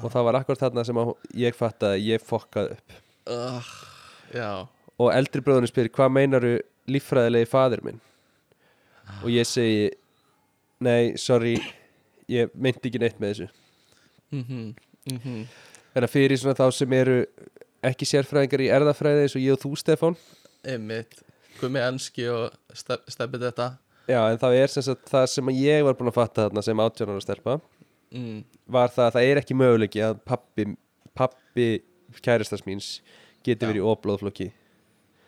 og 0.00 0.08
það 0.12 0.26
var 0.28 0.38
akkur 0.40 0.60
þarna 0.60 0.84
sem 0.86 1.00
ég 1.40 1.56
fattaði 1.56 1.98
að 1.98 2.06
ég 2.08 2.24
fokkaði 2.24 2.76
upp. 2.78 2.94
Og 4.94 5.10
eldri 5.12 5.42
bróðunum 5.44 5.68
spyr 5.68 5.90
hvað 5.92 6.14
meinaru 6.14 6.52
líffræðilegi 6.88 7.50
fadir 7.50 7.82
minn? 7.84 8.00
Og 9.22 9.28
ég 9.34 9.48
segi 9.48 9.90
nei, 10.84 11.16
sorry 11.20 11.58
ég 12.30 12.52
meinti 12.54 12.88
ekki 12.88 13.02
neitt 13.02 13.20
með 13.20 13.34
þessu. 13.34 13.48
Mhm, 14.32 14.62
mhm. 15.10 15.44
Þannig 15.94 16.08
að 16.08 16.14
fyrir 16.14 16.56
þá 16.56 16.64
sem 16.74 16.96
eru 16.96 17.18
ekki 17.84 18.08
sérfræðingar 18.08 18.64
í 18.64 18.70
erðafræði 18.72 19.26
eins 19.26 19.36
og 19.36 19.44
ég 19.44 19.54
og 19.54 19.60
þú 19.62 19.74
Stefán 19.78 20.16
Einmitt, 20.64 21.18
Gummi 21.64 21.82
Enski 21.82 22.28
og 22.32 22.54
stef, 22.76 23.02
stefið 23.10 23.48
þetta. 23.48 23.70
Já, 24.10 24.20
en 24.28 24.40
það 24.40 24.58
er 24.60 24.72
sem 24.72 24.84
sagt 24.84 25.08
það 25.10 25.26
sem 25.32 25.52
ég 25.56 25.84
var 25.86 25.96
búin 25.98 26.12
að 26.12 26.18
fatta 26.18 26.46
þarna 26.46 26.64
sem 26.64 26.84
átjónar 26.84 27.18
að 27.18 27.24
stelpa 27.24 27.58
mm, 28.12 28.40
var 28.76 28.92
það 28.92 29.06
að 29.06 29.14
það 29.16 29.28
er 29.30 29.40
ekki 29.40 29.56
möguleiki 29.56 30.02
að 30.04 30.18
pappi, 30.28 30.66
pappi 31.16 31.68
kærastars 32.20 32.66
míns 32.68 32.90
geti 33.44 33.64
Já. 33.64 33.70
verið 33.70 33.80
í 33.80 33.88
óblóðflokki 33.88 34.50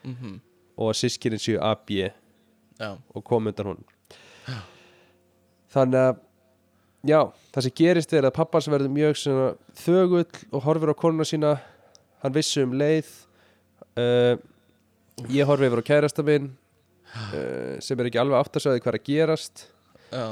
mm 0.04 0.42
og 0.76 0.90
að 0.90 0.98
sískinin 1.00 1.40
séu 1.40 1.56
AB 1.64 1.88
Já, 1.96 2.90
og 3.16 3.22
kom 3.24 3.48
undan 3.48 3.70
hún 3.70 3.78
þannig 5.72 6.02
að 6.02 6.18
já, 7.06 7.20
það 7.54 7.66
sem 7.66 7.74
gerist 7.80 8.12
er 8.16 8.26
að 8.28 8.34
pappans 8.36 8.68
verður 8.70 8.92
mjög 8.92 9.22
þögull 9.80 10.26
og 10.50 10.66
horfir 10.66 10.92
á 10.92 11.00
konuna 11.00 11.26
sína. 11.28 11.54
Hann 12.22 12.34
vissi 12.34 12.64
um 12.64 12.74
leið 12.76 13.08
uh, 14.00 14.34
ég 15.32 15.48
horfi 15.48 15.68
yfir 15.70 15.80
á 15.80 15.88
kærasta 15.90 16.24
minn 16.26 16.50
uh, 16.52 17.76
sem 17.82 17.98
er 18.02 18.10
ekki 18.10 18.20
alveg 18.20 18.38
átt 18.42 18.58
að 18.58 18.66
segja 18.66 18.82
hvað 18.84 18.92
er 18.94 18.98
að 19.00 19.06
gerast. 19.08 19.66
Já. 20.12 20.26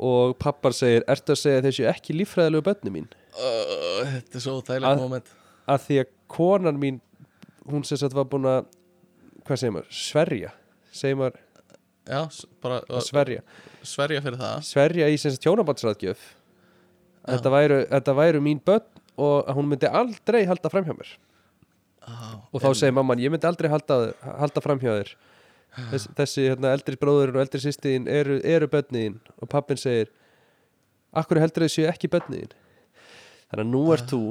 Og 0.00 0.34
pappan 0.40 0.72
segir, 0.76 1.04
ertu 1.12 1.34
að 1.34 1.40
segja 1.42 1.62
þessu 1.66 1.86
ekki 1.90 2.16
líffræðilegu 2.16 2.64
bönni 2.70 2.92
mín? 2.94 3.08
Uh, 3.36 4.02
Þetta 4.16 4.38
er 4.40 4.44
svo 4.46 4.56
þægilegt 4.64 5.02
moment. 5.04 5.30
að 5.70 5.84
því 5.86 5.98
að 6.02 6.12
konan 6.36 6.80
mín 6.80 7.00
hún 7.70 7.84
sem 7.86 8.00
sagt 8.00 8.16
var 8.16 8.26
búin 8.30 8.48
að 8.48 8.64
hvað 9.46 9.60
segir 9.60 9.74
maður, 9.76 9.90
sverja 9.94 10.52
segir 10.92 11.18
maður 11.20 11.38
Já, 12.10 12.20
bara 12.64 12.80
sverja. 13.04 13.42
sverja 13.86 14.22
fyrir 14.24 14.38
það. 14.40 14.62
Sverja 14.66 15.08
í 15.12 15.18
sem 15.20 15.34
sagt 15.34 15.44
tjónabandsraðgjöf 15.44 16.22
þetta 17.28 17.52
væru, 17.52 17.76
þetta 17.92 18.14
væru 18.18 18.40
mín 18.42 18.62
börn 18.66 18.88
og 19.20 19.50
hún 19.54 19.68
myndi 19.70 19.86
aldrei 19.86 20.40
halda 20.48 20.72
fram 20.72 20.88
hjá 20.88 20.96
mér 20.96 21.12
ah, 22.06 22.36
og 22.52 22.62
þá 22.62 22.68
segir 22.74 22.94
mamman, 22.96 23.18
ég 23.22 23.30
myndi 23.32 23.46
aldrei 23.48 23.68
halda, 23.72 24.12
halda 24.40 24.60
fram 24.64 24.78
hjá 24.82 24.92
þér. 25.00 25.12
Þess, 25.90 26.08
þessi 26.18 26.44
hérna, 26.48 26.72
eldri 26.74 26.96
bróðurinn 26.98 27.36
og 27.38 27.44
eldri 27.44 27.60
sýstiðin 27.62 28.08
eru, 28.10 28.40
eru 28.42 28.66
börniðin 28.72 29.20
og 29.38 29.48
pappin 29.52 29.78
segir 29.78 30.08
akkur 31.14 31.38
heldur 31.38 31.62
þessu 31.62 31.84
ekki 31.86 32.08
börniðin 32.10 32.50
þannig 33.50 33.62
að 33.62 33.70
nú 33.70 33.82
ert 33.94 34.08
þú 34.10 34.22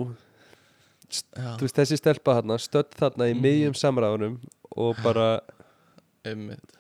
Já, 1.10 1.56
þú 1.58 1.64
veist 1.66 1.80
þessi 1.80 1.98
stelpa 1.98 2.36
þarna 2.38 2.58
stödd 2.62 2.92
þarna 3.00 3.30
í 3.32 3.34
Mhm. 3.34 3.42
miðjum 3.46 3.78
samræðunum 3.80 4.36
og 4.78 5.00
bara 5.04 5.40
einmitt. 6.28 6.76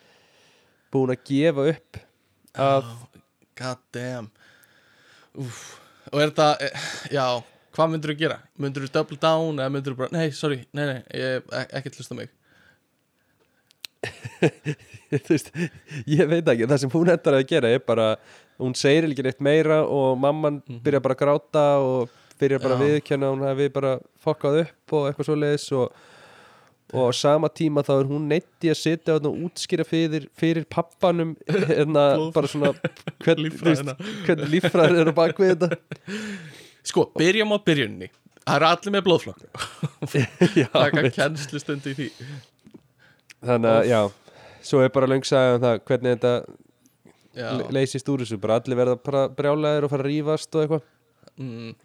búin 0.91 1.15
að 1.15 1.23
gefa 1.31 1.65
upp 1.71 1.97
að 2.53 2.83
God 3.55 3.79
damn 3.95 4.29
Úf. 5.39 5.79
Og 6.11 6.19
er 6.21 6.31
þetta, 6.31 6.57
eh, 6.59 6.87
já 7.15 7.43
Hvað 7.79 7.91
myndur 7.93 8.11
þú 8.11 8.17
gera? 8.19 8.37
Myndur 8.59 8.83
þú 8.85 8.91
double 8.97 9.17
down 9.23 9.59
eða 9.63 9.71
myndur 9.71 9.93
þú 9.95 10.01
bara, 10.03 10.11
nei, 10.19 10.29
sorry, 10.35 10.59
nei, 10.75 10.85
nei 10.89 10.99
ég, 11.15 11.45
ek- 11.61 11.73
ekki 11.79 11.93
hlusta 11.95 12.17
mig 12.19 12.29
þú 15.11 15.33
veist, 15.33 15.49
ég 16.07 16.29
veit 16.31 16.47
ekki 16.53 16.67
það 16.69 16.81
sem 16.83 16.91
hún 16.93 17.09
endar 17.11 17.35
að 17.39 17.47
gera 17.49 17.71
er 17.75 17.81
bara 17.83 18.05
hún 18.59 18.75
segir 18.77 19.07
ekki 19.09 19.25
neitt 19.25 19.41
meira 19.43 19.81
og 19.87 20.13
mamman 20.21 20.61
byrjar 20.85 21.03
bara 21.03 21.15
að 21.17 21.23
gráta 21.23 21.63
og 21.83 22.13
byrjar 22.39 22.61
bara 22.63 22.75
að 22.77 22.79
Mhm. 22.79 22.87
Já. 22.87 22.93
viðkjanna 22.99 23.31
hún 23.33 23.43
hefði 23.47 23.67
bara 23.75 23.91
fokkað 24.23 24.61
upp 24.61 24.93
og 24.99 25.09
eitthvað 25.09 25.27
svo 25.29 25.35
leiðis 25.41 25.67
og, 25.75 25.91
og 26.93 27.03
á 27.03 27.11
sama 27.15 27.49
tíma 27.51 27.83
þá 27.83 27.91
er 27.99 28.07
hún 28.13 28.27
neitt 28.31 28.63
í 28.63 28.71
að 28.71 28.79
sitja 28.79 29.17
og 29.19 29.27
útskýra 29.49 29.85
fyrir, 29.87 30.29
fyrir 30.39 30.63
pappanum 30.71 31.35
hérna 31.47 32.05
bara 32.35 32.47
svona 32.47 32.71
hvern, 33.23 33.43
Líffræðina. 33.43 33.97
hvernig 34.25 34.49
líffræðin 34.55 35.01
er 35.03 35.11
á 35.11 35.15
bakvið 35.19 35.53
þetta 35.57 35.69
Sko, 36.87 37.09
byrjum 37.19 37.51
á 37.53 37.57
byrjunni 37.65 38.09
Það 38.49 38.55
eru 38.55 38.65
allir 38.69 38.93
með 38.95 39.03
blóðflokk. 39.05 39.41
Já, 40.57 40.67
Taka 40.73 41.01
veit. 41.05 41.13
kennslu 41.13 41.59
stundi 41.61 41.91
í 41.91 41.97
því. 41.99 42.07
Þannig 43.45 43.69
að 43.75 43.89
já 43.91 43.99
svo 44.69 44.79
er 44.83 44.89
bara 44.95 45.07
löngsaga 45.07 45.57
um 45.57 45.61
það 45.63 45.75
hvernig 45.87 46.15
þetta 46.15 46.31
Já, 47.39 47.49
le- 47.59 47.67
leysist 47.77 48.09
úr 48.11 48.23
þessu. 48.23 48.39
Bara 48.41 48.57
allir 48.59 48.79
verða 48.79 48.95
brjálæðir 49.37 49.85
og 49.85 49.91
fara 49.93 50.03
að 50.03 50.09
rífast 50.09 50.55
og 50.57 50.63
eitthvað. 50.65 50.87
Mm, 51.39 51.75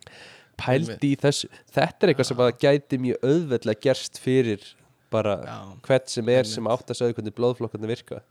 pældi 0.65 1.11
í 1.13 1.19
þessu 1.21 1.51
þetta 1.77 2.07
er 2.09 2.13
eitthvað 2.15 2.31
sem 2.31 2.41
að 2.47 2.55
gæti 2.65 3.01
mjög 3.05 3.29
auðveldlega 3.29 3.85
gerst 3.85 4.19
fyrir 4.25 4.65
bara 5.15 5.37
já, 5.45 5.59
hvert 5.87 6.11
sem 6.11 6.33
er 6.33 6.41
Einmitt. 6.41 6.55
sem 6.57 6.71
átt 6.73 6.91
að 6.91 6.99
segja 7.03 7.19
hvernig 7.19 7.37
blóðflokkarnir 7.37 7.93
virka. 7.93 8.23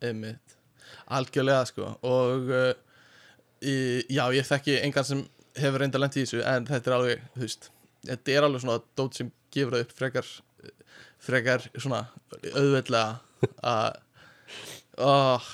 Einmitt. 0.00 0.56
Algjörlega, 1.10 1.66
sko. 1.68 1.90
Og 2.06 2.48
uh, 2.54 2.70
í, 3.66 3.74
já, 4.14 4.24
ég 4.38 4.46
þekki 4.48 4.78
engan 4.86 5.04
sem 5.10 5.26
hefur 5.64 5.82
reynda 5.84 6.00
lent 6.00 6.16
í 6.16 6.24
þessu 6.24 6.44
En 6.46 6.68
þetta 6.68 6.90
er 6.90 6.96
alveg, 6.96 7.26
þú 7.34 7.42
veist 7.44 7.68
Þetta 8.06 8.34
er 8.34 8.46
alveg 8.46 8.64
svona 8.64 8.78
dót 8.98 9.18
sem 9.18 9.32
gefur 9.54 9.76
það 9.76 9.84
upp 9.86 9.96
frekar 9.98 10.30
Frekar 11.20 11.66
svona 11.76 12.04
auðveldlega 12.54 13.50
að 13.72 13.98
oh, 15.04 15.50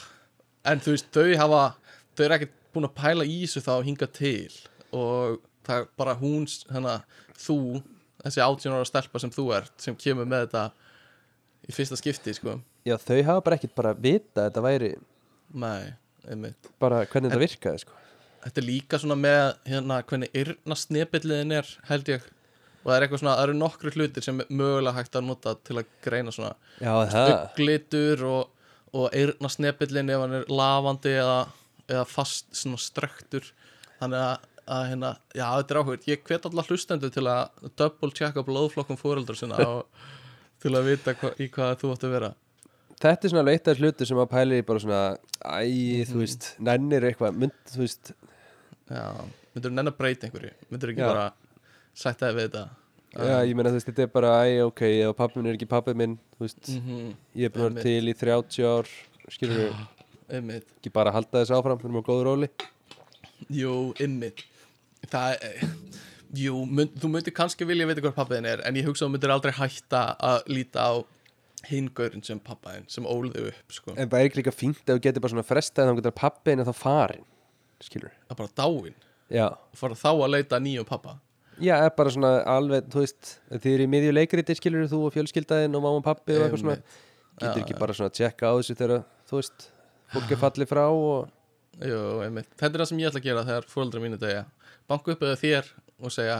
En 0.66 0.82
þú 0.82 0.94
veist, 0.96 1.10
þau 1.14 1.42
hafa 1.42 1.64
Þau 2.16 2.24
eru 2.26 2.38
ekkert 2.38 2.56
búin 2.76 2.88
að 2.88 2.96
pæla 3.00 3.26
í 3.26 3.42
þessu 3.44 3.64
þá 3.66 3.74
hinga 3.86 4.10
til 4.14 4.54
Og 4.94 5.42
það 5.66 5.82
er 5.82 5.90
bara 5.98 6.16
hún 6.20 6.46
að 6.46 7.20
þú 7.34 7.60
Þessi 8.26 8.42
18 8.42 8.74
ára 8.74 8.88
stelpa 8.88 9.22
sem 9.22 9.34
þú 9.34 9.50
ert 9.58 9.74
Sem 9.82 9.98
kemur 9.98 10.28
með 10.28 10.46
þetta 10.46 10.64
Í 11.66 11.74
fyrsta 11.74 11.98
skipti, 11.98 12.34
sko 12.36 12.60
já 12.86 12.94
þau 13.02 13.20
hafa 13.26 13.44
bara 13.44 13.58
ekkert 13.58 13.76
bara 13.76 13.94
vita 13.98 14.44
að 14.44 14.48
þetta 14.48 14.64
væri 14.64 14.90
Nei, 15.56 15.94
einmitt 16.30 16.68
bara 16.82 17.04
hvernig 17.06 17.32
þetta 17.32 17.42
virkaði 17.42 17.82
sko. 17.82 17.96
Þetta 18.46 18.62
er 18.62 18.66
líka 18.68 18.98
svona 19.02 19.16
með 19.18 19.44
hérna 19.66 20.00
hvernig 20.06 20.34
yrna 20.38 20.76
snepilliðin 20.78 21.54
er 21.58 21.70
held 21.90 22.10
ég. 22.12 22.26
Og 22.84 22.90
það 22.92 22.96
er 23.00 23.04
eitthvað 23.06 23.20
svona, 23.24 23.32
það 23.34 23.44
eru 23.48 23.54
nokkru 23.58 23.92
hlutir 23.96 24.22
sem 24.22 24.40
er 24.44 24.50
mögulega 24.54 24.94
hægt 25.00 25.16
að 25.18 25.24
nota 25.26 25.54
til 25.66 25.80
að 25.80 25.88
greina 26.04 26.30
svona 26.34 26.52
auglitur 27.58 28.22
og, 28.28 28.68
og 28.94 29.16
yrna 29.18 29.50
snepillin 29.50 30.12
ef 30.14 30.22
hann 30.22 30.36
er 30.38 30.44
lafandi 30.52 31.16
eða, 31.18 31.40
eða 31.90 32.04
fast 32.06 32.52
svona 32.56 32.78
strektur 32.78 33.48
þannig 33.98 34.22
að, 34.22 34.46
að 34.76 34.84
hérna, 34.92 35.10
já 35.34 35.46
þetta 35.56 35.74
er 35.74 35.80
áhugð 35.82 36.08
ég 36.12 36.22
hvet 36.30 36.46
allar 36.50 36.70
hlustendur 36.70 37.12
til 37.14 37.26
að 37.32 37.70
double 37.80 38.12
checka 38.14 38.44
blóðflokkum 38.46 39.00
fóreldrar 39.00 39.38
sinna 39.40 39.58
og 39.66 40.06
til 40.62 40.74
að 40.78 40.86
vita 40.92 41.16
hva, 41.18 41.32
í 41.42 41.50
hvað 41.52 41.74
þú 41.82 41.90
átt 41.96 42.06
að 42.06 42.14
vera. 42.16 42.30
Þetta 42.96 43.26
er 43.28 43.32
svona 43.34 43.42
alveg 43.44 43.58
eitt 43.58 43.68
af 43.74 43.80
hluti 43.82 44.06
sem 44.08 44.20
að 44.22 44.30
pæli 44.32 44.62
bara 44.64 44.80
svona 44.80 45.00
æ, 45.42 45.58
Mhm. 45.66 46.06
þú 46.12 46.22
veist, 46.22 46.46
nennir 46.64 47.04
eitthvað 47.10 47.34
mynd, 47.42 47.58
þú 47.74 47.82
veist, 47.82 48.14
myndur 48.90 49.70
þú 49.70 49.74
nenn 49.74 49.90
að 49.90 49.96
breyta 49.98 50.26
einhverju? 50.28 50.52
Myndur 50.70 50.92
ekki 50.92 51.02
Já. 51.02 51.08
bara 51.10 51.26
sætta 51.96 52.28
þig 52.30 52.36
við 52.38 52.46
þetta? 52.48 52.64
Já 53.16 53.36
ég 53.48 53.54
meina 53.56 53.70
þú 53.72 53.78
veist, 53.78 53.88
þetta 53.90 54.02
er 54.04 54.10
bara 54.12 54.30
æ, 54.44 54.62
ok, 54.66 54.82
ef 55.08 55.16
pappi 55.16 55.38
minn 55.40 55.50
er 55.50 55.56
ekki 55.58 55.68
pappi 55.70 55.94
minn 55.96 56.18
þú 56.36 56.44
veist, 56.44 56.68
Mhm, 56.68 57.14
ég 57.36 57.44
er 57.48 57.54
búin 57.54 57.66
að 57.70 57.74
vera 57.74 57.82
til 57.82 58.08
í 58.12 58.14
30 58.14 58.66
ár 58.68 58.86
skilur 59.32 59.74
einmitt. 60.28 60.66
Ekki 60.80 60.92
bara 60.92 61.10
að 61.10 61.14
halda 61.20 61.40
þessu 61.44 61.56
áfram, 61.56 61.78
við 61.78 61.84
erum 61.88 62.02
á 62.02 62.08
góðu 62.10 62.24
róli. 62.26 62.48
Jú, 63.50 63.94
ymmit 64.00 64.44
Það 65.06 65.38
er 65.40 65.68
Jú, 66.36 66.64
mynd, 66.66 66.94
þú 66.98 67.08
myndir 67.12 67.32
kannski 67.36 67.64
vilja 67.68 67.86
vita 67.86 68.00
hvað 68.02 68.14
pappiðin 68.16 68.46
er 68.50 68.60
En 68.66 68.74
ég 68.74 68.84
hugsa 68.88 69.04
að 69.04 69.08
þú 69.08 69.12
myndir 69.14 69.30
aldrei 69.34 69.52
hætta 69.52 70.16
að 70.18 70.42
líta 70.50 70.80
á 70.82 70.92
hingurinn 71.68 72.24
sem 72.24 72.38
pappaðin 72.40 72.84
sem 72.90 73.04
ólðu 73.04 73.48
upp, 73.48 73.72
sko. 73.72 73.94
En 73.96 74.08
það 74.08 74.20
er 74.20 74.28
ekki 74.28 74.40
líka 74.42 74.52
fínt 74.54 74.82
ef 74.86 74.96
þú 74.98 75.02
getur 75.02 75.20
bara 75.24 75.32
svona 75.34 75.46
frestað 75.46 75.88
þá 75.90 75.96
getur 76.00 76.14
pappi 76.20 76.52
en 76.52 76.64
þá 76.66 76.74
farin 76.74 77.24
skilur 77.84 78.12
Það 78.26 78.34
er 78.34 78.40
bara 78.40 78.54
dáin. 78.62 78.96
Já. 79.32 79.46
Og 79.52 79.80
fara 79.80 79.98
þá 79.98 80.10
að 80.12 80.32
leita 80.34 80.60
nýjum 80.62 80.88
pappa. 80.88 81.16
Já, 81.56 81.74
er 81.80 81.92
bara 81.96 82.12
svona 82.12 82.32
alveg, 82.52 82.88
þú 82.92 83.02
veist 83.02 83.30
þið 83.48 83.70
eru 83.72 83.86
í 83.86 83.90
miðju 83.94 84.12
leikriti, 84.12 84.56
skilur 84.58 84.88
þú 84.90 85.06
og 85.08 85.14
fjölskyldaðin 85.14 85.76
og 85.78 85.84
mamma 85.86 86.02
og 86.02 86.04
pappi 86.04 86.36
og 86.36 86.44
eitthvað 86.44 86.62
svona. 86.62 86.76
Getur 87.40 87.62
ekki 87.62 87.78
bara 87.80 87.96
svona 87.96 88.12
að 88.12 88.18
tjekka 88.20 88.50
á 88.52 88.54
þessu 88.58 88.76
þegar, 88.76 89.02
þú 89.28 89.40
veist 89.40 89.66
fólk 90.12 90.30
er 90.36 90.40
fallið 90.44 90.70
frá 90.70 90.84
og 90.88 91.32
Jú, 91.76 91.96
einmitt. 92.24 92.48
Þetta 92.56 92.70
er 92.72 92.80
það 92.80 92.88
sem 92.88 93.00
ég 93.02 93.10
ætla 93.10 93.20
að 93.20 93.26
gera 93.26 93.44
þegar 93.44 93.66
fóreldra 93.68 94.00
mínu 94.00 94.18
degja 94.20 94.44
Banku 94.88 95.12
upp 95.12 95.24
eða 95.26 95.36
þér 95.42 95.66
og 96.00 96.14
segja 96.14 96.36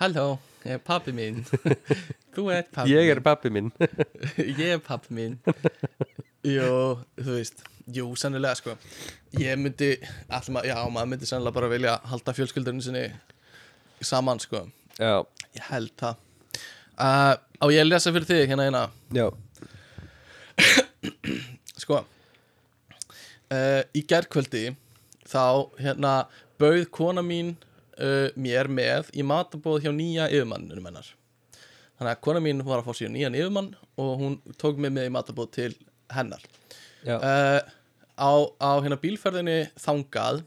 Halló, 0.00 0.24
ég 0.64 0.78
er 0.78 0.82
pappi 0.82 1.14
mín 1.14 1.44
Þú 2.34 2.48
ert 2.56 2.72
pappi 2.74 2.96
ég 2.96 3.10
er 3.12 3.20
pappi 3.22 3.52
minn. 3.54 3.70
Ég 4.40 4.64
er 4.66 4.82
pappi 4.82 5.14
mín 5.14 5.36
Jú, 6.46 7.00
þú 7.20 7.34
veist 7.36 7.66
Jú, 7.90 8.04
sennilega 8.14 8.54
sko. 8.54 8.76
Ég 9.40 9.56
myndi, 9.58 9.88
maður, 10.30 10.68
já, 10.68 10.76
maður 10.92 11.08
myndi 11.10 11.26
sennilega 11.26 11.56
bara 11.56 11.70
vilja 11.72 11.94
halda 12.06 12.34
fjölskyldurinn 12.36 12.84
sinni 12.84 13.06
saman 14.04 14.38
sko. 14.42 14.60
Já, 15.00 15.24
Ég 15.56 15.64
held 15.72 15.90
það. 15.98 16.14
Uh, 17.00 17.34
Á 17.60 17.64
ég 17.72 17.82
að 17.82 17.88
lesa 17.90 18.12
fyrir 18.14 18.28
þig 18.28 18.52
hérna 18.52 18.66
eina? 18.68 18.82
Já, 19.16 19.26
Sko 21.80 22.02
uh, 23.50 23.82
Í 23.96 24.02
gærkvöldi 24.04 24.64
þá 25.28 25.42
hérna 25.80 26.12
bauð 26.60 26.86
kona 26.94 27.24
mín 27.24 27.54
uh, 27.96 28.28
mér 28.36 28.68
með 28.68 29.10
í 29.16 29.24
matabóð 29.26 29.86
hjá 29.86 29.92
nýja 29.96 30.28
yfirmannunum 30.30 30.90
hennar. 30.90 31.08
Þannig 31.98 32.12
að 32.14 32.22
kona 32.26 32.42
mín 32.44 32.62
var 32.66 32.82
að 32.82 32.90
fá 32.90 33.00
sér 33.00 33.12
nýjan 33.12 33.36
yfirmann 33.38 33.72
og 34.00 34.12
hún 34.20 34.38
tók 34.60 34.78
mig 34.80 34.92
með 34.94 35.08
í 35.10 35.14
matabóð 35.16 35.50
til 35.56 35.72
hennar. 36.14 36.42
Uh, 37.06 37.60
á, 38.20 38.32
á 38.60 38.70
hérna 38.84 38.98
bílferðinni 39.00 39.70
þangað 39.80 40.42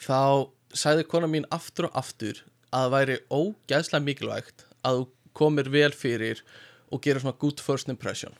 þá 0.00 0.50
sagði 0.70 1.06
kona 1.10 1.30
mín 1.30 1.48
aftur 1.50 1.88
og 1.88 1.96
aftur 1.98 2.44
að 2.70 2.84
það 2.84 2.92
væri 2.94 3.16
ógæðslega 3.34 4.06
mikilvægt 4.06 4.66
að 4.86 5.00
þú 5.00 5.08
komir 5.40 5.70
vel 5.72 5.90
fyrir 5.94 6.44
og 6.90 7.02
gerir 7.02 7.22
svona 7.22 7.38
good 7.40 7.62
first 7.62 7.90
impression. 7.90 8.34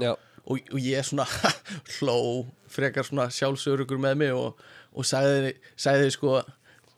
Og, 0.00 0.60
og 0.72 0.78
ég 0.80 1.04
svona 1.04 1.26
hló 1.98 2.46
frekar 2.70 3.06
svona 3.06 3.28
sjálfsörugur 3.32 4.00
með 4.00 4.20
mig 4.22 4.32
og, 4.36 4.60
og 4.92 5.06
sagði, 5.06 5.54
sagði 5.80 6.12
sko 6.14 6.40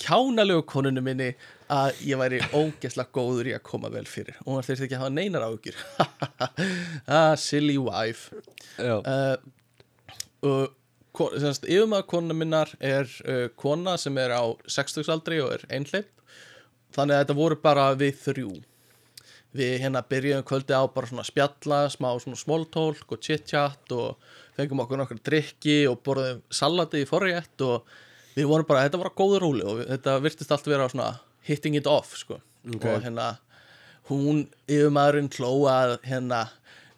kjánalegu 0.03 0.65
konunum 0.67 1.07
minni 1.07 1.33
að 1.73 2.03
ég 2.05 2.21
væri 2.21 2.39
ógeðslega 2.53 3.15
góður 3.17 3.49
í 3.49 3.55
að 3.57 3.65
koma 3.69 3.91
vel 3.93 4.05
fyrir. 4.09 4.37
Og 4.45 4.57
hún 4.59 4.67
þurfti 4.67 4.87
ekki 4.89 4.97
að 4.99 5.05
hafa 5.07 5.15
neinar 5.17 5.47
áhugjur 5.47 5.79
ah, 7.17 7.35
silly 7.41 7.79
wife. 7.81 8.33
Uh, 8.79 9.37
og 10.45 10.75
ko- 11.17 11.31
sem 11.39 11.53
sagt, 11.55 11.69
yfirmaður 11.71 12.09
konuna 12.13 12.37
minnar 12.37 12.73
er 12.81 13.09
uh, 13.25 13.47
kona 13.57 13.97
sem 14.01 14.17
er 14.21 14.35
á 14.37 14.43
60 14.67 15.09
aldri 15.13 15.41
og 15.45 15.55
er 15.57 15.65
einhleip 15.73 16.11
þannig 16.93 17.17
að 17.17 17.25
þetta 17.25 17.39
voru 17.39 17.59
bara 17.63 17.89
við 17.97 18.21
þrjú. 18.27 18.53
Við 19.57 19.75
hérna 19.83 20.01
byrjuðum 20.09 20.47
kvöldi 20.49 20.77
á 20.77 20.85
bara 20.93 21.09
svona 21.09 21.25
spjalla, 21.29 21.83
smá 21.93 22.09
svona 22.21 22.41
smóltólk 22.41 23.13
og 23.13 23.21
chit-chat 23.21 23.93
og 23.97 24.23
fengum 24.57 24.81
okkur 24.85 25.01
nokkur 25.01 25.21
drikki 25.25 25.83
og 25.89 26.01
borðum 26.05 26.41
salati 26.53 27.03
í 27.05 27.09
forrétt 27.09 27.65
og 27.65 27.89
við 28.37 28.49
vorum 28.49 28.69
bara, 28.69 28.87
þetta 28.87 29.01
var 29.01 29.13
góður 29.17 29.45
róli 29.45 29.67
og 29.69 29.83
þetta 29.89 30.17
virtist 30.25 30.53
allt 30.57 30.69
vera 30.73 30.89
svona 30.93 31.11
hitting 31.49 31.77
it 31.79 31.87
off 31.91 32.17
sko 32.17 32.41
Ok. 32.63 32.85
og 32.87 33.03
hérna 33.03 33.29
hún 34.11 34.45
yfirmaðurinn 34.71 35.31
klóað 35.35 35.97
hérna 36.07 36.45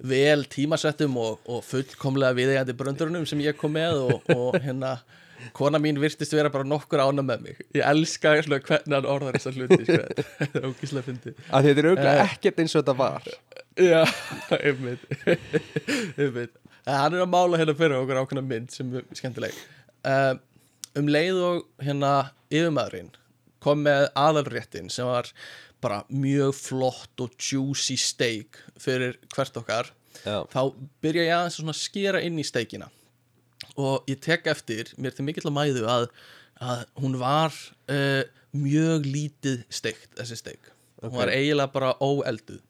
vel 0.04 0.42
tímasettum 0.50 1.14
og, 1.16 1.38
og 1.48 1.62
fullkomlega 1.64 2.34
viðeigandi 2.36 2.74
bröndurunum 2.76 3.24
sem 3.28 3.40
ég 3.44 3.56
kom 3.56 3.72
með 3.76 4.00
og, 4.08 4.26
og 4.34 4.58
hérna 4.64 4.96
kona 5.56 5.78
mín 5.80 5.98
virtist 6.00 6.32
vera 6.36 6.50
bara 6.52 6.64
nokkur 6.68 7.00
ána 7.04 7.22
með 7.24 7.42
mig 7.46 7.58
ég 7.76 7.84
elska 7.84 8.34
hvernig 8.42 8.94
hann 8.96 9.08
orðar 9.08 9.36
þessar 9.38 9.56
hluti 9.58 9.80
sko. 9.84 9.98
þetta 10.40 10.60
er 10.60 10.68
ógíslega 10.70 11.06
fyndið 11.08 11.40
að 11.50 11.68
þetta 11.68 11.82
er 11.84 11.88
auðvitað 11.90 12.20
Eh. 12.20 12.34
ekkert 12.34 12.60
eins 12.64 12.74
og 12.76 12.84
þetta 12.84 12.96
var 13.00 13.32
Já, 13.74 14.02
einmitt 14.66 15.02
einmitt 16.20 16.60
En 16.84 16.98
Hann 17.00 17.14
er 17.16 17.22
að 17.24 17.30
mála 17.32 17.56
hérna 17.60 17.74
fyrir 17.78 17.96
okkur 18.02 18.18
ákveðna 18.20 18.44
mynd 18.44 18.72
sem 18.74 18.90
er 19.00 19.04
skemmtileg 19.16 19.54
um, 20.04 20.40
um 21.00 21.06
leið 21.08 21.38
og 21.48 21.62
hérna 21.86 22.10
yfirmaðurinn 22.52 23.08
kom 23.64 23.84
með 23.86 24.08
aðalréttin 24.18 24.90
sem 24.92 25.08
var 25.08 25.30
bara 25.84 26.02
mjög 26.08 26.54
flott 26.56 27.24
og 27.24 27.34
juicy 27.36 27.96
steak 28.00 28.60
fyrir 28.80 29.18
hvert 29.34 29.58
okkar. 29.60 29.90
Já, 30.24 30.44
þá 30.52 30.60
byrja 31.02 31.26
ég 31.26 31.34
aðeins 31.36 31.58
að 31.64 31.80
skera 31.80 32.22
inn 32.22 32.38
í 32.38 32.46
steikina 32.46 32.86
og 33.80 34.06
ég 34.06 34.20
tek 34.22 34.46
eftir 34.46 34.92
mér 35.00 35.16
til 35.16 35.24
mikill 35.26 35.48
að 35.48 35.56
mæðu 35.56 35.82
að, 35.90 36.04
að 36.62 36.84
hún 37.02 37.16
var 37.18 37.56
uh, 37.90 38.22
mjög 38.54 39.08
lítið 39.10 39.64
steikt 39.74 40.14
þessi 40.14 40.38
steik 40.38 40.70
hún 41.04 41.20
var 41.20 41.32
eiginlega 41.32 41.72
bara 41.72 41.94
óelduð. 42.00 42.60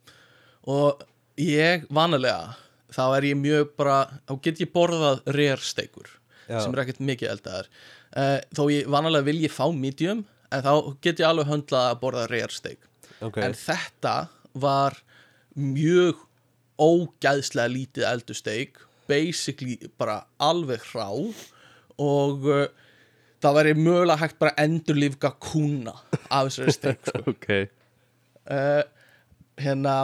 Og 0.70 1.02
ég 1.40 1.84
vanalega 1.92 2.54
þá 2.94 3.04
er 3.18 3.28
ég 3.30 3.40
mjög 3.40 3.74
bara 3.78 3.98
þá 4.28 4.36
get 4.44 4.62
ég 4.62 4.72
borðað 4.74 5.24
rare 5.34 5.62
steikur 5.62 6.08
Já. 6.48 6.60
sem 6.60 6.72
er 6.72 6.84
ekkert 6.84 7.02
mikið 7.04 7.32
eldaðar. 7.34 7.70
Uh, 8.14 8.38
þó 8.54 8.62
ég 8.70 8.90
vanalega 8.90 9.28
vil 9.28 9.40
ég 9.42 9.54
fá 9.54 9.66
medium 9.74 10.24
en 10.54 10.64
þá 10.64 10.72
get 11.04 11.22
ég 11.22 11.28
alveg 11.28 11.50
höndlað 11.50 11.90
að 11.90 12.00
borða 12.02 12.24
rare 12.30 12.54
steik 12.54 12.88
ok. 13.20 13.40
En 13.44 13.56
þetta 13.58 14.14
var 14.54 14.98
mjög 15.54 16.22
ógæðslega 16.80 17.70
lítið 17.70 18.08
eldu 18.08 18.36
steik 18.36 18.80
basically 19.10 19.76
bara 20.00 20.22
alveg 20.42 20.82
hrá 20.90 21.06
og 22.00 22.48
uh, 22.48 22.66
það 23.44 23.56
væri 23.58 23.76
mögulega 23.78 24.20
hægt 24.22 24.40
bara 24.40 24.54
að 24.54 24.66
endurlífga 24.66 25.30
kúna 25.42 25.94
af 26.32 26.48
þessari 26.48 26.76
steik 26.78 27.08
sko. 27.08 27.24
Ok, 27.34 27.48
uh, 28.48 28.82
hérna 29.60 29.96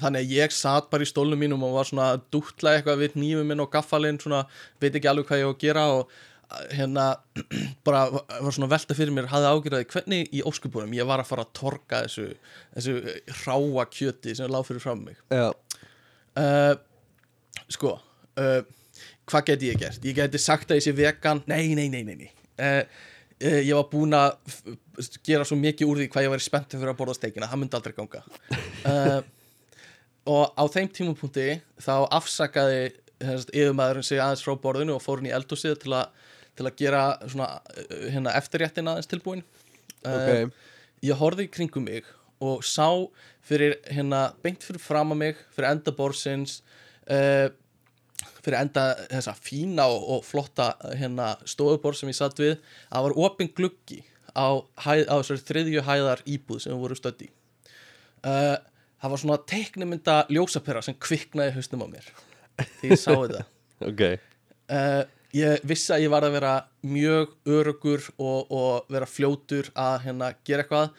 þannig 0.00 0.24
að 0.24 0.34
ég 0.34 0.54
satt 0.54 0.88
bara 0.90 1.04
í 1.04 1.08
stólnum 1.08 1.40
mínum 1.40 1.62
og 1.66 1.76
var 1.76 1.88
svona 1.88 2.08
dútla 2.32 2.74
eitthvað 2.76 3.04
við 3.04 3.18
nýfum 3.20 3.52
minn 3.52 3.62
og 3.62 3.70
gaffalinn 3.72 4.20
svona, 4.22 4.42
veit 4.80 4.94
ekki 4.94 5.10
alveg 5.10 5.28
hvað 5.28 5.42
ég 5.42 5.48
á 5.48 5.52
að 5.52 5.62
gera 5.62 5.86
og 5.98 6.18
hérna 6.74 7.06
bara 7.86 8.06
var 8.10 8.52
svona 8.52 8.68
að 8.68 8.74
velta 8.74 8.96
fyrir 8.98 9.14
mér 9.14 9.30
hafði 9.30 9.52
ágjörði 9.54 9.88
hvernig 9.92 10.34
í 10.34 10.42
óskubunum 10.46 10.94
ég 10.96 11.08
var 11.08 11.22
að 11.22 11.30
fara 11.30 11.46
að 11.46 11.54
torka 11.58 12.02
þessu, 12.06 12.26
þessu 12.74 12.96
ráa 13.44 13.86
kjöti 13.92 14.36
sem 14.38 14.50
lág 14.50 14.66
fyrir 14.68 14.84
fram 14.84 15.04
mig. 15.06 15.20
Uh, 15.30 16.74
sko 17.70 17.96
uh, 18.40 18.60
hvað 19.30 19.48
geti 19.52 19.70
ég 19.70 19.80
gert? 19.80 20.04
Ég 20.06 20.18
geti 20.18 20.42
sagt 20.42 20.70
að 20.70 20.80
ég 20.80 20.86
sé 20.88 20.94
vegan. 20.96 21.42
Nei, 21.50 21.74
nei, 21.78 21.88
nei, 21.92 22.02
nei, 22.06 22.16
nei. 22.24 22.30
Uh, 22.60 22.82
ég 23.40 23.74
var 23.76 23.86
búinn 23.90 24.16
að 24.16 24.34
gera 25.24 25.46
svo 25.48 25.56
mikið 25.60 25.88
úr 25.88 26.00
því 26.02 26.08
hvað 26.12 26.26
ég 26.26 26.32
væri 26.34 26.44
spenntið 26.44 26.82
fyrir 26.82 26.92
að 26.92 26.98
borða 26.98 27.16
steikina. 27.16 27.48
Það 27.50 27.62
myndi 27.62 27.78
aldrei 27.78 27.94
ganga. 27.96 28.24
Og 30.30 30.50
á 30.52 30.64
þeim 30.68 30.90
tímapunkti 30.92 31.46
þá 31.80 31.94
afsakaði 32.12 32.90
yfirmaðurinn 33.20 34.04
sig 34.04 34.20
aðeins 34.20 34.44
frá 34.44 34.54
borðinu 34.60 34.96
og 34.96 35.02
fór 35.04 35.20
hún 35.20 35.30
í 35.30 35.34
eldhúsið 35.36 35.78
til, 35.82 35.94
a, 35.96 36.02
til 36.58 36.66
að 36.68 36.76
gera 36.80 37.02
svona, 37.26 37.50
uh, 37.74 38.06
hérna, 38.08 38.34
eftirréttin 38.38 38.90
aðeins 38.90 39.10
tilbúin. 39.10 39.44
Uh, 40.00 40.16
ok. 40.16 40.60
ég 41.04 41.18
horfði 41.20 41.44
í 41.44 41.52
kringum 41.52 41.84
mig 41.84 42.06
og 42.40 42.62
sá 42.64 42.88
fyrir 43.44 43.76
hérna 43.92 44.30
beint 44.40 44.62
fyrir 44.64 44.80
fram 44.80 45.12
að 45.12 45.20
mig 45.20 45.42
fyrir 45.52 45.68
enda 45.74 45.92
borsins 45.92 46.62
uh, 47.12 47.50
fyrir 48.40 48.58
enda 48.62 48.86
þessa 49.10 49.34
fína 49.36 49.86
og, 49.92 50.06
og 50.16 50.24
flotta 50.24 50.70
hérna 50.96 51.34
stofubor 51.48 51.96
sem 51.96 52.08
ég 52.08 52.16
satt 52.16 52.40
við 52.40 52.56
að 52.88 53.08
var 53.08 53.18
opin 53.26 53.52
gluggi 53.52 54.00
á, 54.32 54.60
hæð, 54.84 55.04
á 55.08 55.14
þessari 55.20 55.46
þriðju 55.50 55.84
hæðar 55.86 56.24
íbúð 56.28 56.64
sem 56.64 56.74
við 56.74 56.82
vorum 56.84 57.00
stödd 57.00 57.24
í. 57.26 57.30
Uh, 58.20 58.56
það 59.00 59.14
var 59.14 59.22
svona 59.22 59.38
teiknumynda 59.52 60.16
ljósapera 60.32 60.82
sem 60.84 60.96
kviknaði 61.00 61.56
hausnum 61.56 61.86
á 61.86 61.88
mér 61.92 62.10
því 62.80 62.92
ég 62.94 63.00
sá 63.00 63.12
þetta. 63.14 63.46
Ok, 63.80 64.02
uh, 64.76 65.06
ég 65.36 65.62
vissi 65.66 65.92
að 65.94 66.04
ég 66.06 66.12
var 66.12 66.26
að 66.26 66.36
vera 66.38 66.54
mjög 66.82 67.34
örugur 67.46 68.04
og, 68.18 68.50
og 68.50 68.90
vera 68.90 69.08
fljótur 69.08 69.70
að 69.78 69.96
hérna 70.06 70.32
gera 70.46 70.64
eitthvað 70.64 70.90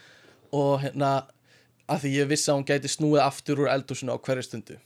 og 0.55 0.73
hérna 0.83 1.11
að 1.91 2.05
því 2.05 2.13
ég 2.15 2.29
vissi 2.31 2.51
að 2.51 2.59
hún 2.59 2.67
gæti 2.69 2.91
snúið 2.91 3.23
aftur 3.25 3.63
úr 3.63 3.71
eldhúsinu 3.73 4.15
á 4.15 4.23
hverju 4.23 4.45
stundu. 4.47 4.77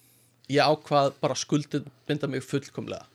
Ég 0.49 0.61
ákvað 0.61 1.13
bara 1.21 1.37
skuldið 1.37 1.87
binda 2.07 2.29
mig 2.29 2.45
fullkomlega. 2.45 3.05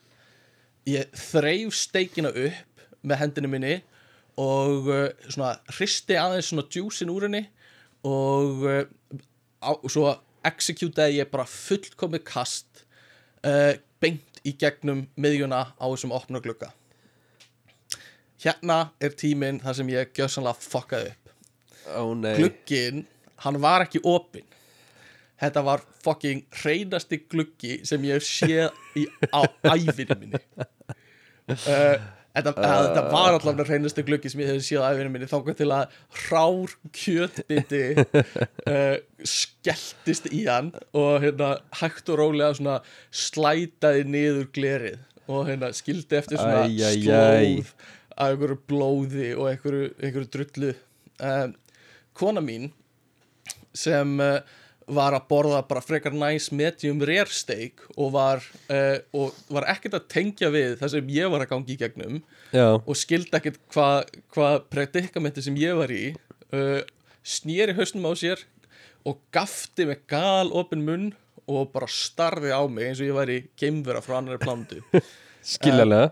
Ég 0.89 1.11
þreif 1.31 1.75
steikina 1.77 2.31
upp 2.31 2.85
með 3.07 3.23
hendinu 3.23 3.51
minni 3.51 3.77
og 4.41 4.89
uh, 4.91 5.09
svona 5.29 5.57
hristi 5.75 6.17
aðeins 6.19 6.51
svona 6.51 6.67
djúsin 6.71 7.13
úr 7.13 7.27
henni 7.27 7.45
og 8.07 8.65
uh, 8.65 8.83
á, 9.61 9.71
svo 9.91 10.15
executaði 10.47 11.21
ég 11.21 11.31
bara 11.33 11.49
fullkomið 11.49 12.25
kast 12.29 12.85
uh, 13.45 13.75
beint 14.01 14.41
í 14.47 14.55
gegnum 14.59 15.05
miðjuna 15.21 15.63
á 15.77 15.85
þessum 15.85 16.15
opna 16.17 16.41
glugga. 16.43 16.71
Hérna 18.41 18.91
er 19.01 19.13
tíminn 19.21 19.61
þar 19.61 19.77
sem 19.77 19.91
ég 19.93 20.15
gjössanlega 20.17 20.65
fokkaði 20.65 21.11
upp. 21.13 21.35
Nei. 22.21 22.35
Glugginn, 22.39 23.05
hann 23.45 23.59
var 23.61 23.85
ekki 23.85 24.01
opinn. 24.07 24.47
Þetta 25.41 25.63
var 25.65 25.83
fucking 26.05 26.45
hreinasti 26.61 27.23
gluggi 27.29 27.81
sem 27.89 28.03
ég 28.05 28.19
hef 28.21 28.27
séð 28.29 28.97
í, 29.01 29.07
á 29.33 29.41
æfinu 29.73 30.17
minni. 30.21 30.41
Uh, 31.49 31.97
þetta, 32.37 32.53
uh, 32.55 32.73
þetta 32.87 33.05
var 33.13 33.37
allavega 33.37 33.67
hreinasti 33.69 34.05
gluggi 34.07 34.33
sem 34.33 34.43
ég 34.45 34.51
hef 34.53 34.71
á 34.79 34.91
æfinu 34.91 35.13
minni 35.13 35.29
þá 35.31 35.39
til 35.59 35.69
að 35.75 36.01
rár 36.31 36.75
kjötbiti 36.97 37.85
uh, 38.75 38.97
skelltist 39.27 40.31
í 40.33 40.45
hann 40.47 40.73
og 40.97 41.25
hérna 41.25 41.55
hægt 41.83 42.13
og 42.13 42.21
rólega 42.23 42.57
svona 42.59 42.81
slætaði 43.11 44.07
niður 44.09 44.51
glerið 44.55 45.01
og 45.31 45.49
hérna 45.51 45.73
skildi 45.77 46.19
eftir 46.19 46.41
svona 46.41 46.67
æ, 46.67 46.77
æ. 46.79 46.93
slóð 47.03 47.75
af 48.21 48.35
einhverju 48.35 48.59
blóði 48.69 49.29
og 49.37 49.51
einhverju, 49.51 49.91
einhverju 50.01 50.31
drullu 50.35 50.73
um, 51.25 51.55
kona 52.17 52.43
mín 52.45 52.71
sem 53.77 54.19
uh, 54.21 54.41
var 54.95 55.15
að 55.17 55.27
borða 55.31 55.61
bara 55.69 55.83
frekar 55.85 56.15
næs 56.17 56.51
medium 56.55 57.01
rare 57.07 57.31
steak 57.33 57.83
og 57.97 58.13
var, 58.17 58.45
uh, 58.73 58.99
og 59.17 59.37
var 59.53 59.69
ekkert 59.73 59.99
að 59.99 60.09
tengja 60.13 60.51
við 60.53 60.79
það 60.81 60.95
sem 60.95 61.13
ég 61.15 61.33
var 61.33 61.45
að 61.45 61.53
gangi 61.53 61.75
í 61.75 61.81
gegnum 61.81 62.21
Já, 62.51 62.67
og 62.79 62.99
skildi 62.99 63.37
ekkert 63.39 63.61
hvað 63.75 64.15
hva 64.35 64.53
predikamenti 64.73 65.45
sem 65.47 65.59
ég 65.61 65.79
var 65.79 65.93
í 65.95 66.05
uh, 66.57 66.81
snýri 67.23 67.77
hausnum 67.79 68.09
á 68.11 68.13
sér 68.19 68.45
og 69.09 69.21
gafti 69.35 69.87
með 69.89 70.05
gal 70.11 70.51
opin 70.57 70.85
munn 70.87 71.11
og 71.51 71.71
bara 71.75 71.89
starfi 71.91 72.53
á 72.53 72.63
mig 72.71 72.91
eins 72.91 73.03
og 73.03 73.11
ég 73.11 73.17
væri 73.17 73.39
geimvera 73.59 74.03
frá 74.05 74.19
annari 74.21 74.41
plándu 74.43 74.83
skiljanlega. 75.55 76.11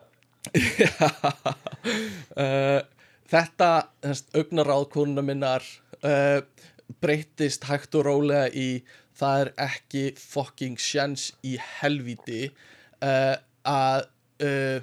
Uh, 2.33 2.81
þetta 3.33 3.71
augnaráð 4.39 4.89
konuna 4.95 5.25
minnar 5.25 5.65
uh, 6.01 6.41
breytist 7.03 7.67
hægt 7.69 7.97
og 7.99 8.07
rólega 8.09 8.49
í 8.53 8.69
það 9.19 9.43
er 9.43 9.51
ekki 9.69 10.05
fucking 10.19 10.79
sjans 10.81 11.31
í 11.47 11.57
helvíti 11.81 12.49
uh, 13.05 13.35
að 13.69 14.07
uh, 14.47 14.79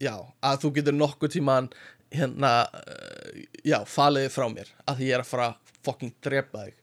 já, 0.00 0.14
að 0.44 0.60
þú 0.64 0.72
getur 0.78 0.98
nokkuð 0.98 1.34
tíman 1.36 1.70
hérna 2.14 2.52
uh, 2.68 3.42
já, 3.64 3.80
faliði 3.88 4.32
frá 4.34 4.46
mér 4.52 4.70
að 4.86 5.00
því 5.00 5.10
ég 5.10 5.18
er 5.18 5.24
að 5.24 5.32
fara 5.32 5.50
fucking 5.80 6.14
drepa 6.20 6.66
þig. 6.66 6.78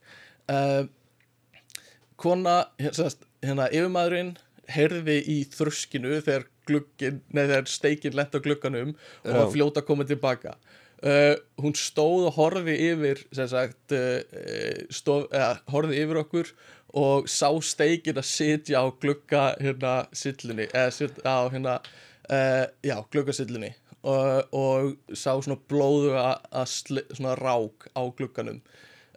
Kona 2.18 2.54
hérna, 2.80 3.10
hérna 3.44 3.66
yfirmaðurinn 3.70 4.32
heyrði 4.72 5.18
í 5.30 5.36
þruskinu 5.52 6.16
þegar 6.24 6.48
þegar 6.68 7.68
steikinn 7.70 8.16
lent 8.18 8.34
á 8.34 8.40
glugganum 8.44 8.90
og 9.24 9.52
fljóta 9.54 9.84
koma 9.86 10.04
tilbaka 10.08 10.56
uh, 11.04 11.34
hún 11.62 11.76
stóð 11.78 12.28
og 12.30 12.36
horfi 12.38 12.76
yfir 12.88 13.22
sagt 13.34 13.94
uh, 13.96 14.18
uh, 14.22 14.82
stof, 14.90 15.28
eða, 15.32 15.58
horfi 15.72 16.02
yfir 16.02 16.22
okkur 16.24 16.52
og 16.98 17.28
sá 17.28 17.50
steikin 17.60 18.18
að 18.18 18.30
sitja 18.30 18.80
á 18.80 18.86
glugga 19.00 19.50
hérna 19.60 19.94
sillunni 20.16 20.68
hérna 20.72 21.78
uh, 21.78 22.64
já, 22.82 22.96
gluggasillunni 23.12 23.74
og, 24.02 24.54
og 24.54 24.94
sá 25.12 25.34
svona 25.36 25.58
blóðu 25.68 26.14
að 26.16 26.70
svona 26.70 27.34
rák 27.38 27.90
á 27.92 28.02
glugganum. 28.16 28.62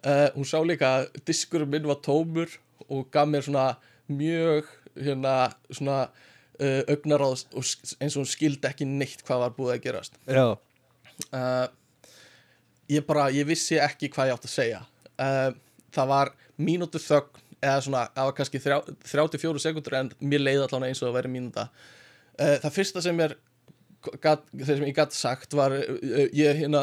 Uh, 0.02 0.28
hún 0.34 0.48
sá 0.48 0.58
líka 0.66 0.90
að 0.98 1.22
diskurinn 1.28 1.70
minn 1.70 1.86
var 1.86 2.00
tómur 2.02 2.50
og 2.88 3.06
gaf 3.14 3.28
mér 3.30 3.46
svona 3.46 3.66
mjög 4.10 4.66
hérna 4.98 5.52
svona 5.70 5.98
uh, 6.58 6.82
augnaráð 6.90 7.46
eins 7.54 8.16
og 8.16 8.24
hún 8.24 8.28
skildi 8.28 8.68
ekki 8.68 8.88
neitt 8.88 9.22
hvað 9.26 9.46
var 9.46 9.56
búið 9.56 9.74
að 9.76 9.84
gerast. 9.86 10.18
Já, 10.26 10.58
uh, 11.30 11.66
ég 12.92 13.06
bara, 13.06 13.28
ég 13.34 13.46
vissi 13.48 13.78
ekki 13.80 14.10
hvað 14.12 14.30
ég 14.30 14.36
átt 14.36 14.48
að 14.48 14.54
segja. 14.54 14.82
Uh, 15.16 15.54
það 15.94 16.12
var 16.12 16.32
mínútu 16.62 17.00
þögn 17.02 17.40
eða 17.62 17.80
svona, 17.86 18.02
það 18.16 18.28
var 18.28 18.36
kannski 18.38 18.60
þrjá, 18.62 18.78
34 19.06 19.62
sekundur 19.62 19.98
en 20.00 20.12
mér 20.18 20.42
leiði 20.42 20.64
allan 20.66 20.88
eins 20.88 21.02
og 21.02 21.08
það 21.08 21.18
væri 21.20 21.32
mínúta. 21.36 21.68
Uh, 22.34 22.56
það 22.64 22.74
fyrsta 22.78 23.04
sem 23.04 23.22
er 23.22 23.36
gat, 24.22 24.44
það 24.52 24.70
sem 24.72 24.86
ég 24.88 24.96
gæti 24.96 25.18
sagt 25.18 25.56
var 25.56 25.74
uh, 25.76 26.24
ég 26.34 26.58
hérna 26.62 26.82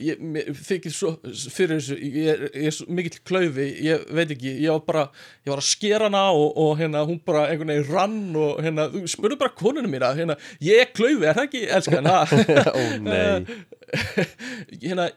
ég 0.00 0.22
mér 0.22 0.50
þykir 0.56 0.94
svo 0.94 1.14
fyrir 1.24 1.78
þessu, 1.78 1.98
ég, 1.98 2.44
ég 2.52 2.68
er 2.70 2.74
svo 2.74 2.88
mikill 2.94 3.20
klaufi, 3.26 3.68
ég 3.84 4.06
veit 4.14 4.32
ekki 4.34 4.56
ég 4.64 4.72
var 4.72 4.84
bara, 4.88 5.04
ég 5.44 5.54
var 5.54 5.62
að 5.62 5.70
skera 5.70 6.08
hana 6.08 6.24
og, 6.34 6.48
og 6.60 6.74
hérna 6.80 7.04
hún 7.08 7.20
bara 7.26 7.46
einhvern 7.50 7.74
veginn 7.74 7.90
rann 7.92 8.40
og 8.40 8.62
hérna, 8.64 8.88
þú 8.92 9.04
spurðu 9.14 9.40
bara 9.40 9.56
konunum 9.58 9.92
mína 9.94 10.14
hérna, 10.16 10.38
ég 10.64 10.84
er 10.84 10.92
klaufi, 10.96 11.28
er 11.28 11.38
það 11.38 11.48
ekki, 11.48 11.64
elskan? 11.78 12.10
Ha? 12.10 12.24
ó 12.78 12.82
nei. 13.04 13.62
Hérna, 14.82 15.08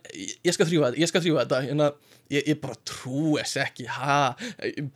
ég 0.45 0.53
skal 0.53 0.68
þrjúfa 0.69 0.91
þetta, 0.91 1.02
ég 1.02 1.10
skal 1.10 1.23
þrjúfa 1.23 1.45
þetta 1.45 1.61
hérna, 1.65 1.88
ég, 2.34 2.49
ég 2.52 2.60
bara 2.61 2.77
trú 2.88 3.38
þess 3.38 3.60
ekki, 3.64 3.88
ha? 3.89 4.18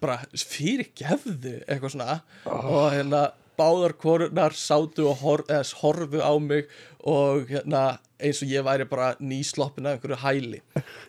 Bara 0.03 0.19
fyrir 0.37 0.91
gefðu 0.97 1.55
eitthvað 1.65 1.95
svona. 1.95 2.17
Og 2.51 2.91
hérna 2.93 3.23
báðar 3.61 3.95
korunar 4.01 4.57
sátu 4.57 5.05
og 5.11 5.21
hor, 5.21 5.45
eða, 5.47 5.63
horfðu 5.83 6.25
á 6.25 6.33
mig 6.41 6.67
og 7.05 7.47
hérna 7.49 7.85
eins 8.21 8.41
og 8.41 8.51
ég 8.51 8.65
væri 8.65 8.85
bara 8.89 9.15
nýsloppin 9.21 9.87
af 9.87 9.97
einhverju 9.97 10.21
hæli. 10.25 10.61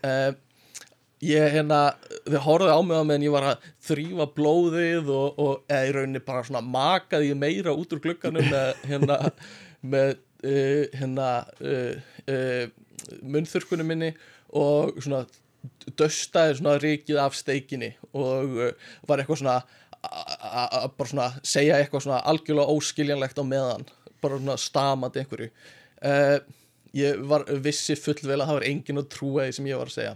Uh, 0.04 0.32
ég 1.22 1.54
hérna 1.54 1.80
þau 2.26 2.40
horfðu 2.46 2.74
á 2.74 2.80
mig 2.82 2.98
á 2.98 3.04
meðan 3.06 3.26
ég 3.26 3.34
var 3.34 3.48
að 3.52 3.66
þrýfa 3.86 4.26
blóðið 4.36 5.10
og, 5.14 5.38
og 5.38 5.70
eða 5.70 5.88
í 5.88 5.92
rauninni 5.96 6.22
bara 6.26 6.42
svona 6.46 6.64
makaði 6.66 7.30
ég 7.30 7.38
meira 7.38 7.74
út 7.78 7.94
úr 7.94 8.02
glugganum 8.02 8.48
með 8.50 8.72
hérna 8.90 9.18
með 9.82 10.16
uh, 10.16 10.82
hérna 10.98 11.28
uh, 11.62 11.94
uh, 12.26 12.64
munnþurkunum 13.22 13.92
minni 13.92 14.10
og 14.58 14.98
svona 14.98 15.22
döstaði 15.98 16.58
svona 16.58 16.74
rikið 16.82 17.20
af 17.22 17.38
steikinni 17.38 17.92
og 18.18 18.58
var 19.06 19.22
eitthvað 19.22 19.44
svona 19.44 19.60
a- 20.02 20.24
a- 20.50 20.68
a- 20.82 20.88
bara 20.88 21.08
svona 21.08 21.28
segja 21.42 21.78
eitthvað 21.78 22.04
svona 22.06 22.22
algjörlega 22.26 22.74
óskiljanlegt 22.76 23.38
á 23.38 23.44
meðan 23.46 23.86
bara 24.22 24.38
svona 24.38 24.56
stamandi 24.58 25.22
einhverju. 25.22 25.50
Uh, 26.02 26.38
ég 26.94 27.22
var 27.28 27.44
vissi 27.62 27.94
fullvel 27.98 28.40
að 28.40 28.46
það 28.50 28.58
var 28.58 28.68
enginn 28.68 29.00
að 29.02 29.08
trúa 29.14 29.46
því 29.46 29.56
sem 29.56 29.66
ég 29.70 29.78
var 29.80 29.90
að 29.90 29.96
segja. 29.96 30.14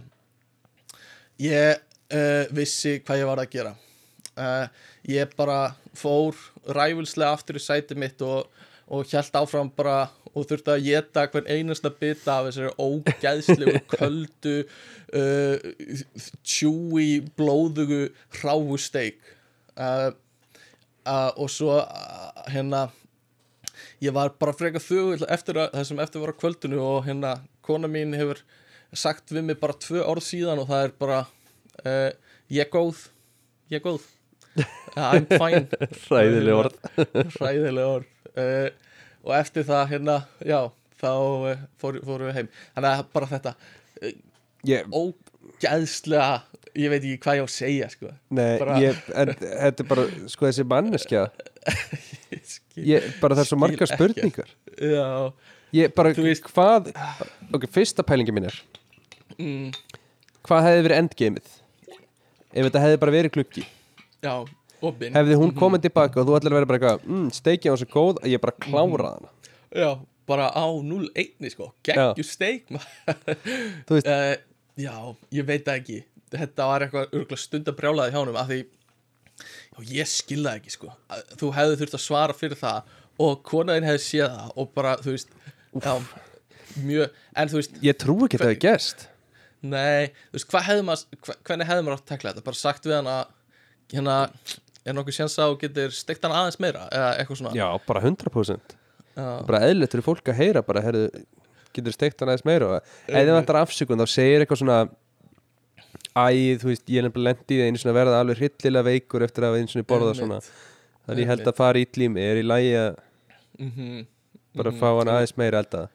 Ég 1.39 1.81
uh, 2.13 2.45
vissi 2.55 2.99
hvað 3.05 3.21
ég 3.21 3.29
var 3.31 3.41
að 3.43 3.51
gera. 3.55 3.73
Uh, 4.37 4.67
ég 5.09 5.31
bara 5.37 5.75
fór 5.97 6.35
ræfulslega 6.67 7.33
aftur 7.33 7.57
í 7.57 7.63
sæti 7.63 7.97
mitt 7.97 8.21
og, 8.21 8.47
og 8.87 9.07
hjælt 9.09 9.35
áfram 9.39 9.71
bara 9.75 10.09
og 10.37 10.45
þurfti 10.45 10.69
að 10.75 10.83
geta 10.85 11.23
hvern 11.31 11.47
einasta 11.49 11.89
bita 11.89 12.35
af 12.37 12.51
þessari 12.51 12.69
ógæðslegu 12.77 13.79
köldu 13.95 14.57
tjúi 16.45 17.07
blóðugu 17.39 18.03
hráu 18.37 18.77
steik 18.77 19.17
uh, 19.77 20.09
uh, 21.07 21.31
og 21.37 21.51
svo 21.53 21.79
uh, 21.81 22.45
hérna 22.51 22.87
ég 24.03 24.13
var 24.15 24.33
bara 24.39 24.55
frekar 24.55 24.83
þögull 24.83 25.27
eftir 25.29 25.59
að, 25.61 25.73
það 25.75 25.89
sem 25.89 26.01
eftir 26.05 26.23
var 26.23 26.33
á 26.33 26.39
kvöldinu 26.41 26.81
og 26.83 27.05
hérna 27.07 27.35
kona 27.65 27.89
mín 27.91 28.15
hefur 28.17 28.41
sagt 28.93 29.33
við 29.33 29.49
mig 29.49 29.59
bara 29.61 29.77
tvö 29.77 30.03
orð 30.05 30.25
síðan 30.27 30.63
og 30.63 30.69
það 30.71 30.87
er 30.87 30.97
bara 31.01 31.21
uh, 31.83 32.09
ég 32.53 32.73
góð 32.73 33.07
ég 33.71 33.83
góð. 33.83 34.03
I'm 34.97 35.27
fine. 35.29 35.67
Hræðileg 36.07 36.55
orð. 36.55 36.77
Hræðileg 37.35 37.85
orð. 37.85 38.11
Uh, 38.37 38.69
og 39.27 39.33
eftir 39.37 39.65
það 39.67 39.89
hérna 39.91 40.17
já 40.45 40.59
þá 41.01 41.11
uh, 41.11 41.65
fór, 41.81 41.99
fórum 42.05 42.29
við 42.29 42.39
heim. 42.39 42.51
Þannig 42.75 42.91
að 42.93 43.11
bara 43.17 43.29
þetta 43.33 43.53
ég, 44.67 44.87
ógæðslega 44.93 46.29
ég 46.75 46.89
veit 46.91 47.01
ekki 47.03 47.19
hvað 47.23 47.37
ég 47.39 47.43
á 47.43 47.47
að 47.47 47.53
segja 47.53 47.89
sko. 47.93 48.11
Nei, 48.37 48.57
bara- 48.61 48.79
ég, 48.83 48.97
en 49.15 49.31
þetta 49.37 49.83
er 49.85 49.89
bara 49.91 50.07
sko 50.33 50.47
þessi 50.49 50.65
manneskja. 50.67 51.27
Ég 52.77 53.05
bara 53.21 53.35
það 53.35 53.41
er 53.41 53.47
svo 53.49 53.57
ekkert. 53.67 53.91
spurningar. 53.93 54.49
Já. 54.77 55.07
Ég 55.75 55.93
bara, 55.97 56.11
veist- 56.13 56.45
hvað 56.53 56.91
ok, 57.55 57.65
fyrsta 57.73 58.03
pælingi 58.07 58.31
mín 58.35 58.45
er 58.47 58.55
mm, 59.37 59.71
hvað 60.47 60.67
hefði 60.67 60.83
verið 60.85 60.99
endgameið 61.01 61.49
ef 62.53 62.67
þetta 62.69 62.83
hefði 62.85 62.99
bara 63.01 63.15
verið 63.17 63.33
klukki. 63.35 63.65
Já 64.23 64.35
opinn. 64.81 65.15
Hefði 65.17 65.39
hún 65.41 65.51
komið 65.57 65.87
tilbaka 65.87 66.21
og 66.21 66.29
þú 66.29 66.37
ætlar 66.37 66.53
að 66.53 66.59
vera 66.61 66.69
bara 66.69 66.79
eitthvað 66.79 67.09
mm, 67.09 67.25
steikja 67.35 67.73
var 67.73 67.81
svo 67.81 67.89
góð 67.97 68.21
að 68.23 68.31
ég 68.35 68.43
bara 68.45 68.55
klára 68.67 69.11
hana. 69.15 69.33
Já 69.73 69.89
bara 70.27 70.47
á 70.53 70.65
0-1 70.67 71.49
sko. 71.51 71.71
Geggju 71.87 72.23
steik 72.27 72.67
Þú 72.71 73.97
veist- 73.97 74.07
uh, 74.11 74.35
já 74.77 74.95
ég 75.33 75.47
veit 75.47 75.67
ekki 75.73 76.03
þetta 76.33 76.67
var 76.69 76.85
eitthvað 76.85 77.07
örgulega 77.13 77.41
stundabrjálaði 77.43 78.13
hjá 78.13 78.19
honum 78.19 78.39
af 78.39 78.49
því 78.51 78.59
já, 78.63 79.79
ég 79.93 80.09
skil 80.11 80.39
það 80.43 80.59
ekki 80.59 80.73
sko. 80.73 80.93
Að 81.13 81.35
þú 81.41 81.51
hefði 81.57 81.79
þurft 81.81 81.97
að 81.97 82.03
svara 82.05 82.37
fyrir 82.37 82.61
það 82.61 82.95
og 83.27 83.43
konaðin 83.47 83.87
hefði 83.87 84.03
séð 84.05 84.33
það 84.35 84.55
og 84.55 84.71
bara 84.77 84.95
þú 85.01 85.13
veist 85.15 85.35
já, 85.83 85.93
mjög, 86.83 87.21
en 87.37 87.51
þú 87.53 87.61
veist 87.61 87.79
ég 87.85 87.99
trú 88.01 88.17
ekki 88.25 88.39
að 88.39 88.43
það 88.45 88.53
hefði 88.53 88.63
gerst. 88.67 89.07
Nei, 89.67 90.13
þú 90.29 90.37
veist, 90.37 90.55
hefði 90.67 90.85
maður, 90.85 91.21
hva, 91.25 91.37
hvernig 91.49 91.69
hefði 91.71 91.85
maður 91.85 91.97
átt 91.97 92.05
að 92.05 92.11
tekla 92.13 92.33
þetta? 92.33 92.45
Bara 92.45 92.59
sagt 92.59 92.85
við 92.85 92.97
hann 92.99 93.09
að, 93.09 93.31
hérna, 93.93 94.17
er 94.87 94.95
nokkuð 94.97 95.17
séns 95.17 95.37
að 95.41 95.53
þú 95.53 95.57
getur 95.63 95.95
steikt 95.97 96.27
hann 96.27 96.35
aðeins 96.37 96.59
meira, 96.63 96.85
eða 96.93 97.09
eitthvað 97.17 97.41
svona? 97.41 97.55
já, 97.57 97.67
bara 97.87 98.03
100% 98.05 98.77
Já, 99.17 99.25
bara 99.47 99.63
eðlilegt 99.65 99.95
fyrir 99.95 100.05
fólk 100.05 100.29
að 100.29 100.39
heyra 100.43 100.61
bara, 100.65 100.83
herðu, 100.85 101.07
getur 101.73 101.95
steikt 101.95 102.21
hann 102.21 102.29
aðeins 102.29 102.45
meira 102.47 102.77
ef 102.77 103.17
þið 103.17 103.33
vantar 103.33 103.59
afsökun 103.63 104.03
þá 104.03 104.13
segir 104.13 104.43
eitthvað 104.45 104.61
svona 104.61 104.77
æ, 106.17 106.57
þú 106.61 106.71
veist, 106.71 106.85
ég 106.89 107.01
er 107.01 107.07
nefnilega 107.07 107.31
lendi 107.31 107.55
í 107.55 107.59
það 107.61 107.69
einu 107.69 107.81
svona 107.81 107.93
að 107.93 107.99
verða 107.99 108.21
alveg 108.23 108.41
hryllilega 108.41 108.87
veikur 108.87 109.25
eftir 109.27 109.47
að 109.47 109.57
einu 109.59 109.71
svona 109.73 109.89
borða 109.91 110.13
svona. 110.17 110.39
Þannig 111.07 111.23
ég 111.23 111.31
held 111.31 111.49
að 111.51 111.57
fara 111.57 111.81
í 111.83 112.09
mig, 112.13 112.23
er 112.23 112.41
í 112.41 112.45
lagi 112.45 112.73
að 112.77 113.03
Mhm, 113.57 114.05
bara 114.53 114.71
fá 114.71 114.87
hann 114.99 115.09
aðeins 115.09 115.37
meira 115.37 115.63
elda? 115.63 115.87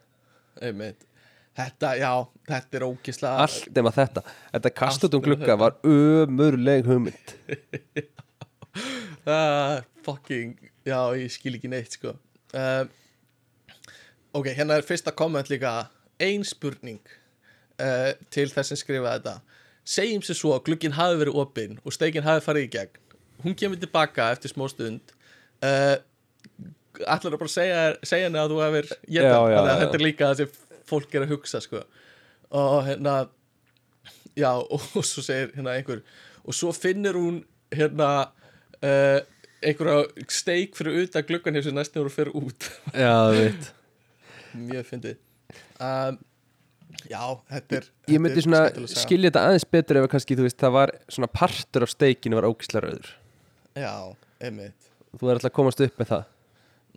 Einmitt. 0.60 1.04
Þetta, 1.52 1.90
já, 2.00 2.10
þetta 2.48 2.78
er 2.78 2.84
ógislega 2.88 3.44
allt 3.44 3.68
nema 3.76 3.92
þetta, 3.92 4.22
þetta 4.54 4.70
kast 4.74 5.04
út 5.04 5.14
um 5.18 5.22
glugga 5.22 5.56
var 5.60 5.76
ömurleg 5.84 6.88
hugmynd. 6.88 7.36
Uh, 9.22 9.84
Fucking, 10.02 10.56
já, 10.88 10.96
ég 11.14 11.30
skil 11.30 11.54
ekki 11.54 11.68
neitt, 11.70 11.92
sko. 11.94 12.16
Uh, 12.56 12.88
Ok, 14.32 14.48
hérna 14.56 14.78
er 14.80 14.86
fyrsta 14.88 15.12
komment 15.12 15.50
líka. 15.52 15.90
Ein 16.18 16.40
spurning 16.48 16.98
uh, 17.76 18.14
til 18.32 18.48
þess 18.48 18.72
sem 18.72 18.80
skrifa 18.80 19.12
þetta 19.18 19.34
Segjum 19.88 20.22
sér 20.22 20.38
svo 20.38 20.54
að 20.54 20.64
glugginn 20.68 20.94
hafi 20.96 21.18
verið 21.20 21.38
opinn 21.42 21.78
og 21.82 21.94
steikin 21.94 22.26
hafi 22.26 22.44
farið 22.44 22.68
í 22.68 22.72
gegn. 22.76 23.00
Hún 23.42 23.56
kemur 23.58 23.80
tilbaka 23.82 24.28
eftir 24.34 24.52
smá 24.52 24.68
stund. 24.70 25.14
Uh, 25.62 25.98
Ætlar 27.02 27.34
að 27.34 27.40
bara 27.40 27.50
segja, 27.50 27.84
segja 28.04 28.28
henni 28.28 28.38
að 28.38 28.52
þú 28.52 28.58
hefur 28.60 28.88
já. 29.08 29.22
þetta 29.24 29.96
er 29.96 30.02
líka 30.04 30.28
það 30.28 30.42
sem 30.42 30.80
fólk 30.90 31.14
er 31.16 31.24
að 31.24 31.32
hugsa, 31.32 31.60
sko. 31.64 31.80
Og 32.52 32.82
hérna 32.86 33.14
Já, 34.36 34.50
og, 34.60 34.80
og 34.96 35.04
svo 35.04 35.24
segir 35.24 35.50
hérna 35.56 35.74
einhver 35.76 36.02
Og 36.44 36.56
svo 36.56 36.72
finnur 36.76 37.16
hún 37.16 37.40
hérna 37.72 38.08
uh, 38.82 39.20
einhverja 39.62 40.26
steik 40.28 40.76
fyrir 40.76 41.04
utan 41.04 41.24
gluggan 41.26 41.56
hér 41.56 41.66
sem 41.66 41.76
næstum 41.76 42.02
voru 42.02 42.12
fyrir 42.12 42.36
út. 42.36 42.68
Já, 42.92 43.14
þú 43.30 43.38
veit 43.38 43.72
mjög 44.52 44.88
fyndið. 44.90 45.20
Um, 45.80 46.18
já, 47.10 47.22
þetta 47.50 47.78
er 47.78 47.88
ég 48.12 48.22
myndi 48.22 48.44
svona 48.44 48.62
skilja 48.90 49.30
þetta 49.30 49.44
aðeins 49.48 49.66
betur 49.76 50.00
ef 50.00 50.06
að 50.06 50.12
kannski, 50.14 50.36
þú 50.38 50.46
veist, 50.46 50.58
það 50.60 50.74
var 50.76 50.92
svona 51.12 51.30
partur 51.32 51.86
af 51.86 51.92
steikinu 51.92 52.38
var 52.38 52.48
ógislega 52.50 52.86
rauður. 52.86 53.10
Já, 53.78 53.94
einmitt. 54.42 54.90
Þú 55.16 55.28
er 55.28 55.38
alltaf 55.38 55.50
að 55.50 55.56
komast 55.58 55.82
upp 55.84 56.00
með 56.00 56.12
það. 56.12 56.24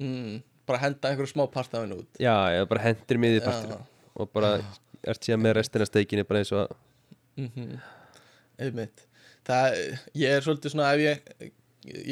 Mm, 0.06 0.38
bara 0.70 0.82
henda 0.84 1.12
einhverju 1.12 1.32
smá 1.34 1.46
part 1.52 1.76
af 1.76 1.84
henni 1.86 2.00
út. 2.02 2.22
Já, 2.22 2.36
ég 2.56 2.70
bara 2.72 2.86
hendir 2.86 3.22
miðið 3.22 3.46
partur 3.48 3.84
og 4.16 4.32
bara 4.36 4.56
ert 5.06 5.28
síðan 5.28 5.44
með 5.44 5.58
restina 5.60 5.88
steikinu 5.88 6.26
bara 6.28 6.42
eins 6.42 6.54
og 6.56 6.66
að 6.66 6.76
mm 7.42 7.78
einmitt. 8.56 9.04
Það, 9.46 9.76
ég 10.18 10.32
er 10.32 10.44
svolítið 10.46 10.74
svona 10.74 10.94
ef 10.96 11.02
ég 11.04 11.50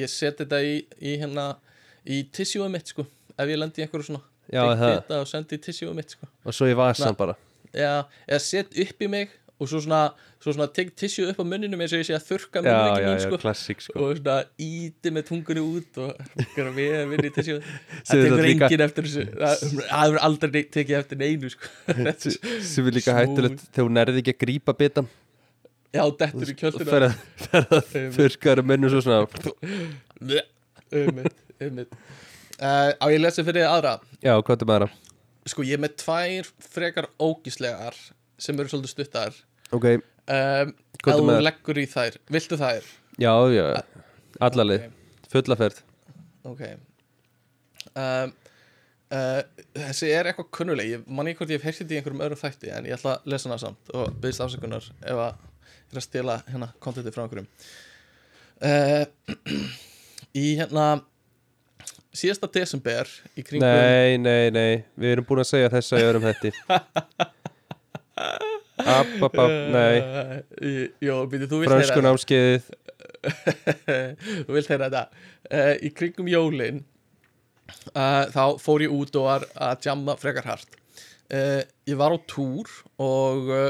ég 0.03 0.11
set 0.11 0.41
þetta 0.41 0.59
í, 0.65 0.73
í 1.01 1.15
hérna 1.21 1.53
í 2.03 2.19
tissjúið 2.35 2.73
mitt 2.75 2.91
sko. 2.91 3.05
Ef 3.33 3.49
ég 3.49 3.57
lendi 3.57 3.85
einhverju 3.85 4.09
svona 4.09 4.21
Já, 4.51 4.65
það. 4.77 5.13
og 5.21 5.29
sendi 5.31 5.57
í 5.57 5.61
tissjúum 5.63 5.95
mitt 5.97 6.13
sko. 6.13 6.27
Og 6.43 6.55
svo 6.55 6.67
í 6.69 6.75
vasan 6.77 7.13
Na. 7.13 7.17
bara 7.17 7.37
Já, 7.73 8.05
eða 8.27 8.43
set 8.45 8.75
upp 8.85 9.01
í 9.01 9.09
mig 9.09 9.31
og 9.61 9.69
svo 9.69 9.79
svona, 9.83 10.01
svo 10.41 10.53
svona 10.55 10.67
tek 10.75 10.91
tissjú 10.97 11.25
upp 11.31 11.39
á 11.39 11.45
munninum 11.47 11.81
eins 11.83 11.93
og 11.95 12.01
ég 12.01 12.07
sé 12.07 12.15
að 12.17 12.29
Já, 12.33 12.61
munninum 12.65 12.99
já, 12.99 13.07
mín 13.07 13.21
sko. 13.23 13.39
klassík 13.41 13.83
sko 13.85 13.95
og 14.01 14.17
svona 14.19 14.37
íti 14.61 15.13
með 15.13 15.27
tungunni 15.29 15.63
út 15.63 15.99
og 16.03 16.23
við 16.75 16.95
að 16.97 17.13
vinna 17.13 17.29
í 17.29 17.33
tissjú 17.33 17.59
Sem 18.03 18.19
það 18.19 18.23
tekur 18.27 18.49
enginn 18.49 18.85
eftir 18.87 19.07
þessu 19.07 19.25
það 19.29 19.63
það 19.63 20.03
hefur 20.03 20.19
aldrei 20.27 20.63
tekið 20.77 20.97
eftir 20.99 21.21
neinu 21.21 21.51
sko. 21.53 21.71
sem 22.73 22.89
er 22.89 22.97
líka 22.97 23.13
Smooth. 23.13 23.21
hættulegt 23.21 23.65
þegar 23.69 23.87
hún 23.87 23.97
nærði 23.99 24.23
ekki 24.23 24.35
að 24.35 24.41
grípa 24.45 24.75
bitan 24.81 25.09
já, 25.93 26.03
dettur 26.23 26.53
í 26.53 26.57
kjölduna 26.59 26.89
fer 26.89 27.07
að, 27.07 27.15
fer 27.45 27.69
að 27.77 28.11
þurrkaður 28.17 28.65
munnu 28.73 28.93
svo 28.93 29.03
svona 29.05 29.23
ummitt, 30.93 31.41
ummitt 31.61 31.97
uh, 32.59 32.91
á 32.97 33.05
ég 33.13 33.21
lesi 33.21 33.45
fyrir 33.45 33.69
aðra 33.69 33.97
Já, 34.19 34.33
hvað 34.41 34.65
er 34.65 34.69
með 34.69 34.85
það? 34.87 34.99
Sko 35.49 35.65
ég 35.67 35.77
er 35.77 35.83
með 35.83 35.97
tvær 36.03 36.51
frekar 36.63 37.09
ógíslegar 37.21 37.97
sem 38.41 38.59
eru 38.59 38.71
svolítið 38.71 38.93
stuttar. 38.93 39.39
Ok, 39.73 39.87
um, 39.93 40.75
ef 40.99 41.09
er 41.09 41.19
þú 41.19 41.39
leggur 41.41 41.81
í 41.81 41.87
þær 41.89 42.19
viltu 42.33 42.59
þær? 42.59 42.91
já, 43.21 43.33
já 43.53 43.65
Allalið, 44.43 44.87
fullaferð 45.29 45.83
ok. 46.47 46.63
Um, 47.93 48.33
uh, 49.13 49.39
þessi 49.77 50.11
er 50.11 50.29
eitthvað 50.29 50.51
kunnuleg. 50.57 50.91
Ég 50.95 51.07
man 51.07 51.29
ekki 51.29 51.43
hvort 51.43 51.53
ég 51.53 51.61
hef 51.61 51.67
heyrst 51.69 51.83
þetta 51.83 51.95
í 51.95 51.99
einhverjum 51.99 52.25
öðrum 52.27 52.41
þætti 52.41 52.73
en 52.73 52.89
ég 52.89 52.97
ætla 52.97 53.15
að 53.17 53.31
lesa 53.33 53.49
hana 53.49 53.61
samt 53.61 53.93
og 53.93 54.13
byggðist 54.19 54.45
afsökunar 54.45 54.91
ef 54.99 55.23
að 55.27 55.47
ég 55.63 55.95
er 55.95 56.01
að 56.01 56.07
stela 56.07 56.37
hérna 56.49 56.69
kontentið 56.83 57.15
frá 57.15 57.25
einhverjum. 57.25 57.49
Uh, 58.63 59.03
í 60.43 60.45
hérna 60.59 60.87
síðasta 62.13 62.49
desember 62.53 63.09
í 63.39 63.43
kringum 63.45 63.67
Nei, 63.67 64.17
nei, 64.21 64.49
nei, 64.53 64.83
við 64.99 65.15
erum 65.15 65.25
búin 65.29 65.41
að 65.43 65.49
segja 65.49 65.71
þessa 65.73 65.99
í 66.01 66.05
öðrum 66.09 66.27
hætti 66.29 66.51
App, 68.83 69.09
app, 69.23 69.35
app, 69.37 69.53
nei. 69.73 69.97
Í- 70.61 70.89
Jó, 71.05 71.15
býttu, 71.29 71.47
þú 71.49 71.59
vilt 71.61 71.69
heyra 71.71 71.77
Fransku 71.79 72.01
námskeiðið. 72.03 72.65
Þú 74.47 74.55
vilt 74.57 74.69
heyra 74.71 74.87
þetta. 74.89 75.03
Uh, 75.47 75.73
Í 75.85 75.91
kringum 75.95 76.27
jólin 76.31 76.81
uh, 77.93 78.25
Þá 78.33 78.43
fór 78.63 78.83
ég 78.85 78.93
út 78.95 79.15
og 79.19 79.27
var 79.29 79.45
að 79.69 79.87
jamma 79.87 80.15
frekar 80.19 80.47
hart. 80.49 80.77
Uh, 81.31 81.61
Ég 81.89 81.97
var 81.99 82.15
á 82.15 82.17
túr 82.29 82.69
Og 83.01 83.51
uh, 83.53 83.69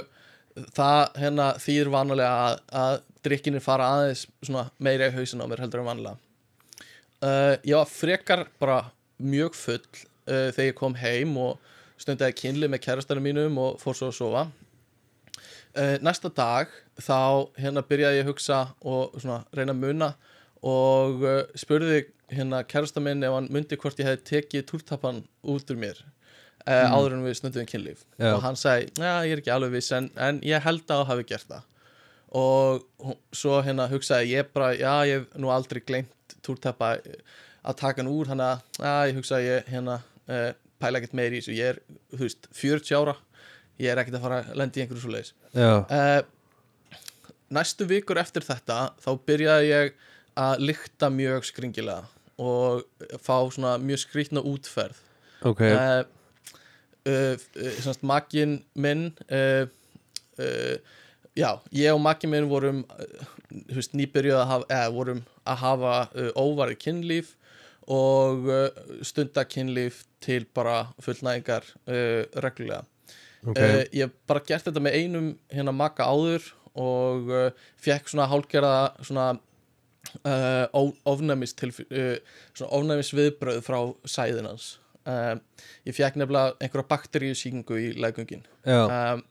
það 0.75 1.19
hérna 1.21 1.47
þýr 1.61 1.91
vanalega 1.93 2.33
að, 2.47 2.59
að 2.83 2.99
drikkinir 3.27 3.63
fara 3.63 3.87
aðeins 3.97 4.25
svona 4.43 4.67
meira 4.83 5.07
í 5.11 5.15
hausin 5.15 5.41
á 5.41 5.47
mér 5.49 5.63
heldur 5.63 5.81
en 5.83 5.87
vanlega 5.93 6.17
uh, 7.23 7.55
Ég 7.63 7.77
var 7.77 7.89
frekar 7.89 8.45
bara 8.61 8.81
mjög 9.23 9.55
full 9.57 9.83
uh, 9.83 10.49
þegar 10.53 10.69
ég 10.69 10.77
kom 10.77 10.97
heim 10.99 11.37
og 11.39 11.71
stundaði 12.01 12.35
kynli 12.39 12.69
með 12.71 12.83
kærastanum 12.85 13.25
mínum 13.25 13.57
og 13.61 13.79
fór 13.81 13.97
svo 13.97 14.11
að 14.11 14.17
sofa. 14.17 14.43
Uh, 15.73 15.95
næsta 16.05 16.29
dag 16.29 16.71
þá 17.01 17.49
hérna 17.57 17.81
byrjaði 17.87 18.19
ég 18.19 18.27
að 18.27 18.33
hugsa 18.33 18.59
og 18.85 19.15
svona 19.17 19.41
reyna 19.55 19.73
að 19.73 19.81
muna 19.81 20.09
og 20.63 21.23
uh, 21.25 21.39
spurði 21.57 22.03
hérna 22.33 22.61
kærasta 22.69 23.01
minn 23.03 23.25
ef 23.25 23.33
hann 23.33 23.49
myndi 23.53 23.77
hvort 23.81 23.97
ég 24.01 24.09
hefði 24.09 24.27
tekið 24.29 24.67
túrtappan 24.69 25.23
út 25.49 25.73
úr 25.73 25.79
mér 25.81 25.99
uh, 26.67 26.93
áður 26.93 27.17
en 27.17 27.25
við 27.25 27.39
snundum 27.39 27.67
kynlíf. 27.69 28.05
Já. 28.19 28.35
og 28.35 28.43
hann 28.45 28.57
sagði, 28.59 28.91
já 29.01 29.13
ég 29.25 29.35
er 29.35 29.41
ekki 29.41 29.53
alveg 29.53 29.75
viss 29.79 29.93
en, 29.97 30.11
en 30.13 30.41
ég 30.45 30.63
held 30.63 30.85
að 30.85 31.03
þú 31.03 31.09
hafi 31.11 31.27
gert 31.33 31.49
það 31.49 31.69
og 32.33 32.85
svo 33.35 33.59
hérna 33.65 33.87
hugsaði 33.91 34.33
ég 34.33 34.49
bara, 34.55 34.71
já 34.73 34.93
ég 35.09 35.21
hef 35.21 35.39
nú 35.39 35.51
aldrei 35.53 35.83
gleymt 35.85 36.37
túrtappa 36.45 36.95
að 37.63 37.77
taka 37.79 38.01
hann 38.01 38.11
úr 38.11 38.31
þannig 38.31 38.49
að, 38.49 38.63
já 38.79 38.93
ég 39.09 39.19
hugsaði 39.19 39.49
ég 39.51 39.69
hérna 39.73 39.99
uh, 40.01 40.49
pæla 40.81 40.99
ekkert 40.99 41.17
meir 41.19 41.35
í 41.35 41.41
þessu, 41.41 41.57
ég 41.57 41.75
er 41.75 41.81
þú 42.15 42.23
veist, 42.25 42.49
40 42.57 42.97
ára 42.99 43.15
ég 43.81 43.91
er 43.91 44.01
ekkert 44.01 44.17
að 44.19 44.25
fara 44.25 44.41
að 44.41 44.57
lenda 44.61 44.79
í 44.79 44.83
einhverju 44.83 45.03
svo 45.05 45.13
leiðis 45.13 45.33
uh, 45.59 46.21
næstu 47.53 47.87
vikur 47.89 48.19
eftir 48.21 48.45
þetta 48.45 48.79
þá 49.03 49.11
byrjaði 49.29 49.69
ég 49.69 49.93
að 50.39 50.65
lykta 50.71 51.09
mjög 51.13 51.45
skringilega 51.45 52.09
og 52.41 52.83
fá 53.21 53.37
svona 53.53 53.77
mjög 53.77 53.99
skrýtna 54.07 54.41
útferð. 54.41 54.97
Ok. 55.45 55.61
Uh, 57.03 57.37
makkin 58.01 58.63
minn 58.73 59.11
uh, 59.27 59.67
já, 61.37 61.49
ég 61.73 61.93
og 61.93 62.01
makkin 62.03 62.31
minn 62.33 62.49
vorum 62.51 62.83
þú 63.49 63.77
veist, 63.77 63.95
nýbyrjuð 63.97 64.39
að 64.39 64.49
hafa, 64.51 64.67
eða, 64.69 64.91
vorum 64.95 65.21
að 65.43 65.61
hafa 65.63 65.93
uh, 66.07 66.31
óvarið 66.39 66.81
kynlíf 66.85 67.35
og 67.91 68.49
uh, 68.49 68.67
stunda 69.05 69.45
kynlíf 69.45 70.03
til 70.23 70.45
bara 70.55 70.85
fullnæðingar 71.03 71.65
reglulega. 72.39 72.85
Ok, 73.43 73.57
uh, 73.59 73.81
ég 73.91 74.05
hef 74.05 74.13
bara 74.29 74.43
gert 74.47 74.69
þetta 74.69 74.83
með 74.83 74.99
einum 75.01 75.33
hérna 75.51 75.75
makka 75.75 76.07
áður 76.07 76.53
og 76.79 77.27
fekk 77.83 78.07
svona 78.09 78.25
hálgerða 78.31 78.77
svona 79.05 79.33
uh, 80.27 80.83
ofnæmis 81.05 81.53
til 81.57 81.71
uh, 81.91 82.17
ofnæmis 82.69 83.13
viðbröð 83.15 83.61
frá 83.65 83.79
sæðinans 84.09 84.77
uh, 85.09 85.35
ég 85.87 85.95
fekk 85.95 86.19
nefnilega 86.19 86.55
einhverja 86.59 86.89
bakteríusýkingu 86.91 87.79
í 87.79 87.89
leggungin 87.99 88.45
já, 88.65 88.83
um, 88.83 89.23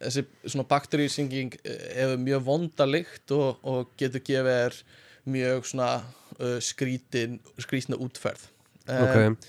þessi 0.00 0.24
svona 0.44 0.66
bakteríusýking 0.68 1.56
hefur 1.64 2.22
mjög 2.22 2.46
vonda 2.46 2.86
lykt 2.88 3.32
og, 3.36 3.60
og 3.66 3.92
getur 4.00 4.24
gefið 4.26 4.52
er 4.66 4.80
mjög 5.26 5.68
svona 5.70 5.90
uh, 6.38 6.58
skrítin 6.62 7.38
skrítna 7.60 7.98
útferð. 8.02 8.48
Um, 8.86 9.34
ok. 9.34 9.46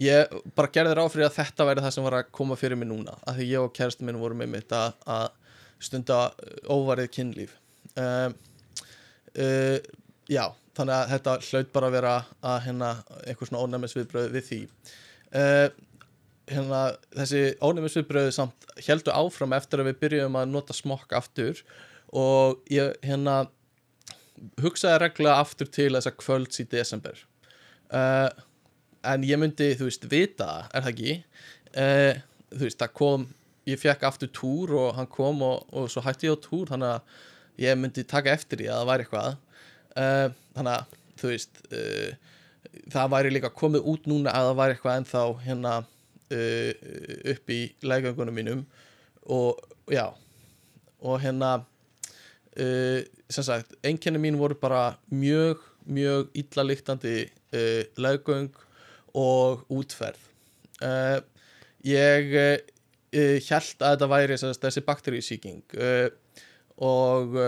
ég 0.00 0.36
bara 0.56 0.70
gerði 0.72 0.94
ráð 0.96 1.10
fyrir 1.12 1.26
að 1.26 1.34
þetta 1.36 1.66
væri 1.68 1.82
það 1.84 1.94
sem 1.96 2.06
var 2.06 2.16
að 2.20 2.30
koma 2.38 2.56
fyrir 2.56 2.78
mig 2.80 2.88
núna 2.88 3.18
af 3.28 3.36
því 3.36 3.48
ég 3.50 3.64
og 3.66 3.74
kærasti 3.76 4.06
minn 4.06 4.20
vorum 4.20 4.40
með 4.40 4.54
mitt 4.54 4.72
að, 4.72 4.94
að 5.04 5.26
stunda 5.84 6.20
óvarið 6.70 7.10
kynlíf. 7.18 7.52
Um, 7.98 8.38
uh, 9.36 9.76
já, 10.30 10.44
þannig 10.78 10.94
að 10.96 11.12
þetta 11.12 11.36
hlaut 11.50 11.74
bara 11.74 11.90
að 11.90 11.98
vera 11.98 12.14
að 12.54 12.62
hérna 12.68 12.94
einhver 13.26 13.50
svona 13.50 13.66
ónæmisviðbröð 13.66 14.32
við 14.38 14.48
því. 14.48 14.62
Uh, 15.28 15.68
hérna 16.48 16.80
þessi 17.14 17.42
ónæmisviðbröð 17.64 18.30
samt 18.34 18.66
heldur 18.86 19.16
áfram 19.16 19.54
eftir 19.56 19.82
að 19.82 19.90
við 19.90 20.02
byrjum 20.02 20.38
að 20.40 20.50
nota 20.52 20.76
smokk 20.76 21.14
aftur. 21.18 21.62
Og 22.08 22.60
ég 22.72 22.94
hérna 23.04 23.46
hugsaði 24.62 25.00
reglulega 25.02 25.42
aftur 25.42 25.70
til 25.72 25.90
þessa 25.96 26.14
kvölds 26.16 26.62
í 26.62 26.68
desember. 26.70 27.20
Uh, 27.88 28.28
en 29.08 29.24
ég 29.26 29.40
myndi, 29.40 29.72
þú 29.78 29.88
veist, 29.88 30.06
vita 30.10 30.52
er 30.72 30.84
það 30.84 30.92
ekki? 30.92 31.16
Uh, 31.72 32.22
þú 32.54 32.62
veist, 32.66 32.80
það 32.80 32.94
kom 33.00 33.26
ég 33.68 33.80
fekk 33.80 34.06
aftur 34.08 34.32
túr 34.32 34.72
og 34.78 34.94
hann 34.96 35.10
kom 35.12 35.42
og, 35.44 35.66
og 35.76 35.90
svo 35.92 36.00
hætti 36.04 36.30
ég 36.30 36.38
á 36.40 36.44
túr 36.44 36.70
þannig 36.70 36.94
að 36.94 37.60
ég 37.60 37.76
myndi 37.80 38.06
taka 38.08 38.32
eftir 38.32 38.62
því 38.62 38.70
að 38.70 38.80
það 38.80 38.90
væri 38.92 39.06
eitthvað. 39.06 39.30
Uh, 39.98 40.26
þannig 40.56 40.74
að, 40.74 40.98
þú 41.18 41.32
veist 41.34 41.62
það 42.92 43.12
væri 43.12 43.32
líka 43.32 43.50
komið 43.54 43.86
út 43.90 44.08
núna 44.08 44.32
að 44.34 44.48
það 44.48 44.58
væri 44.60 44.76
eitthvað 44.76 44.98
ennþá 45.00 45.22
hérna 45.44 45.72
uh, 45.80 45.94
upp 46.28 47.52
í 47.52 47.60
leggöngunum 47.82 48.36
mínum 48.36 48.64
og 49.28 49.60
já 49.88 50.06
og 51.00 51.20
hérna 51.22 51.58
uh, 52.58 53.00
sem 53.30 53.44
sagt, 53.44 53.74
einkenni 53.86 54.20
mín 54.22 54.38
voru 54.40 54.56
bara 54.58 54.98
mjög, 55.10 55.62
mjög 55.86 56.32
illa 56.38 56.64
lyktandi 56.66 57.18
uh, 57.28 57.82
leggöng 58.00 58.50
og 59.14 59.64
útferð. 59.72 60.20
Uh, 60.82 61.20
ég 61.86 62.34
held 63.12 63.82
að 63.82 63.94
þetta 63.94 64.10
væri 64.10 64.38
sagt, 64.38 64.62
þessi 64.62 64.84
bakteríusýking 64.86 65.78
uh, 65.78 66.08
og 66.84 67.38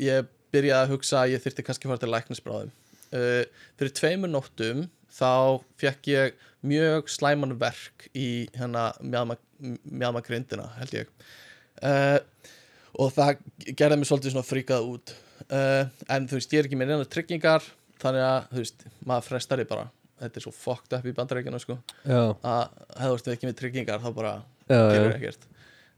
ég 0.00 0.30
byrjaði 0.50 0.86
að 0.86 0.94
hugsa 0.94 1.20
að 1.22 1.36
ég 1.36 1.42
þyrfti 1.44 1.64
kannski 1.66 1.86
að 1.86 1.92
fara 1.92 2.02
til 2.02 2.10
læknisbráðum. 2.10 2.72
Fyrir 3.10 3.92
tveimur 3.94 4.30
nóttum 4.30 4.80
þá 5.20 5.60
fekk 5.80 6.10
ég 6.10 6.46
mjög 6.66 7.10
slæman 7.12 7.56
verk 7.60 8.08
í 8.16 8.48
hérna 8.56 8.90
mjadma 9.00 10.22
grindina 10.24 10.68
held 10.78 10.96
ég. 10.96 11.12
Uh, 11.80 12.18
og 13.00 13.12
það 13.14 13.40
gerði 13.76 14.00
mig 14.00 14.08
svolítið 14.10 14.34
svona 14.34 14.48
fríkað 14.48 14.88
út. 14.94 15.14
Uh, 15.48 15.86
en 16.12 16.28
þú 16.28 16.38
veist 16.38 16.52
ég 16.54 16.62
er 16.62 16.68
ekki 16.68 16.78
með 16.80 16.92
neina 16.92 17.08
tryggingar 17.08 17.64
þannig 18.00 18.26
að 18.26 18.50
þú 18.50 18.62
veist 18.64 18.84
maður 19.08 19.28
frestar 19.28 19.60
því 19.60 19.68
bara. 19.70 19.86
Þetta 20.20 20.36
er 20.36 20.44
svo 20.44 20.52
fucked 20.52 20.96
up 20.98 21.06
í 21.08 21.14
bandarækjana 21.16 21.62
sko. 21.62 21.78
Já, 22.04 22.20
að 22.44 22.64
hefðu 23.00 23.22
þú 23.24 23.34
ekki 23.34 23.48
með 23.48 23.56
tryggingar 23.62 24.02
þá 24.02 24.10
bara 24.16 24.34
já, 24.68 24.76
gerur 24.76 25.14
ekkert. 25.14 25.46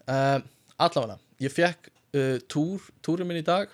Um, 0.07 0.45
allavega, 0.83 1.19
ég 1.43 1.55
fekk 1.55 1.91
uh, 1.91 2.37
túr, 2.51 2.87
túrin 3.03 3.27
minn 3.27 3.43
í 3.43 3.47
dag. 3.47 3.73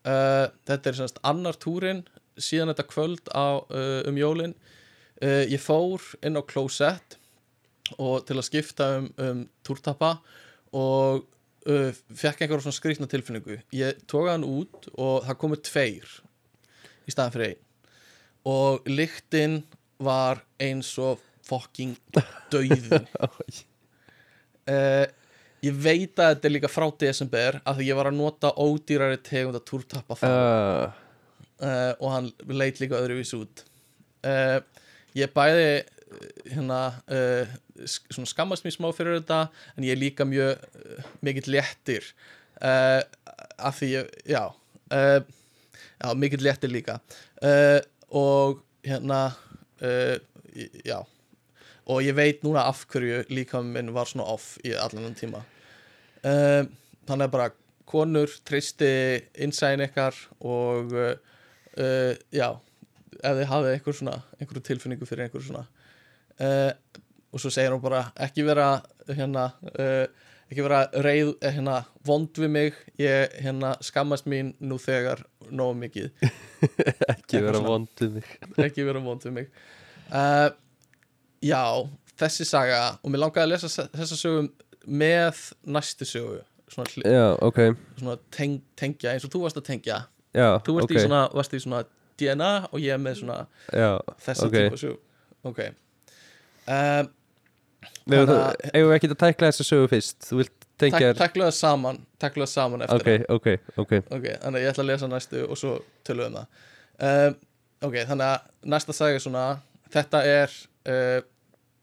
Uh, 0.00 0.46
þetta 0.68 0.88
er 0.88 1.00
semst 1.02 1.20
annar 1.28 1.58
túrin 1.60 2.00
síðan 2.40 2.72
þetta 2.72 2.88
kvöld 2.88 3.28
á, 3.36 3.60
uh, 3.60 4.00
um 4.08 4.16
jólin 4.16 4.54
uh, 5.24 5.44
ég 5.46 5.60
fór 5.62 6.04
inn 6.24 6.38
á 6.38 6.42
klósett 6.44 7.18
og 7.98 8.24
til 8.28 8.38
að 8.38 8.46
skipta 8.46 8.88
um, 8.98 9.08
um 9.18 9.42
túrtappa 9.66 10.16
og 10.76 11.24
uh, 11.66 11.90
fekk 11.92 12.44
einhverjum 12.44 12.66
svona 12.68 12.78
skrýtna 12.78 13.08
tilfinningu. 13.10 13.60
Ég 13.74 14.04
tók 14.10 14.30
hann 14.30 14.46
út 14.46 14.90
og 14.94 15.26
það 15.26 15.40
komu 15.42 15.58
tveir 15.60 16.20
í 17.06 17.14
staðan 17.14 17.34
fyrir 17.34 17.50
einn. 17.50 17.64
Og 18.50 18.86
lyktin 18.88 19.60
var 20.00 20.40
eins 20.62 20.94
og 21.02 21.20
fucking 21.44 21.96
dauðum 22.52 23.04
uh, 24.70 25.06
ég 25.64 25.76
veit 25.76 26.20
að 26.20 26.34
þetta 26.34 26.48
er 26.48 26.54
líka 26.54 26.70
frá 26.70 26.86
desember 27.02 27.58
að 27.64 27.80
því 27.80 27.88
ég 27.90 27.98
var 27.98 28.10
að 28.10 28.18
nota 28.20 28.52
ódýrari 28.56 29.18
tegunda 29.24 29.60
túrtappa 29.60 30.16
þá 30.20 30.26
uh, 30.28 31.00
uh, 31.60 31.92
og 31.98 32.08
hann 32.14 32.30
leit 32.48 32.80
líka 32.80 33.00
öðruvís 33.00 33.34
út. 33.36 33.64
Uh, 34.24 34.60
ég 35.18 35.32
bæði 35.34 35.66
uh, 35.80 36.24
hérna 36.50 36.80
uh, 37.10 37.52
skammast 38.28 38.66
mér 38.66 38.74
smá 38.74 38.90
fyrir 38.94 39.20
þetta 39.20 39.40
en 39.76 39.86
ég 39.86 39.94
er 39.94 40.00
líka 40.00 40.26
mjög 40.28 40.60
uh, 40.60 41.12
mikill 41.24 41.50
léttir. 41.56 42.10
Uh, 42.60 43.00
af 43.60 43.78
því 43.80 43.92
ég, 43.94 44.10
já 44.28 44.42
já, 44.90 46.12
mikill 46.16 46.42
léttir 46.44 46.72
líka. 46.72 46.98
Og 48.10 48.60
hérna 48.82 49.30
já 50.84 50.98
og 51.90 52.02
ég 52.04 52.16
veit 52.16 52.42
núna 52.44 52.64
af 52.68 52.82
hverju 52.90 53.22
líka 53.30 53.60
minn 53.62 53.92
var 53.94 54.08
svona 54.08 54.26
off 54.32 54.56
í 54.64 54.72
allan 54.74 55.06
þann 55.08 55.18
tíma. 55.18 55.42
Þannig 56.22 57.26
að 57.26 57.34
bara 57.34 57.50
konur 57.88 58.32
treysti 58.48 58.90
innsæðin 59.40 59.86
ykkar 59.86 60.16
og 60.40 60.96
já 62.34 62.48
ef 63.18 63.36
þið 63.40 63.46
hafið 63.50 63.74
einhver 63.74 63.96
svona 63.96 64.16
einhverju 64.38 64.64
tilfinningu 64.68 65.08
fyrir 65.08 65.26
einhverju 65.26 65.50
svona. 65.50 65.66
Uh, 66.40 66.72
og 67.30 67.42
svo 67.42 67.52
segir 67.52 67.74
hún 67.74 67.82
bara 67.82 68.06
ekki 68.18 68.44
vera 68.46 68.72
hérna 69.10 69.50
uh, 69.74 70.06
ekki 70.50 70.64
vera 70.66 70.80
reið, 71.04 71.28
eh, 71.38 71.52
hérna 71.54 71.76
vond 72.06 72.38
við 72.42 72.50
mig, 72.50 72.78
ég 72.98 73.36
hérna 73.44 73.76
skammast 73.86 74.26
mín 74.30 74.50
nú 74.58 74.80
þegar 74.82 75.22
nógu 75.50 75.76
mikið. 75.78 76.10
Ekki 77.14 77.38
vera 77.44 77.60
svona. 77.60 77.68
vondið 77.68 78.16
mig. 78.16 78.32
Ekki 78.66 78.86
vera 78.88 79.02
vond 79.04 79.26
við 79.28 79.36
mig. 79.36 79.52
Uh, 80.10 80.50
já, 81.46 81.62
þessi 82.18 82.48
saga 82.50 82.80
og 82.98 83.14
mér 83.14 83.22
langaði 83.24 83.46
að 83.46 83.52
lesa 83.52 83.86
þessa 83.94 84.18
sögum 84.18 84.50
með 84.90 85.44
næstu 85.70 86.08
sögu 86.08 86.40
svona, 86.70 87.06
já, 87.06 87.26
ok, 87.46 87.60
svona 87.98 88.16
teng, 88.34 88.58
tengja 88.78 89.14
eins 89.14 89.26
og 89.26 89.30
þú 89.30 89.44
varst 89.44 89.58
að 89.60 89.68
tengja. 89.70 90.02
Já, 90.34 90.58
þú 90.66 90.76
varst 90.80 90.90
ok. 90.90 90.96
í 90.96 91.04
svona, 91.04 91.22
varst 91.34 91.54
í 91.54 91.62
svona 91.62 91.84
DNA 92.20 92.50
og 92.70 92.80
ég 92.84 93.00
með 93.02 93.20
svona 93.22 93.38
já, 93.72 93.90
þessa 94.26 94.48
ok. 94.48 94.56
típa 94.58 94.80
sög 94.80 95.50
ok. 95.50 95.60
Um, 96.70 97.10
eigum 98.10 98.34
að- 98.36 98.64
eigum 98.74 98.90
við 98.90 98.96
ekki 98.98 99.10
að 99.10 99.20
tækla 99.24 99.50
þessa 99.50 99.66
sögu 99.66 99.90
fyrst? 99.90 100.18
Þú 100.28 100.40
vilt 100.42 100.66
tengja 100.80 101.12
taklu 101.18 101.46
það 101.46 101.56
saman 101.56 102.00
það 102.20 102.46
saman 102.48 102.84
eftir 102.84 103.00
Ok, 103.00 103.24
ok, 103.36 103.48
ok. 103.76 103.92
Ok, 104.16 104.26
þannig 104.42 104.60
að 104.60 104.64
ég 104.64 104.72
ætla 104.72 104.84
að 104.84 104.90
lesa 104.90 105.08
næstu 105.10 105.42
og 105.46 105.58
svo 105.58 105.72
tölum 106.06 106.24
við 106.24 106.30
um 106.30 106.38
það. 106.38 106.46
Um, 107.00 107.36
ok, 107.88 107.96
þannig 108.10 108.26
að 108.28 108.70
næsta 108.74 108.96
saga 108.96 109.18
er 109.18 109.24
svona 109.24 109.44
þetta 109.94 110.22
er 110.28 110.56
uh, 110.92 111.20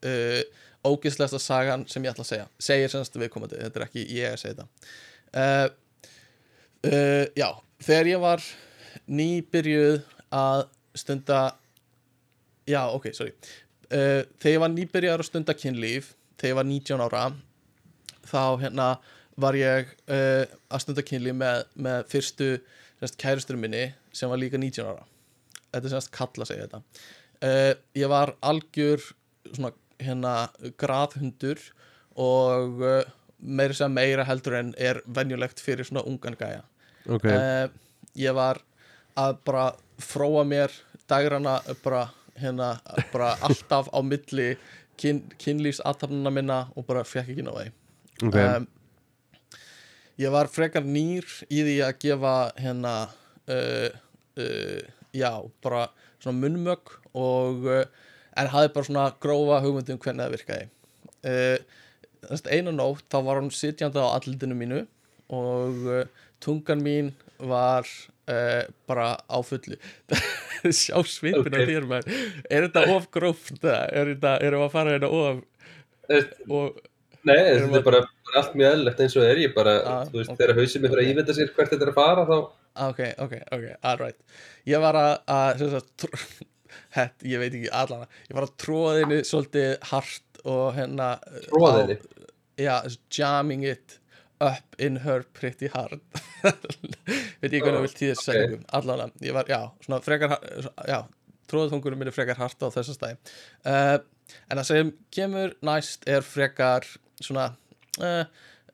uh, 0.07 0.41
ógislegasta 0.87 1.39
sagan 1.41 1.85
sem 1.89 2.05
ég 2.05 2.13
ætla 2.13 2.25
að 2.25 2.31
segja. 2.31 2.47
Segir 2.69 2.93
semst 2.93 3.17
viðkomandi, 3.19 3.59
þetta 3.65 3.81
er 3.81 3.87
ekki 3.87 4.05
ég 4.17 4.35
að 4.35 4.41
segja 4.43 4.55
þetta. 4.57 5.71
Uh, 6.87 7.25
já, 7.37 7.49
þegar 7.83 8.11
ég 8.13 8.21
var 8.23 8.45
nýbyrjuð 9.07 9.97
að 10.33 10.65
stunda 10.97 11.41
já, 12.67 12.81
ok, 12.91 13.11
sorry. 13.15 13.33
Uh, 13.87 14.23
þegar 14.41 14.53
ég 14.53 14.63
var 14.63 14.73
nýbyrjuð 14.73 15.13
að 15.15 15.27
stunda 15.29 15.55
kynlíf 15.55 16.11
þegar 16.35 16.51
ég 16.51 16.57
var 16.59 16.67
19 16.67 17.03
ára 17.05 17.21
þá 18.27 18.41
hérna 18.63 18.87
var 19.39 19.55
ég 19.57 19.93
uh, 20.11 20.43
að 20.67 20.83
stunda 20.83 21.05
kynlíf 21.07 21.37
með, 21.37 21.61
með 21.79 22.09
fyrstu 22.11 22.49
semst, 22.99 23.19
kærustur 23.21 23.59
minni 23.59 23.85
sem 24.15 24.31
var 24.31 24.41
líka 24.41 24.59
19 24.59 24.89
ára. 24.89 25.05
Þetta 25.71 25.83
er 25.85 25.93
semst 25.93 26.13
kalla 26.15 26.47
segja 26.49 26.67
þetta. 26.67 26.81
Uh, 27.37 27.73
ég 27.95 28.11
var 28.11 28.33
algjör 28.41 29.03
svona 29.53 29.71
hérna 30.01 30.33
graðhundur 30.77 31.61
og 32.17 32.81
meira 33.37 33.75
sem 33.77 33.93
meira 33.93 34.25
heldur 34.27 34.57
en 34.57 34.73
er 34.77 34.99
venjulegt 35.05 35.61
fyrir 35.63 35.87
svona 35.87 36.03
ungan 36.09 36.35
gæja. 36.37 36.63
Ok, 37.07 37.25
uh, 37.29 37.69
ég 38.17 38.35
var 38.35 38.59
að 39.17 39.37
bara 39.47 39.65
fróa 40.01 40.43
mér 40.47 40.73
dagrana 41.09 41.59
bara 41.83 42.07
hérna 42.37 42.77
bara 43.11 43.33
alltaf 43.41 43.89
á 43.89 43.99
milli 44.05 44.55
kyn, 44.97 45.23
kynlífsathafnuna 45.41 46.33
minna 46.33 46.59
og 46.75 46.85
bara 46.89 47.05
fekk 47.07 47.33
ekki 47.33 47.45
náði 47.45 47.69
ok. 48.23 48.37
Um, 48.37 48.67
ég 50.21 50.33
var 50.33 50.49
frekar 50.51 50.85
nýr 50.85 51.25
í 51.49 51.63
því 51.63 51.77
að 51.85 51.99
gefa 52.03 52.35
hérna 52.61 52.93
uh, 53.49 53.89
uh, 54.41 54.81
já, 55.13 55.31
bara 55.65 55.87
svona 56.21 56.41
munnmögg 56.43 56.93
og 57.17 57.67
uh, 57.69 57.83
en 58.37 58.51
hafði 58.53 58.73
bara 58.75 58.89
svona 58.89 59.07
grófa 59.23 59.61
hugmyndi 59.65 59.95
um 59.95 60.01
hvernig 60.01 60.27
það 60.27 60.33
virkaði. 60.35 60.65
Einu 62.53 62.73
nótt 62.75 63.07
þá 63.09 63.17
var 63.25 63.39
hún 63.39 63.49
sitjandi 63.53 63.97
á 63.97 64.13
allitinu 64.13 64.53
mínu 64.57 64.83
og 65.33 65.87
tungan 66.43 66.83
mín 66.85 67.09
var 67.39 67.85
uh, 68.29 68.63
bara 68.89 69.07
á 69.29 69.37
fullu. 69.45 69.77
Sjá 70.73 70.97
svipin 71.05 71.53
á 71.53 71.59
Ok. 71.61 71.69
þér 71.69 71.85
maður. 71.89 72.19
Er 72.49 72.65
þetta 72.67 72.85
of 72.95 73.09
gróft 73.13 73.59
er 73.63 74.13
þetta, 74.15 74.35
erum 74.43 74.63
við 74.63 74.67
að 74.67 74.75
fara 74.77 74.95
hérna 74.97 75.11
of 75.13 75.43
og 76.49 76.79
Nei, 77.27 77.35
þetta 77.43 77.79
er 77.81 77.83
bara, 77.83 77.99
allt 78.39 78.53
mjög 78.55 78.69
eðlilegt 78.71 79.01
eins 79.03 79.15
og 79.19 79.25
er. 79.27 79.39
Ég 79.41 79.53
bara, 79.55 79.71
Ah, 79.83 80.03
þú 80.07 80.21
veist, 80.21 80.29
ok. 80.31 80.37
þegar 80.39 80.59
hausinn 80.61 80.83
mér 80.85 80.93
fyrir 80.93 81.03
að 81.03 81.09
ímynda 81.11 81.33
sér 81.35 81.49
hvert 81.57 81.71
þetta 81.73 81.83
er 81.87 81.91
að 81.91 81.97
fara 81.97 82.23
þá 82.29 82.37
Ah, 82.77 82.91
Ok, 82.93 82.99
ok, 83.25 83.33
ok, 83.57 83.65
alright 83.89 84.19
Ég 84.69 84.79
var 84.83 84.95
að, 84.95 85.13
að 85.33 85.63
sagt, 85.73 86.05
hett, 86.97 87.25
ég 87.25 87.41
veit 87.41 87.51
ekki 87.57 87.71
allana 87.73 88.07
Ég 88.29 88.37
var 88.37 88.45
að 88.47 88.53
tróða 88.61 88.93
henni 89.01 89.17
svolítið 89.27 89.73
hart 89.91 90.41
og 90.47 90.75
hérna 90.77 91.07
á- 91.17 91.81
henni? 91.81 91.97
Já, 92.57 92.75
jamming 93.13 93.65
it 93.73 93.97
up 94.43 94.75
in 94.79 94.99
her 95.05 95.23
pretty 95.37 95.69
hard 95.73 95.99
Veit 97.41 97.53
ég 97.53 97.63
hvernig 97.63 97.77
Oh, 97.77 97.81
þú 97.81 97.85
vilt 97.87 97.97
tíða 97.99 98.15
ok. 98.17 98.23
setningum 98.25 98.65
Allana, 98.79 99.07
ég 99.25 99.33
var, 99.37 99.49
já, 99.49 99.59
svona 99.85 99.99
frekar 100.05 100.35
Já, 100.89 100.99
tróðatungunum 101.49 102.01
minni 102.03 102.13
frekar 102.15 102.37
hart 102.41 102.61
á 102.61 102.67
þessa 102.73 102.95
stæði 102.97 103.17
uh, 103.65 103.97
En 104.51 104.59
það 104.59 104.67
sem 104.69 104.91
kemur 105.15 105.55
næst 105.65 106.05
er 106.09 106.25
frekar 106.25 106.85
svona 107.23 107.49
uh, 108.01 108.23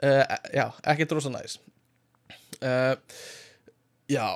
uh, 0.04 0.36
Já, 0.56 0.68
ekki 0.94 1.08
drosa 1.12 1.32
næst 1.34 1.62
uh, 2.64 2.96
Já, 4.12 4.28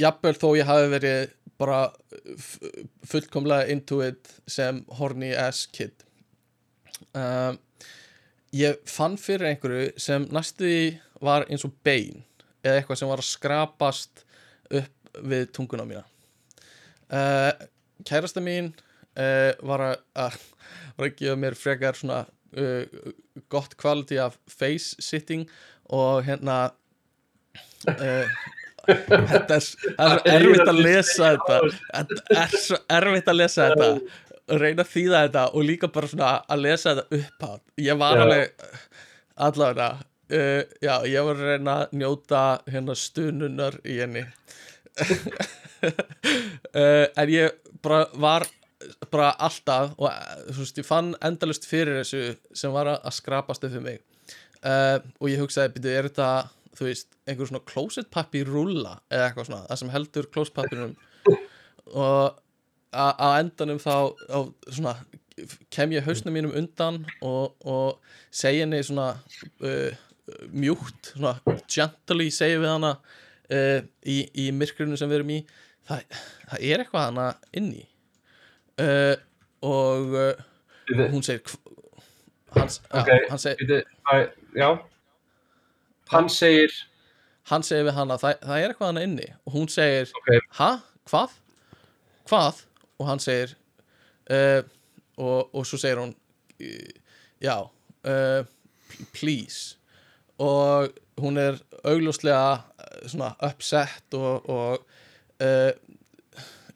jafnvel 0.00 0.34
þó 0.34 0.48
ég 0.58 0.66
hafi 0.66 0.88
verið 0.96 1.34
bara 1.56 1.84
fullkomlega 3.08 3.70
into 3.72 4.00
it 4.04 4.28
sem 4.50 4.82
horny 4.98 5.30
ass 5.32 5.62
kid. 5.72 6.02
Um, 7.16 7.56
ég 8.56 8.78
fann 8.88 9.16
fyrir 9.20 9.50
einhverju 9.52 9.92
sem 10.00 10.26
næstu 10.34 10.64
því 10.66 10.80
var 11.26 11.46
eins 11.50 11.64
og 11.66 11.74
bein 11.86 12.22
eða 12.66 12.80
eitthvað 12.80 12.98
sem 13.00 13.10
var 13.10 13.22
að 13.22 13.28
skrapast 13.30 14.24
upp 14.74 15.20
við 15.26 15.46
tunguna 15.56 15.86
mína. 15.88 16.02
Uh, 17.08 17.52
kærasta 18.04 18.42
mín 18.42 18.72
uh, 19.16 19.52
var 19.64 19.84
að 19.90 19.96
að- 20.26 20.42
var 20.96 21.06
að 21.10 21.14
gefa 21.20 21.36
mér 21.40 21.54
frekar 21.58 21.96
svona 21.98 22.22
uh, 22.56 23.12
gott 23.52 23.76
quality 23.80 24.18
af 24.20 24.36
face 24.50 24.96
sitting 25.04 25.46
og 25.92 26.24
hérna 26.26 26.56
þetta 28.86 29.56
er, 29.56 29.62
er 29.98 30.16
erfitt 30.36 30.68
að 30.70 30.80
lesa 30.84 31.30
þetta. 31.34 31.58
Þetta 31.94 32.38
er 32.42 32.56
svo 32.62 32.78
erfitt 32.98 33.30
að 33.32 33.38
lesa 33.40 33.68
þetta 33.70 33.88
reyna 34.46 34.84
að 34.84 34.92
þýða 34.92 35.22
þetta 35.26 35.46
og 35.52 35.64
líka 35.66 35.90
bara 35.94 36.10
svona 36.10 36.34
að 36.46 36.62
lesa 36.62 36.94
þetta 36.94 37.20
upp 37.20 37.46
á 37.46 37.50
ég 37.82 37.98
var 37.98 38.18
Já. 38.18 38.22
alveg 38.26 38.68
allavega 39.46 39.88
uh, 40.32 40.62
já, 40.82 40.94
ég 41.06 41.26
var 41.26 41.38
að 41.40 41.50
reyna 41.52 41.76
að 41.82 41.96
njóta 42.00 42.42
hérna 42.70 42.96
stununar 42.98 43.80
í 43.84 44.00
henni. 44.02 44.26
Uh, 45.86 47.04
en 47.20 47.30
ég 47.30 47.52
bara 47.84 48.06
var 48.16 48.46
bara 49.12 49.28
alltaf 49.44 49.92
og 50.00 50.06
uh, 50.08 50.38
þú 50.48 50.62
veist, 50.62 50.78
ég 50.80 50.86
fann 50.88 51.10
endalust 51.24 51.66
fyrir 51.68 51.98
þessu 52.00 52.22
sem 52.56 52.72
var 52.74 52.88
að 52.90 53.04
að 53.06 53.14
skrapast 53.18 53.66
upp 53.68 53.74
fyrir 53.74 53.84
mig. 53.84 54.00
Uh, 54.64 54.96
og 55.20 55.28
ég 55.30 55.42
hugsaði, 55.42 55.74
byrju, 55.76 55.92
er 55.92 56.08
þetta 56.08 56.30
þú 56.80 56.88
veist, 56.88 57.10
einhver 57.28 57.50
svona 57.50 57.62
closet 57.68 58.08
pappir 58.12 58.48
rúlla 58.50 58.96
eða 59.12 59.28
eitthvað 59.28 59.48
svona, 59.50 59.62
það 59.68 59.82
sem 59.82 59.92
heldur 59.94 60.30
closet 60.32 60.56
pappinum 60.56 60.96
og 61.92 62.40
á 62.96 63.28
endanum 63.40 63.78
þá 63.82 63.94
á, 64.32 64.38
svona, 64.72 64.96
kem 65.72 65.92
ég 65.92 66.06
hausnum 66.06 66.34
mínum 66.36 66.54
undan 66.56 67.02
og, 67.20 67.54
og 67.66 68.00
segja 68.32 68.64
henni 68.64 68.80
svona 68.86 69.12
uh, 69.60 69.92
mjúkt, 70.52 71.12
svona 71.14 71.36
gently 71.70 72.30
segja 72.34 72.62
við 72.62 72.72
hana 72.72 72.96
uh, 72.96 73.80
í, 74.02 74.18
í 74.32 74.48
myrkrinu 74.56 74.98
sem 74.98 75.10
við 75.10 75.20
erum 75.20 75.34
í 75.36 75.40
það, 75.86 76.18
það 76.50 76.66
er 76.70 76.82
eitthvað 76.84 77.08
hana 77.10 77.28
inni. 77.56 77.86
Uh, 78.76 79.14
og 79.64 80.12
uh, 80.16 80.44
hún 81.12 81.24
segir 81.24 81.56
hans, 82.56 82.82
Ok, 82.90 83.08
já, 83.08 83.22
hann 83.30 83.40
segir 83.40 83.86
Já. 84.56 84.68
Hann 86.12 86.28
segir 86.30 86.74
hann 87.46 87.64
segir 87.66 87.86
við 87.86 87.96
hana 87.96 88.18
það, 88.20 88.40
það 88.42 88.60
er 88.60 88.72
eitthvað 88.72 88.92
hana 88.92 89.04
inni. 89.06 89.28
Og 89.46 89.56
hún 89.56 89.68
segir 89.72 90.10
Ok. 90.18 90.30
ha, 90.58 90.70
hvað, 91.10 91.36
hvað 92.30 92.65
og 92.98 93.06
hann 93.10 93.20
segir 93.22 93.54
uh, 94.30 94.62
og, 95.16 95.54
og 95.54 95.66
svo 95.66 95.78
segir 95.80 95.98
hún 96.02 96.14
uh, 96.14 96.92
já 97.42 97.56
uh, 97.62 98.46
please. 99.12 99.76
Og 100.38 100.88
hún 101.20 101.38
er 101.40 101.56
augljóslega 101.84 102.58
svona 103.08 103.30
upset 103.48 104.14
og, 104.14 104.48
og 104.50 104.86
uh, 105.40 105.72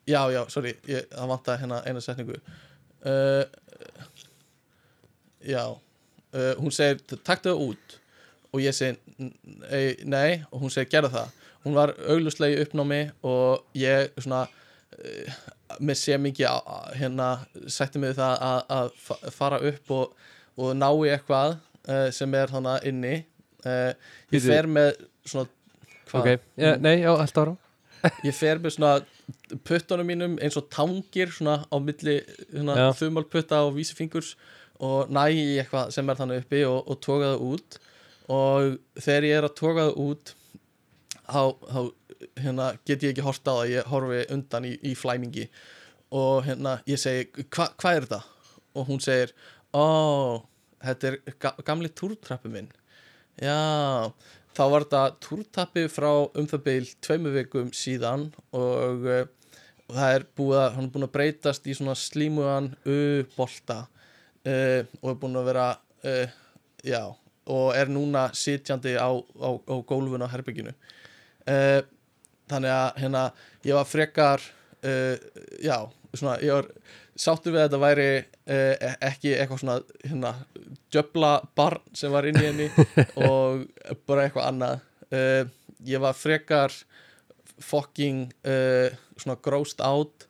já, 0.08 0.22
já, 0.32 0.44
sorry 0.48 0.72
ég, 0.88 1.04
það 1.12 1.28
vantaði 1.34 1.60
hérna 1.64 1.82
eina 1.86 2.00
setningu. 2.04 2.38
Já 5.44 5.64
hún 6.60 6.70
segir, 6.74 7.00
taktu 7.24 7.50
það 7.50 7.62
út. 7.70 7.94
Og 8.52 8.60
ég 8.62 8.74
segi, 8.74 8.96
"N- 9.18 9.34
nei, 10.10 10.42
og 10.50 10.60
hún 10.60 10.70
segir, 10.70 10.88
gerðu 10.90 11.10
það. 11.14 11.28
Hún 11.64 11.74
var 11.74 11.92
augljóslega 12.08 12.56
í 12.56 12.64
uppnámi 12.64 13.00
og 13.22 13.64
ég 13.74 14.10
svona 14.18 14.46
með 15.78 15.98
sé 16.00 16.18
mikið 16.20 16.70
hérna 16.98 17.28
sætti 17.70 18.00
mig 18.02 18.16
það 18.18 18.44
að, 18.50 18.60
að 18.76 18.90
fa- 19.06 19.20
fara 19.34 19.60
upp 19.70 19.94
og, 19.96 20.14
og 20.60 20.74
ná 20.76 20.88
í 20.90 21.10
eitthvað 21.14 21.56
uh, 21.56 22.08
sem 22.14 22.34
er 22.38 22.52
þannig 22.52 22.86
inni. 22.90 23.14
Uh, 23.64 23.90
ég 24.32 24.44
fer 24.44 24.68
með 24.70 24.94
svona 25.28 25.50
hvað? 26.10 26.20
Ok, 26.20 26.46
ja, 26.60 26.74
nei, 26.80 26.96
já, 27.02 27.10
allt 27.14 27.42
ára. 27.42 27.56
Ég 28.24 28.32
fer 28.32 28.56
með 28.64 28.72
svona 28.78 28.94
puttunum 29.68 30.08
mínum 30.08 30.38
eins 30.40 30.56
og 30.56 30.70
tangir 30.72 31.28
svona 31.36 31.58
á 31.68 31.76
milli 31.76 32.14
Já. 32.24 32.86
þumalputta 32.96 33.58
og 33.66 33.74
vísifingurs 33.76 34.30
og 34.80 35.10
næ 35.12 35.26
í 35.36 35.42
eitthvað 35.60 35.90
sem 35.92 36.08
er 36.08 36.16
þannig 36.16 36.40
uppi 36.46 36.62
og, 36.64 36.78
og 36.88 37.00
toga 37.04 37.34
það 37.34 37.44
út. 37.50 37.76
Og 38.32 38.78
þegar 39.04 39.26
ég 39.28 39.36
er 39.42 39.48
að 39.50 39.56
toga 39.60 39.84
það 39.90 40.00
út 40.06 40.32
þá 41.28 41.42
hérna, 42.40 42.72
get 42.86 43.02
ég 43.06 43.12
ekki 43.14 43.24
hort 43.26 43.46
á 43.48 43.52
það 43.60 43.70
ég 43.74 43.88
horfi 43.92 44.20
undan 44.34 44.66
í, 44.68 44.74
í 44.90 44.92
flæmingi. 44.98 45.48
Og 46.10 46.44
hérna 46.46 46.78
ég 46.90 46.98
segi 46.98 47.44
"Hva- 47.48 47.72
hvað 47.78 47.96
er 47.96 48.06
þetta? 48.08 48.22
og 48.74 48.86
hún 48.86 49.00
segir 49.02 49.32
ó, 49.74 50.42
þetta 50.82 51.08
er 51.08 51.16
ga 51.42 51.50
gamli 51.66 51.88
túrtrappi 51.88 52.48
minn. 52.52 52.68
Já, 53.42 54.12
þá 54.54 54.62
var 54.70 54.84
þetta 54.84 55.02
túrtappi 55.20 55.84
frá 55.90 56.10
um 56.34 56.46
það 56.46 56.62
beil 56.64 56.86
tveimu 57.02 57.32
vikum 57.34 57.70
síðan 57.74 58.28
og, 58.52 59.06
uh, 59.06 59.24
og 59.88 59.96
það 59.96 60.14
er 60.14 60.26
búið 60.38 60.58
að, 60.60 60.72
hann 60.76 60.84
er 60.84 60.90
búin 60.94 61.06
að 61.08 61.12
breytast 61.16 61.66
í 61.66 61.74
svona 61.74 61.96
slímugan 61.98 62.70
U-bolta 62.86 63.80
uh, 64.46 64.82
og 65.02 65.10
er 65.10 65.18
búin 65.22 65.38
að 65.40 65.48
vera 65.50 65.66
uh, 66.04 66.36
já, 66.86 67.02
og 67.50 67.74
er 67.74 67.90
núna 67.90 68.28
sitjandi 68.38 68.94
á, 69.02 69.10
á, 69.10 69.48
á 69.50 69.74
gólfinu 69.82 70.26
á 70.26 70.32
herbygginu 70.34 70.74
uh, 70.74 71.80
þannig 72.50 72.74
að 72.74 73.00
hérna, 73.04 73.22
ég 73.66 73.78
var 73.78 73.88
frekar 73.88 74.44
uh, 74.84 75.16
já, 75.62 75.76
svona, 76.14 76.36
ég 76.44 76.56
var 76.56 76.68
sáttur 77.20 77.54
við 77.54 77.62
að 77.62 77.66
þetta 77.68 77.82
væri 77.84 78.08
uh, 78.20 78.94
ekki 79.10 79.34
eitthvað 79.34 79.62
svona 79.62 79.78
hérna, 80.04 80.34
djöfla 80.92 81.32
barn 81.58 81.96
sem 81.96 82.14
var 82.14 82.28
inn 82.28 82.40
í 82.40 82.46
henni 82.46 82.70
og 83.28 83.66
bara 84.08 84.26
eitthvað 84.26 84.48
annað. 84.48 84.86
Uh, 85.10 85.42
ég 85.88 86.02
var 86.02 86.16
frekar 86.16 86.74
fucking 87.60 88.30
svona 89.20 89.34
grossed 89.44 89.82
out 89.84 90.24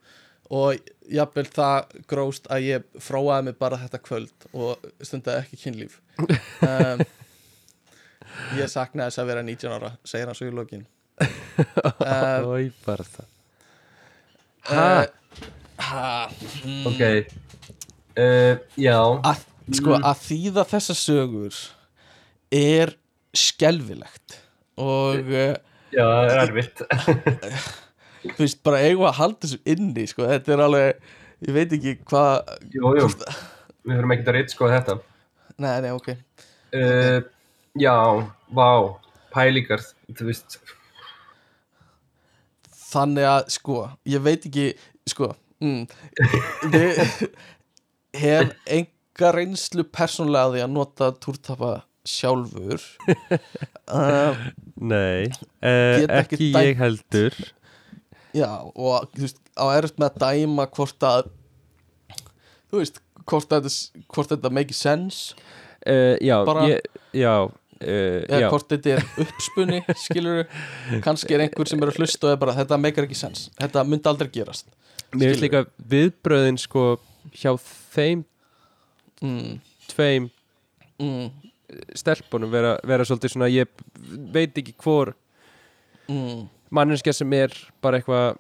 og 0.51 0.81
jafnvel 1.11 1.47
það 1.47 1.93
gróst 2.11 2.49
að 2.51 2.67
ég 2.67 2.87
fróaði 3.03 3.47
mig 3.47 3.59
bara 3.61 3.79
þetta 3.79 4.01
kvöld 4.03 4.47
og 4.51 4.89
stundaði 4.99 5.45
ekki 5.45 5.61
kynlíf. 5.63 6.01
Um, 6.67 7.05
ég 8.59 8.71
saknaði 8.71 9.13
þess 9.13 9.23
að 9.23 9.31
vera 9.31 9.45
19 9.47 9.77
ára 9.77 9.93
segir 10.03 10.31
hann 10.31 10.39
svo 10.39 10.51
í 10.51 10.55
lokin 10.55 10.87
uh, 14.71 15.07
ha, 15.81 16.31
mm, 16.65 16.87
Ok. 16.91 17.03
Uh, 18.21 18.57
Já. 18.77 18.99
Að, 19.31 19.45
sko, 19.79 19.97
að 19.97 20.25
þýða 20.27 20.65
þessa 20.73 20.97
sögur 20.99 21.59
er 22.55 22.95
skelfilegt 23.37 24.41
og 24.81 25.31
uh, 25.31 25.55
Já, 25.95 26.05
það 26.05 26.33
er 26.33 26.43
erfitt. 26.45 26.83
Þú 28.37 28.43
veist, 28.45 28.61
bara 28.67 28.83
eigum 28.85 29.07
að 29.09 29.17
halda 29.19 29.47
þessu 29.47 29.61
inni 29.73 30.05
sko, 30.11 30.27
þetta 30.29 30.53
er 30.55 30.63
alveg 30.67 31.07
ég 31.47 31.55
veit 31.57 31.73
ekki 31.79 31.95
hvað 32.11 32.51
Jú, 32.75 32.93
jú, 32.99 33.07
við 33.09 33.95
þurfum 33.97 34.15
ekki 34.15 34.27
að 34.27 34.37
reyta 34.37 34.55
sko 34.55 34.69
þetta. 34.71 34.99
Nei, 35.61 35.73
nei, 35.85 35.93
ok. 35.97 36.11
Uh, 36.77 37.21
Já, 37.79 37.95
vá. 38.51 38.69
Pælingar, 39.31 39.83
þú 40.19 40.27
veist 40.27 40.59
þannig 42.91 43.27
að, 43.31 43.45
sko, 43.57 43.77
ég 44.11 44.23
veit 44.25 44.47
ekki 44.49 44.67
sko 45.11 45.31
mm, 45.63 45.85
ég 46.75 47.01
hef 48.23 48.53
enga 48.67 49.31
reynslu 49.37 49.85
persónlega 49.93 50.55
því 50.57 50.63
að 50.65 50.75
nota 50.75 51.11
túrtapa 51.23 51.73
sjálfur. 52.11 52.81
Um, 53.93 54.39
Nei, 54.93 55.29
uh, 55.61 56.07
ekki 56.17 56.49
dæmt. 56.55 56.65
ég 56.65 56.79
heldur. 56.81 57.37
Já, 58.35 58.49
og 58.73 59.05
þú 59.13 59.27
veist, 59.27 59.41
á 59.61 59.65
erfitt 59.77 59.99
með 60.01 60.09
að 60.09 60.23
dæma 60.25 60.67
hvort 60.73 61.07
að 61.07 61.29
þú 62.71 62.81
veist, 62.81 63.01
hvort 63.29 63.51
þetta 63.53 63.73
hvort 64.15 64.33
þetta 64.33 64.53
make 64.57 64.75
sense. 64.77 65.35
Uh, 65.85 66.17
Já, 66.25 66.39
Bara- 66.49 66.67
ég, 66.73 66.89
já, 67.17 67.35
uh, 67.81 68.21
eða 68.29 68.43
já. 68.45 68.49
hvort 68.53 68.69
þetta 68.71 68.97
er 68.97 69.05
uppspunni 69.25 69.81
skilur 70.07 70.45
kannski 71.05 71.37
er 71.37 71.47
einhver 71.47 71.71
sem 71.71 71.83
er 71.83 71.93
að 71.93 72.01
hlusta 72.01 72.29
og 72.29 72.35
er 72.35 72.43
bara 72.43 72.57
þetta 72.59 72.81
meikar 72.81 73.09
ekki 73.09 73.19
sens, 73.19 73.49
þetta 73.61 73.85
myndi 73.89 74.11
aldrei 74.11 74.31
gerast. 74.35 74.71
Mér 75.11 75.33
finnst 75.33 75.45
líka 75.47 75.65
viðbröðin 75.91 76.61
sko 76.61 76.85
hjá 77.35 77.55
þeim 77.95 78.25
mm, 79.23 79.57
tveim 79.91 80.29
mm, 81.01 81.31
stelpunum 81.99 82.53
vera, 82.53 82.77
vera 82.87 83.07
svolítið 83.07 83.35
svona 83.35 83.51
ég 83.51 83.71
veit 84.35 84.57
ekki 84.59 84.75
hvor 84.81 85.13
mm, 86.11 86.47
manneskja 86.75 87.15
sem 87.21 87.35
er 87.39 87.55
bara 87.83 88.01
eitthvað 88.01 88.39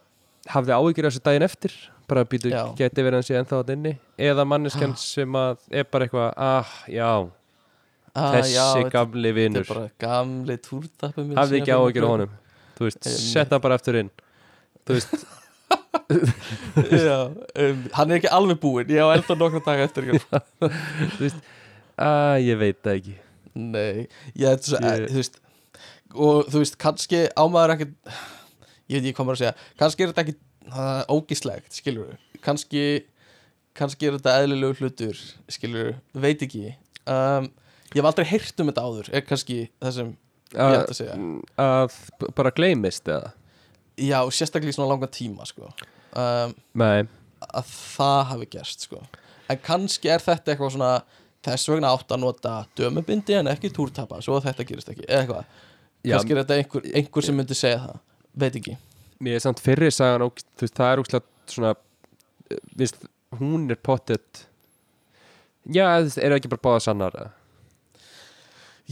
hafði 0.50 0.76
áhyggjur 0.76 1.10
þessu 1.10 1.24
daginn 1.24 1.46
eftir 1.46 1.74
bara 2.10 2.24
býtu, 2.26 2.50
geti 2.78 3.04
verið 3.04 3.20
hans 3.20 3.30
ég 3.30 3.42
ennþá 3.42 3.60
að 3.62 3.74
inni 3.76 3.92
eða 4.30 4.46
manneskjan 4.48 4.96
sem 4.98 5.36
að 5.38 5.60
er 5.70 5.86
bara 5.90 6.06
eitthvað 6.06 6.30
ah, 6.34 6.72
já, 6.90 7.10
ah, 8.20 8.36
þessi 8.36 8.54
já, 8.54 8.66
gamli 8.94 9.32
bara 9.72 9.84
gamli 10.04 10.56
túrtappi 10.66 11.24
minn 11.26 11.38
hafði 11.40 11.60
ekki 11.60 11.72
ég 11.72 11.76
áhyggjur 11.80 12.06
af 12.06 12.10
fengi. 12.10 12.14
honum 12.14 12.32
þú 12.78 12.88
veist, 12.88 13.02
Einmitt. 13.06 13.28
setta 13.34 13.60
bara 13.66 13.78
eftir 13.80 14.00
inn 14.02 14.10
þú 14.88 14.96
veist, 14.96 15.26
já, 17.06 17.18
um, 17.30 17.82
hann 17.96 18.10
er 18.10 18.18
ekki 18.20 18.30
alveg 18.34 18.60
búinn 18.62 18.90
ég 18.94 19.04
á 19.04 19.08
enda 19.14 19.36
nokkra 19.38 19.62
daga 19.66 19.86
eftir 19.88 20.08
ekki. 20.14 21.30
að 22.00 22.36
ég 22.46 22.58
veit 22.60 22.80
það 22.84 22.98
ekki 23.00 23.16
nei, 23.60 24.06
ég 24.38 24.46
þetta 24.46 24.70
svo, 24.70 24.80
Ég- 24.82 25.04
ég... 25.04 25.08
þú 25.14 25.20
veist 25.22 25.40
og 26.10 26.48
þú 26.50 26.62
veist, 26.64 26.76
kannski 26.82 27.20
ámaður 27.38 27.76
ekkert 27.76 27.94
ég 28.90 28.98
veit 28.98 29.04
ekki 29.04 29.16
hvað 29.20 29.28
maður 29.28 29.38
að 29.38 29.42
segja 29.44 29.54
kannski 29.82 30.04
er 30.06 30.12
þetta 30.12 30.24
ekki 30.26 30.36
uh, 30.70 31.02
ógislegt 31.14 31.78
skilur 31.78 32.16
kannski 32.42 32.84
kannski 33.78 34.08
er 34.10 34.16
þetta 34.18 34.36
eðlilegu 34.42 34.80
hlutur 34.80 35.20
skilur, 35.54 35.92
veit 36.18 36.42
ekki 36.46 36.64
um, 37.06 37.46
ég 37.90 38.00
hef 38.00 38.10
aldrei 38.10 38.26
heyrt 38.30 38.62
um 38.62 38.70
þetta 38.70 38.86
áður 38.86 39.12
er 39.12 39.24
kannski 39.26 39.60
það 39.80 39.96
sem 39.96 40.10
ég 40.54 40.74
ætti 40.80 40.94
að 40.94 40.98
segja 40.98 41.16
að 41.64 41.96
bara 42.38 42.52
gleymist 42.54 43.08
eða 43.10 43.32
já, 44.00 44.18
sérstaklega 44.32 44.72
í 44.72 44.76
svona 44.76 44.90
langa 44.92 45.08
tíma 45.12 45.46
sko. 45.48 45.70
um, 46.16 46.54
nei, 46.80 47.06
að 47.46 47.72
það 47.72 48.20
hafi 48.32 48.50
gerst 48.56 48.86
sko. 48.88 49.02
en 49.50 49.64
kannski 49.64 50.12
er 50.12 50.22
þetta 50.24 50.54
eitthvað 50.54 50.76
svona 50.76 50.92
þess 51.44 51.70
vegna 51.72 51.94
átt 51.94 52.12
að 52.12 52.22
nota 52.24 52.54
dömubindi 52.76 53.38
en 53.38 53.50
ekki 53.52 53.72
túrtapa, 53.74 54.20
svo 54.24 54.36
að 54.38 54.50
þetta 54.50 54.68
gerist 54.68 54.92
ekki 54.92 55.06
eitthvað, 55.08 55.48
Já. 56.04 56.14
kannski 56.14 56.34
er 56.34 56.42
þetta 56.42 56.58
einhver, 56.60 56.88
einhver 57.00 57.26
sem 57.26 57.36
myndi 57.36 57.56
segja 57.56 57.80
það, 57.86 58.02
veit 58.44 58.60
ekki 58.60 58.76
mér 59.20 59.38
er 59.38 59.44
samt 59.44 59.62
fyrri 59.62 59.90
sagan 59.92 60.26
og 60.26 60.36
þú 60.40 60.66
veist, 60.66 60.76
það 60.76 60.92
er 60.92 61.02
úkslega 61.02 61.52
svona 61.54 61.74
eh, 62.50 62.62
viðst, 62.80 63.04
hún 63.40 63.66
er 63.72 63.80
pottet 63.80 64.46
já, 65.68 65.84
er 66.00 66.08
það 66.08 66.38
ekki 66.38 66.52
bara 66.52 66.66
báða 66.68 66.84
sannar 66.88 67.18
eða? 67.20 67.34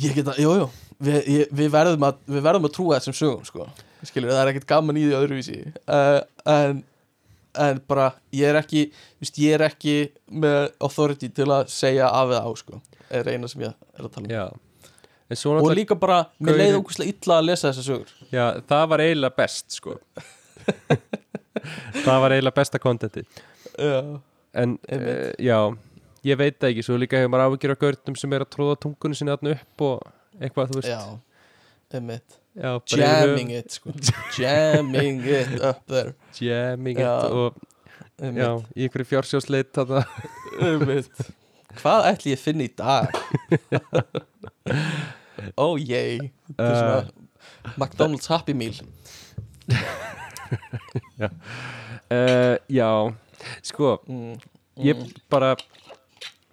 Ég 0.04 0.18
geta, 0.18 0.36
jú, 0.40 0.52
jú. 0.62 0.68
Við, 0.98 1.46
við, 1.54 1.68
verðum 1.72 2.06
að, 2.08 2.20
við 2.26 2.46
verðum 2.46 2.68
að 2.68 2.74
trúa 2.74 2.98
þessum 2.98 3.16
sögum 3.16 3.44
sko. 3.46 3.66
skilur, 4.06 4.32
það 4.32 4.42
er 4.42 4.52
ekkert 4.52 4.70
gaman 4.70 4.98
í 4.98 5.04
því 5.06 5.18
öðruvísi. 5.18 5.58
Uh, 5.86 6.20
en 6.50 6.74
en 7.58 7.80
bara, 7.90 8.12
ég 8.34 8.46
er 8.50 8.56
ekki 8.60 8.84
víst, 9.18 9.38
ég 9.42 9.56
er 9.56 9.62
ekki 9.66 9.94
með 10.30 10.68
authority 10.84 11.28
til 11.34 11.48
að 11.50 11.70
segja 11.72 12.06
af 12.14 12.30
eða 12.30 12.42
á 12.46 12.50
sko. 12.60 12.74
er 13.10 13.24
eina 13.32 13.48
sem 13.48 13.62
ég 13.64 13.72
er 13.72 14.04
að 14.04 14.12
tala 14.14 14.26
um. 14.26 14.30
Já. 14.30 14.44
Og 15.58 15.72
líka 15.76 15.94
bara, 15.98 16.22
mér 16.40 16.56
leiði 16.56 16.78
ógustlega 16.78 17.12
illa 17.12 17.34
að 17.40 17.48
lesa 17.50 17.70
þessar 17.70 17.86
sögur. 17.88 18.10
Já, 18.32 18.44
það 18.68 18.84
var 18.92 18.98
eiginlega 19.04 19.36
best 19.36 19.66
sko. 19.76 19.90
Það 22.06 22.20
var 22.22 22.30
eiginlega 22.34 22.54
besta 22.54 22.78
kontenti 22.78 23.24
já, 23.78 24.20
en, 24.54 24.78
uh, 24.92 25.32
já 25.42 25.58
ég 26.28 26.38
veit 26.40 26.58
það 26.58 26.72
ekki, 26.72 26.84
svo 26.86 26.98
líka 27.00 27.20
hefur 27.20 27.32
maður 27.32 27.46
áhyggjur 27.48 27.74
af 27.74 27.80
görnum 27.84 28.18
sem 28.18 28.36
er 28.36 28.44
að 28.44 28.52
tróða 28.54 28.76
tungunni 28.84 29.18
sinni 29.18 29.34
þarna 29.34 29.54
upp 29.56 29.86
og 29.88 29.96
eitthvað, 30.38 30.70
þú 30.70 30.80
veist 30.80 30.92
já, 30.92 31.00
einmitt 31.98 32.38
já, 32.58 32.70
jamming 32.94 33.50
it 33.54 33.78
sko. 33.78 33.94
jamming 34.38 35.24
it 35.24 35.60
up 35.62 35.82
there 35.86 36.14
jamming 36.38 36.98
Já. 36.98 37.12
it 37.18 37.32
og 37.32 37.54
já, 38.18 38.26
einmitt. 38.26 38.72
í 38.74 38.86
einhverju 38.86 39.10
fjársjósleit 39.12 39.70
þarna 39.76 40.04
Einmitt. 40.58 41.20
Hvað 41.78 42.06
ætli 42.08 42.32
ég 42.32 42.40
finna 42.42 42.64
í 42.66 42.70
dag? 42.74 43.12
Þetta 45.38 46.64
er 46.64 46.74
svona 46.74 47.02
McDonald's 47.76 48.26
Happy 48.26 48.54
Meal 48.56 48.74
uh, 52.10 52.56
Já, 52.72 52.90
sko 53.62 53.98
mm. 54.08 54.34
ég 54.82 54.96
bara 55.30 55.54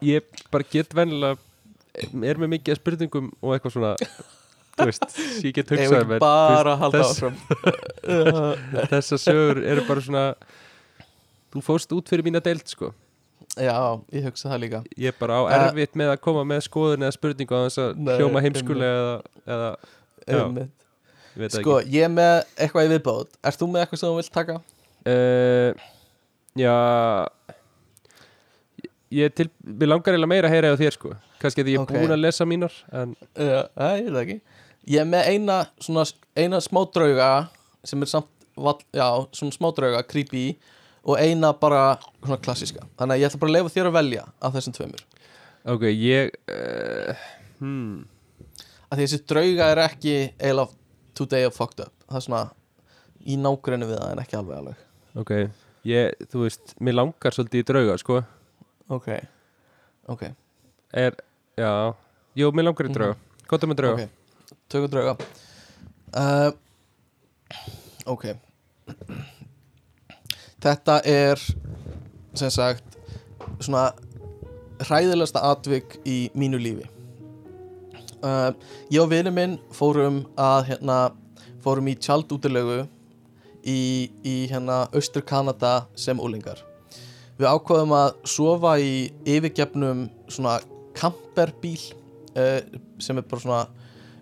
ég 0.06 0.42
bara 0.54 0.68
get 0.72 0.94
vennilega 0.96 1.38
er 2.30 2.40
með 2.42 2.52
mikið 2.58 2.80
spurningum 2.82 3.30
og 3.42 3.54
eitthvað 3.56 3.76
svona 3.78 3.94
þú 4.76 4.88
veist, 4.90 5.06
ég 5.46 5.54
get 5.56 5.70
hugsað 5.72 5.98
ekki 6.02 6.20
þú 6.20 6.76
halda 6.82 7.02
þess- 7.02 7.16
áfram? 7.16 7.36
Þessar 8.92 9.22
sögur 9.24 9.62
eru 9.64 9.86
bara 9.88 10.04
svona 10.04 10.24
þú 11.56 11.64
fóst 11.64 11.94
út 11.96 12.12
fyrir 12.12 12.26
mína 12.28 12.42
deild 12.44 12.68
sko. 12.68 12.92
Já, 13.56 13.72
ég 14.12 14.26
hugsa 14.28 14.50
það 14.52 14.60
líka. 14.66 14.80
Ég 15.00 15.14
er 15.14 15.16
bara 15.20 15.38
á 15.40 15.42
Eh, 15.48 15.54
erfitt 15.70 15.94
með 15.96 16.10
að 16.12 16.20
koma 16.26 16.42
með 16.44 16.66
skoðun 16.68 17.06
eða 17.08 17.16
spurningu 17.16 17.56
á 17.56 17.60
þess 17.70 17.80
að 17.86 18.10
hljóma 18.20 18.42
heimskulega 18.44 19.22
eða, 19.48 19.70
eða 20.28 20.50
Já. 20.66 21.50
Sko, 21.56 21.78
ég 21.92 22.04
er 22.08 22.12
með 22.12 22.34
eitthvað 22.64 22.88
í 22.88 22.92
viðbót. 22.96 23.32
Ert 23.48 23.60
þú 23.62 23.68
með 23.72 23.86
eitthvað 23.86 24.02
sem 24.02 24.12
þú 24.12 24.20
vilt 24.20 24.34
taka? 24.36 24.58
ekki 24.60 25.16
uh, 25.16 25.88
já 26.60 26.76
ég 29.14 29.34
til, 29.36 29.50
langar 29.86 30.14
eiginlega 30.14 30.32
meira 30.32 30.50
að 30.50 30.56
heyra 30.56 30.72
á 30.74 30.80
þér 30.80 30.96
sko. 30.96 31.12
Kannski 31.42 31.64
að 31.64 31.72
ég 31.74 31.80
er 31.80 31.84
Ok. 31.84 31.94
búin 31.94 32.14
að 32.16 32.22
lesa 32.24 32.46
mínar 32.46 32.74
en 32.92 33.16
Já, 33.36 33.68
það 33.76 33.98
er 34.00 34.12
það 34.12 34.22
ekki. 34.22 34.38
Ég 34.88 35.02
er 35.02 35.06
með 35.10 35.28
eina 35.34 35.58
svona 35.82 36.06
eina 36.38 36.62
smá 36.62 36.82
drauga 36.94 37.50
sem 37.84 38.02
er 38.02 38.06
samt 38.10 38.28
val, 38.56 38.78
já, 38.94 39.08
svona 39.32 39.52
smá 39.52 39.70
drauga, 39.76 40.04
creepy 40.08 40.58
og 41.04 41.18
eina 41.20 41.54
bara 41.54 41.98
svona 42.24 42.42
klassíska. 42.42 42.86
Þannig 42.98 43.16
að 43.16 43.20
ég 43.20 43.30
ætla 43.30 43.40
bara 43.40 43.52
að 43.52 43.58
lefa 43.58 43.74
þér 43.76 43.90
að 43.90 43.98
velja 44.00 44.26
af 44.42 44.54
þessum 44.54 44.74
tveimur. 44.74 45.04
Ok, 45.66 45.84
ég 45.90 46.32
uh, 46.50 47.26
hmm, 47.60 48.06
að 48.92 49.04
þessi 49.04 49.22
drauga 49.26 49.72
er 49.74 49.84
ekki 49.86 50.16
eiginlega 50.40 50.72
today 51.14 51.46
of 51.46 51.56
fucked 51.56 51.80
up. 51.80 51.94
Það 52.10 52.18
er 52.18 52.26
svona 52.30 52.44
í 53.26 53.38
nágrennu 53.38 53.86
við 53.90 54.02
það 54.02 54.12
en 54.12 54.26
ekki 54.26 54.38
alveg 54.38 54.58
alveg. 54.58 54.82
Ok 55.16 55.32
ég, 55.86 56.16
þú 56.32 56.46
veist, 56.46 56.74
mér 56.82 56.98
langar 57.00 57.36
svolítið 57.36 57.62
í 57.62 57.68
drauga 57.70 57.98
sko 58.02 58.22
ok, 58.90 59.08
ok, 60.12 60.28
er, 60.94 61.18
já, 61.58 61.72
jú, 62.36 62.52
mér 62.52 62.70
langar 62.70 62.90
í 62.90 62.94
drauga. 62.94 63.18
Kóta 63.46 63.68
með 63.70 63.82
drauga? 63.82 64.06
Ok. 64.06 64.56
Tökum 64.70 64.90
drauga. 64.90 65.16
Uh, 66.16 66.52
ok. 68.10 68.26
Þetta 70.66 70.98
er 71.06 71.42
sem 72.36 72.52
sagt 72.54 72.98
svona 73.62 73.92
hræðilegasta 74.82 75.44
atvik 75.52 76.00
í 76.10 76.18
mínu 76.34 76.60
lífi. 76.62 76.90
Uh, 78.26 78.52
ég 78.90 79.04
og 79.04 79.12
vinur 79.12 79.36
minn 79.36 79.60
fórum 79.76 80.24
að 80.42 80.72
hérna 80.72 81.00
fórum 81.62 81.92
í 81.92 81.98
tjaldútilegu 82.02 82.84
í, 83.62 84.10
í 84.26 84.36
hérna 84.50 84.86
Austur 84.96 85.26
Kanada 85.26 85.84
sem 86.00 86.18
úlingar 86.18 86.64
við 87.40 87.48
ákvaðum 87.52 87.94
að 87.98 88.10
sofa 88.32 88.76
í 88.82 88.92
yfirgefnum 89.28 90.06
svona 90.32 90.58
kamperbíl 90.96 91.78
uh, 92.38 92.60
sem 93.04 93.20
er 93.20 93.26
bara 93.28 93.44
svona 93.44 93.62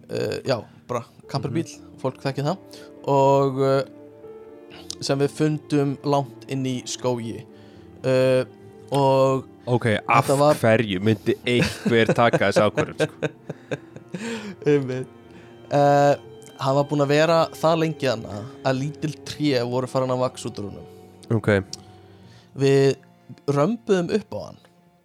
uh, 0.10 0.38
já, 0.48 0.58
bara 0.90 1.04
kamperbíl 1.32 1.68
fólk 2.02 2.22
þekki 2.24 2.46
það 2.48 2.82
og 3.14 3.62
uh, 3.62 3.82
sem 5.04 5.20
við 5.20 5.34
fundum 5.36 5.96
langt 6.08 6.46
inn 6.52 6.64
í 6.66 6.78
skógi. 6.88 7.42
Og 8.94 9.44
ok, 9.68 9.86
af 10.12 10.30
var- 10.40 10.58
hverju 10.60 11.00
myndi 11.04 11.36
einhver 11.48 12.12
taka 12.16 12.50
þessi 12.50 12.64
ákvörðum 12.68 13.04
sko? 13.04 13.16
Uh, 15.74 16.14
hann 16.62 16.76
var 16.78 16.86
búinn 16.86 17.02
að 17.02 17.10
vera 17.16 17.38
það 17.58 17.80
lengi 17.82 18.10
að 18.12 18.76
lítil 18.78 19.14
tré 19.26 19.56
voru 19.66 19.88
farin 19.90 20.12
að 20.14 20.20
vaks 20.22 20.44
út 20.46 20.60
úr 20.62 20.68
húnum 20.68 21.34
ok, 21.34 21.50
við 22.60 22.96
römbuðum 23.50 24.12
upp 24.18 24.36
á 24.38 24.40
hann 24.48 24.60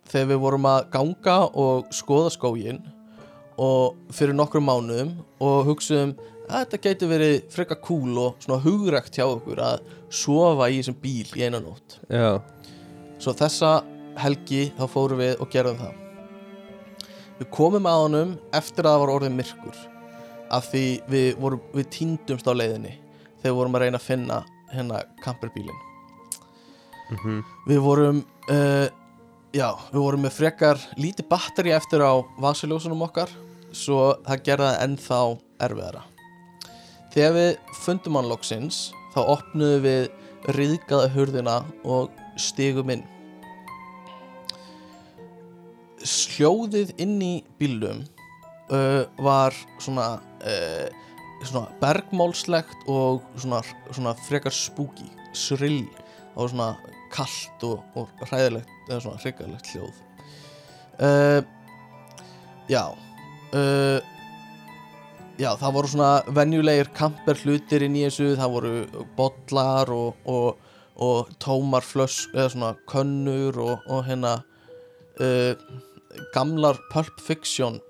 þegar 0.08 0.30
við 0.32 0.40
vorum 0.44 0.68
að 0.68 0.88
ganga 0.94 1.36
og 1.58 1.92
skoða 1.94 2.32
skógin 2.34 2.80
og 3.58 3.98
fyrir 4.14 4.36
nokkrum 4.36 4.68
mánuðum 4.68 5.14
og 5.44 5.68
hugsaðum 5.68 6.14
að 6.48 6.62
þetta 6.62 6.80
gæti 6.86 7.08
verið 7.10 7.36
freka 7.52 7.76
cool 7.84 8.20
og 8.22 8.42
svona 8.44 8.60
hugrækt 8.64 9.18
hjá 9.18 9.26
okkur 9.26 9.60
að 9.64 9.82
sofa 10.08 10.70
í 10.70 10.78
þessum 10.78 10.96
bíl 11.02 11.26
í 11.36 11.44
eina 11.44 11.60
nótt. 11.60 11.98
Já. 12.08 12.38
Svo 13.20 13.34
þessa 13.36 13.72
helgi 14.18 14.68
þá 14.78 14.84
fórum 14.90 15.20
við 15.20 15.42
og 15.42 15.50
gerðum 15.52 15.82
það. 15.82 15.98
Við 17.38 17.50
komum 17.54 17.90
að 17.90 18.04
honum 18.04 18.32
eftir 18.56 18.86
að 18.86 18.94
það 18.94 19.02
var 19.04 19.14
orðið 19.16 19.36
myrkur 19.36 19.82
af 20.54 20.70
því 20.72 20.86
við, 21.10 21.28
vorum, 21.38 21.66
við 21.74 21.90
týndumst 21.98 22.48
á 22.48 22.52
leiðinni 22.56 22.94
þegar 23.42 23.52
við 23.52 23.58
vorum 23.60 23.76
að 23.76 23.84
reyna 23.84 24.00
að 24.00 24.08
finna 24.08 24.40
hérna 24.72 25.04
kamperbílin 25.22 25.87
mm 27.10 27.42
við 27.68 27.80
vorum 27.84 28.22
uh, 28.50 28.86
já, 29.52 29.68
við 29.92 30.00
vorum 30.00 30.24
með 30.24 30.36
frekar 30.36 30.80
lítið 30.96 31.28
batteri 31.28 31.72
eftir 31.76 32.04
á 32.04 32.20
vasaljósunum 32.40 33.04
okkar 33.08 33.32
svo 33.72 34.16
það 34.26 34.44
gerði 34.46 34.68
það 34.68 34.82
ennþá 34.86 35.20
erfiðara. 35.66 36.02
Þegar 37.12 37.34
við 37.36 37.50
fundum 37.82 38.18
hann 38.18 38.30
loksins 38.30 38.80
þá 39.14 39.20
opnuðum 39.24 39.84
við 39.84 40.54
riðgaða 40.56 41.08
hurðina 41.14 41.56
og 41.84 42.12
stigum 42.40 42.92
inn. 42.94 43.04
Hljóðið 45.98 46.94
inn 47.02 47.16
í 47.24 47.34
bílum 47.58 48.04
uh, 48.70 49.04
var 49.18 49.56
svona 49.82 50.20
uh, 50.46 50.88
svona 51.46 51.68
bergmálslegt 51.82 52.86
og 52.90 53.22
svona, 53.38 53.62
svona 53.90 54.14
frekar 54.26 54.54
spooky 54.54 55.06
srill 55.36 55.84
var 56.34 56.50
svona 56.50 56.70
kallt 57.12 57.64
og, 57.66 57.82
og 57.98 58.10
hræðilegt 58.28 58.90
eða 58.90 59.00
svona 59.04 59.22
hrigalegt 59.22 59.72
hljóð. 59.72 59.98
Uh, 60.98 61.40
já 62.68 62.84
uh, 63.54 63.98
já 65.38 65.50
það 65.60 65.74
voru 65.76 65.90
svona 65.92 66.12
venjulegir 66.34 66.90
kamper 66.96 67.38
hlutir 67.44 67.84
inn 67.86 67.98
í 67.98 68.06
þessu 68.08 68.32
það 68.38 68.54
voru 68.56 68.72
bollar 69.18 69.92
og, 69.94 70.18
og, 70.26 70.64
og 70.98 71.30
tómar 71.42 71.86
flösk 71.86 72.34
eða 72.34 72.48
svona 72.54 72.72
könnur 72.90 73.60
og, 73.62 73.86
og 73.86 74.02
hérna 74.08 74.38
uh, 75.22 75.52
gamlar 76.34 76.80
Pulp 76.92 77.20
Fiction 77.20 77.82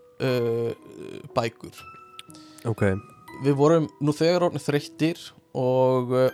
bækur. 1.31 1.77
Ok, 2.67 2.81
við 3.47 3.55
vorum 3.55 3.85
nú 4.03 4.11
þegar 4.11 4.49
orðin 4.49 4.65
þreyttir 4.65 5.21
og 5.55 6.11
uh, 6.11 6.27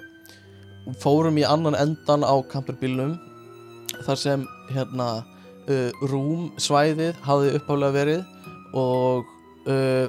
fórum 1.00 1.38
í 1.40 1.44
annan 1.48 1.76
endan 1.78 2.24
á 2.26 2.34
kamperbílnum 2.50 3.14
þar 4.04 4.18
sem 4.20 4.44
hérna 4.74 5.08
uh, 5.68 5.90
rúmsvæðið 6.10 7.20
hafði 7.24 7.54
uppálega 7.58 7.96
verið 7.96 8.24
og 8.76 9.24
uh, 9.70 10.06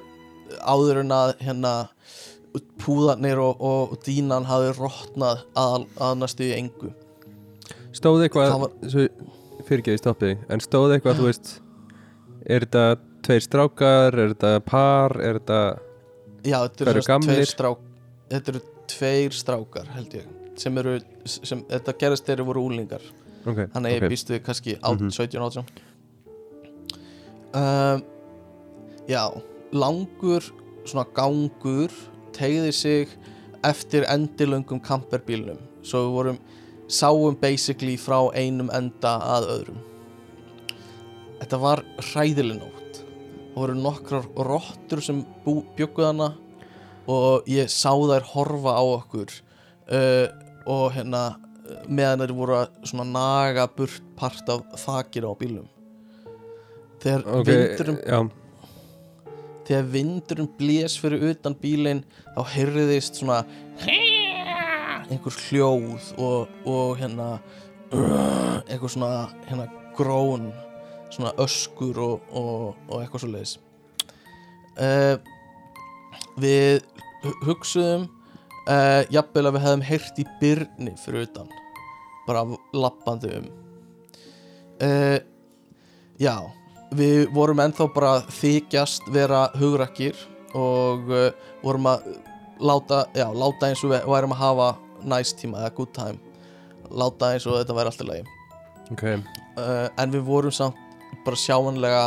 áður 0.66 1.04
en 1.04 1.14
að 1.16 1.36
hérna 1.46 1.74
púðarnir 2.82 3.40
og, 3.44 3.60
og, 3.60 3.96
og 3.96 4.04
dínan 4.06 4.46
hafði 4.48 4.76
rótnað 4.78 5.42
að, 5.60 5.88
að 6.00 6.14
næstu 6.22 6.46
í 6.48 6.54
engu. 6.56 6.92
Stóð 7.96 8.26
eitthvað 8.26 8.54
var- 8.64 9.10
fyrirgeði 9.66 10.00
stoppið 10.02 10.46
en 10.52 10.64
stóð 10.64 10.96
eitthvað 10.96 11.20
þú 11.20 11.28
veist 11.30 11.52
er 12.46 12.66
þetta 12.68 12.86
tveir 13.26 13.44
strákar 13.46 14.20
er 14.22 14.34
þetta 14.36 14.52
par, 14.68 15.16
er 15.20 15.40
þetta 15.40 15.62
Já, 16.46 16.60
þetta 16.68 16.90
eru 16.92 17.04
tveir 17.26 17.50
strák 17.50 17.80
Þetta 18.30 18.52
eru 18.54 18.62
tveir 18.92 19.34
strákar 19.34 19.88
held 19.96 20.18
ég 20.20 20.35
sem 20.58 20.78
eru, 20.78 21.00
sem, 21.26 21.62
þetta 21.70 21.94
gerist 22.00 22.26
þeir 22.26 22.38
eru 22.40 22.46
voru 22.52 22.64
úlingar 22.70 23.02
ok, 23.46 23.68
Þannig 23.74 23.90
að 23.90 23.96
ég 23.96 24.04
ok, 24.04 24.10
býst 24.14 24.30
við 24.34 24.44
kannski 24.48 24.78
á, 24.82 24.90
Mhm. 24.96 25.12
17 25.12 25.42
átján. 25.46 25.66
Um, 27.56 28.04
Já, 29.08 29.30
langur 29.72 30.42
svona 30.86 31.06
gangur 31.14 31.92
tegði 32.34 32.72
sig 32.74 33.10
eftir 33.64 34.06
endilöngum 34.10 34.80
kamperbílnum. 34.82 35.60
Svo 35.86 36.00
við 36.08 36.14
vorum 36.16 36.40
sáum 36.90 37.38
basically 37.40 37.98
frá 38.02 38.32
einum 38.34 38.72
enda 38.74 39.20
að 39.22 39.46
öðrum. 39.60 39.78
Þetta 41.40 41.60
var 41.62 41.84
hræðileg 42.02 42.60
nótt. 42.64 43.02
Það 43.54 43.62
voru 43.62 43.76
nokkrar 43.84 44.26
rottur 44.50 45.02
sem 45.06 45.22
bjögguð 45.46 46.06
hana 46.10 46.32
og 47.08 47.46
ég 47.46 47.70
sá 47.70 47.92
þær 47.94 48.26
horfa 48.34 48.74
á 48.74 48.84
okkur. 48.98 49.36
Uh, 49.86 50.28
og 50.66 50.92
hérna 50.96 51.24
uh, 51.36 51.84
meðan 51.88 52.24
þeir 52.26 52.34
voru 52.38 52.58
að 52.62 52.80
svona 52.90 53.06
naga 53.12 53.68
burt 53.78 54.02
part 54.18 54.50
af 54.54 54.64
þakir 54.86 55.28
á 55.30 55.34
bílum 55.40 55.68
þegar 57.04 57.26
ok, 57.40 57.48
vindurinn 57.50 58.00
já. 58.02 58.20
þegar 59.68 59.90
vindurinn 59.94 60.52
blés 60.60 60.96
fyrir 61.02 61.28
utan 61.32 61.56
bílinn 61.62 62.04
þá 62.36 62.42
heyrðist 62.56 63.20
svona 63.22 63.44
einhver 65.06 65.36
hljóð 65.48 66.14
og, 66.18 66.54
og 66.66 66.96
hérna 66.98 67.36
einhver 68.66 68.90
svona 68.90 69.28
hérna 69.46 69.68
grón 69.98 70.50
svona 71.14 71.32
öskur 71.40 72.00
og, 72.02 72.26
og, 72.36 72.74
og 72.90 73.04
eitthvað 73.04 73.22
svo 73.24 73.30
leiðis 73.32 73.54
uh, 74.82 75.16
við 76.42 76.82
hu- 77.24 77.38
hugsuðum 77.46 78.08
uh, 78.70 79.02
jafnvel 79.14 79.46
að 79.48 79.58
við 79.58 79.66
hefðum 79.66 79.86
heyrt 79.90 80.22
í 80.22 80.28
byrni 80.42 80.94
fyrir 81.02 81.28
utan. 81.30 81.50
Bara 82.26 82.46
lappandi 82.74 83.32
um. 83.40 83.50
Uh, 84.82 85.18
já 86.20 86.36
við 86.96 87.26
vorum 87.36 87.62
ennþá 87.64 87.90
bara 87.96 88.14
þykjast 88.32 89.10
vera 89.16 89.48
hugrakkir 89.60 90.18
og 90.56 91.12
uh, 91.12 91.30
vorum 91.64 91.92
að 91.92 92.08
láta, 92.60 93.04
já, 93.16 93.28
láta 93.36 93.70
eins 93.70 93.84
og 93.84 93.92
við 93.96 94.08
værum 94.08 94.36
að 94.36 94.44
hafa 94.44 94.72
nice 95.06 95.36
tíma 95.36 95.64
eða 95.64 95.76
good 95.76 95.94
time. 95.96 96.20
Láta 96.92 97.34
eins 97.34 97.48
og 97.50 97.60
þetta 97.60 97.76
væri 97.76 97.92
alltaf 97.92 98.12
leið 98.12 98.34
ok, 98.94 99.04
uh, 99.58 99.88
en 99.98 100.14
við 100.14 100.26
vorum 100.28 100.54
samt 100.54 100.78
bara 101.26 101.40
sjáanlega 101.40 102.04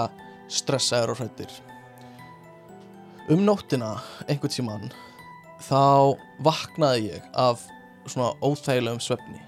stressaður 0.53 1.15
og 1.15 1.23
hrættir 1.23 1.53
um 3.33 3.43
nóttina 3.45 3.97
einhvern 4.29 4.53
tímann 4.53 4.93
þá 5.65 6.15
vaknaði 6.45 7.13
ég 7.13 7.29
af 7.35 7.67
svona 8.09 8.33
óþægilegum 8.43 9.01
svefni. 9.03 9.41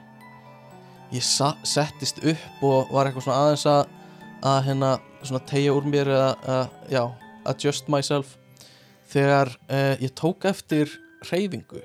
Ég 1.11 1.25
settist 1.25 2.21
upp 2.23 2.63
og 2.67 2.93
var 2.95 3.09
eitthvað 3.09 3.27
svona 3.27 3.41
aðeins 3.47 3.67
að 3.67 3.97
að 4.41 4.61
hérna 4.71 4.91
svona 5.21 5.43
tegja 5.49 5.73
úr 5.77 5.89
mér 5.89 6.09
eða, 6.09 6.31
eða 6.49 6.93
já, 6.93 7.03
adjust 7.51 7.91
myself 7.93 8.37
þegar 9.11 9.53
uh, 9.69 9.97
ég 10.01 10.15
tók 10.17 10.47
eftir 10.49 10.93
hreyfingu 11.29 11.83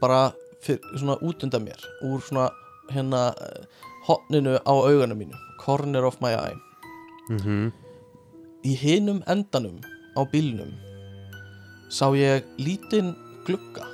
bara 0.00 0.32
fyr, 0.64 0.80
svona 0.96 1.18
út 1.20 1.44
undan 1.44 1.66
mér 1.66 1.84
úr 2.08 2.22
svona 2.24 2.48
hérna 2.92 3.32
hotninu 4.06 4.56
á 4.64 4.72
augunum 4.72 5.18
mínu 5.18 5.38
corner 5.62 6.04
of 6.04 6.18
my 6.20 6.32
eye. 6.34 6.56
Mhm. 7.30 7.70
Í 8.66 8.72
hinum 8.78 9.22
endanum 9.30 9.80
á 10.16 10.22
bílnum 10.30 10.72
sá 11.92 12.08
ég 12.16 12.46
lítinn 12.56 13.12
glugga. 13.46 13.84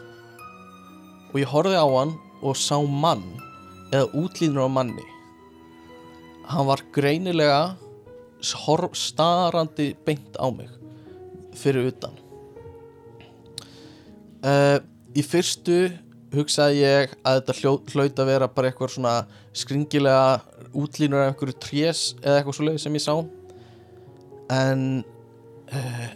Og 1.32 1.40
ég 1.42 1.50
horfði 1.50 1.78
á 1.78 1.86
hann 1.90 2.14
og 2.38 2.56
sá 2.56 2.78
mann 2.78 3.24
eða 3.90 4.08
útlínur 4.16 4.68
á 4.68 4.70
manni. 4.70 5.04
Hann 6.48 6.68
var 6.68 6.84
greinilega 6.94 7.76
horf, 8.64 8.94
starandi 8.94 9.92
beint 10.06 10.38
á 10.38 10.46
mig 10.54 10.70
fyrir 11.58 11.90
utan. 11.90 12.14
Uh, 14.38 14.78
í 15.18 15.24
fyrstu 15.26 15.88
hugsaði 16.30 16.84
ég 16.84 17.16
að 17.26 17.40
þetta 17.40 17.56
hljó, 17.58 17.72
hlaut 17.90 18.20
að 18.22 18.30
vera 18.30 18.48
bara 18.52 18.70
eitthvað 18.70 18.94
svona 18.94 19.14
skringilega 19.56 20.38
útlínur 20.76 21.24
af 21.24 21.32
einhverju 21.32 21.56
trés 21.58 22.02
eða 22.22 22.38
eitthvað 22.38 22.58
svo 22.60 22.76
sem 22.84 22.98
ég 23.00 23.02
sá. 23.02 23.16
En 24.54 24.84
uh, 25.74 26.08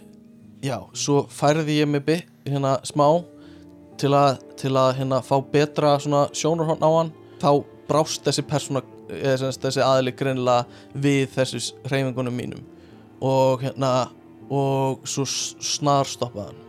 já, 0.63 0.77
svo 0.95 1.25
færði 1.29 1.79
ég 1.81 1.87
mig 1.91 2.23
hérna 2.45 2.77
smá 2.87 3.07
til 3.99 4.09
að, 4.17 4.39
til 4.59 4.71
að 4.79 4.95
hérna 4.99 5.19
fá 5.23 5.37
betra 5.51 5.97
svona 6.01 6.25
sjónarhorn 6.35 6.81
á 6.83 6.89
hann. 6.97 7.11
Þá 7.39 7.63
brást 7.87 8.23
þessi 8.25 8.43
persóna 8.47 8.81
eða 9.13 9.37
sagt 9.51 9.65
þessi 9.67 9.83
aðli 9.83 10.13
greinilega 10.15 10.65
við 10.95 11.27
þessi 11.35 11.61
hreyfingunum 11.85 12.35
mínum. 12.35 12.63
Og 13.21 13.61
hérna 13.63 14.09
og 14.49 15.03
svo 15.07 15.23
s- 15.27 15.55
snar 15.63 16.05
stoppaði 16.09 16.49
hann. 16.51 16.61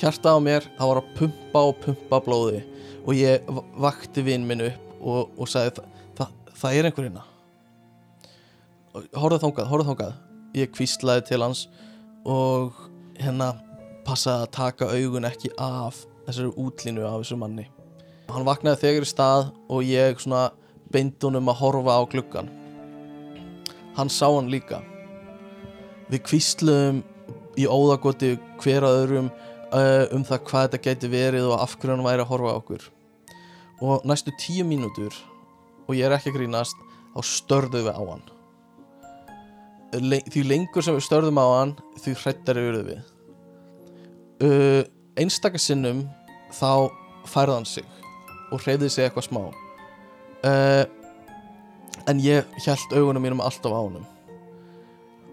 Hjarta 0.00 0.32
á 0.32 0.38
mér, 0.40 0.64
það 0.78 0.88
var 0.92 1.00
að 1.02 1.10
pumpa 1.18 1.64
og 1.68 1.80
pumpa 1.84 2.20
blóði 2.24 2.62
og 3.04 3.14
ég 3.16 3.48
vakti 3.80 4.22
vinn 4.24 4.46
minn 4.46 4.62
upp 4.68 5.00
og, 5.02 5.30
og 5.40 5.48
sagði 5.48 5.80
"Þa- 5.80 5.88
það, 6.16 6.32
það 6.60 6.76
er 6.78 6.84
einhver 6.90 7.08
hérna. 7.08 7.24
Horfðu 9.16 9.38
þangað, 9.44 9.68
horfðu 9.70 9.88
þangað. 9.90 10.14
Ég 10.58 10.72
kvíslaði 10.74 11.26
til 11.28 11.40
hans 11.44 11.66
og 12.26 12.72
hérna 13.20 13.52
passaði 14.06 14.46
að 14.46 14.54
taka 14.56 14.92
augun 14.94 15.28
ekki 15.28 15.52
af 15.60 16.04
þessari 16.26 16.54
útlínu 16.56 17.04
af 17.06 17.20
þessu 17.20 17.38
manni. 17.40 17.66
Hann 18.30 18.46
vaknaði 18.46 18.84
þegar 18.84 19.06
í 19.06 19.10
stað 19.10 19.52
og 19.68 19.84
ég 19.84 20.22
svona 20.22 20.48
beindi 20.90 21.26
honum 21.26 21.50
að 21.52 21.62
horfa 21.64 21.98
á 21.98 22.02
gluggan 22.10 22.50
hann 24.00 24.10
sá 24.10 24.26
hann 24.30 24.50
líka. 24.50 24.80
Við 26.10 26.24
kvísluðum 26.26 27.02
í 27.60 27.66
óðagoti 27.68 28.34
hver 28.62 28.86
að 28.86 28.98
öðrum 29.02 29.30
uh, 29.30 30.06
um 30.14 30.24
það 30.26 30.44
hvað 30.48 30.66
þetta 30.66 30.82
gæti 30.86 31.12
verið 31.12 31.48
og 31.50 31.60
af 31.60 31.76
hverju 31.76 31.96
hann 31.96 32.06
væri 32.06 32.24
að 32.24 32.32
horfa 32.32 32.54
á 32.54 32.58
okkur. 32.60 32.86
Og 33.80 34.06
næstu 34.08 34.34
tíu 34.40 34.66
mínútur 34.68 35.14
og 35.86 35.96
ég 35.96 36.06
er 36.06 36.16
ekki 36.16 36.32
að 36.32 36.40
grínast 36.40 36.78
þá 37.14 37.20
störðum 37.26 37.88
við 37.88 37.96
á 37.96 38.02
hann 38.02 38.28
því 39.92 40.44
lengur 40.46 40.84
sem 40.84 40.96
við 40.96 41.06
störðum 41.06 41.40
á 41.42 41.46
hann 41.50 41.74
því 41.98 42.14
hrættari 42.22 42.66
urðu 42.68 42.82
við. 42.90 43.02
Uh, 44.40 44.82
einstaka 45.20 45.60
sinnum 45.60 46.06
þá 46.54 46.88
færði 47.28 47.58
hann 47.58 47.68
sig 47.68 47.98
og 48.50 48.62
hreyfði 48.64 48.90
sig 48.90 49.06
eitthvað 49.06 49.28
smá. 49.28 49.42
Uh, 50.46 50.84
en 52.08 52.22
ég 52.24 52.48
held 52.64 52.96
augunum 52.96 53.22
mínum 53.26 53.44
alltaf 53.44 53.74
á 53.74 53.80
honum. 53.80 54.06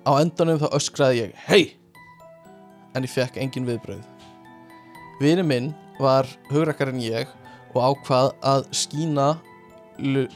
Á 0.07 0.11
endanum 0.19 0.59
þá 0.61 0.69
öskraði 0.75 1.25
ég 1.25 1.41
hei 1.47 1.63
en 2.95 3.05
ég 3.05 3.11
fekk 3.11 3.37
engin 3.41 3.67
viðbröð 3.67 4.05
vini 5.19 5.43
minn 5.43 5.73
var 5.99 6.27
hugrakkar 6.51 6.91
en 6.91 7.01
ég 7.01 7.29
og 7.73 7.79
ákvað 7.81 8.31
að 8.45 8.65
skína 8.75 9.27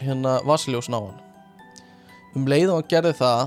hérna 0.01 0.39
vasiljósn 0.45 0.97
á 0.97 0.99
hann. 0.99 1.19
Um 2.35 2.47
leið 2.49 2.71
og 2.71 2.79
hann 2.79 2.89
gerði 2.89 3.13
það 3.19 3.41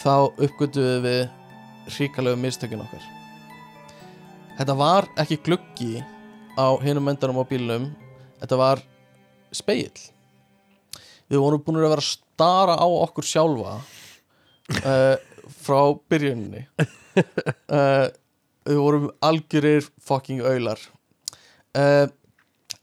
þá 0.00 0.14
uppgötuðum 0.36 1.04
við 1.06 1.92
hrikalegu 1.96 2.40
mistökin 2.40 2.84
okkar. 2.84 3.04
Þetta 4.58 4.78
var 4.78 5.08
ekki 5.20 5.40
gluggi 5.44 6.02
á 6.56 6.68
hinum 6.84 7.08
endanum 7.08 7.40
á 7.40 7.44
bílnum 7.48 7.90
þetta 8.42 8.58
var 8.60 8.82
speill 9.54 10.12
við 11.32 11.40
vorum 11.40 11.62
búin 11.64 11.80
að 11.80 11.94
vera 11.94 12.04
að 12.04 12.10
stara 12.10 12.74
á 12.76 12.86
okkur 12.86 13.24
sjálfa 13.24 13.76
uh, 13.80 15.14
frá 15.62 15.78
byrjuninni. 16.12 16.66
Uh, 17.72 18.08
við 18.68 18.80
vorum 18.82 19.08
algjörir 19.24 19.86
fucking 20.04 20.42
aular. 20.44 20.80
Uh, 21.72 22.04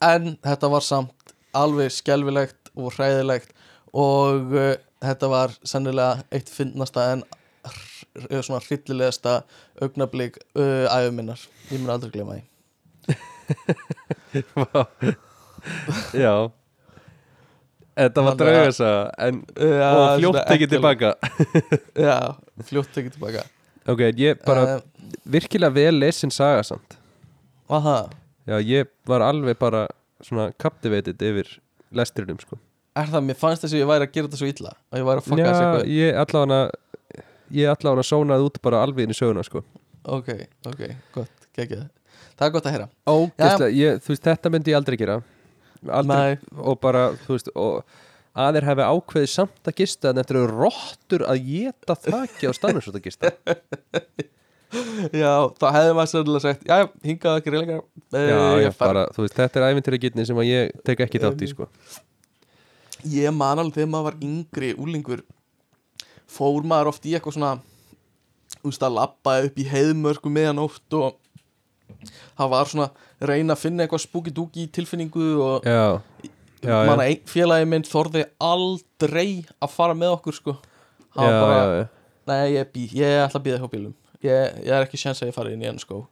en 0.02 0.34
þetta 0.42 0.72
var 0.74 0.86
samt 0.86 1.36
alveg 1.54 1.94
skelfilegt 1.94 2.72
og 2.74 2.96
hræðilegt 2.96 3.54
og 3.94 4.56
þetta 5.04 5.30
var 5.32 5.54
sennilega 5.68 6.24
eitt 6.36 6.50
fyndnasta 6.52 7.06
en 7.14 7.24
svona 8.44 8.62
hryllilegasta 8.64 9.42
augnablík 9.84 10.40
uh, 10.58 10.88
æfuminnar 10.92 11.42
ég 11.72 11.82
mun 11.82 11.94
aldrei 11.94 12.12
glema 12.14 12.38
því. 12.38 12.44
Já. 16.24 16.34
Þetta 18.00 18.24
var 18.24 18.38
draugasa 18.40 18.92
en, 19.20 19.42
og 19.44 19.60
svona 19.60 20.14
fljótt 20.22 20.40
ekkelegt. 20.46 20.72
tilbaka. 20.76 21.10
Já, 22.08 22.18
fljótt 22.70 22.94
tekið 22.96 23.18
tilbaka. 23.18 23.44
Ok, 23.90 24.06
ég 24.20 24.40
bara 24.46 24.78
uh, 24.78 24.86
virkilega 25.28 25.76
vel 25.76 26.00
lesin 26.00 26.32
saga 26.34 26.64
samt. 26.68 26.98
Aha, 27.70 28.00
Já, 28.50 28.58
ég 28.66 28.88
var 29.06 29.22
alveg 29.22 29.60
bara 29.62 29.86
svona 30.26 30.50
captivated 30.58 31.22
yfir 31.22 31.60
lesturinnum 31.94 32.40
sko 32.42 32.58
er 33.02 33.12
það, 33.14 33.26
mér 33.30 33.40
fannst 33.40 33.66
þess 33.66 33.76
að 33.76 33.82
ég 33.82 33.90
væri 33.90 34.08
að 34.08 34.14
gera 34.16 34.30
þetta 34.30 34.42
svo 34.42 34.50
illa 34.50 34.74
að 34.76 35.02
ég 35.02 35.08
væri 35.10 35.22
að 35.24 35.30
fucka 35.30 35.46
þessu 35.46 35.64
Já, 35.64 35.70
eitthvað. 35.70 35.94
ég 35.96 36.20
allavega 36.24 36.60
ég 37.60 37.72
allavega 37.74 38.06
sónaði 38.10 38.50
út 38.50 38.60
bara 38.66 38.84
alveg 38.86 39.06
inn 39.08 39.16
í 39.16 39.18
söguna 39.18 39.46
sko. 39.46 39.64
Ok, 40.10 40.30
ok, 40.70 40.84
gott, 41.16 41.48
geggjað. 41.58 41.88
Það 42.40 42.46
er 42.48 42.54
gott 42.56 42.68
að 42.70 42.76
heyra. 42.76 42.90
Ógeðslega, 43.10 43.72
ég, 43.76 44.04
veist, 44.06 44.24
þetta 44.26 44.52
myndi 44.54 44.72
ég 44.72 44.80
aldrei 44.80 44.98
gera. 45.02 45.18
Aldrei, 46.00 46.38
og 46.60 46.80
bara, 46.84 47.10
þú 47.26 47.36
veist 47.36 47.52
og 47.56 47.82
að 48.40 48.58
þeir 48.58 48.68
hafi 48.70 48.88
ákveðið 48.94 49.32
samt 49.34 49.70
að 49.70 49.78
gista 49.80 50.12
en 50.12 50.22
eftir 50.22 50.40
að 50.40 50.52
rottur 50.54 51.24
að 51.28 51.48
geta 51.50 51.96
þakki 51.98 52.50
á 52.50 52.52
stannum 52.56 52.84
svo 52.84 52.94
að 52.94 53.08
gista 53.08 53.32
já, 55.22 55.32
þá 55.58 55.66
hefði 55.74 55.96
maður 55.98 56.12
sérlega 56.14 56.44
sagt 56.44 56.68
já, 56.70 56.78
hingað 57.06 57.40
ekki 57.40 57.54
reyðlega 57.56 57.80
Já, 58.14 58.38
já, 58.64 58.70
bara, 58.80 59.08
þú 59.16 59.26
veist, 59.26 59.38
þetta 59.40 59.62
er 59.62 59.68
æfintyri 59.74 60.02
gitni 60.06 60.28
sem 60.30 60.40
að 60.40 60.50
ég 60.52 60.78
tek 60.88 61.04
ekki 61.08 61.22
þátt 61.24 61.44
í, 61.46 61.50
sko 61.52 61.70
ég 63.08 63.32
man 63.36 63.60
alveg 63.62 63.74
þegar 63.80 63.92
maður 63.94 64.08
var 64.10 64.18
yngri 64.30 64.72
úlingur 64.78 65.22
fór 66.30 66.64
maður 66.68 66.92
oft 66.94 67.06
í 67.10 67.14
eitthvað 67.16 67.38
svona 67.38 67.54
þú 68.60 68.72
veist 68.72 68.84
að 68.86 68.96
labba 68.98 69.36
upp 69.48 69.60
í 69.62 69.66
heiðmörku 69.72 70.32
meðanótt 70.34 70.98
og 71.00 71.16
það 72.38 72.52
var 72.54 72.70
svona 72.72 72.90
reyna 73.30 73.56
að 73.56 73.62
finna 73.64 73.86
eitthvað 73.86 74.04
spooky 74.06 74.34
dooky 74.36 74.68
tilfinningu 74.74 75.30
og 75.44 75.66
Já, 75.68 76.00
já, 76.64 76.76
manna 76.90 77.08
einn 77.08 77.24
félagi 77.30 77.68
minn 77.72 77.88
þorði 77.88 78.26
aldrei 78.44 79.46
að 79.64 79.74
fara 79.74 79.96
með 79.98 80.14
okkur 80.18 80.38
sko. 80.38 80.56
Hann 81.16 81.32
já, 81.32 81.40
var 81.40 81.50
bara, 81.50 81.88
nei 82.30 82.54
ég, 82.58 82.70
bí, 82.74 82.86
ég 82.94 83.24
ætla 83.26 83.40
að 83.42 83.46
býða 83.48 83.60
hjá 83.64 83.72
bílum 83.74 83.96
ég, 84.22 84.60
ég 84.68 84.72
er 84.76 84.86
ekki 84.86 85.00
sjans 85.02 85.22
að 85.24 85.32
ég 85.32 85.36
fara 85.40 85.52
inn 85.56 85.64
í 85.64 85.70
enn 85.72 85.80
skó. 85.82 86.04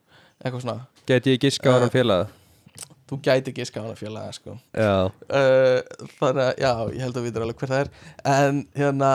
Eitthvað 0.42 0.64
svona. 0.64 0.86
Geti 1.08 1.34
ég 1.36 1.42
giska 1.44 1.70
á 1.70 1.76
Eh. 1.76 1.82
hann 1.86 1.94
félaga 1.94 2.28
þú 3.08 3.20
gæti 3.24 3.52
ekki 3.54 3.66
skána 3.70 3.96
félaga 3.98 4.34
sko. 4.36 4.58
Uh, 4.78 5.80
þannig 6.20 6.44
að 6.44 6.62
já, 6.64 6.72
ég 6.96 7.02
held 7.06 7.18
að 7.22 7.28
við 7.28 7.40
alveg 7.42 7.62
hver 7.62 7.72
það 7.74 7.84
er. 7.86 7.92
En 8.34 8.62
hérna, 8.78 9.12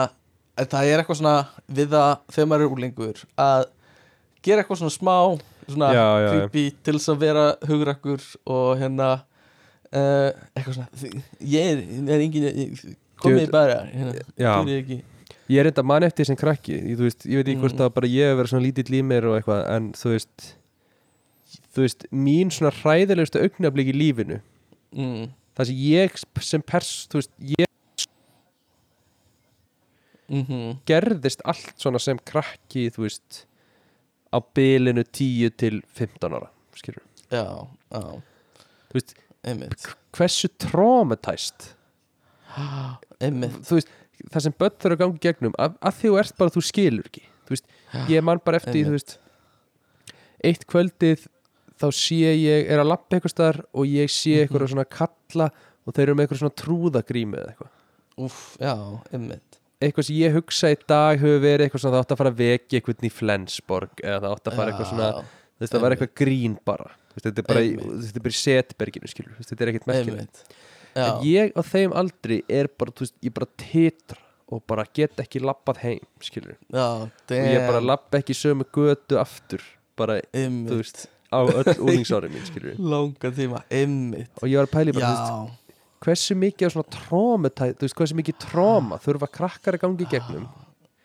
en 0.57 0.69
það 0.73 0.89
er 0.93 1.03
eitthvað 1.03 1.19
svona 1.21 1.35
við 1.79 1.93
það 1.95 2.11
þegar 2.35 2.49
maður 2.51 2.65
er 2.67 2.75
úlingur 2.77 3.23
að 3.47 3.63
gera 4.43 4.63
eitthvað 4.63 4.81
svona 4.83 4.97
smá 4.97 5.15
svona 5.63 5.89
Já, 5.95 6.05
já, 6.19 6.29
creepy 6.33 6.65
til 6.83 6.97
þess 6.97 7.11
að 7.13 7.21
vera 7.23 7.45
hugrakkur 7.69 8.25
og 8.51 8.73
hérna 8.81 9.07
uh, 9.93 10.29
eitthvað 10.57 10.77
svona 10.81 11.13
ég 11.53 11.71
er, 11.71 11.81
er 12.03 12.23
engin 12.25 12.77
komið 13.23 13.51
bara 13.53 13.77
hérna, 13.87 14.13
þú 14.35 14.73
er 14.73 14.81
ekki. 14.81 14.99
Ég 15.51 15.59
er 15.59 15.69
enda 15.69 15.83
mann 15.85 16.03
eftir 16.07 16.27
sem 16.27 16.37
krakki 16.39 16.75
ég, 16.75 16.97
veist, 16.99 17.23
ég 17.27 17.39
veit 17.39 17.49
ekki 17.53 17.61
hvort 17.63 17.77
Mm. 17.77 17.85
að 17.87 17.93
bara 17.97 18.09
ég 18.11 18.29
hef 18.31 18.37
verið 18.39 18.51
svona 18.53 18.65
lítill 18.65 18.95
í 18.95 19.01
mér 19.03 19.25
og 19.29 19.37
eitthvað 19.39 19.63
en 19.75 19.89
þú 19.99 20.11
veist 20.13 20.45
þú 21.73 21.85
veist, 21.85 22.05
mín 22.13 22.51
svona 22.53 22.73
hræðilegustu 22.81 23.41
augnablík 23.43 23.93
í 23.93 23.95
lífinu 23.97 24.39
mm, 24.93 25.31
það 25.57 25.69
sem 25.69 25.81
ég 25.83 26.19
sem 26.49 26.65
pers 26.65 26.91
þú 27.11 27.21
veist, 27.21 27.33
ég 27.53 27.69
mm 30.33 30.77
gerðist 30.89 31.43
allt 31.45 31.73
svona 31.77 32.01
sem 32.01 32.19
krakki 32.25 32.87
þú 32.93 33.07
veist 33.07 33.43
á 34.33 34.41
bilinu 34.41 35.03
10 35.05 35.57
til 35.61 35.81
15 35.93 36.37
ára 36.39 36.49
skilur, 36.73 37.03
já, 37.29 37.45
já, 37.93 38.01
þú 38.89 38.97
veist 38.97 39.13
einmitt. 39.43 39.89
hversu 40.15 40.49
einmitt, 43.21 43.59
þú 43.67 43.79
veist, 43.79 43.91
það 44.31 44.45
sem 44.45 44.55
börn 44.59 44.79
þurfa 44.79 44.95
að 44.95 45.03
gangi 45.03 45.21
gegnum 45.23 45.55
að, 45.61 45.77
að 45.81 45.99
því 45.99 46.11
þú 46.11 46.17
ert 46.21 46.39
bara, 46.39 46.53
þú 46.53 46.63
skilur 46.69 47.09
ekki. 47.09 47.23
Þú 47.43 47.55
veist, 47.55 47.69
ég 48.11 48.25
man 48.25 48.41
bara 48.43 48.59
eftir, 48.61 48.79
Einmitt. 48.79 48.87
þú 48.87 48.97
veist 48.97 49.17
eitt 50.43 50.65
kvöldið 50.67 51.27
þá 51.83 51.87
sé 51.99 52.19
ég, 52.39 52.69
er 52.71 52.79
að 52.79 52.87
lappa 52.93 53.17
eitthvað 53.19 53.33
staðar 53.35 53.59
og 53.73 53.85
ég 53.91 54.07
sé 54.13 54.33
Mhm. 54.37 54.47
eitthvað 54.47 54.69
svona 54.71 54.87
kalla 54.89 55.49
og 55.85 55.93
þeir 55.93 56.03
eru 56.07 56.15
með 56.15 56.27
eitthvað 56.27 56.41
svona 56.43 56.57
trúðagrími 56.63 57.37
eða 57.41 57.51
eitthvað. 57.51 57.71
Úff, 58.23 58.39
já, 58.61 58.73
einmitt. 59.11 59.59
Eitthvað 59.83 60.05
sem 60.07 60.15
ég 60.15 60.33
hugsa 60.37 60.69
í 60.71 60.77
dag 60.87 61.19
hefur 61.19 61.41
verið 61.43 61.65
eitthvað 61.67 61.81
svona 61.83 61.97
það 61.97 62.03
átt 62.05 62.11
að 62.13 62.19
fara 62.21 62.31
að 62.31 62.37
vekja 62.39 62.79
eitthvað 62.79 63.03
í 63.03 63.11
Flensborg 63.11 64.03
eða 64.03 64.19
það 64.23 64.35
átt 64.37 64.47
að 64.47 64.55
fara 64.55 64.71
eitthvað 64.71 64.89
svona 64.93 65.09
þú 65.13 65.59
veist, 65.59 65.73
það 65.73 65.81
var 65.83 65.91
eitthvað 65.95 66.13
grín 66.23 66.57
bara. 66.65 66.91
Veist, 67.13 67.25
þetta 67.27 67.39
er 67.43 67.47
bara, 67.49 67.59
í- 67.61 67.77
þetta 67.77 68.15
er 68.15 68.23
bara 68.23 68.33
í 68.33 68.41
setberginu 68.43 69.09
skilur, 69.11 69.33
veist, 69.37 69.49
þetta 69.51 69.61
er 69.61 69.71
ekkert 69.73 69.87
merkilegt. 69.91 70.43
En 70.95 71.23
ég 71.25 71.51
á 71.57 71.61
þeim 71.65 71.91
aldri 71.99 72.43
er 72.49 72.67
bara, 72.77 72.91
þú 72.91 73.03
veist, 73.05 73.15
ég 73.21 73.33
bara 73.33 73.47
titra 73.57 74.17
og 74.53 74.63
bara 74.67 74.85
get 74.93 75.15
ekki 75.17 75.41
lappað 75.41 75.77
heim 75.83 75.99
skilur, 76.21 76.55
já, 76.71 76.87
og 77.03 77.09
ég 77.27 77.67
bara 77.67 77.81
lappa 77.81 78.19
ekki 78.21 78.33
sömu 78.37 78.63
götu 78.71 79.17
aftur 79.19 79.61
bara, 79.97 80.21
einmitt. 80.33 80.69
þú 80.71 80.77
veist, 80.81 81.07
á 81.33 81.39
öll 81.41 81.73
úlingsári 81.81 82.29
mín 82.31 82.45
skilur, 82.47 82.77
langa 82.77 83.31
tíma, 83.33 83.63
einmitt. 83.73 84.31
Og 84.41 84.51
ég 84.51 84.61
var 84.61 84.69
að 84.69 84.75
pæli 84.75 84.95
bara, 84.95 85.09
þú 85.09 85.39
veist, 85.49 85.81
hversu 86.05 86.37
mikið 86.37 86.67
af 86.67 86.75
svona 86.75 86.93
trómetæ, 86.97 87.65
þú 87.73 87.87
veist, 87.87 87.97
hversu 87.99 88.19
mikið 88.19 88.39
tróma 88.45 88.99
þurfa 89.01 89.31
krakkar 89.39 89.79
að 89.79 89.83
gangi 89.87 90.05
í 90.05 90.11
gegnum. 90.13 90.47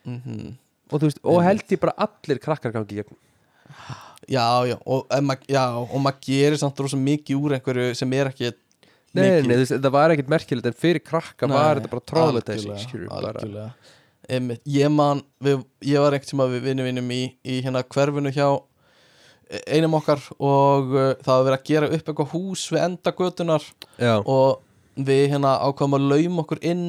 Mhm. 0.04 0.54
Og 0.88 1.00
þú 1.00 1.08
veist, 1.10 1.24
og 1.24 1.42
held 1.44 1.74
ég 1.74 1.80
bara 1.82 1.96
allir 2.06 2.40
krakkar 2.44 2.76
gangi 2.76 2.94
í 2.96 3.00
gegnum. 3.02 3.20
Já, 4.28 4.44
já, 4.68 4.76
og, 4.84 5.06
og 5.08 6.00
maður 6.02 6.20
gerir 6.24 6.58
samt 6.60 6.80
rosa 6.84 6.98
mikið 7.00 7.36
úr 7.40 7.54
einhverju 7.56 7.94
sem 7.96 8.12
er 8.18 8.28
ekki 8.28 8.52
Nei, 9.16 9.40
nei, 9.40 9.56
veist, 9.56 9.72
þetta 9.72 9.90
var 9.92 10.12
ekkert 10.12 10.28
merkilegt 10.28 10.66
en 10.68 10.74
fyrir 10.76 11.00
krakka 11.00 11.48
var 11.48 11.78
þetta 11.80 11.88
bara. 11.94 13.70
Einmitt, 14.28 14.60
ég 14.68 14.90
man, 14.92 15.22
við, 15.40 15.62
ég 15.88 16.02
var 16.04 16.12
einhvern 16.12 16.28
tíma 16.28 16.46
við 16.52 16.66
vinnu 16.66 16.84
vinnum 16.84 17.12
í, 17.14 17.22
í 17.48 17.62
hérna 17.64 17.80
hverfinu 17.88 18.28
hjá 18.36 18.48
einum 19.48 19.96
okkar 19.98 20.22
og 20.36 20.94
uh, 20.94 21.12
það 21.24 21.34
var 21.34 21.44
verið 21.46 21.58
að 21.58 21.68
gera 21.70 21.90
upp 21.90 22.10
eitthvað 22.10 22.32
hús 22.34 22.64
við 22.72 22.82
enda 22.84 23.12
götunar 23.16 23.68
já, 23.96 24.14
og 24.20 24.60
við 24.98 25.24
hérna 25.32 25.54
ákvæðum 25.64 25.96
að 25.98 26.08
laum 26.12 26.42
okkur 26.42 26.60
inn 26.68 26.84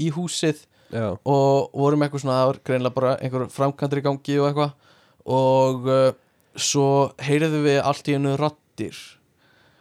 í 0.00 0.10
húsið 0.14 0.64
já, 0.90 1.06
og 1.14 1.70
vorum 1.76 2.04
eitthvað 2.06 2.24
svona, 2.24 2.40
það 2.40 2.50
var 2.50 2.60
greinlega 2.70 2.98
bara 2.98 3.14
einhver 3.20 3.46
framkantur 3.54 4.02
í 4.02 4.06
gangi 4.08 4.38
og 4.40 4.48
eitthvað 4.50 4.74
og 5.38 5.88
uh, 5.88 6.08
svo 6.54 6.88
heyrðum 7.22 7.64
við 7.66 7.80
allt 7.82 8.10
í 8.10 8.18
einu 8.18 8.34
rattir 8.40 8.98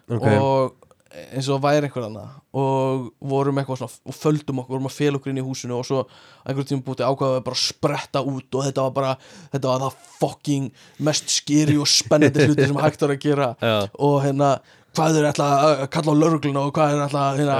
ok. 0.09 0.27
og 0.37 0.82
eins 1.13 1.49
og 1.53 1.61
væri 1.63 1.87
einhver 1.87 2.07
annað. 2.07 2.35
Og 2.57 3.07
vorum 3.31 3.59
eitthvað 3.61 3.81
svona 3.81 4.11
og 4.11 4.17
földum 4.17 4.61
okkur, 4.63 4.75
vorum 4.75 4.89
að 4.89 4.97
fel 4.97 5.17
okkur 5.19 5.33
inn 5.33 5.41
í 5.41 5.45
húsinu 5.45 5.77
og 5.77 5.87
svo 5.87 6.03
einhverjum 6.43 6.69
tíma 6.71 6.85
búti 6.87 7.05
ákvaðum 7.05 7.39
við 7.39 7.47
bara 7.47 7.59
að 7.59 7.63
spretta 7.63 8.23
út 8.33 8.59
og 8.59 8.67
þetta 8.67 8.85
var 8.87 8.95
bara, 8.99 9.15
þetta 9.55 9.71
var 9.71 9.83
það 9.85 10.13
fucking 10.21 10.69
mest 11.09 11.33
skýri 11.33 11.79
og 11.81 11.89
spennandi 11.89 12.39
hluti 12.47 12.69
sem 12.69 12.81
hægt 12.85 13.05
var 13.05 13.15
að 13.15 13.21
gera. 13.27 13.51
Já, 13.61 13.75
og 13.99 14.17
hérna 14.25 14.55
hvað 14.93 15.15
er 15.17 15.27
alltaf 15.31 15.63
að 15.65 15.79
kalla 15.93 16.13
á 16.13 16.21
laurugluna 16.21 16.65
og 16.67 16.75
hvað 16.75 16.91
er 16.93 16.99
alltaf 17.07 17.39
hérna, 17.39 17.55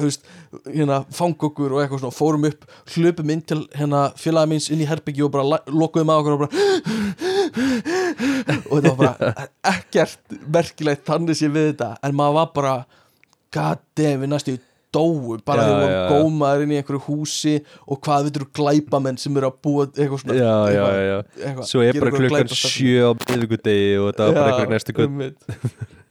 veist, 0.00 0.30
hérna 0.64 1.00
fang 1.12 1.36
okkur 1.48 1.74
og 1.74 1.82
eitthvað 1.82 2.00
svona, 2.00 2.16
fórum 2.16 2.46
upp 2.48 2.64
hlupum 2.94 3.32
inn 3.34 3.44
til 3.44 3.60
hérna 3.76 4.06
félagi 4.20 4.52
míns 4.54 4.70
inn 4.72 4.80
í 4.80 4.88
herbyggi 4.88 5.26
og 5.26 5.34
bara 5.34 5.60
lokuðum 5.68 6.12
að 6.14 6.22
okkur 6.22 6.36
og 6.36 6.40
bara 6.46 8.01
og 8.68 8.74
þetta 8.74 8.92
var 8.92 8.98
bara 9.04 9.46
ekkert 9.72 10.36
merkilegt 10.58 11.06
þannig 11.08 11.38
sé 11.38 11.50
við 11.52 11.72
þetta 11.72 11.94
en 12.02 12.18
maður 12.18 12.38
var 12.40 12.52
bara 12.58 12.74
god 13.52 13.82
damn, 13.98 14.22
við 14.22 14.32
næstu 14.32 14.56
í 14.56 14.60
dóu. 14.92 15.38
Bara 15.46 15.64
þegar 15.64 15.80
við 15.80 15.86
vorum 15.86 16.12
gómaður 16.12 16.64
inn 16.66 16.74
í 16.74 16.78
einhverju 16.80 17.02
húsi 17.06 17.54
og 17.86 18.00
hvað 18.04 18.28
við 18.28 18.38
eru 18.40 18.48
glæpamenn 18.58 19.18
sem 19.20 19.40
eru 19.40 19.48
að 19.48 19.58
búa 19.64 19.86
eitthvað 19.88 20.22
svona. 20.22 20.36
Já, 20.36 20.52
eitthvað, 20.68 20.92
já, 20.92 21.08
já. 21.08 21.16
eitthvað, 21.46 21.66
Svo 21.70 21.84
er 21.86 21.98
bara 22.02 22.14
klukkan 22.18 22.54
sjö 22.60 23.08
á 23.08 23.10
miðvikudegi 23.22 23.90
og 23.98 24.06
þetta 24.10 24.28
var 24.28 24.38
bara 24.38 24.52
einhver 24.52 24.72
næstu 24.74 24.96
gutt. 24.98 25.58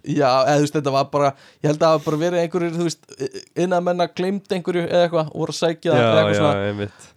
Já, 0.01 0.25
eða 0.25 0.55
þú 0.55 0.65
veist, 0.65 0.77
þetta 0.79 0.95
var 0.95 1.09
bara 1.13 1.27
ég 1.61 1.67
held 1.69 1.75
að 1.77 1.83
það 1.83 1.91
hafi 1.93 2.07
bara 2.07 2.19
verið 2.23 2.39
einhverjir, 2.41 2.71
þú 2.73 2.87
veist 2.87 3.59
innan 3.61 3.85
menna 3.85 4.07
gleymd 4.09 4.55
einhverju 4.57 4.85
eða 4.87 5.03
eitthvað 5.05 5.27
og 5.29 5.43
voru 5.43 5.53
að 5.53 5.59
sækja 5.59 5.97
það 6.01 7.11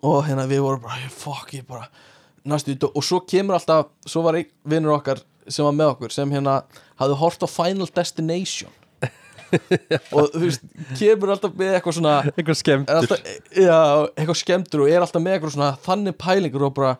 og 0.00 0.22
hérna 0.24 0.46
við 0.48 0.62
vorum 0.64 0.80
bara, 0.86 1.10
fuck, 1.12 1.52
ég 1.52 1.66
bara 1.68 1.84
næstu, 2.48 2.74
dó- 2.78 2.92
og 2.94 3.04
svo 3.06 3.20
kemur 3.28 3.58
alltaf 3.58 3.90
svo 4.06 4.24
var 4.26 4.38
einn 4.40 4.50
vinnur 4.68 4.96
okkar 4.98 5.22
sem 5.48 5.66
var 5.66 5.74
með 5.76 5.94
okkur 5.96 6.14
sem 6.14 6.30
hérna 6.34 6.60
hafði 7.00 7.18
hort 7.22 7.42
á 7.42 7.48
Final 7.50 7.90
Destination. 7.94 8.70
Og 10.16 10.30
þú 10.32 10.46
veist, 10.46 10.62
kemur 10.96 11.34
alltaf 11.34 11.56
með 11.58 11.74
eitthvað 11.76 11.96
svona 11.98 12.12
Eitthvað 12.30 12.56
skemmtur 12.56 13.10
eitthvað 13.12 14.38
skemmtur 14.40 14.84
og 14.84 14.92
er 14.92 15.04
alltaf 15.04 15.20
með 15.20 15.34
eitthvað 15.36 15.52
svona 15.58 15.72
þannig 15.84 16.16
pælingur 16.22 16.64
og 16.70 16.72
bara 16.78 16.94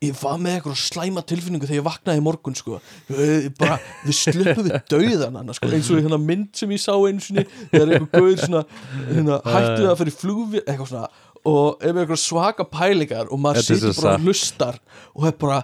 ég 0.00 0.16
var 0.16 0.38
með 0.40 0.54
eitthvað 0.56 0.78
slæma 0.80 1.22
tilfinningu 1.28 1.68
þegar 1.68 1.76
ég 1.82 1.84
vaknaði 1.84 2.20
í 2.22 2.24
morgun 2.24 2.54
sko. 2.56 2.78
Ég 3.12 3.50
bara, 3.60 3.76
við 4.06 4.16
sluppum 4.16 4.64
við 4.70 4.78
dauðan 4.88 5.36
hann 5.36 5.52
sko. 5.56 5.68
eins 5.68 5.90
og 5.92 6.00
hérna 6.00 6.18
mynd 6.22 6.48
sem 6.56 6.72
ég 6.72 6.80
sá 6.80 6.94
einu 6.96 7.20
sinni 7.20 7.44
þegar 7.68 7.92
eitthvað 7.98 8.14
gauður 8.14 8.40
svona 8.46 8.62
hérna, 9.10 9.40
hættu 9.44 9.82
það 9.84 9.98
fyrir 10.00 10.16
flugvél 10.22 10.62
eitthvað 10.62 10.92
svona 10.94 11.10
og 11.50 11.82
er 11.84 11.94
með 11.96 12.02
eitthvað 12.04 12.22
svaka 12.24 12.66
pælingar 12.70 13.30
og 13.32 13.40
maður 13.42 13.66
situr 13.66 13.94
bara 14.00 14.14
og 14.18 14.26
hlustar 14.28 14.78
og 15.14 15.26
er 15.30 15.36
bara 15.44 15.58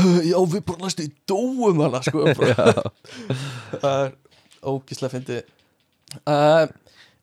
uh, 0.00 0.18
já, 0.26 0.36
við 0.54 0.64
bara 0.70 0.84
næstu 0.86 1.06
í 1.06 1.12
dóum 1.30 1.80
hana 1.84 2.00
sko 2.06 2.24
það 3.82 3.96
er 4.04 4.12
ógislega 4.70 5.12
fyndi 5.14 5.38
uh, 6.26 6.66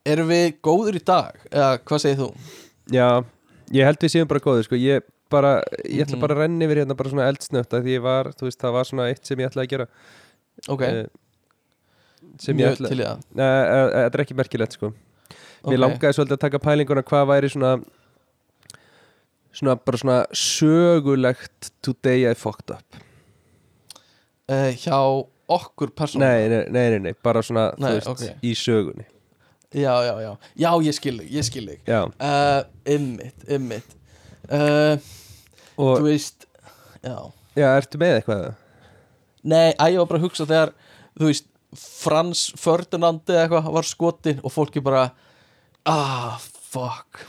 erum 0.07 0.29
við 0.31 0.47
góður 0.63 0.97
í 0.99 1.03
dag? 1.03 1.35
Eða 1.51 1.71
hvað 1.83 2.03
segir 2.05 2.19
þú? 2.21 2.29
Já, 2.95 3.07
ég 3.75 3.87
held 3.89 4.03
við 4.05 4.13
séum 4.13 4.29
bara 4.29 4.39
góðir 4.45 4.63
sko. 4.69 4.77
Ég 4.79 5.03
bara, 5.27 5.49
ég 5.83 6.05
ætla 6.05 6.15
Mhm. 6.15 6.21
bara 6.23 6.35
að 6.37 6.41
renni 6.45 6.63
yfir 6.69 6.79
hérna 6.79 6.95
bara 6.95 7.11
svona 7.11 7.25
eldsnögt 7.27 7.73
því 7.75 7.97
ég 7.97 8.03
var, 8.05 8.29
þú 8.39 8.47
veist, 8.47 8.59
það 8.61 8.75
var 8.77 8.87
svona 8.87 9.07
eitt 9.11 9.27
sem 9.27 9.41
ég 9.43 9.49
ætlaði 9.49 9.67
að 9.67 9.73
gera. 9.73 9.87
Ok, 10.71 10.81
eh, 10.87 11.01
sem 12.39 12.55
ég 12.55 12.61
mjög 12.61 12.77
ætla 12.77 12.87
til 12.93 12.99
í 13.01 13.03
það. 13.03 13.25
Nei, 13.35 13.43
eh, 13.43 13.73
eh, 13.75 13.89
Þetta 14.07 14.15
er 14.15 14.23
ekki 14.23 14.37
merkilegt 14.39 14.77
sko. 14.79 14.93
Mér 15.67 15.75
Ok. 15.75 15.81
langaði 15.83 16.15
svolítið 16.15 16.37
að 16.37 16.43
taka 16.45 16.59
pælinguna 16.63 17.03
hvað 17.03 17.27
væri 17.33 17.51
svona 17.51 17.73
svona 19.57 19.75
bara 19.81 19.99
svona 20.01 20.17
sögulegt 20.37 21.71
today 21.85 22.25
I 22.29 22.35
fucked 22.37 22.73
up. 22.75 23.01
Uh, 24.47 24.71
hjá 24.79 24.97
okkur 25.51 25.91
persónu 25.95 26.23
nei, 26.23 26.47
nei, 26.51 26.63
nei, 26.71 26.99
nei, 27.03 27.13
bara 27.23 27.41
svona 27.43 27.69
Nei, 27.79 27.97
þú 27.97 27.97
veist, 27.97 28.11
ok. 28.13 28.41
í 28.47 28.53
sögunni. 28.57 29.07
Já, 29.75 29.91
já, 30.05 30.13
já, 30.23 30.31
já, 30.55 30.69
ég 30.85 30.95
skil 30.95 31.17
þig, 31.19 31.31
ég 31.35 31.47
skil 31.47 31.65
þig. 31.67 31.81
Já, 31.89 31.99
uh, 32.07 32.61
ymmit, 32.87 33.47
ymmit 33.51 33.97
uh, 34.47 34.95
þú 35.75 36.05
veist 36.05 36.47
já, 37.03 37.17
já, 37.57 37.67
ertu 37.75 37.99
með 38.01 38.21
eitthvað? 38.21 38.47
nei, 39.47 39.71
að 39.75 39.93
ég 39.93 40.01
var 40.01 40.09
bara 40.11 40.21
að 40.21 40.27
hugsa 40.27 40.47
þegar 40.47 40.73
þú 41.17 41.31
veist, 41.31 41.49
Frans 41.77 42.45
Ferdinand 42.57 43.27
eða 43.27 43.43
eitthvað 43.43 43.73
var 43.75 43.87
skotin 43.87 44.39
og 44.39 44.53
fólki 44.55 44.81
bara 44.83 45.09
ah, 45.87 46.39
fuck 46.71 47.25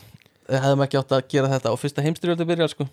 hefðum 0.49 0.83
ekki 0.87 0.99
átt 1.01 1.15
að 1.17 1.25
gera 1.35 1.51
þetta. 1.53 1.73
Og 1.75 1.81
fyrsta 1.83 2.05
heimstyrjöldu 2.05 2.47
byrjar 2.49 2.73
sko. 2.73 2.87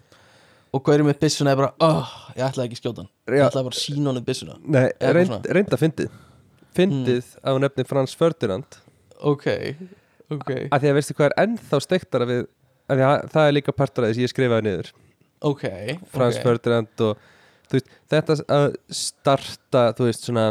Og 0.76 0.84
gaurið 0.84 1.08
með 1.08 1.20
byssuna 1.22 1.54
er 1.54 1.60
bara, 1.62 1.72
oh, 1.86 2.10
ég 2.36 2.44
ætlaði 2.50 2.68
ekki 2.68 2.78
að 2.78 2.82
skjóta 2.82 3.04
hann. 3.06 3.12
Ég 3.32 3.46
ætlaði 3.46 3.68
bara 3.70 3.78
að 3.78 3.84
sína 3.84 4.10
honum 4.12 4.26
byssuna. 4.28 4.58
Nei, 4.66 4.82
Eitthvað 4.90 5.16
reynd. 5.20 5.36
Hmm. 5.36 5.54
reynda 5.58 5.80
fyndið. 5.80 6.18
Fyndið 6.76 7.30
á 7.40 7.52
nefni 7.64 7.86
Frans 7.88 8.16
Ferdinand. 8.20 8.80
Ok, 9.24 9.46
ok. 10.28 10.50
Að 10.68 10.82
því 10.84 10.90
að 10.92 10.98
veistu 10.98 11.16
hvað 11.16 11.30
er 11.30 11.38
ennþá 11.46 11.80
steiktara 11.86 12.28
við 12.28 12.42
að 12.92 13.06
að 13.06 13.30
það 13.32 13.48
er 13.48 13.56
líka 13.56 13.74
partur 13.74 14.06
af 14.06 14.12
því 14.12 14.18
sem 14.18 14.26
ég 14.26 14.34
skrifaði 14.34 14.68
niður. 14.68 14.92
Ok, 15.48 15.64
Frans 16.12 16.36
ok. 16.42 16.44
Ferdinand 16.50 17.06
og 17.08 17.24
veist, 17.72 17.90
þetta 18.12 18.38
að 18.58 18.68
starta 19.00 19.86
þú 19.98 20.10
veist 20.10 20.28
svona 20.28 20.46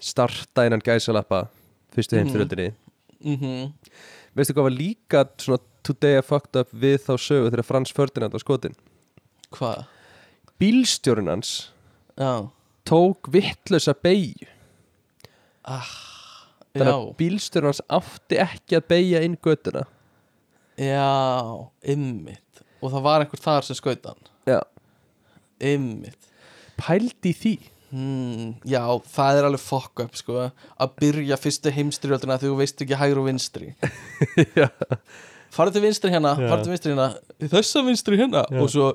starta 0.00 0.66
innan 0.66 0.82
gæsalappa 0.84 1.44
fyrstu 1.94 2.16
Mhm. 2.16 2.20
heimstyrjöldinni 2.24 2.68
mhm. 3.24 3.72
Veistu 4.36 4.54
hvað 4.54 4.66
var 4.68 4.76
líka 4.76 5.24
svona 5.38 5.58
today 5.86 6.18
I 6.18 6.24
fucked 6.26 6.56
up 6.60 6.70
við 6.72 6.98
þá 7.06 7.12
sögu 7.20 7.50
þegar 7.52 7.66
Frans 7.68 7.92
Ferdinand 7.96 8.34
var 8.36 8.42
skotin 8.44 8.76
Hvað? 9.56 9.84
bílstjórinn 10.60 11.30
hans 11.32 11.52
Já. 12.20 12.48
tók 12.88 13.30
vittlösa 13.32 13.94
beigju 13.96 14.48
þannig 15.64 16.86
Já, 16.86 16.94
að 16.94 17.08
bílstjórinn 17.18 17.70
hans 17.72 17.82
átti 17.90 18.38
ekki 18.42 18.78
að 18.78 18.86
beigja 18.92 19.20
inn 19.26 19.34
götuna. 19.42 19.82
Já, 20.80 21.68
ymmit 21.92 22.62
Og 22.80 22.92
það 22.94 23.02
var 23.04 23.24
einhver 23.24 23.42
þar 23.42 23.66
sem 23.66 23.76
skaut 23.76 24.06
hann. 24.08 24.22
Já. 24.48 24.60
Ymmit 25.60 26.28
pældi 26.80 27.32
því. 27.36 27.52
Hmm, 27.90 28.52
Já, 28.64 28.80
það 29.10 29.40
er 29.40 29.48
alveg 29.50 29.60
fuck 29.60 30.00
up 30.06 30.14
sko. 30.16 30.46
Að 30.80 30.94
byrja 31.02 31.36
fyrstu 31.42 31.72
heimstyrjöldina 31.74 32.38
Þegar 32.40 32.54
þú 32.54 32.60
veist 32.62 32.84
ekki 32.86 32.96
hægri 33.02 33.20
og 33.20 33.26
vinstri. 33.28 33.72
Farðu 35.50 35.76
til 35.78 35.82
vinstri 35.88 36.10
hérna, 36.14 36.36
farðu 36.38 36.66
til 36.68 36.72
vinstri 36.74 36.92
hérna. 36.94 37.08
Þessa 37.50 37.82
vinstri 37.86 38.18
hérna. 38.20 38.44
Og 38.60 38.68
svo, 38.70 38.90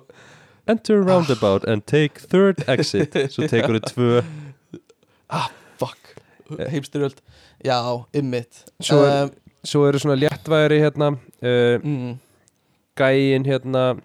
enter 0.72 1.02
roundabout 1.04 1.66
and 1.68 1.84
take 1.90 2.24
third 2.32 2.64
exit. 2.72 3.16
Svo 3.34 3.48
tekur 3.52 3.80
þið 3.80 3.90
tvö. 3.92 4.22
Fuck. 5.82 6.14
Heimstyrjöld, 6.72 7.18
já, 7.66 7.80
ymmit. 8.16 8.64
Svo 8.86 9.02
er- 9.10 9.32
svo 9.66 9.88
eru 9.90 9.98
svona 10.00 10.16
léttværi 10.22 10.78
hérna 10.84 11.08
uh, 11.18 11.80
mm, 11.82 12.12
gæin 12.96 13.46
hérna 13.50 13.98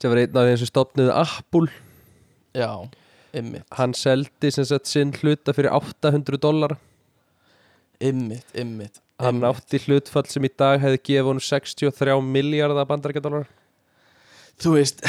sem 0.00 0.10
var 0.10 0.22
einn 0.22 0.36
af 0.40 0.48
þeim 0.48 0.56
sem 0.62 0.70
stopnuðu 0.70 1.12
Apple. 1.20 1.68
Já, 2.56 2.70
ymmit, 3.36 3.62
hann 3.76 3.92
seldi 3.94 4.50
sem 4.50 4.64
sagt 4.64 4.88
sinn 4.90 5.12
hluta 5.20 5.52
fyrir 5.54 5.70
800 5.76 6.40
dólar 6.42 6.74
ymmit, 8.10 8.46
ymmit 8.58 9.02
hann 9.22 9.44
átti 9.46 9.78
hlutfall 9.86 10.26
sem 10.30 10.44
í 10.48 10.50
dag 10.58 10.80
hefði 10.82 11.02
gefið 11.08 11.28
honum 11.30 11.46
63 11.46 12.18
miljardar 12.26 12.88
bandarækjadólar 12.90 13.46
þú 14.62 14.76
veist 14.76 15.04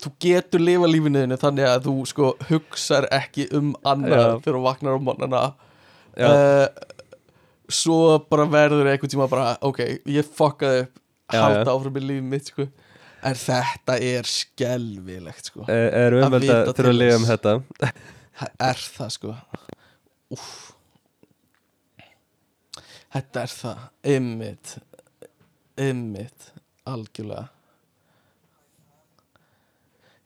þú 0.00 0.12
getur 0.22 0.62
lifa 0.62 0.88
lífinuðinu 0.88 1.38
þannig 1.40 1.68
að 1.68 1.88
þú 1.88 1.94
sko 2.08 2.30
hugsar 2.48 3.06
ekki 3.14 3.46
um 3.56 3.72
annað 3.86 4.40
þegar 4.44 4.56
þú 4.56 4.62
vaknar 4.64 4.96
á 4.96 5.00
morgnana. 5.04 5.42
Já. 6.18 6.28
uh, 6.30 6.66
svo 7.70 8.18
bara 8.30 8.48
verður 8.50 8.90
einhvern 8.90 9.12
tíma 9.12 9.28
bara 9.30 9.52
ok, 9.64 9.82
ég 10.10 10.30
fokkaði 10.36 10.86
upp 10.86 11.36
halda 11.36 11.74
áfram 11.74 12.00
í 12.00 12.06
lífið 12.06 12.30
mitt 12.32 12.50
sko. 12.50 12.66
En 13.20 13.36
þetta 13.36 13.98
er 14.00 14.28
skelvilegt 14.28 15.50
sko 15.50 15.66
er, 15.68 15.90
er 15.92 16.16
Að 16.16 16.24
umveld 16.24 16.52
að 16.54 16.70
þurfa 16.72 16.92
að 16.94 17.00
lifa 17.02 17.18
um 17.20 17.26
þetta? 17.28 17.52
Er 18.70 18.84
það 18.96 19.10
sko. 19.18 19.34
Úff 20.32 20.52
Þetta 23.10 23.42
er 23.42 23.54
það. 23.54 23.86
Ymmit 24.14 24.74
Ymmit 25.80 26.50
Algjörlega. 26.90 27.48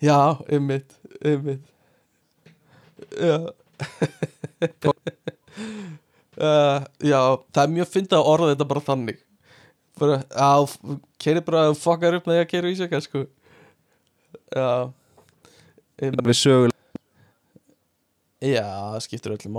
Já, 0.05 0.19
ymmit 0.52 0.97
Ymmit 1.24 1.70
Já. 3.15 3.39
Uh, 6.35 6.85
Já, 7.11 7.20
það 7.55 7.62
er 7.62 7.73
mjög 7.78 7.89
fyndið 7.93 8.19
að 8.19 8.28
orða 8.35 8.51
þetta 8.52 8.69
bara 8.73 8.85
þannig. 8.90 9.23
Bara, 10.01 10.19
já, 10.27 10.98
keiri 11.23 11.43
bara 11.47 11.69
að 11.69 11.77
fokkar 11.78 12.16
upp 12.19 12.27
með 12.27 12.40
því 12.40 12.43
að 12.43 12.51
keira 12.51 12.70
í 12.73 12.78
sig 12.78 12.94
sko 13.06 13.20
Já. 14.51 14.90
Ymmit 16.02 16.27
við 16.27 16.39
sögulega 16.40 16.74
Já, 18.43 18.66
það 18.66 19.05
skiptir 19.06 19.36
öllu 19.36 19.52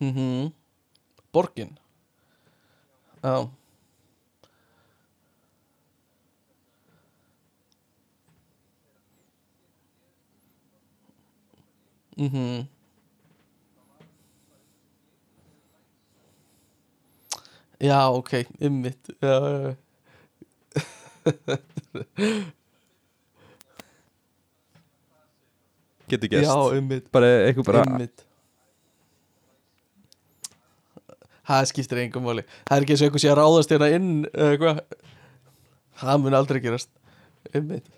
máli 0.00 0.12
Mhm. 0.12 0.52
Borgin. 1.32 1.78
Já. 3.22 3.50
Mhm. 12.16 12.66
Já, 17.80 18.08
ok, 18.10 18.30
ymmit 18.60 18.98
Já, 19.22 19.76
getur 26.08 26.28
gest 26.28 26.44
Já, 26.44 26.56
ymmit 26.76 27.08
bara 27.12 27.26
eitthvað 27.46 27.64
bara 27.66 27.84
Einmitt. 27.86 28.29
Það 31.50 31.68
skiptir 31.72 31.98
engum 32.04 32.26
máli. 32.26 32.44
Það 32.68 32.76
er 32.76 32.84
ekki 32.84 32.94
eins 32.94 33.02
og 33.02 33.08
eitthvað 33.08 33.24
sé 33.24 33.30
að 33.32 33.38
ráðast 33.40 33.72
hérna 33.74 33.88
inn 33.96 34.10
eitthvað. 34.30 34.82
Það 36.00 36.20
mun 36.22 36.36
aldrei 36.38 36.60
gerast. 36.62 36.90
Einmitt. 37.50 37.88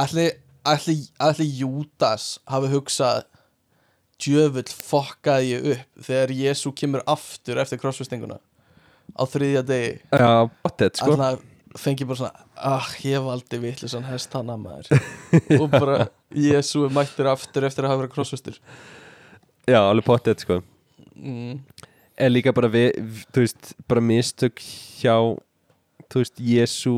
Ætli, 0.00 0.26
ætli, 0.68 0.96
ætli 1.22 1.46
Júdas 1.60 2.32
hafi 2.50 2.70
hugsað 2.72 3.26
Djöfull 4.20 4.68
fokkaði 4.68 5.48
ég 5.50 5.66
upp 5.74 6.04
Þegar 6.06 6.32
Jésu 6.36 6.72
kemur 6.76 7.02
aftur 7.08 7.60
eftir 7.62 7.80
krossfestinguna 7.80 8.38
Á 9.18 9.22
þriðja 9.26 9.62
degi. 9.66 9.94
Já, 10.14 10.46
bóttið 10.62 11.00
sko. 11.00 11.14
Alltaf 11.16 11.80
fengi 11.80 12.06
bara 12.06 12.20
svona 12.20 12.44
Ah, 12.60 12.86
ég 13.02 13.22
valdi 13.24 13.58
vitlusan 13.62 14.04
hest 14.04 14.34
hana 14.36 14.54
maður. 14.60 14.90
Og 15.56 15.66
bara 15.72 16.10
Jésu 16.36 16.84
er 16.86 16.92
mættur 16.94 17.30
aftur 17.32 17.64
eftir 17.66 17.86
að 17.86 17.94
hafa 17.94 18.02
verið 18.02 18.12
krossfestur. 18.14 18.58
Já, 19.66 19.80
alveg 19.80 20.06
bóttið 20.06 20.44
sko. 20.44 20.58
Mm. 21.16 21.60
En 22.20 22.32
líka 22.34 22.52
bara 22.56 22.70
við, 22.72 23.00
þú 23.32 23.44
veist, 23.44 23.74
bara 23.88 24.04
mistök 24.04 24.62
hjá, 25.00 25.16
þú 26.12 26.22
veist, 26.22 26.40
Jésu 26.44 26.94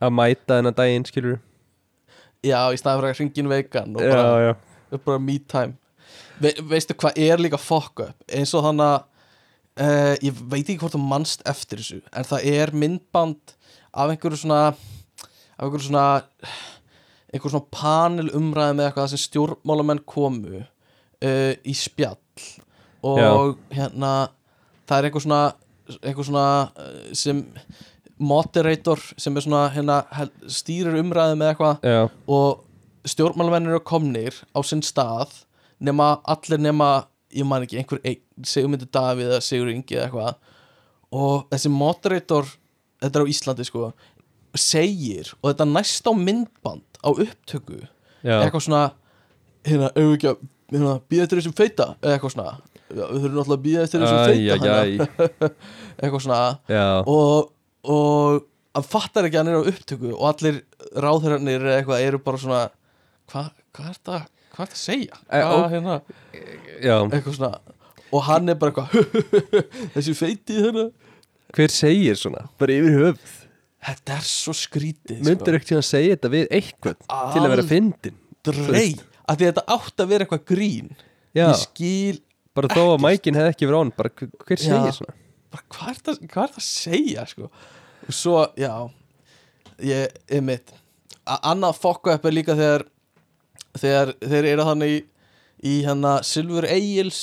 að 0.00 0.16
mæta 0.16 0.56
þennan 0.58 0.76
daginn, 0.76 1.06
skilur 1.08 1.38
Já, 2.40 2.70
í 2.72 2.78
staðan 2.80 3.02
fyrir 3.02 3.12
að 3.12 3.18
hringin 3.18 3.50
veikan 3.50 3.96
og 3.98 4.04
já, 4.04 4.14
bara, 4.16 4.44
já, 4.46 5.00
bara 5.04 5.20
me 5.20 5.36
time. 5.44 5.76
Ve 6.40 6.54
Veistu 6.70 6.96
hvað 6.96 7.18
er 7.20 7.42
líka 7.42 7.60
fuck 7.60 8.00
up? 8.00 8.16
Eins 8.32 8.54
og 8.56 8.64
þannig 8.64 8.86
að 8.86 9.02
uh, 9.84 10.14
ég 10.24 10.40
veit 10.40 10.62
ekki 10.64 10.78
hvort 10.80 10.96
þú 10.96 11.02
manst 11.04 11.44
eftir 11.48 11.82
þessu 11.82 12.00
en 12.08 12.28
það 12.30 12.46
er 12.54 12.72
myndband 12.72 13.54
af 13.90 14.12
einhverju 14.14 14.40
svona 14.40 14.62
af 14.70 15.66
einhverju 15.66 15.90
svona 15.90 16.06
einhverju 17.30 17.52
svona 17.52 17.70
panel 17.76 18.32
umræði 18.38 18.78
með 18.78 18.88
eitthvað 18.88 19.12
sem 19.12 19.22
stjórnmálamenn 19.26 20.02
komu 20.08 20.62
uh, 20.62 21.52
í 21.60 21.76
spjall 21.76 22.16
og 23.06 23.58
hérna 23.74 24.12
það 24.88 24.96
er 24.98 25.08
einhver 25.08 25.24
svona 25.24 25.42
einhver 26.00 26.26
svona 26.26 26.48
uh, 26.74 27.12
sem 27.16 27.44
moderator 28.20 29.00
sem 29.16 29.36
er 29.36 29.46
svona 29.46 29.62
hérna, 29.72 30.02
stýrir 30.44 30.98
umræði 31.00 31.38
með 31.40 31.54
eitthvað 31.54 31.86
já, 31.88 32.00
og 32.28 33.08
stjórnmálamennir 33.08 33.78
eru 33.78 33.84
komnir 33.86 34.36
á 34.52 34.60
sinn 34.66 34.84
stað 34.84 35.32
nema 35.80 36.18
allir 36.28 36.60
nema 36.60 36.90
ég 37.32 37.46
man 37.46 37.64
ekki, 37.64 37.80
einhver 37.80 38.00
Sigurmyndur 38.46 38.90
Davíð 38.92 39.30
eða 39.30 39.44
Sigur 39.44 39.70
Ingi 39.72 39.96
eða 39.96 40.08
eitthvað. 40.08 40.38
Og 41.14 41.44
þessi 41.52 41.72
moderator 41.72 42.48
þetta 43.00 43.20
er 43.20 43.26
á 43.26 43.32
Íslandi 43.32 43.66
sko 43.66 43.90
segir, 44.58 45.30
og 45.40 45.52
þetta 45.52 45.66
næst 45.70 46.08
á 46.10 46.12
myndband 46.16 46.98
á 47.06 47.10
upptöku 47.10 47.78
já, 47.78 48.40
eitthvað 48.40 48.64
svona 48.66 48.82
hérna, 49.66 49.92
ef 49.94 50.08
við 50.08 50.16
ekki 50.16 50.30
að 50.32 50.40
hérna, 50.74 50.94
býða 51.06 51.26
eftir 51.26 51.40
þessum 51.40 51.54
feita 51.60 51.86
eða 52.00 52.16
eitthvað 52.16 52.34
svona, 52.34 52.48
Já, 52.50 52.69
við 52.90 53.16
þurfum 53.22 53.38
náttúrulega 53.38 53.56
að 53.56 53.64
býða 53.66 53.84
eftir 53.86 54.04
þessum 54.04 54.20
æ. 54.20 55.50
eitthvað 56.00 56.22
svona. 56.24 56.40
Já, 56.70 56.84
og, 57.06 57.50
og 57.96 58.44
hann 58.76 58.86
fattar 58.92 59.28
ekki 59.28 59.38
að 59.38 59.42
hann 59.44 59.52
er 59.54 59.58
á 59.60 59.70
upptöku 59.72 60.12
og 60.16 60.24
allir 60.30 60.60
ráðherrarnir 61.04 61.64
eða 61.66 61.78
eitthvað 61.80 62.04
eru 62.08 62.20
bara 62.24 62.40
svona 62.44 62.62
hvað 63.30 63.50
hva 63.76 63.88
er 63.90 63.98
það 64.06 64.24
það 64.56 64.64
að 64.66 64.78
segja? 64.80 65.20
Hvað, 65.30 65.50
ó- 65.50 65.70
hérna, 65.74 65.98
eitthvað 67.14 67.36
svona. 67.38 67.52
Og 68.10 68.24
hann 68.26 68.50
er 68.50 68.58
bara 68.58 68.72
eitthvað 68.72 69.36
þessi 69.96 70.16
feiti 70.18 70.56
hérna. 70.64 70.88
Hver 71.54 71.72
segir 71.74 72.18
svona, 72.18 72.44
bara 72.60 72.74
yfir 72.78 72.96
höfð 73.00 73.36
þetta 73.80 74.16
er 74.18 74.26
svo 74.28 74.52
skrítið 74.54 75.22
myndir 75.24 75.56
ekkert 75.56 75.78
að 75.80 75.86
segja 75.88 76.12
þetta 76.16 76.30
við 76.34 76.50
eitthvað 76.58 76.98
til 77.08 77.40
að 77.40 77.46
vera 77.54 77.62
fyndin 77.70 78.18
að 78.50 79.38
því 79.40 79.46
þetta 79.46 79.64
átt 79.72 80.02
að 80.04 80.10
vera 80.10 80.26
eitthvað 80.26 80.42
grín. 80.50 80.90
Já, 81.32 81.46
ég 81.46 81.60
skil 81.62 82.18
bara 82.60 82.72
þó 82.76 82.84
að 82.94 83.02
mækin 83.06 83.38
hefði 83.40 83.54
ekki 83.54 83.68
verið 83.70 83.82
án 83.84 83.92
bara 83.96 84.12
hver, 84.20 84.60
segir 84.60 84.96
svona? 84.96 85.16
Bara 85.50 85.66
hvað 85.74 85.92
er 85.92 86.00
það, 86.06 86.20
hvað 86.30 86.44
er 86.44 86.54
það 86.54 86.62
að 86.62 86.68
segja 86.68 87.26
sko? 87.30 87.50
Og 88.06 88.16
svo, 88.16 88.36
já 88.60 88.72
ég, 89.84 90.18
ég 90.30 90.44
mitt 90.44 90.74
annað 91.30 91.78
fokka 91.80 92.16
upp 92.16 92.26
er 92.26 92.34
líka 92.34 92.56
þegar 92.58 92.86
þegar 93.78 94.12
þeir 94.18 94.48
eru 94.54 94.66
þannig 94.66 94.94
í, 94.94 95.00
í 95.70 95.74
hérna 95.86 96.16
Silfur 96.26 96.66
Egils 96.66 97.20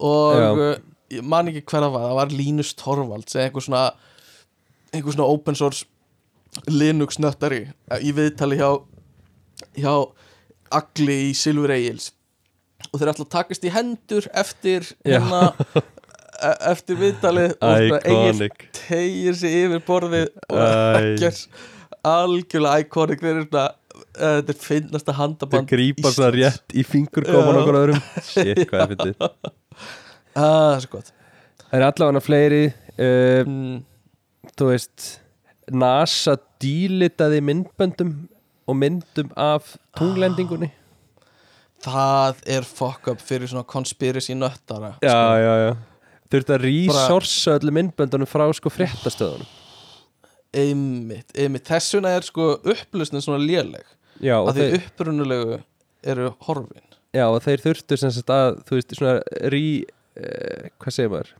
og 0.00 0.36
Já. 0.36 0.48
uh, 0.50 0.72
ég 1.14 1.26
man 1.26 1.48
ekki 1.50 1.64
hver 1.64 1.86
það 1.86 1.94
var 1.94 2.06
það 2.08 2.18
var 2.20 2.34
Línus 2.36 2.74
Torvalds 2.78 3.36
einhver 3.38 3.64
svona 3.64 3.84
einhver 4.92 5.16
svona 5.16 5.28
open 5.30 5.58
source 5.58 5.86
Linux 6.68 7.20
nöttari 7.22 7.62
í 8.02 8.12
viðtali 8.16 8.58
hjá 8.60 8.70
hjá 9.78 9.94
Agli 10.74 11.16
í 11.30 11.36
Silfur 11.36 11.72
Egils 11.74 12.10
og 12.90 13.00
þeir 13.00 13.10
ætla 13.12 13.26
að 13.26 13.32
takast 13.36 13.66
í 13.68 13.72
hendur 13.74 14.26
eftir 14.42 14.86
hérna 15.06 15.42
e- 16.40 16.56
eftir 16.72 16.98
viðtalið 17.00 17.52
og 17.58 17.76
svona 17.76 18.00
Iconic. 18.00 18.64
tegir 18.80 19.36
sig 19.38 19.58
yfir 19.66 19.84
borðið 19.86 20.30
og 20.48 20.64
ekkert 20.64 21.60
algjörlega 22.10 22.86
iconic. 22.86 23.20
Þeir 23.20 23.34
eru 23.36 23.46
svona 23.50 23.66
eh, 23.68 24.36
þetta 24.40 24.54
er 24.54 24.60
finnasta 24.64 25.12
Þeir 25.12 25.18
handaband 25.20 25.68
grípa 25.70 26.08
svona 26.14 26.30
Íslands. 26.32 26.60
rétt 26.64 26.76
í 26.80 26.84
fingurgóman 26.88 27.54
Já. 27.58 27.60
okkur 27.62 27.80
öðrum. 27.82 28.02
Shit, 28.30 28.62
hvað 28.70 28.80
er 28.80 28.92
fyndið? 28.94 29.14
Ah, 29.20 30.40
það 30.40 30.74
er 30.78 30.84
svo 30.86 30.92
gott. 30.96 31.12
Það 31.70 31.78
er 31.80 31.86
allavega 31.90 32.22
fleiri 32.24 32.62
uh, 32.70 33.44
mm, 33.46 33.78
Þú 34.58 34.70
veist 34.72 35.06
NASA 35.70 36.34
dílitaði 36.60 37.38
myndböndum 37.46 38.14
og 38.70 38.76
myndum 38.78 39.28
af 39.38 39.76
tunglendingunni 39.98 40.70
það 41.84 42.42
er 42.56 42.66
fuck 42.68 43.08
up 43.12 43.22
fyrir 43.24 43.50
svona 43.50 43.66
conspiracy 43.68 44.34
nöttara 44.36 44.94
Já, 45.02 45.12
sko. 45.14 45.38
já, 45.44 45.54
já. 45.64 45.70
Þurfti 46.30 46.54
að 46.54 46.64
resourca 46.66 47.56
öllu 47.58 47.72
myndböndunum 47.74 48.28
frá 48.30 48.44
sko 48.54 48.70
fréttastöðunum. 48.70 49.48
Einmitt, 50.60 51.32
einmitt, 51.38 51.66
þess 51.66 51.96
vegna 51.96 52.12
er 52.18 52.26
sko 52.26 52.52
upplösnin 52.58 53.22
svona 53.24 53.42
léleg. 53.42 53.86
Já, 54.22 54.36
að 54.38 54.52
því 54.54 54.66
þeir, 54.66 54.76
upprunulegu 54.78 55.58
eru 56.12 56.30
horfin. 56.46 56.86
Já, 57.16 57.24
og 57.26 57.40
þeir 57.42 57.64
þurftu 57.64 57.98
sem 57.98 58.12
sagt 58.14 58.30
að, 58.34 58.60
þú 58.68 58.78
veist, 58.78 58.94
svona 58.98 59.14
rí, 59.50 59.64
uh, 60.20 60.70
hvað 60.82 60.94
segir 60.96 61.12
maður? 61.14 61.32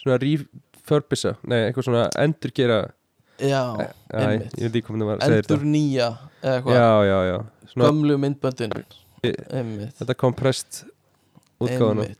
Svona 0.00 0.18
refurbisa 0.24 1.34
nei, 1.48 1.58
eitthvað 1.66 1.88
svona 1.88 2.06
endurgera 2.24 2.80
já, 3.40 3.62
Æ, 3.80 3.88
einmitt. 4.20 4.58
endur 5.28 5.64
nýja 5.68 6.10
eða 6.44 7.40
svona, 7.68 7.88
gömlu 7.88 8.18
myndböndin 8.20 8.72
einmitt, 9.50 9.94
Þetta 10.00 10.16
komprest 10.20 10.84
útgáðan. 11.62 12.16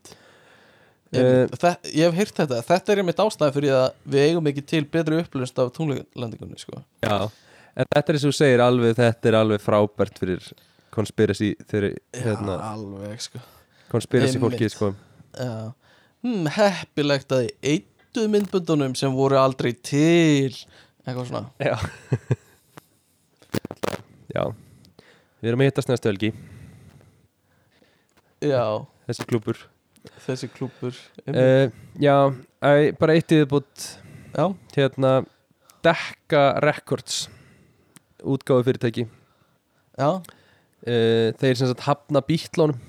Þe- 1.14 1.92
ég 1.94 2.08
hef 2.08 2.14
heyrt 2.18 2.38
þetta, 2.40 2.60
þetta 2.66 2.92
er 2.94 3.00
einmitt 3.02 3.20
ástæði 3.22 3.54
fyrir 3.54 3.74
að 3.78 3.88
við 4.10 4.24
eigum 4.28 4.48
ekki 4.50 4.64
til 4.66 4.84
betri 4.90 5.20
upplöst 5.22 5.58
af 5.62 5.72
tunglandingunni 5.76 6.58
sko. 6.58 6.80
Já, 7.04 7.30
en 7.76 7.86
þetta 7.94 8.08
er 8.14 8.18
og 8.18 8.24
þú 8.24 8.32
segir 8.34 8.62
alveg, 8.64 8.96
þetta 8.98 9.30
er 9.30 9.38
alveg 9.38 9.62
frábært 9.62 10.18
fyrir 10.18 10.48
conspiracy 10.94 11.52
þeirri, 11.70 11.92
hérna, 12.18 12.58
sko. 13.22 13.38
conspiracy 13.92 14.38
Einmitt. 14.38 14.58
fólkið 14.58 14.74
sko. 14.74 14.94
Hm, 16.24 16.46
heppilegt 16.56 17.28
að 17.36 17.44
þið 17.44 17.70
eittuð 17.74 18.28
myndböndunum 18.32 18.94
sem 18.96 19.12
voru 19.12 19.36
aldrei 19.36 19.72
til. 19.76 20.54
Eitthvað 21.06 21.26
svona. 21.28 21.50
Já. 21.60 21.76
Já. 24.34 24.44
Við 25.44 25.50
erum 25.52 25.60
að 25.62 25.68
hittast 25.68 25.90
næstu 25.92 26.08
helgi 26.10 26.30
já, 28.44 28.64
Þessi 29.08 29.28
klúpur 29.28 29.60
þessi 30.24 30.48
klúpur 30.52 30.96
uh, 31.28 31.68
Já, 32.00 32.16
æ, 32.60 32.92
bara 32.98 33.16
eitt 33.16 33.32
í 33.32 33.42
þið 33.42 33.54
já, 34.34 34.46
Hérna 34.76 35.12
Dekka 35.84 36.46
Records 36.64 37.26
Útgáfu 38.24 38.64
fyrirtæki 38.68 39.06
já, 39.98 40.08
uh, 40.08 41.28
Þeir 41.40 41.60
sem 41.60 41.70
sagt 41.70 41.86
hafna 41.88 42.24
bítlónum 42.24 42.80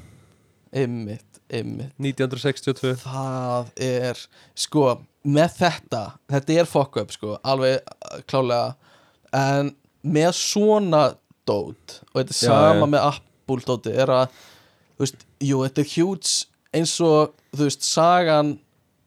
einmitt, 0.76 1.40
einmitt. 1.52 1.94
1962 2.02 2.96
það 3.04 3.70
er 3.86 4.20
sko, 4.58 4.88
með 5.24 5.60
þetta 5.62 6.04
þetta 6.34 6.58
er 6.60 6.70
fuck 6.70 7.00
up 7.02 7.14
sko, 7.16 7.38
alveg 7.48 7.80
uh, 7.80 8.18
klálega 8.30 8.76
en 9.36 9.72
með 10.06 10.34
svona 10.38 11.06
dót 11.48 12.00
og 12.12 12.20
þetta 12.20 12.36
er 12.36 12.40
sama 12.40 12.84
já. 12.84 12.90
með 12.96 13.08
Apple 13.12 13.68
dóti 13.68 13.96
er 13.96 14.12
að, 14.14 14.42
veist, 15.02 15.25
jú, 15.44 15.62
þetta 15.66 15.82
er 15.84 15.90
huge 15.96 16.46
eins 16.76 16.94
og, 17.04 17.34
þú 17.56 17.68
veist, 17.70 17.84
sagan 17.88 18.56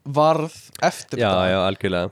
varð 0.09 0.55
eftir 0.83 1.21
Já, 1.21 1.29
þetta. 1.29 1.49
já, 1.53 1.59
algjörlega. 1.69 2.11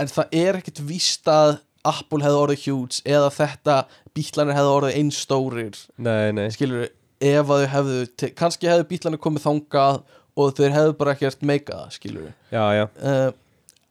En 0.00 0.08
það 0.10 0.32
er 0.40 0.58
ekkert 0.60 0.80
víst 0.88 1.28
að 1.30 1.58
Apple 1.86 2.24
hefði 2.24 2.40
orðið 2.44 2.64
huge 2.66 3.02
eða 3.08 3.28
þetta 3.32 3.76
bítlanir 4.16 4.56
hefði 4.58 4.72
orðið 4.76 4.96
einstórir 5.00 5.78
Nei, 5.96 6.32
nei. 6.36 6.48
Skilur 6.52 6.88
ef 7.20 7.52
að 7.52 7.62
þau 7.62 7.70
hefðu 7.74 8.30
kannski 8.36 8.68
hefðu 8.68 8.88
bítlanir 8.90 9.20
komið 9.22 9.44
þangað 9.46 10.00
og 10.40 10.52
þeir 10.58 10.74
hefðu 10.76 10.96
bara 11.00 11.14
ekkert 11.16 11.42
meikað 11.48 11.94
skilur 11.96 12.30
Já, 12.52 12.64
já. 12.76 12.84
Uh, 13.00 13.30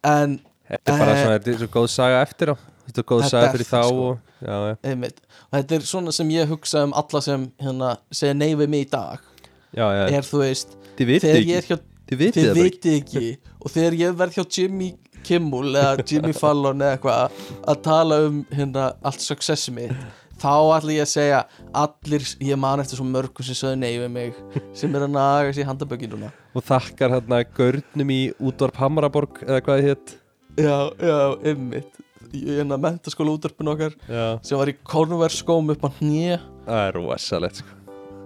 en 0.05 0.39
Þetta 0.69 0.93
er 0.93 0.99
bara 1.01 1.13
Eh, 1.15 1.21
svona, 1.23 1.37
þetta 1.39 1.49
er 1.55 1.57
svo 1.63 1.67
góð 1.73 1.87
saga 1.89 2.17
eftir 2.21 2.51
á. 2.53 2.55
Þetta 2.89 3.01
er 3.01 3.07
góð 3.09 3.23
saga 3.29 3.47
fyrir 3.55 3.65
þá 3.69 3.79
sko. 3.87 4.03
og, 4.09 4.19
Já, 4.39 4.55
já, 4.69 5.09
þetta 5.55 5.75
er 5.79 5.87
svona 5.89 6.11
sem 6.15 6.29
ég 6.31 6.47
hugsa 6.51 6.83
um 6.85 6.93
alla 6.95 7.21
sem 7.25 7.47
hérna 7.59 7.95
segja 8.13 8.35
nei 8.37 8.53
við 8.55 8.69
mig 8.71 8.85
í 8.85 8.89
dag 8.93 9.23
já, 9.75 9.85
já. 9.99 10.03
er 10.17 10.27
þú 10.29 10.41
veist, 10.43 10.75
Þið 10.99 11.11
vitið 11.13 11.35
ekki. 11.35 11.51
ég 11.53 11.69
hjá 11.69 11.77
Þið 12.09 12.17
vitið 12.23 12.47
þið 12.47 12.55
bara 12.57 12.95
ekki. 12.97 13.27
og 13.61 13.71
þegar 13.75 13.93
ég 13.99 14.15
verð 14.17 14.37
hjá 14.39 14.45
Jimmy 14.57 14.89
Kimmel 15.27 15.75
eða 15.75 16.05
Jimmy 16.09 16.33
Fallon 16.33 16.79
eða 16.81 16.95
eitthvað 16.95 17.43
að 17.69 17.81
tala 17.85 18.17
um 18.29 18.39
hérna 18.55 18.87
allt 19.05 19.21
successi 19.21 19.73
mitt 19.75 19.93
þá 20.39 20.53
ætla 20.77 20.93
ég 20.95 21.03
að 21.03 21.09
segja 21.11 21.39
allir, 21.75 22.23
ég 22.47 22.55
man 22.57 22.79
eftir 22.79 22.95
svo 23.01 23.05
mörgum 23.05 23.43
sem 23.45 23.57
sögðu 23.59 23.79
nei 23.81 23.97
við 23.99 24.09
mig 24.15 24.37
sem 24.79 24.93
er 24.95 25.03
að 25.05 25.11
naga 25.17 25.51
sér 25.51 25.65
í 25.65 25.67
handabökinuna 25.67 26.29
Og 26.55 26.63
þakkar 26.65 27.11
hérna 27.17 27.41
gaurnum 27.57 28.13
í 28.15 28.21
útvarp 28.39 28.79
Hamaraborg 28.79 29.41
Eða 29.43 29.59
hvað 29.67 29.81
þið 29.83 29.89
hétt 29.91 30.13
já, 30.59 30.77
já, 31.03 31.17
einmitt. 31.51 31.99
Hérna 32.31 32.77
mentaskóla 32.81 33.35
útörpun 33.35 33.69
okkar 33.75 33.93
Já. 34.07 34.25
sem 34.45 34.57
var 34.57 34.71
í 34.71 34.77
konverskóm 34.87 35.71
upp 35.75 35.83
á 35.85 35.89
hnið 35.99 36.39
Það 36.65 36.81
er 36.87 36.97
rosalegt 36.97 37.59
sko. 37.61 37.75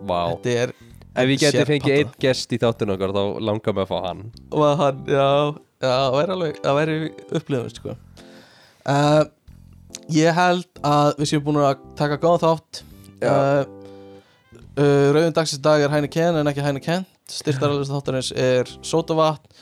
Vá. 0.03 0.19
Þetta 0.35 0.55
er 0.63 0.73
Ef 1.13 1.29
ég 1.29 1.43
geti 1.43 1.61
fengið 1.69 1.99
einn 1.99 2.13
gest 2.21 2.53
í 2.55 2.57
þáttun 2.57 2.95
okkar 2.95 3.11
þá 3.13 3.21
langar 3.45 3.75
mig 3.77 3.83
að 3.85 3.91
fá 3.91 3.97
hann. 4.07 4.21
Og 4.49 4.63
að 4.65 4.79
hann, 4.79 5.01
já, 5.13 5.27
það 5.83 6.15
væri 6.15 6.33
alveg 6.35 6.55
það 6.63 6.77
væri 6.79 6.95
upplifun, 7.39 7.73
sko. 7.75 7.95
Uh, 8.89 9.21
ég 10.13 10.33
held 10.39 10.81
að 10.89 11.11
við 11.19 11.29
séum 11.29 11.43
búin 11.45 11.59
að 11.61 11.83
taka 11.99 12.17
góðan 12.23 12.41
þátt. 12.41 12.81
Uh, 13.21 13.61
uh, 14.81 15.07
Rauðin 15.13 15.37
dagsins 15.37 15.61
dag 15.63 15.85
er 15.85 15.93
Heineken 15.93 16.39
en 16.41 16.49
ekki 16.49 16.65
Heineken. 16.65 17.05
Styrtaralist 17.29 17.93
þáttarins 17.93 18.31
er 18.33 18.71
sótavatn. 18.81 19.53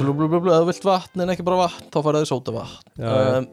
Blú 0.00 0.12
blú 0.12 0.26
blú 0.28 0.42
blú, 0.42 0.50
eða 0.52 0.66
vilt 0.68 0.84
vatn 0.84 1.22
en 1.22 1.30
ekki 1.32 1.46
bara 1.46 1.62
vatn 1.62 1.86
þá 1.94 2.02
Já, 3.00 3.06
já. 3.06 3.38
um, 3.38 3.46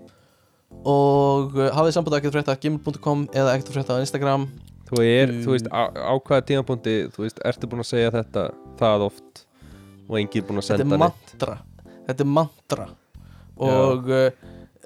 og 0.84 1.54
hafið 1.56 1.94
samband 1.96 2.18
ekkert 2.18 2.36
frétta 2.36 2.58
gimil.com 2.60 3.28
eða 3.32 3.54
ekkert 3.54 3.72
frétta 3.78 3.96
á 3.96 4.04
Instagram 4.04 4.50
Þú, 4.88 5.00
er, 5.04 5.28
Mm. 5.34 5.42
þú 5.44 5.52
veist, 5.56 5.68
á, 5.68 5.82
á 5.92 6.14
hvaða 6.16 6.46
tímapunkti 6.48 6.94
Þú 7.12 7.24
veist, 7.26 7.40
ertu 7.46 7.68
búin 7.68 7.84
að 7.84 7.90
segja 7.92 8.12
þetta 8.16 8.44
það 8.80 9.02
oft 9.10 9.42
Og 10.08 10.16
enginn 10.22 10.46
búin 10.48 10.62
að 10.62 10.68
þetta 10.70 10.78
senda 10.78 10.96
er 10.96 11.02
neitt? 11.02 11.02
mantra. 11.04 11.58
Þetta 12.08 12.24
er 12.24 12.30
mantra. 12.32 12.86
Og 13.60 14.08
uh, 14.08 14.30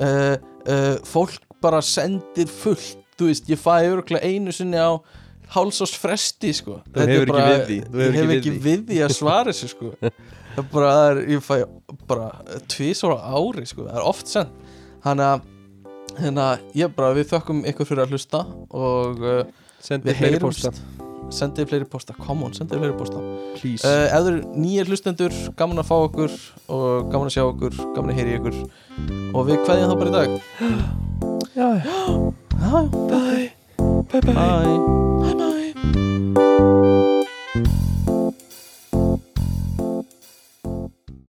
uh, 0.02 0.38
uh, 0.66 0.96
fólk 1.06 1.36
bara 1.62 1.82
sendir 1.86 2.48
fullt 2.50 2.98
þú 3.20 3.28
veist, 3.30 3.46
ég 3.52 3.60
fæ 3.62 3.76
öruglega 3.92 4.26
einu 4.26 4.50
sinni 4.56 4.80
á 4.82 4.98
hálsás 5.54 5.94
fresti 5.94 6.50
sko. 6.58 6.80
Þú 6.90 6.96
Þetta 6.96 7.04
er 7.04 7.12
hefur 7.12 7.28
ekki 7.28 7.36
bara- 7.36 7.52
við 7.52 7.66
því, 7.68 7.78
þú 7.92 8.02
hefur 8.02 8.18
hef 8.18 8.32
ekki 8.32 8.40
ekki 8.40 8.64
við 8.66 8.84
því 8.90 9.00
að 9.06 9.14
svara 9.20 9.52
þessu 9.54 9.70
sko. 9.76 9.92
Það 10.52 10.58
er 10.58 10.68
bara, 10.74 10.90
það 10.92 11.10
er, 11.12 11.20
ég 11.32 11.44
fæ 11.46 11.56
bara 12.10 12.26
tvísar 12.74 13.14
á 13.14 13.20
ári 13.38 13.68
sko, 13.70 13.86
það 13.88 13.96
er 14.02 14.08
oft 14.10 14.28
send 14.28 14.50
þannig 15.06 15.28
að 15.30 15.46
hérna, 16.26 16.48
ég 16.76 16.96
bara, 16.98 17.14
við 17.16 17.30
þökkum 17.30 17.62
ykkur 17.72 17.88
fyrir 17.88 18.04
að 18.04 18.12
hlusta 18.18 18.42
og 18.76 19.22
Sendi 19.82 20.12
við 20.12 20.22
fleiri 20.22 20.42
posta. 20.44 20.74
sendið 21.32 21.70
fleiri 21.70 21.86
posta, 21.88 22.16
come 22.20 22.44
on, 22.44 22.56
sendið 22.58 22.82
fleiri 22.82 22.98
posta. 23.00 23.22
Please. 23.56 23.88
Uh, 23.88 24.10
ef 24.12 24.26
þeir 24.26 24.34
eru 24.34 24.64
nýjir 24.66 24.92
hlustendur, 24.92 25.38
gaman 25.60 25.80
að 25.80 25.88
fá 25.88 25.96
okkur 26.02 26.36
og 26.76 27.08
gaman 27.14 27.32
að 27.32 27.38
sjá 27.38 27.46
okkur, 27.46 27.80
gaman 27.96 28.12
að 28.12 28.20
heyri 28.20 28.36
ykkur 28.42 28.60
og 29.32 29.48
við 29.48 29.64
kveðjum 29.64 29.94
það 29.94 30.02
bara 30.04 30.12
í 30.12 30.18
dag. 30.20 30.30
Já, 31.56 31.76
Já, 32.62 32.90
bye 33.10 33.52
Bye. 34.12 34.22
Bye. 34.22 34.78
Bye 35.22 35.74
bye 36.34 36.91